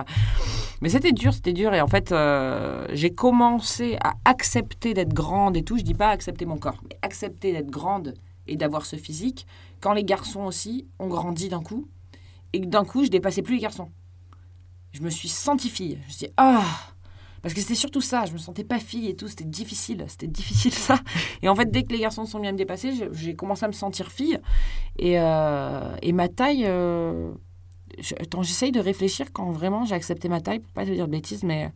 mais 0.82 0.90
c'était 0.90 1.12
dur, 1.12 1.34
c'était 1.34 1.54
dur. 1.54 1.74
Et 1.74 1.82
en 1.82 1.88
fait, 1.88 2.12
euh, 2.12 2.86
j'ai 2.94 3.10
commencé 3.12 3.98
à 4.02 4.14
accepter 4.26 4.94
d'être 4.94 5.14
grande 5.14 5.58
et 5.58 5.64
tout. 5.64 5.78
Je 5.78 5.84
dis 5.84 5.94
pas 5.94 6.10
accepter 6.10 6.46
mon 6.46 6.58
corps, 6.58 6.82
mais 6.84 6.98
accepter 7.02 7.52
d'être 7.52 7.70
grande 7.70 8.14
et 8.48 8.56
d'avoir 8.56 8.86
ce 8.86 8.96
physique 8.96 9.46
quand 9.82 9.94
les 9.94 10.04
garçons 10.04 10.44
aussi 10.44 10.88
ont 11.00 11.08
grandi 11.08 11.50
d'un 11.50 11.62
coup 11.62 11.88
et 12.54 12.62
que 12.62 12.66
d'un 12.68 12.84
coup 12.86 13.04
je 13.04 13.10
dépassais 13.10 13.42
plus 13.42 13.56
les 13.56 13.62
garçons. 13.62 13.90
Je 14.92 15.02
me 15.02 15.10
suis 15.10 15.30
sentie 15.30 15.70
fille. 15.70 16.00
Je 16.08 16.26
me 16.26 16.32
ah 16.38 16.64
Parce 17.42 17.54
que 17.54 17.62
c'était 17.62 17.76
surtout 17.76 18.02
ça, 18.02 18.26
je 18.26 18.34
me 18.34 18.38
sentais 18.38 18.64
pas 18.64 18.80
fille 18.80 19.08
et 19.08 19.16
tout, 19.16 19.28
c'était 19.28 19.44
difficile, 19.46 20.04
c'était 20.08 20.28
difficile 20.28 20.74
ça. 20.74 21.00
Et 21.42 21.48
en 21.50 21.56
fait, 21.56 21.70
dès 21.72 21.84
que 21.84 21.94
les 21.94 22.00
garçons 22.00 22.26
sont 22.26 22.40
bien 22.40 22.52
me 22.52 22.58
dépasser, 22.58 22.94
j'ai- 22.94 23.10
j'ai 23.14 23.36
commencé 23.36 23.64
à 23.66 23.68
me 23.68 23.74
sentir 23.74 24.12
fille. 24.12 24.40
Et, 24.98 25.20
euh, 25.20 25.96
et 26.02 26.12
ma 26.12 26.28
taille, 26.28 26.66
euh, 26.66 27.32
je- 28.00 28.16
j'essaye 28.44 28.72
de 28.72 28.80
réfléchir 28.80 29.28
quand 29.34 29.52
vraiment 29.52 29.86
j'ai 29.86 29.96
accepté 29.96 30.30
ma 30.30 30.42
taille, 30.42 30.60
pour 30.60 30.72
pas 30.74 30.86
te 30.86 30.92
dire 30.92 31.08
de 31.08 31.12
bêtises, 31.12 31.44
mais 31.44 31.72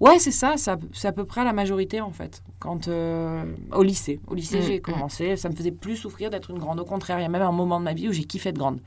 ouais, 0.00 0.18
c'est 0.18 0.30
ça, 0.30 0.56
ça- 0.56 0.76
c'est 0.92 1.08
à 1.08 1.12
peu 1.12 1.24
près 1.24 1.44
la 1.44 1.52
majorité 1.52 2.00
en 2.00 2.12
fait. 2.12 2.42
Quand 2.58 2.88
euh, 2.88 3.44
au 3.72 3.82
lycée, 3.82 4.20
au 4.26 4.34
lycée 4.34 4.58
Mm, 4.58 4.62
j'ai 4.62 4.78
mm. 4.78 4.82
commencé, 4.82 5.36
ça 5.36 5.48
me 5.48 5.54
faisait 5.54 5.70
plus 5.72 5.96
souffrir 5.96 6.30
d'être 6.30 6.50
une 6.50 6.58
grande. 6.58 6.80
Au 6.80 6.84
contraire, 6.84 7.18
il 7.18 7.22
y 7.22 7.26
a 7.26 7.28
même 7.28 7.42
un 7.42 7.52
moment 7.52 7.78
de 7.78 7.84
ma 7.84 7.94
vie 7.94 8.08
où 8.08 8.12
j'ai 8.12 8.24
kiffé 8.24 8.50
être 8.50 8.58
grande. 8.58 8.80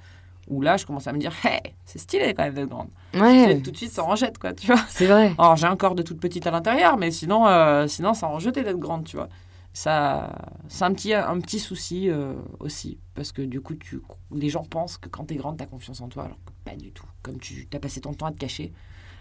Où 0.48 0.62
là, 0.62 0.78
je 0.78 0.86
commence 0.86 1.08
à 1.08 1.14
me 1.14 1.20
dire, 1.20 1.32
hey, 1.46 1.60
c'est 1.86 2.00
stylé 2.00 2.34
quand 2.34 2.44
même 2.44 2.56
d'être 2.56 2.70
grande. 2.70 2.90
Ouais, 3.14 3.62
Tout 3.62 3.72
de 3.72 3.78
suite, 3.78 3.92
ça 3.92 4.04
en 4.04 4.16
jette, 4.16 4.40
quoi, 4.40 4.54
tu 4.54 4.68
vois. 4.68 4.82
c'est 4.90 5.06
vrai. 5.06 5.34
Alors, 5.38 5.56
j'ai 5.58 5.68
un 5.68 5.76
corps 5.76 5.96
de 5.96 6.02
toute 6.04 6.20
petite 6.20 6.48
à 6.48 6.52
l'intérieur, 6.52 6.98
mais 6.98 7.12
sinon, 7.12 7.48
euh, 7.48 7.88
sinon 7.88 8.14
ça 8.16 8.28
en 8.28 8.40
jetait 8.40 8.64
d'être 8.64 8.80
grande, 8.80 9.06
tu 9.06 9.16
vois. 9.18 9.30
Ça, 9.74 10.36
c'est 10.68 10.84
un 10.84 10.94
petit, 10.94 11.14
un 11.14 11.40
petit 11.40 11.60
souci 11.60 12.10
euh, 12.10 12.34
aussi, 12.60 12.98
parce 13.14 13.32
que 13.32 13.42
du 13.42 13.62
coup, 13.62 13.76
tu, 13.76 14.02
les 14.34 14.50
gens 14.50 14.64
pensent 14.64 14.98
que 14.98 15.10
quand 15.10 15.26
t'es 15.26 15.36
grande, 15.36 15.58
t'as 15.58 15.68
confiance 15.68 16.02
en 16.02 16.10
toi, 16.10 16.26
alors 16.26 16.40
que 16.44 16.52
pas 16.66 16.76
du 16.76 16.92
tout. 16.92 17.06
Comme 17.22 17.40
tu 17.40 17.68
as 17.74 17.80
passé 17.80 18.02
ton 18.02 18.14
temps 18.14 18.26
à 18.26 18.32
te 18.32 18.38
cacher, 18.38 18.74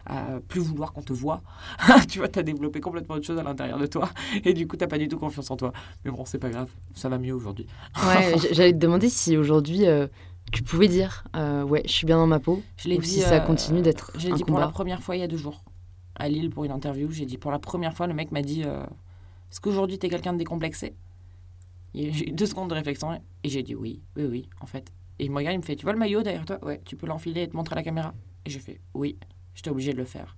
à 0.07 0.41
plus 0.49 0.61
vouloir 0.61 0.93
qu'on 0.93 1.03
te 1.03 1.13
voit, 1.13 1.43
tu 2.09 2.19
vois, 2.19 2.29
t'as 2.29 2.43
développé 2.43 2.81
complètement 2.81 3.17
autre 3.17 3.27
chose 3.27 3.39
à 3.39 3.43
l'intérieur 3.43 3.79
de 3.79 3.87
toi, 3.87 4.09
et 4.45 4.55
du 4.55 4.67
coup, 4.67 4.77
t'as 4.77 4.87
pas 4.87 4.99
du 4.99 5.07
tout 5.07 5.19
confiance 5.19 5.51
en 5.51 5.57
toi. 5.57 5.73
Mais 6.05 6.11
bon, 6.11 6.25
c'est 6.25 6.39
pas 6.39 6.51
grave, 6.51 6.71
ça 6.95 7.09
va 7.11 7.19
mieux 7.19 7.35
aujourd'hui. 7.35 7.67
Ouais, 8.07 8.35
j'allais 8.53 8.73
te 8.73 8.79
demander 8.79 9.11
si 9.11 9.37
aujourd'hui 9.37 9.87
euh, 9.87 10.07
tu 10.51 10.63
pouvais 10.63 10.89
dire 10.89 11.25
euh, 11.37 11.63
ouais, 11.63 11.83
je 11.85 11.93
suis 11.93 12.07
bien 12.07 12.17
dans 12.17 12.27
ma 12.27 12.41
peau, 12.41 12.63
Je 12.79 12.89
l'ai 12.89 12.97
ou 12.97 13.03
dit, 13.03 13.09
si 13.09 13.21
ça 13.21 13.39
continue 13.41 13.83
d'être 13.83 14.13
J'ai 14.17 14.33
un 14.33 14.35
dit 14.35 14.45
pour 14.45 14.59
la 14.59 14.69
première 14.69 15.03
fois 15.03 15.15
il 15.15 15.21
y 15.21 15.25
a 15.25 15.29
deux 15.29 15.37
jours, 15.37 15.63
à 16.15 16.29
Lille 16.29 16.49
pour 16.49 16.65
une 16.65 16.73
interview. 16.73 17.11
J'ai 17.11 17.27
dit 17.27 17.37
pour 17.37 17.53
la 17.53 17.59
première 17.59 17.95
fois, 17.95 18.07
le 18.07 18.15
mec 18.15 18.33
m'a 18.33 18.43
dit 18.43 18.65
Est-ce 19.51 19.61
qu'aujourd'hui 19.61 19.99
t'es 19.99 20.09
quelqu'un 20.09 20.33
de 20.33 20.39
décomplexé? 20.39 20.95
J'ai 21.95 22.29
eu 22.29 22.33
deux 22.33 22.47
secondes 22.47 22.69
de 22.71 22.75
réflexion 22.75 23.13
et 23.43 23.49
j'ai 23.49 23.63
dit 23.63 23.75
oui, 23.75 24.03
oui, 24.17 24.25
oui, 24.27 24.51
en 24.61 24.67
fait. 24.67 24.93
Et 25.19 25.25
il 25.25 25.31
me 25.31 25.37
regarde, 25.37 25.55
il 25.55 25.59
me 25.59 25.63
fait 25.65 25.75
Tu 25.77 25.85
vois 25.85 25.93
le 25.93 25.99
maillot 25.99 26.23
derrière 26.23 26.45
toi? 26.45 26.63
Ouais, 26.65 26.81
tu 26.85 26.97
peux 26.97 27.07
l'enfiler 27.07 27.43
et 27.43 27.49
te 27.49 27.57
montrer 27.57 27.73
à 27.75 27.77
la 27.77 27.83
caméra 27.83 28.15
Et 28.47 28.51
j'ai 28.51 28.61
fait 28.61 28.81
Oui, 28.95 29.17
j'étais 29.55 29.71
obligé 29.71 29.93
de 29.93 29.99
le 29.99 30.05
faire. 30.05 30.37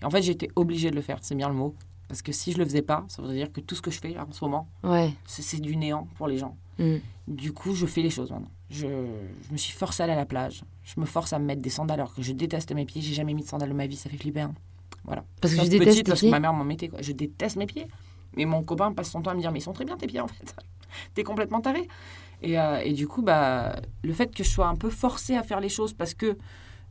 Et 0.00 0.04
en 0.04 0.10
fait, 0.10 0.22
j'étais 0.22 0.48
obligé 0.56 0.90
de 0.90 0.96
le 0.96 1.02
faire, 1.02 1.18
c'est 1.20 1.34
bien 1.34 1.48
le 1.48 1.54
mot. 1.54 1.74
Parce 2.08 2.22
que 2.22 2.32
si 2.32 2.52
je 2.52 2.58
le 2.58 2.64
faisais 2.64 2.82
pas, 2.82 3.04
ça 3.08 3.20
voudrait 3.20 3.36
dire 3.36 3.52
que 3.52 3.60
tout 3.60 3.74
ce 3.74 3.82
que 3.82 3.90
je 3.90 4.00
fais 4.00 4.16
en 4.18 4.30
ce 4.32 4.44
moment, 4.44 4.68
Ouais. 4.84 5.12
c'est 5.26 5.60
du 5.60 5.76
néant 5.76 6.08
pour 6.16 6.28
les 6.28 6.38
gens. 6.38 6.56
Mm. 6.78 6.96
Du 7.28 7.52
coup, 7.52 7.74
je 7.74 7.84
fais 7.86 8.02
les 8.02 8.10
choses 8.10 8.30
maintenant. 8.30 8.50
Je, 8.70 8.86
je 8.86 9.52
me 9.52 9.56
suis 9.56 9.72
forcé 9.72 10.02
à 10.02 10.04
aller 10.04 10.12
à 10.12 10.16
la 10.16 10.26
plage. 10.26 10.62
Je 10.84 10.98
me 11.00 11.04
force 11.06 11.32
à 11.32 11.38
me 11.38 11.44
mettre 11.44 11.62
des 11.62 11.70
sandales 11.70 12.00
alors 12.00 12.14
que 12.14 12.22
je 12.22 12.32
déteste 12.32 12.72
mes 12.72 12.84
pieds. 12.84 13.02
J'ai 13.02 13.14
jamais 13.14 13.34
mis 13.34 13.42
de 13.42 13.48
sandales 13.48 13.68
de 13.70 13.74
ma 13.74 13.86
vie, 13.86 13.96
ça 13.96 14.08
fait 14.08 14.16
flipper. 14.16 14.40
hein. 14.42 14.54
Voilà. 15.04 15.24
Parce 15.40 15.54
que 15.54 15.60
je 15.64 15.68
déteste 15.68 15.90
petite, 15.90 16.06
parce 16.08 16.20
que 16.20 16.26
ma 16.26 16.40
mère 16.40 16.52
m'en 16.52 16.64
mettait. 16.64 16.88
Quoi. 16.88 17.00
Je 17.02 17.12
déteste 17.12 17.56
mes 17.56 17.66
pieds. 17.66 17.86
Mais 18.36 18.44
mon 18.44 18.62
copain 18.62 18.92
passe 18.92 19.10
son 19.10 19.22
temps 19.22 19.30
à 19.30 19.34
me 19.34 19.40
dire 19.40 19.52
Mais 19.52 19.58
ils 19.58 19.62
sont 19.62 19.72
très 19.72 19.84
bien 19.84 19.96
tes 19.96 20.06
pieds 20.06 20.20
en 20.20 20.28
fait. 20.28 20.54
T'es 21.14 21.22
complètement 21.22 21.60
taré. 21.60 21.88
Et, 22.42 22.58
euh, 22.58 22.80
et 22.84 22.92
du 22.92 23.08
coup, 23.08 23.22
bah, 23.22 23.76
le 24.02 24.12
fait 24.12 24.34
que 24.34 24.44
je 24.44 24.48
sois 24.48 24.66
un 24.66 24.76
peu 24.76 24.90
forcée 24.90 25.36
à 25.36 25.42
faire 25.42 25.60
les 25.60 25.70
choses 25.70 25.94
parce 25.94 26.14
que 26.14 26.36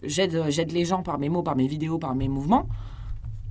j'aide, 0.03 0.45
j'aide 0.49 0.71
les 0.71 0.85
gens 0.85 1.03
par 1.03 1.19
mes 1.19 1.29
mots, 1.29 1.43
par 1.43 1.55
mes 1.55 1.67
vidéos, 1.67 1.99
par 1.99 2.15
mes 2.15 2.27
mouvements, 2.27 2.67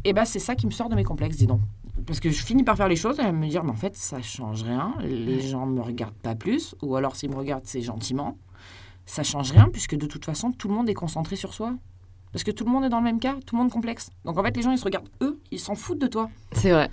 et 0.04 0.12
bah, 0.12 0.24
c'est 0.24 0.38
ça 0.38 0.54
qui 0.54 0.66
me 0.66 0.70
sort 0.70 0.88
de 0.88 0.94
mes 0.94 1.04
complexes, 1.04 1.36
dis 1.36 1.46
donc. 1.46 1.60
Parce 2.06 2.20
que 2.20 2.30
je 2.30 2.42
finis 2.42 2.64
par 2.64 2.76
faire 2.76 2.88
les 2.88 2.96
choses 2.96 3.18
et 3.18 3.22
à 3.22 3.32
me 3.32 3.48
dire, 3.48 3.64
mais 3.64 3.70
en 3.70 3.76
fait, 3.76 3.96
ça 3.96 4.20
change 4.20 4.62
rien. 4.62 4.94
Les 5.00 5.40
gens 5.40 5.64
me 5.64 5.80
regardent 5.80 6.14
pas 6.14 6.34
plus. 6.34 6.74
Ou 6.82 6.96
alors, 6.96 7.16
s'ils 7.16 7.30
me 7.30 7.36
regardent, 7.36 7.64
c'est 7.64 7.80
gentiment. 7.80 8.36
Ça 9.06 9.22
change 9.22 9.52
rien 9.52 9.68
puisque 9.72 9.96
de 9.96 10.06
toute 10.06 10.24
façon, 10.24 10.52
tout 10.52 10.68
le 10.68 10.74
monde 10.74 10.88
est 10.88 10.94
concentré 10.94 11.36
sur 11.36 11.54
soi. 11.54 11.74
Parce 12.32 12.44
que 12.44 12.50
tout 12.50 12.64
le 12.64 12.70
monde 12.70 12.84
est 12.84 12.88
dans 12.88 12.98
le 12.98 13.04
même 13.04 13.20
cas, 13.20 13.36
tout 13.46 13.54
le 13.54 13.62
monde 13.62 13.70
complexe. 13.70 14.10
Donc 14.24 14.36
en 14.36 14.42
fait, 14.42 14.56
les 14.56 14.62
gens, 14.62 14.72
ils 14.72 14.78
se 14.78 14.84
regardent 14.84 15.08
eux, 15.22 15.40
ils 15.50 15.60
s'en 15.60 15.76
foutent 15.76 16.00
de 16.00 16.08
toi. 16.08 16.28
C'est 16.52 16.72
vrai. 16.72 16.90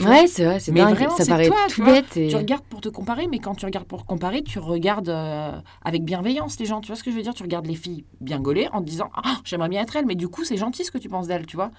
Ouais, 0.00 0.26
c'est 0.26 0.44
vrai, 0.44 0.60
c'est 0.60 0.72
dingue. 0.72 0.94
vraiment, 0.94 1.16
ça 1.16 1.26
paraît 1.26 1.46
toi, 1.46 1.56
tout 1.68 1.82
vois. 1.82 1.92
bête. 1.92 2.16
Et... 2.16 2.28
Tu 2.28 2.36
regardes 2.36 2.64
pour 2.64 2.80
te 2.80 2.88
comparer, 2.88 3.26
mais 3.30 3.38
quand 3.38 3.54
tu 3.54 3.64
regardes 3.66 3.86
pour 3.86 4.06
comparer, 4.06 4.42
tu 4.42 4.58
regardes 4.58 5.08
euh, 5.08 5.52
avec 5.84 6.04
bienveillance 6.04 6.58
les 6.58 6.66
gens. 6.66 6.80
Tu 6.80 6.88
vois 6.88 6.96
ce 6.96 7.02
que 7.02 7.10
je 7.10 7.16
veux 7.16 7.22
dire? 7.22 7.34
Tu 7.34 7.42
regardes 7.42 7.66
les 7.66 7.74
filles 7.74 8.04
bien 8.20 8.40
gaulées 8.40 8.68
en 8.72 8.80
te 8.80 8.86
disant 8.86 9.10
Ah, 9.14 9.36
j'aimerais 9.44 9.68
bien 9.68 9.82
être 9.82 9.94
elle, 9.96 10.06
mais 10.06 10.14
du 10.14 10.28
coup, 10.28 10.44
c'est 10.44 10.56
gentil 10.56 10.84
ce 10.84 10.90
que 10.90 10.98
tu 10.98 11.08
penses 11.08 11.26
d'elle, 11.26 11.46
tu 11.46 11.56
vois 11.56 11.70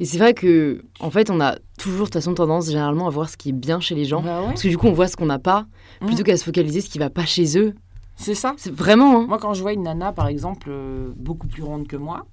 Et 0.00 0.04
c'est 0.04 0.18
vrai 0.18 0.34
que, 0.34 0.84
en 1.00 1.10
fait, 1.10 1.30
on 1.30 1.40
a 1.40 1.56
toujours 1.78 2.00
de 2.00 2.04
toute 2.06 2.14
façon 2.14 2.34
tendance 2.34 2.66
généralement 2.66 3.06
à 3.06 3.10
voir 3.10 3.28
ce 3.28 3.36
qui 3.36 3.48
est 3.50 3.52
bien 3.52 3.80
chez 3.80 3.94
les 3.94 4.04
gens. 4.04 4.22
Bah 4.22 4.40
ouais. 4.40 4.46
Parce 4.48 4.62
que 4.62 4.68
du 4.68 4.78
coup, 4.78 4.86
on 4.86 4.92
voit 4.92 5.08
ce 5.08 5.16
qu'on 5.16 5.26
n'a 5.26 5.38
pas, 5.38 5.66
plutôt 6.00 6.22
Mm. 6.22 6.24
qu'à 6.24 6.36
se 6.36 6.44
focaliser 6.44 6.80
ce 6.80 6.88
qui 6.90 6.98
va 6.98 7.10
pas 7.10 7.24
chez 7.26 7.58
eux. 7.58 7.74
C'est 8.16 8.34
ça. 8.34 8.52
C'est 8.58 8.72
vraiment. 8.72 9.20
Hein. 9.20 9.26
Moi, 9.26 9.38
quand 9.38 9.54
je 9.54 9.62
vois 9.62 9.72
une 9.72 9.82
nana, 9.82 10.12
par 10.12 10.26
exemple, 10.28 10.68
euh, 10.70 11.10
beaucoup 11.16 11.48
plus 11.48 11.62
ronde 11.62 11.88
que 11.88 11.96
moi, 11.96 12.26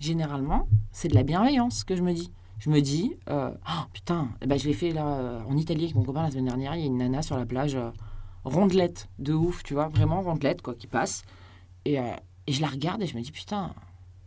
généralement, 0.00 0.68
c'est 0.92 1.08
de 1.08 1.14
la 1.14 1.22
bienveillance 1.22 1.84
que 1.84 1.94
je 1.96 2.02
me 2.02 2.12
dis. 2.12 2.32
Je 2.58 2.70
me 2.70 2.80
dis, 2.80 3.14
euh, 3.28 3.50
Oh, 3.68 3.82
putain, 3.92 4.28
eh 4.42 4.46
ben, 4.46 4.58
je 4.58 4.66
l'ai 4.66 4.74
fait 4.74 4.90
là 4.92 5.06
euh, 5.06 5.40
en 5.48 5.56
Italie 5.56 5.84
avec 5.84 5.94
mon 5.94 6.02
copain 6.04 6.22
la 6.22 6.30
semaine 6.30 6.46
dernière. 6.46 6.74
Il 6.74 6.80
y 6.80 6.84
a 6.84 6.86
une 6.86 6.98
nana 6.98 7.22
sur 7.22 7.36
la 7.36 7.46
plage, 7.46 7.76
euh, 7.76 7.90
rondelette, 8.44 9.08
de 9.18 9.32
ouf, 9.32 9.62
tu 9.62 9.74
vois, 9.74 9.88
vraiment 9.88 10.22
rondelette, 10.22 10.62
quoi, 10.62 10.74
qui 10.74 10.86
passe. 10.86 11.22
Et, 11.84 11.98
euh, 12.00 12.12
et 12.46 12.52
je 12.52 12.60
la 12.60 12.68
regarde 12.68 13.02
et 13.02 13.06
je 13.06 13.16
me 13.16 13.22
dis, 13.22 13.30
putain, 13.32 13.74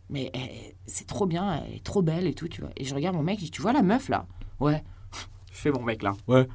mais 0.09 0.29
elle- 0.33 0.73
c'est 0.85 1.07
trop 1.07 1.25
bien, 1.25 1.61
elle 1.65 1.75
est 1.75 1.83
trop 1.83 2.01
belle 2.01 2.25
et 2.27 2.33
tout, 2.33 2.47
tu 2.47 2.61
vois. 2.61 2.71
Et 2.77 2.85
je 2.85 2.95
regarde 2.95 3.15
mon 3.15 3.23
mec, 3.23 3.39
je 3.39 3.45
dis, 3.45 3.51
tu 3.51 3.61
vois 3.61 3.73
la 3.73 3.81
meuf 3.81 4.07
là? 4.09 4.25
Ouais. 4.59 4.83
Je 5.51 5.57
fais 5.57 5.71
mon 5.71 5.81
mec 5.83 6.01
là. 6.01 6.13
Ouais. 6.27 6.47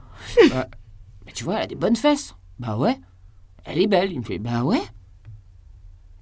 Mais 1.27 1.33
tu 1.33 1.45
vois, 1.45 1.57
elle 1.57 1.63
a 1.63 1.67
des 1.67 1.75
bonnes 1.75 1.97
fesses. 1.97 2.35
Bah 2.59 2.79
ouais. 2.79 2.99
Elle 3.65 3.81
est 3.81 3.87
belle. 3.87 4.13
Il 4.13 4.21
me 4.21 4.25
fait, 4.25 4.39
bah 4.39 4.63
ouais. 4.65 4.81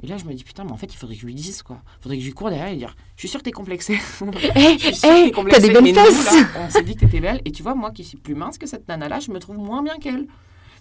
Et 0.05 0.07
là, 0.07 0.19
je 0.19 0.27
me 0.27 0.35
dis, 0.35 0.45
putain, 0.45 0.65
mais 0.65 0.71
en 0.73 0.77
fait, 0.77 0.93
il 0.93 0.97
faudrait 0.97 1.15
que 1.15 1.21
je 1.23 1.27
lui 1.27 1.35
dise, 1.35 1.63
quoi. 1.63 1.79
Il 1.99 2.03
faudrait 2.03 2.17
que 2.19 2.23
je 2.23 2.27
lui 2.29 2.35
cours 2.35 2.51
derrière 2.51 2.67
et 2.69 2.73
lui 2.73 2.79
dire, 2.79 2.95
je 3.17 3.21
suis 3.23 3.29
sûre 3.29 3.41
que 3.41 3.45
t'es 3.45 3.53
complexée. 3.53 3.99
T'es 4.21 5.31
complexée, 5.33 5.61
t'as 5.63 5.69
des 5.69 5.73
bonnes 5.75 5.85
fesses 5.95 6.29
On 6.59 6.71
s'est 6.71 6.83
dit 6.83 6.95
que 6.95 7.01
t'étais 7.01 7.21
belle. 7.21 7.41
Et 7.47 7.53
tu 7.53 7.63
vois, 7.63 7.75
moi 7.75 7.91
qui 7.91 8.05
suis 8.05 8.19
plus 8.19 8.35
mince 8.35 8.59
que 8.59 8.67
cette 8.67 8.87
nana-là, 8.87 9.21
je 9.21 9.31
me 9.31 9.39
trouve 9.39 9.57
moins 9.57 9.83
bien 9.83 9.97
qu'elle. 9.99 10.27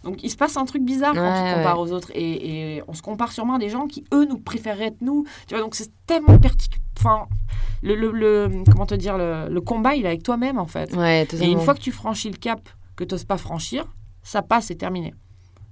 Donc, 0.03 0.21
il 0.21 0.29
se 0.29 0.35
passe 0.35 0.57
un 0.57 0.65
truc 0.65 0.83
bizarre 0.83 1.13
quand 1.13 1.21
tu 1.49 1.55
compares 1.55 1.79
aux 1.79 1.91
autres. 1.93 2.11
Et, 2.13 2.75
et 2.75 2.83
on 2.89 2.93
se 2.93 3.01
compare 3.01 3.31
sûrement 3.31 3.55
à 3.55 3.59
des 3.59 3.69
gens 3.69 3.87
qui, 3.87 4.03
eux, 4.13 4.25
nous 4.25 4.37
préféreraient 4.37 4.87
être 4.87 5.01
nous. 5.01 5.23
Tu 5.47 5.55
vois, 5.55 5.63
donc 5.63 5.75
c'est 5.75 5.91
tellement 6.05 6.37
particulier. 6.37 6.83
Enfin, 6.99 7.27
le, 7.81 7.95
le, 7.95 8.11
le- 8.11 8.63
comment 8.69 8.85
te 8.85 8.95
dire, 8.95 9.17
le, 9.17 9.47
le 9.49 9.61
combat, 9.61 9.95
il 9.95 10.03
est 10.03 10.09
avec 10.09 10.23
toi-même, 10.23 10.57
en 10.59 10.67
fait. 10.67 10.93
Ouais, 10.93 11.25
Et 11.41 11.45
une 11.51 11.59
fois 11.61 11.73
que 11.73 11.79
tu 11.79 11.93
franchis 11.93 12.29
le 12.29 12.37
cap 12.37 12.67
que 12.97 13.05
tu 13.05 13.13
n'oses 13.13 13.23
pas 13.23 13.37
franchir, 13.37 13.85
ça 14.23 14.41
passe, 14.41 14.65
c'est 14.65 14.75
terminé. 14.75 15.13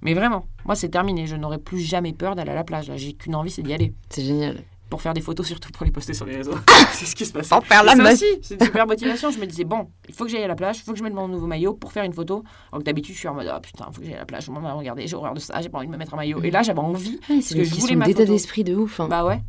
Mais 0.02 0.14
vraiment, 0.14 0.44
moi, 0.64 0.74
c'est 0.74 0.88
terminé. 0.88 1.26
Je 1.26 1.36
n'aurai 1.36 1.58
plus 1.58 1.80
jamais 1.80 2.12
peur 2.12 2.34
d'aller 2.34 2.50
à 2.50 2.54
la 2.54 2.64
plage. 2.64 2.88
là. 2.88 2.96
J'ai 2.96 3.12
qu'une 3.12 3.34
envie, 3.34 3.50
c'est 3.50 3.62
d'y 3.62 3.72
aller. 3.72 3.92
C'est 4.10 4.22
génial. 4.24 4.62
Pour 4.90 5.00
faire 5.00 5.14
des 5.14 5.22
photos, 5.22 5.46
surtout 5.46 5.70
pour 5.70 5.86
les 5.86 5.90
poster 5.90 6.12
sur 6.12 6.26
les 6.26 6.36
réseaux. 6.36 6.54
c'est 6.92 7.06
ce 7.06 7.14
qui 7.16 7.24
se 7.24 7.32
passe. 7.32 7.46
Sans 7.46 7.62
faire 7.62 7.82
la 7.82 7.94
aussi, 8.12 8.26
c'est 8.42 8.54
une 8.60 8.66
super 8.66 8.86
motivation. 8.86 9.30
Je 9.30 9.38
me 9.38 9.46
disais, 9.46 9.64
bon, 9.64 9.88
il 10.08 10.14
faut 10.14 10.24
que 10.24 10.30
j'aille 10.30 10.42
à 10.42 10.48
la 10.48 10.54
plage, 10.54 10.78
il 10.78 10.82
faut 10.82 10.92
que 10.92 10.98
je 10.98 11.02
mette 11.02 11.14
mon 11.14 11.28
nouveau 11.28 11.46
maillot 11.46 11.72
pour 11.72 11.92
faire 11.92 12.04
une 12.04 12.12
photo. 12.12 12.44
Alors 12.70 12.80
que 12.80 12.84
d'habitude, 12.84 13.14
je 13.14 13.20
suis 13.20 13.28
en 13.28 13.34
mode, 13.34 13.46
ah 13.50 13.58
putain, 13.60 13.86
il 13.88 13.94
faut 13.94 14.00
que 14.00 14.06
j'aille 14.06 14.16
à 14.16 14.20
la 14.20 14.26
plage. 14.26 14.50
Maman, 14.50 14.76
regardez, 14.76 15.06
j'ai 15.06 15.16
horreur 15.16 15.32
de 15.32 15.40
ça, 15.40 15.62
j'ai 15.62 15.70
pas 15.70 15.78
envie 15.78 15.86
de 15.86 15.92
me 15.92 15.96
mettre 15.96 16.12
un 16.12 16.18
maillot. 16.18 16.42
Et 16.42 16.50
là, 16.50 16.62
j'avais 16.62 16.80
envie. 16.80 17.18
Ouais, 17.30 17.36
que 17.36 17.42
c'est 17.42 17.54
une 17.54 17.64
je 17.64 17.74
voulais 17.76 17.96
ma 17.96 18.04
d'état 18.04 18.26
d'esprit 18.26 18.64
de 18.64 18.74
ouf. 18.74 19.00
hein. 19.00 19.08
Bah 19.08 19.24
ouais. 19.24 19.40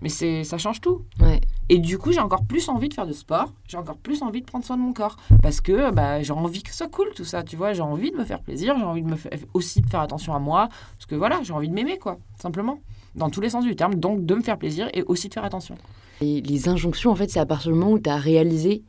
Mais 0.00 0.08
c'est, 0.08 0.44
ça 0.44 0.56
change 0.56 0.80
tout. 0.80 1.04
Ouais. 1.20 1.40
Et 1.68 1.78
du 1.78 1.98
coup, 1.98 2.12
j'ai 2.12 2.20
encore 2.20 2.44
plus 2.44 2.68
envie 2.68 2.88
de 2.88 2.94
faire 2.94 3.06
de 3.06 3.12
sport. 3.12 3.52
J'ai 3.66 3.76
encore 3.76 3.96
plus 3.96 4.22
envie 4.22 4.40
de 4.40 4.46
prendre 4.46 4.64
soin 4.64 4.76
de 4.76 4.82
mon 4.82 4.92
corps. 4.92 5.16
Parce 5.42 5.60
que 5.60 5.90
bah, 5.90 6.22
j'ai 6.22 6.32
envie 6.32 6.62
que 6.62 6.70
ce 6.70 6.76
soit 6.76 6.88
cool, 6.88 7.08
tout 7.16 7.24
ça. 7.24 7.42
Tu 7.42 7.56
vois, 7.56 7.72
j'ai 7.72 7.82
envie 7.82 8.12
de 8.12 8.16
me 8.16 8.24
faire 8.24 8.40
plaisir. 8.40 8.76
J'ai 8.78 8.84
envie 8.84 9.02
de 9.02 9.08
me 9.10 9.16
fa- 9.16 9.30
aussi 9.52 9.80
de 9.80 9.88
faire 9.90 10.00
attention 10.00 10.34
à 10.34 10.38
moi. 10.38 10.68
Parce 10.96 11.06
que 11.06 11.16
voilà, 11.16 11.40
j'ai 11.42 11.52
envie 11.52 11.68
de 11.68 11.74
m'aimer, 11.74 11.98
quoi. 11.98 12.18
Simplement. 12.40 12.78
Dans 13.16 13.30
tous 13.30 13.40
les 13.40 13.50
sens 13.50 13.64
du 13.64 13.74
terme. 13.74 13.96
Donc, 13.96 14.24
de 14.24 14.34
me 14.36 14.42
faire 14.42 14.58
plaisir 14.58 14.88
et 14.94 15.02
aussi 15.04 15.28
de 15.28 15.34
faire 15.34 15.44
attention. 15.44 15.76
Et 16.20 16.40
les 16.40 16.68
injonctions, 16.68 17.10
en 17.10 17.16
fait, 17.16 17.30
c'est 17.30 17.40
à 17.40 17.46
partir 17.46 17.72
du 17.72 17.78
moment 17.78 17.92
où 17.92 17.98
tu 17.98 18.08
as 18.10 18.16
réalisé 18.16 18.84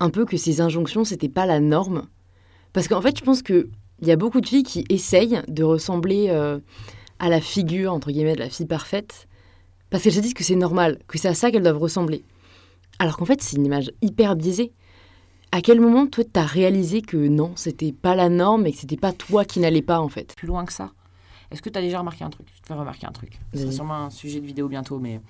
un 0.00 0.10
peu 0.10 0.24
que 0.24 0.36
ces 0.36 0.60
injonctions, 0.60 1.04
c'était 1.04 1.28
pas 1.28 1.46
la 1.46 1.60
norme. 1.60 2.08
Parce 2.72 2.88
qu'en 2.88 3.00
fait, 3.00 3.16
je 3.18 3.24
pense 3.24 3.42
qu'il 3.42 3.68
y 4.02 4.10
a 4.10 4.16
beaucoup 4.16 4.40
de 4.40 4.46
filles 4.48 4.64
qui 4.64 4.84
essayent 4.88 5.40
de 5.46 5.62
ressembler 5.62 6.26
euh, 6.30 6.58
à 7.20 7.28
la 7.28 7.40
figure, 7.40 7.92
entre 7.92 8.10
guillemets, 8.10 8.34
de 8.34 8.40
la 8.40 8.48
fille 8.50 8.66
parfaite, 8.66 9.27
parce 9.90 10.02
qu'elles 10.02 10.12
se 10.14 10.20
disent 10.20 10.34
que 10.34 10.44
c'est 10.44 10.56
normal, 10.56 10.98
que 11.08 11.18
c'est 11.18 11.28
à 11.28 11.34
ça 11.34 11.50
qu'elles 11.50 11.62
doivent 11.62 11.78
ressembler. 11.78 12.24
Alors 12.98 13.16
qu'en 13.16 13.24
fait, 13.24 13.42
c'est 13.42 13.56
une 13.56 13.66
image 13.66 13.90
hyper 14.02 14.36
biaisée. 14.36 14.72
À 15.52 15.62
quel 15.62 15.80
moment, 15.80 16.06
toi, 16.06 16.24
t'as 16.30 16.44
réalisé 16.44 17.00
que 17.00 17.16
non, 17.16 17.52
c'était 17.56 17.92
pas 17.92 18.14
la 18.14 18.28
norme 18.28 18.66
et 18.66 18.72
que 18.72 18.78
c'était 18.78 18.96
pas 18.96 19.12
toi 19.12 19.44
qui 19.44 19.60
n'allais 19.60 19.82
pas, 19.82 20.00
en 20.00 20.08
fait? 20.08 20.34
Plus 20.36 20.46
loin 20.48 20.64
que 20.66 20.72
ça. 20.72 20.92
Est-ce 21.50 21.62
que 21.62 21.70
tu 21.70 21.78
as 21.78 21.82
déjà 21.82 22.00
remarqué 22.00 22.24
un 22.24 22.30
truc? 22.30 22.46
Je 22.54 22.60
te 22.60 22.66
fais 22.66 22.74
remarquer 22.74 23.06
un 23.06 23.12
truc. 23.12 23.38
C'est 23.54 23.64
Vas-y. 23.64 23.72
sûrement 23.74 23.94
un 23.94 24.10
sujet 24.10 24.40
de 24.40 24.46
vidéo 24.46 24.68
bientôt, 24.68 24.98
mais. 24.98 25.20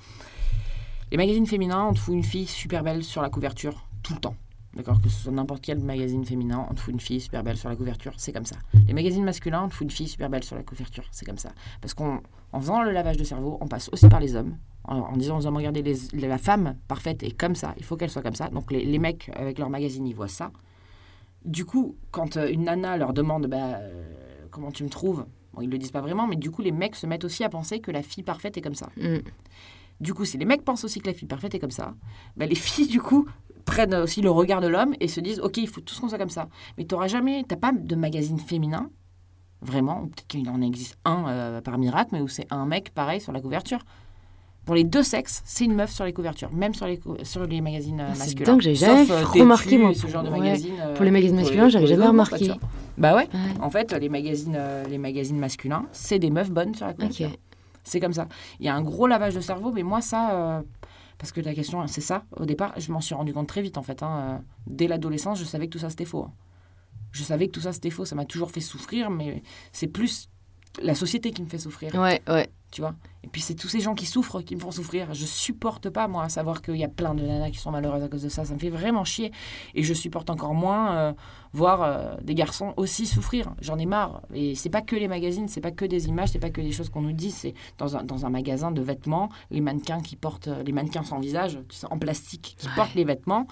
Les 1.12 1.16
magazines 1.16 1.46
féminins, 1.46 1.84
on 1.84 1.94
te 1.94 2.00
fout 2.00 2.14
une 2.14 2.24
fille 2.24 2.46
super 2.46 2.82
belle 2.82 3.04
sur 3.04 3.22
la 3.22 3.30
couverture 3.30 3.86
tout 4.02 4.14
le 4.14 4.20
temps. 4.20 4.34
D'accord 4.78 5.00
Que 5.02 5.08
ce 5.08 5.20
soit 5.24 5.32
n'importe 5.32 5.60
quel 5.62 5.80
magazine 5.80 6.24
féminin, 6.24 6.66
on 6.70 6.72
te 6.74 6.80
fout 6.80 6.94
une 6.94 7.00
fille 7.00 7.20
super 7.20 7.42
belle 7.42 7.56
sur 7.58 7.68
la 7.68 7.76
couverture, 7.76 8.12
c'est 8.16 8.32
comme 8.32 8.46
ça. 8.46 8.56
Les 8.86 8.94
magazines 8.94 9.24
masculins, 9.24 9.64
on 9.64 9.68
te 9.68 9.74
fout 9.74 9.84
une 9.84 9.90
fille 9.90 10.08
super 10.08 10.30
belle 10.30 10.44
sur 10.44 10.54
la 10.56 10.62
couverture, 10.62 11.04
c'est 11.10 11.26
comme 11.26 11.36
ça. 11.36 11.50
Parce 11.82 11.92
qu'en 11.94 12.20
en 12.52 12.60
faisant 12.60 12.82
le 12.82 12.92
lavage 12.92 13.16
de 13.18 13.24
cerveau, 13.24 13.58
on 13.60 13.66
passe 13.66 13.90
aussi 13.92 14.08
par 14.08 14.20
les 14.20 14.36
hommes, 14.36 14.56
en, 14.84 14.98
en 15.00 15.16
disant 15.16 15.36
aux 15.38 15.46
hommes, 15.46 15.56
regardez, 15.56 15.82
les- 15.82 16.26
la 16.28 16.38
femme 16.38 16.76
parfaite 16.86 17.22
est 17.24 17.32
comme 17.36 17.54
ça, 17.56 17.74
il 17.76 17.84
faut 17.84 17.96
qu'elle 17.96 18.08
soit 18.08 18.22
comme 18.22 18.36
ça. 18.36 18.48
Donc 18.48 18.70
les, 18.70 18.84
les 18.84 18.98
mecs 18.98 19.30
avec 19.34 19.58
leur 19.58 19.68
magazine, 19.68 20.06
ils 20.06 20.14
voient 20.14 20.28
ça. 20.28 20.50
Du 21.44 21.64
coup, 21.64 21.96
quand 22.10 22.36
euh, 22.36 22.48
une 22.50 22.64
nana 22.64 22.96
leur 22.96 23.12
demande, 23.12 23.46
bah, 23.48 23.56
euh, 23.80 24.04
comment 24.50 24.70
tu 24.70 24.84
me 24.84 24.88
trouves 24.88 25.26
Bon, 25.54 25.60
ils 25.62 25.70
le 25.70 25.78
disent 25.78 25.90
pas 25.90 26.00
vraiment, 26.02 26.26
mais 26.28 26.36
du 26.36 26.50
coup, 26.50 26.62
les 26.62 26.72
mecs 26.72 26.94
se 26.94 27.06
mettent 27.06 27.24
aussi 27.24 27.42
à 27.42 27.48
penser 27.48 27.80
que 27.80 27.90
la 27.90 28.02
fille 28.02 28.22
parfaite 28.22 28.56
est 28.56 28.60
comme 28.60 28.74
ça. 28.74 28.90
Mm. 28.96 29.18
Du 30.00 30.14
coup, 30.14 30.24
si 30.24 30.38
les 30.38 30.44
mecs 30.44 30.64
pensent 30.64 30.84
aussi 30.84 31.00
que 31.00 31.08
la 31.08 31.14
fille 31.14 31.26
parfaite 31.26 31.54
est 31.54 31.58
comme 31.58 31.70
ça, 31.72 31.94
bah, 32.36 32.46
les 32.46 32.54
filles, 32.54 32.86
du 32.86 33.00
coup, 33.00 33.26
prennent 33.68 33.94
aussi 33.94 34.22
le 34.22 34.30
regard 34.30 34.60
de 34.60 34.66
l'homme 34.68 34.94
et 35.00 35.08
se 35.08 35.20
disent, 35.20 35.40
OK, 35.40 35.58
il 35.58 35.68
faut 35.68 35.80
tous 35.80 36.00
qu'on 36.00 36.08
soit 36.08 36.18
comme 36.18 36.30
ça. 36.30 36.48
Mais 36.76 36.84
tu 36.84 36.94
n'auras 36.94 37.06
jamais, 37.08 37.44
t'as 37.46 37.56
pas 37.56 37.72
de 37.72 37.94
magazine 37.96 38.38
féminin, 38.38 38.90
vraiment, 39.60 40.02
peut-être 40.06 40.26
qu'il 40.28 40.48
en 40.48 40.60
existe 40.62 40.96
un 41.04 41.24
euh, 41.28 41.60
par 41.60 41.78
miracle, 41.78 42.10
mais 42.12 42.20
où 42.20 42.28
c'est 42.28 42.46
un 42.50 42.66
mec 42.66 42.90
pareil 42.94 43.20
sur 43.20 43.32
la 43.32 43.40
couverture. 43.40 43.80
Pour 44.64 44.74
les 44.74 44.84
deux 44.84 45.02
sexes, 45.02 45.42
c'est 45.46 45.64
une 45.64 45.74
meuf 45.74 45.90
sur 45.90 46.04
les 46.04 46.12
couvertures, 46.12 46.52
même 46.52 46.74
sur 46.74 46.86
les, 46.86 47.00
sur 47.22 47.46
les 47.46 47.60
magazines 47.60 48.00
euh, 48.00 48.08
Ah, 48.10 48.14
c'est 48.14 48.18
masculins. 48.24 48.52
dingue, 48.52 48.60
j'avais 48.60 48.74
jamais 48.76 49.06
Sauf, 49.06 49.10
euh, 49.36 49.40
remarqué, 49.40 49.78
moi, 49.78 49.94
ce 49.94 50.06
genre 50.06 50.22
de 50.22 50.28
ouais. 50.30 50.60
euh, 50.80 50.94
Pour 50.94 51.04
les 51.04 51.10
magazines 51.10 51.36
masculins, 51.36 51.68
j'avais 51.68 51.86
jamais 51.86 52.06
remarqué. 52.06 52.52
Bah 52.98 53.14
ouais. 53.16 53.28
Ouais. 53.32 53.60
En 53.62 53.70
fait, 53.70 53.92
les 53.92 54.08
magazines, 54.08 54.58
les 54.90 54.98
magazines 54.98 55.38
masculins, 55.38 55.86
c'est 55.92 56.18
des 56.18 56.30
meufs 56.30 56.50
bonnes 56.50 56.74
sur 56.74 56.86
la 56.86 56.92
couverture. 56.94 57.30
C'est 57.84 58.00
comme 58.00 58.12
ça. 58.12 58.28
Il 58.60 58.66
y 58.66 58.68
a 58.68 58.74
un 58.74 58.82
gros 58.82 59.06
lavage 59.06 59.34
de 59.34 59.40
cerveau, 59.40 59.72
mais 59.72 59.82
moi, 59.82 60.00
ça. 60.02 60.62
Parce 61.18 61.32
que 61.32 61.40
la 61.40 61.54
question, 61.54 61.86
c'est 61.88 62.00
ça. 62.00 62.24
Au 62.36 62.46
départ, 62.46 62.72
je 62.78 62.92
m'en 62.92 63.00
suis 63.00 63.14
rendu 63.14 63.32
compte 63.32 63.48
très 63.48 63.62
vite, 63.62 63.76
en 63.78 63.82
fait. 63.82 64.02
hein, 64.02 64.42
dès 64.66 64.86
l'adolescence, 64.86 65.38
je 65.38 65.44
savais 65.44 65.66
que 65.66 65.72
tout 65.72 65.78
ça, 65.80 65.90
c'était 65.90 66.04
faux. 66.04 66.24
hein. 66.24 66.32
Je 67.12 67.22
savais 67.22 67.46
que 67.48 67.52
tout 67.52 67.60
ça, 67.60 67.72
c'était 67.72 67.90
faux. 67.90 68.04
Ça 68.04 68.14
m'a 68.14 68.24
toujours 68.24 68.50
fait 68.50 68.60
souffrir, 68.60 69.10
mais 69.10 69.42
c'est 69.72 69.86
plus 69.88 70.28
la 70.82 70.94
société 70.94 71.30
qui 71.32 71.42
me 71.42 71.48
fait 71.48 71.58
souffrir. 71.58 71.94
Ouais, 71.94 72.22
ouais. 72.28 72.48
Tu 72.70 72.82
vois 72.82 72.94
Et 73.24 73.28
puis, 73.28 73.40
c'est 73.40 73.54
tous 73.54 73.68
ces 73.68 73.80
gens 73.80 73.94
qui 73.94 74.04
souffrent 74.04 74.42
qui 74.42 74.54
me 74.54 74.60
font 74.60 74.70
souffrir. 74.70 75.14
Je 75.14 75.24
supporte 75.24 75.88
pas, 75.88 76.06
moi, 76.06 76.24
à 76.24 76.28
savoir 76.28 76.60
qu'il 76.60 76.76
y 76.76 76.84
a 76.84 76.88
plein 76.88 77.14
de 77.14 77.22
nanas 77.22 77.50
qui 77.50 77.56
sont 77.58 77.70
malheureuses 77.70 78.02
à 78.02 78.08
cause 78.08 78.22
de 78.22 78.28
ça. 78.28 78.44
Ça 78.44 78.52
me 78.52 78.58
fait 78.58 78.68
vraiment 78.68 79.04
chier. 79.04 79.32
Et 79.74 79.82
je 79.82 79.94
supporte 79.94 80.28
encore 80.28 80.52
moins 80.52 80.94
euh, 80.96 81.12
voir 81.54 81.82
euh, 81.82 82.14
des 82.22 82.34
garçons 82.34 82.74
aussi 82.76 83.06
souffrir. 83.06 83.54
J'en 83.62 83.78
ai 83.78 83.86
marre. 83.86 84.20
Et 84.34 84.54
c'est 84.54 84.68
pas 84.68 84.82
que 84.82 84.96
les 84.96 85.08
magazines, 85.08 85.48
c'est 85.48 85.62
pas 85.62 85.70
que 85.70 85.86
des 85.86 86.08
images, 86.08 86.28
c'est 86.28 86.38
pas 86.38 86.50
que 86.50 86.60
des 86.60 86.72
choses 86.72 86.90
qu'on 86.90 87.00
nous 87.00 87.12
dit. 87.12 87.30
C'est 87.30 87.54
dans 87.78 87.96
un, 87.96 88.04
dans 88.04 88.26
un 88.26 88.30
magasin 88.30 88.70
de 88.70 88.82
vêtements, 88.82 89.30
les 89.50 89.62
mannequins 89.62 90.00
qui 90.00 90.16
portent, 90.16 90.48
les 90.48 90.72
mannequins 90.72 91.04
sans 91.04 91.20
visage, 91.20 91.58
tu 91.70 91.76
sais, 91.76 91.86
en 91.90 91.98
plastique, 91.98 92.54
qui 92.58 92.66
Ouais. 92.66 92.72
portent 92.76 92.94
les 92.94 93.04
vêtements. 93.04 93.46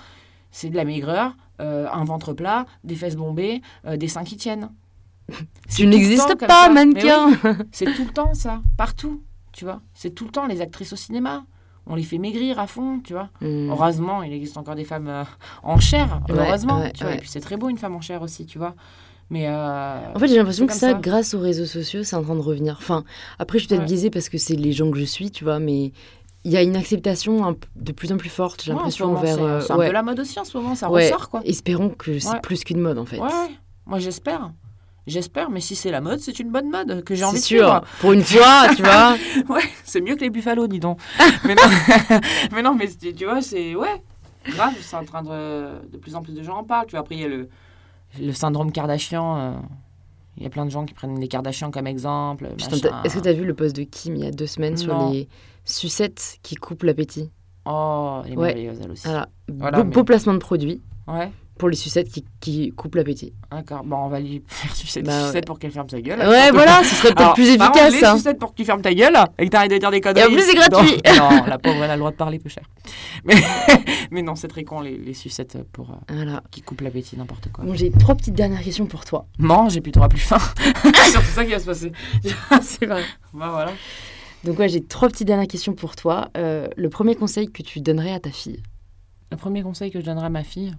C'est 0.50 0.68
de 0.68 0.76
la 0.76 0.84
maigreur, 0.84 1.34
euh, 1.60 1.88
un 1.90 2.04
ventre 2.04 2.34
plat, 2.34 2.66
des 2.84 2.94
fesses 2.96 3.16
bombées, 3.16 3.62
des 3.96 4.08
seins 4.08 4.24
qui 4.24 4.36
tiennent. 4.36 4.70
Tu 5.74 5.86
n'existes 5.86 6.36
pas, 6.46 6.68
oui. 6.68 6.74
mannequin 6.74 7.30
C'est 7.72 7.86
tout 7.86 8.04
le 8.04 8.12
temps 8.12 8.34
ça, 8.34 8.60
partout, 8.76 9.22
tu 9.52 9.64
vois. 9.64 9.80
C'est 9.94 10.10
tout 10.10 10.24
le 10.24 10.30
temps 10.30 10.46
les 10.46 10.60
actrices 10.60 10.92
au 10.92 10.96
cinéma. 10.96 11.44
On 11.88 11.94
les 11.94 12.02
fait 12.02 12.18
maigrir 12.18 12.58
à 12.58 12.66
fond, 12.66 13.00
tu 13.02 13.12
vois. 13.12 13.30
Mm. 13.40 13.70
Heureusement, 13.70 14.22
il 14.22 14.32
existe 14.32 14.56
encore 14.56 14.74
des 14.74 14.84
femmes 14.84 15.08
euh, 15.08 15.24
en 15.62 15.78
chair, 15.78 16.20
Ouais, 16.28 16.34
heureusement, 16.36 16.80
ouais, 16.80 16.92
tu 16.92 17.04
vois. 17.04 17.12
ouais. 17.12 17.18
Et 17.18 17.20
puis 17.20 17.28
c'est 17.28 17.40
très 17.40 17.56
beau 17.56 17.68
une 17.68 17.78
femme 17.78 17.94
en 17.94 18.00
chair 18.00 18.22
aussi, 18.22 18.44
tu 18.46 18.58
vois. 18.58 18.74
Mais 19.30 19.46
euh, 19.48 20.12
En 20.14 20.18
fait, 20.18 20.28
j'ai 20.28 20.36
l'impression 20.36 20.66
que 20.66 20.72
ça, 20.72 20.92
ça. 20.92 20.94
grâce 20.94 21.34
aux 21.34 21.40
réseaux 21.40 21.66
sociaux, 21.66 22.04
c'est 22.04 22.16
en 22.16 22.22
train 22.22 22.34
de 22.36 22.40
revenir. 22.40 22.76
Enfin, 22.78 23.04
après, 23.38 23.58
je 23.58 23.66
suis 23.66 23.68
peut-être 23.68 23.86
biaisée 23.86 24.10
parce 24.10 24.28
que 24.28 24.38
c'est 24.38 24.54
les 24.54 24.72
gens 24.72 24.90
que 24.90 24.98
je 24.98 25.04
suis, 25.04 25.30
tu 25.30 25.44
vois, 25.44 25.58
mais 25.58 25.92
il 26.44 26.52
y 26.52 26.56
a 26.56 26.62
une 26.62 26.76
acceptation 26.76 27.56
de 27.74 27.92
plus 27.92 28.12
en 28.12 28.18
plus 28.18 28.28
forte, 28.28 28.62
j'ai 28.62 28.72
l'impression. 28.72 29.16
C'est 29.20 29.32
euh, 29.40 29.60
c'est 29.60 29.72
un 29.72 29.76
peu 29.78 29.90
la 29.90 30.02
mode 30.04 30.20
aussi 30.20 30.38
en 30.38 30.44
ce 30.44 30.56
moment, 30.56 30.76
ça 30.76 30.86
ressort 30.86 31.28
quoi. 31.28 31.40
Espérons 31.44 31.90
que 31.90 32.18
c'est 32.20 32.40
plus 32.40 32.62
qu'une 32.62 32.80
mode, 32.80 32.98
en 32.98 33.04
fait. 33.04 33.18
Ouais. 33.18 33.28
Moi 33.84 33.98
j'espère. 33.98 34.52
J'espère, 35.06 35.50
mais 35.50 35.60
si 35.60 35.76
c'est 35.76 35.90
la 35.92 36.00
mode, 36.00 36.18
c'est 36.18 36.38
une 36.40 36.50
bonne 36.50 36.68
mode 36.70 37.04
que 37.04 37.14
j'ai 37.14 37.24
envie 37.24 37.38
C'est 37.38 37.54
de 37.56 37.60
sûr. 37.60 37.68
suivre. 37.68 37.84
Pour 38.00 38.12
une 38.12 38.22
fois, 38.24 38.68
tu 38.74 38.82
vois. 38.82 39.16
Ouais, 39.54 39.62
c'est 39.84 40.00
mieux 40.00 40.16
que 40.16 40.20
les 40.22 40.30
buffalo, 40.30 40.66
dis 40.66 40.80
donc. 40.80 40.98
mais, 41.44 41.54
non, 41.54 41.62
mais 42.52 42.62
non, 42.62 42.74
mais 42.74 42.88
tu 42.88 43.24
vois, 43.24 43.40
c'est. 43.40 43.74
Ouais, 43.76 44.02
grave, 44.48 44.74
c'est 44.80 44.96
en 44.96 45.04
train 45.04 45.22
de. 45.22 45.88
De 45.92 45.96
plus 45.98 46.14
en 46.16 46.22
plus 46.22 46.32
de 46.34 46.42
gens 46.42 46.58
en 46.58 46.64
parlent. 46.64 46.86
Tu 46.86 46.92
vois, 46.92 47.00
après, 47.00 47.14
il 47.14 47.20
y 47.20 47.24
a 47.24 47.28
le, 47.28 47.48
le 48.20 48.32
syndrome 48.32 48.72
Kardashian. 48.72 49.36
euh, 49.38 49.52
Il 50.38 50.42
y 50.42 50.46
a 50.46 50.50
plein 50.50 50.64
de 50.66 50.70
gens 50.70 50.84
qui 50.84 50.92
prennent 50.94 51.20
les 51.20 51.28
Kardashians 51.28 51.70
comme 51.70 51.86
exemple. 51.86 52.48
Est-ce 52.58 53.16
que 53.16 53.22
tu 53.22 53.28
as 53.28 53.32
vu 53.32 53.44
le 53.44 53.54
post 53.54 53.76
de 53.76 53.84
Kim 53.84 54.16
il 54.16 54.24
y 54.24 54.26
a 54.26 54.32
deux 54.32 54.46
semaines 54.48 54.76
sur 54.76 55.10
les 55.10 55.28
sucettes 55.64 56.38
qui 56.42 56.56
coupent 56.56 56.82
l'appétit? 56.82 57.30
Oh, 57.64 58.22
est 58.26 58.36
Ouais. 58.36 58.70
aussi. 58.90 59.06
Voilà, 59.48 59.78
beau, 59.78 59.84
mais- 59.84 59.90
beau 59.94 60.04
placement 60.04 60.34
de 60.34 60.38
produit 60.38 60.82
Ouais, 61.08 61.30
pour 61.58 61.68
les 61.68 61.76
sucettes 61.76 62.08
qui, 62.08 62.24
qui 62.40 62.70
coupent 62.72 62.94
l'appétit. 62.96 63.32
d'accord. 63.50 63.82
Bon, 63.84 63.96
on 63.96 64.08
va 64.08 64.20
lui 64.20 64.42
faire 64.46 64.74
sucer 64.76 65.02
des 65.02 65.08
Bah 65.08 65.20
ouais. 65.20 65.26
sucettes 65.28 65.46
pour 65.46 65.58
qu'elle 65.58 65.70
ferme 65.70 65.88
sa 65.88 66.00
gueule. 66.00 66.18
Ouais, 66.20 66.50
voilà, 66.52 66.82
ce 66.84 66.94
serait 66.94 67.14
peut-être 67.14 67.34
plus 67.34 67.56
par 67.56 67.72
contre, 67.72 67.84
efficace. 67.86 68.00
les 68.00 68.06
hein. 68.06 68.16
sucettes 68.16 68.38
pour 68.38 68.50
que 68.52 68.56
tu 68.56 68.64
fermes 68.64 68.82
ta 68.82 68.92
gueule 68.92 69.16
et 69.38 69.46
que 69.46 69.50
t'arrêtes 69.50 69.70
de 69.70 69.78
dire 69.78 69.90
des 69.90 70.00
conneries. 70.00 70.20
Et 70.22 70.26
en 70.26 70.30
plus, 70.32 70.42
c'est 70.42 70.54
gratuit. 70.54 70.96
Non, 71.18 71.30
non, 71.36 71.44
la 71.46 71.58
pauvre, 71.58 71.82
elle 71.82 71.90
a 71.90 71.94
le 71.96 72.00
droit 72.00 72.10
de 72.10 72.16
parler 72.16 72.38
peu 72.38 72.48
cher. 72.48 72.64
Mais, 73.24 73.34
mais 74.10 74.22
non, 74.22 74.34
c'est 74.36 74.48
très 74.48 74.64
con, 74.64 74.80
les, 74.80 74.96
les 74.98 75.14
sucettes 75.14 75.56
pour, 75.72 75.90
euh, 75.90 75.94
Voilà. 76.14 76.42
qui 76.50 76.62
coupent 76.62 76.80
l'appétit, 76.82 77.16
n'importe 77.16 77.50
quoi. 77.52 77.64
Bon, 77.64 77.74
j'ai 77.74 77.90
trois 77.90 78.14
petites 78.14 78.34
dernières 78.34 78.62
questions 78.62 78.86
pour 78.86 79.04
toi. 79.04 79.26
Non, 79.38 79.68
j'ai 79.68 79.80
plus 79.80 79.92
droit 79.92 80.08
plus 80.08 80.20
faim. 80.20 80.38
c'est 80.84 81.10
surtout 81.10 81.26
ça 81.34 81.44
qui 81.44 81.52
va 81.52 81.58
se 81.58 81.64
passer. 81.66 81.92
c'est 82.62 82.86
vrai. 82.86 83.02
Bah 83.32 83.48
voilà. 83.50 83.72
Donc, 84.44 84.58
ouais, 84.58 84.68
j'ai 84.68 84.82
trois 84.84 85.08
petites 85.08 85.26
dernières 85.26 85.48
questions 85.48 85.72
pour 85.72 85.96
toi. 85.96 86.28
Euh, 86.36 86.68
le 86.76 86.88
premier 86.90 87.14
conseil 87.16 87.50
que 87.50 87.62
tu 87.62 87.80
donnerais 87.80 88.12
à 88.12 88.20
ta 88.20 88.30
fille? 88.30 88.62
Le 89.32 89.36
premier 89.36 89.62
conseil 89.62 89.90
que 89.90 89.98
je 89.98 90.04
donnerais 90.04 90.26
à 90.26 90.30
ma 90.30 90.44
fille, 90.44 90.72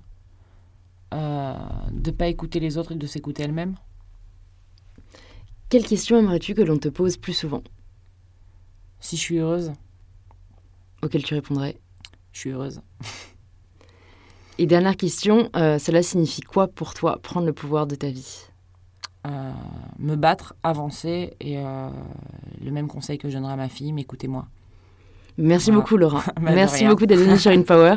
euh, 1.13 1.55
de 1.91 2.11
pas 2.11 2.27
écouter 2.27 2.59
les 2.59 2.77
autres 2.77 2.91
et 2.93 2.95
de 2.95 3.07
s'écouter 3.07 3.43
elle-même. 3.43 3.75
Quelle 5.69 5.85
question 5.85 6.17
aimerais-tu 6.17 6.53
que 6.53 6.61
l'on 6.61 6.77
te 6.77 6.87
pose 6.87 7.17
plus 7.17 7.33
souvent? 7.33 7.61
Si 8.99 9.15
je 9.17 9.21
suis 9.21 9.37
heureuse, 9.37 9.73
Auquel 11.03 11.23
tu 11.23 11.33
répondrais? 11.35 11.77
je 12.33 12.39
suis 12.39 12.49
heureuse. 12.51 12.81
Et 14.57 14.65
dernière 14.65 14.95
question, 14.97 15.49
euh, 15.55 15.77
cela 15.77 16.01
signifie 16.01 16.41
quoi 16.41 16.67
pour 16.67 16.93
toi 16.93 17.19
prendre 17.21 17.45
le 17.45 17.53
pouvoir 17.53 17.85
de 17.87 17.95
ta 17.95 18.09
vie? 18.09 18.45
Euh, 19.27 19.51
me 19.99 20.15
battre, 20.15 20.55
avancer 20.63 21.35
et 21.41 21.57
le 21.57 22.71
même 22.71 22.87
conseil 22.87 23.17
que 23.17 23.29
je 23.29 23.35
donnerais 23.35 23.53
à 23.53 23.57
ma 23.57 23.69
fille, 23.69 23.91
m'écoutez-moi. 23.91 24.47
Merci 25.37 25.69
Voilà. 25.69 25.81
beaucoup 25.81 25.97
Laura. 25.97 26.23
Bah, 26.41 26.51
Merci 26.53 26.85
beaucoup 26.87 27.05
d'être 27.05 27.19
venue 27.19 27.37
sur 27.37 27.51
InPower. 27.55 27.95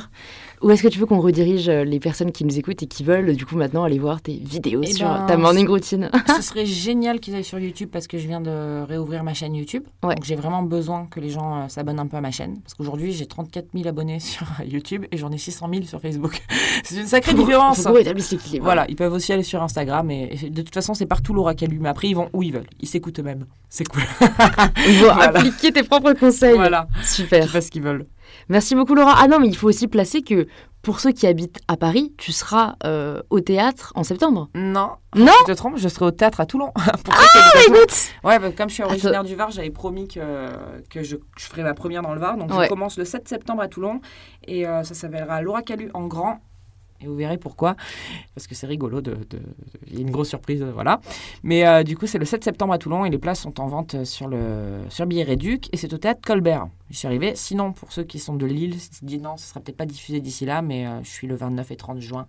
Où 0.63 0.71
est-ce 0.71 0.83
que 0.83 0.89
tu 0.89 0.99
veux 0.99 1.07
qu'on 1.07 1.21
redirige 1.21 1.71
euh, 1.71 1.85
les 1.85 1.99
personnes 2.01 2.33
qui 2.33 2.45
nous 2.45 2.59
écoutent 2.59 2.83
et 2.83 2.87
qui 2.87 3.03
veulent 3.03 3.35
du 3.35 3.47
coup 3.47 3.57
maintenant 3.57 3.83
aller 3.85 3.99
voir 3.99 4.21
tes 4.21 4.35
vidéos 4.35 4.83
Eh 4.85 4.93
sur 4.93 5.09
ben, 5.09 5.25
ta 5.27 5.39
morning 5.39 5.67
routine? 5.67 6.11
Ce 6.37 6.43
serait 6.49 6.67
génial 6.67 7.19
qu'ils 7.19 7.35
aillent 7.35 7.45
sur 7.45 7.59
YouTube 7.59 7.89
parce 7.91 8.07
que 8.07 8.19
je 8.19 8.27
viens 8.27 8.43
de 8.43 8.83
réouvrir 8.87 9.25
ma 9.25 9.33
chaîne 9.33 9.55
YouTube. 9.55 9.85
Ouais. 10.03 10.15
Donc 10.15 10.25
j'ai 10.25 10.35
vraiment 10.37 10.63
besoin 10.63 11.07
que 11.11 11.19
les 11.19 11.31
gens 11.31 11.63
euh, 11.63 11.69
s'abonnent 11.69 11.99
un 11.99 12.07
peu 12.07 12.19
à 12.19 12.21
ma 12.21 12.31
chaîne. 12.31 12.61
Parce 12.61 12.75
qu'aujourd'hui, 12.75 13.13
j'ai 13.13 13.25
34 13.25 13.69
000 13.75 13.89
abonnés 13.89 14.21
sur 14.21 14.47
YouTube 14.67 15.07
et 15.11 15.17
j'en 15.17 15.31
ai 15.33 15.39
600 15.39 15.67
000 15.73 15.85
sur 15.87 15.99
Facebook. 16.01 16.43
C'est 16.85 16.97
une 16.97 17.07
sacrée 17.07 17.33
Faut- 17.33 17.39
différence. 17.39 17.83
Faut 17.83 17.97
l'équilibre. 17.97 18.65
Voilà, 18.65 18.85
ils 18.91 18.97
peuvent 18.97 19.15
aussi 19.15 19.33
aller 19.33 19.43
sur 19.43 19.63
Instagram 19.63 20.11
et, 20.11 20.37
et 20.43 20.51
de 20.51 20.61
toute 20.63 20.75
façon, 20.75 20.93
c'est 20.93 21.07
partout 21.07 21.33
Laura 21.33 21.55
Calu. 21.55 21.79
Mais 21.81 21.89
après, 21.89 22.09
ils 22.09 22.15
vont 22.15 22.29
où 22.35 22.43
ils 22.43 22.53
veulent. 22.53 22.67
Ils 22.81 22.89
s'écoutent 22.89 23.19
eux-mêmes. 23.19 23.47
C'est 23.71 23.89
cool. 23.89 24.03
Il 24.87 24.95
faut 24.97 25.05
Voilà. 25.07 25.39
appliquer 25.39 25.73
tes 25.73 25.85
propres 25.85 26.13
conseils. 26.13 26.55
voilà. 26.55 26.87
Super. 27.03 27.45
Ils 27.45 27.49
font 27.49 27.61
ce 27.63 27.71
qu'ils 27.71 27.83
veulent. 27.83 28.05
Merci 28.51 28.74
beaucoup 28.74 28.94
Laura. 28.94 29.14
Ah 29.18 29.28
non, 29.28 29.38
mais 29.40 29.48
il 29.48 29.57
faut 29.57 29.68
aussi 29.68 29.88
placer 29.88 30.20
que 30.22 30.46
pour 30.82 31.01
ceux 31.01 31.12
qui 31.12 31.26
habitent 31.26 31.61
à 31.68 31.76
Paris, 31.76 32.12
tu 32.18 32.32
seras 32.32 32.74
euh, 32.84 33.22
au 33.30 33.40
théâtre 33.40 33.92
en 33.94 34.03
septembre. 34.03 34.48
Non. 34.55 34.90
Non 35.14 35.32
Tu 35.40 35.53
te 35.53 35.53
trompes, 35.53 35.76
je 35.78 35.88
serai 35.88 36.07
au 36.07 36.11
théâtre 36.11 36.40
à 36.40 36.46
Toulon. 36.46 36.72
Pour 36.74 37.14
à 37.14 37.18
Toulon. 37.64 37.76
Écoute 37.78 37.94
Ouais, 38.24 38.38
bah, 38.38 38.51
comme 38.51 38.68
je 38.68 38.74
suis 38.74 38.82
Attends. 38.82 38.90
originaire 38.92 39.24
du 39.24 39.34
Var, 39.36 39.51
j'avais 39.51 39.70
promis 39.70 40.09
que, 40.09 40.20
que 40.90 41.03
je, 41.03 41.16
je 41.38 41.44
ferais 41.46 41.62
ma 41.62 41.74
première 41.74 42.03
dans 42.03 42.12
le 42.14 42.20
Var. 42.20 42.36
Donc 42.36 42.51
Ouais. 42.53 42.64
je 42.64 42.68
commence 42.68 42.96
le 42.98 43.05
7 43.05 43.28
septembre 43.28 43.62
à 43.62 43.68
Toulon 43.68 44.01
et 44.46 44.66
euh, 44.66 44.82
ça 44.82 44.94
s'appellera 44.94 45.42
Laura 45.42 45.62
Calu 45.62 45.90
en 45.94 46.07
grand. 46.07 46.40
Et 47.03 47.07
vous 47.07 47.16
verrez 47.16 47.38
pourquoi. 47.38 47.76
Parce 48.34 48.46
que 48.46 48.55
c'est 48.55 48.66
rigolo. 48.66 49.01
De, 49.01 49.14
de- 49.14 49.40
Il 49.86 49.94
y 49.94 49.98
a 49.98 50.01
une 50.03 50.11
grosse 50.11 50.28
surprise, 50.28 50.62
euh, 50.62 50.70
voilà. 50.72 51.01
Mais 51.42 51.66
euh, 51.66 51.82
du 51.82 51.96
coup, 51.96 52.07
c'est 52.07 52.18
le 52.18 52.24
7 52.24 52.44
septembre 52.44 52.72
à 52.74 52.78
Toulon 52.78 53.05
et 53.05 53.11
les 53.11 53.18
places 53.18 53.40
sont 53.40 53.59
en 53.61 53.66
vente 53.66 54.05
sur 54.05 54.28
le 54.28 54.80
sur 54.90 55.07
Billet 55.07 55.22
Réduc 55.24 55.68
et 55.72 55.76
c'est 55.76 55.92
au 55.94 55.98
théâtre 55.98 56.20
Colbert. 56.24 56.68
Je 56.90 56.96
suis 56.96 57.07
arrivée. 57.07 57.32
Sinon, 57.36 57.72
pour 57.72 57.92
ceux 57.92 58.05
qui 58.05 58.18
sont 58.18 58.34
de 58.34 58.44
Lille, 58.46 58.78
se 58.80 59.05
disent 59.05 59.22
non, 59.22 59.36
ce 59.36 59.46
sera 59.46 59.61
peut-être 59.61 59.76
pas 59.78 59.86
diffusé 59.86 60.20
d'ici 60.20 60.44
là, 60.44 60.61
mais 60.62 60.86
euh, 60.86 61.03
je 61.03 61.09
suis 61.09 61.26
le 61.26 61.34
29 61.36 61.70
et 61.70 61.76
30 61.76 62.01
juin 62.01 62.26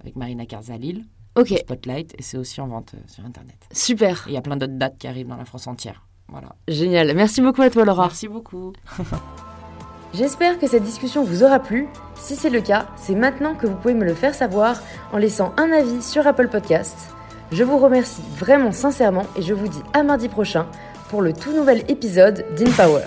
avec 0.00 0.16
Marina 0.16 0.46
Karza 0.46 0.74
à 0.74 0.78
Lille, 0.78 1.04
Ok, 1.36 1.48
Spotlight, 1.58 2.14
et 2.18 2.22
c'est 2.22 2.38
aussi 2.38 2.60
en 2.60 2.68
vente 2.68 2.94
euh, 2.94 2.98
sur 3.08 3.24
Internet. 3.24 3.56
super. 3.72 4.24
Il 4.28 4.32
y 4.32 4.36
a 4.36 4.40
plein 4.40 4.56
d'autres 4.56 4.78
dates 4.78 4.96
qui 4.98 5.06
arrivent 5.08 5.28
dans 5.28 5.36
la 5.36 5.44
France 5.44 5.66
entière. 5.66 6.06
Voilà. 6.28 6.54
Génial. 6.68 7.14
Merci 7.14 7.40
beaucoup 7.42 7.62
à 7.62 7.70
toi 7.70 7.84
Laura. 7.84 8.04
Merci 8.06 8.28
beaucoup. 8.28 8.72
J'espère 10.14 10.58
que 10.58 10.66
cette 10.66 10.82
discussion 10.82 11.22
vous 11.22 11.44
aura 11.44 11.58
plu. 11.58 11.86
Si 12.14 12.34
c'est 12.34 12.50
le 12.50 12.60
cas, 12.60 12.86
c'est 12.96 13.14
maintenant 13.14 13.54
que 13.54 13.66
vous 13.66 13.74
pouvez 13.74 13.94
me 13.94 14.04
le 14.04 14.14
faire 14.14 14.34
savoir 14.34 14.82
en 15.12 15.18
laissant 15.18 15.52
un 15.56 15.70
avis 15.70 16.02
sur 16.02 16.26
Apple 16.26 16.48
Podcasts. 16.48 17.10
Je 17.52 17.62
vous 17.62 17.78
remercie 17.78 18.22
vraiment 18.36 18.72
sincèrement 18.72 19.26
et 19.36 19.42
je 19.42 19.54
vous 19.54 19.68
dis 19.68 19.82
à 19.92 20.02
mardi 20.02 20.28
prochain 20.28 20.66
pour 21.08 21.22
le 21.22 21.32
tout 21.32 21.52
nouvel 21.52 21.84
épisode 21.88 22.44
d'InPower. 22.56 23.04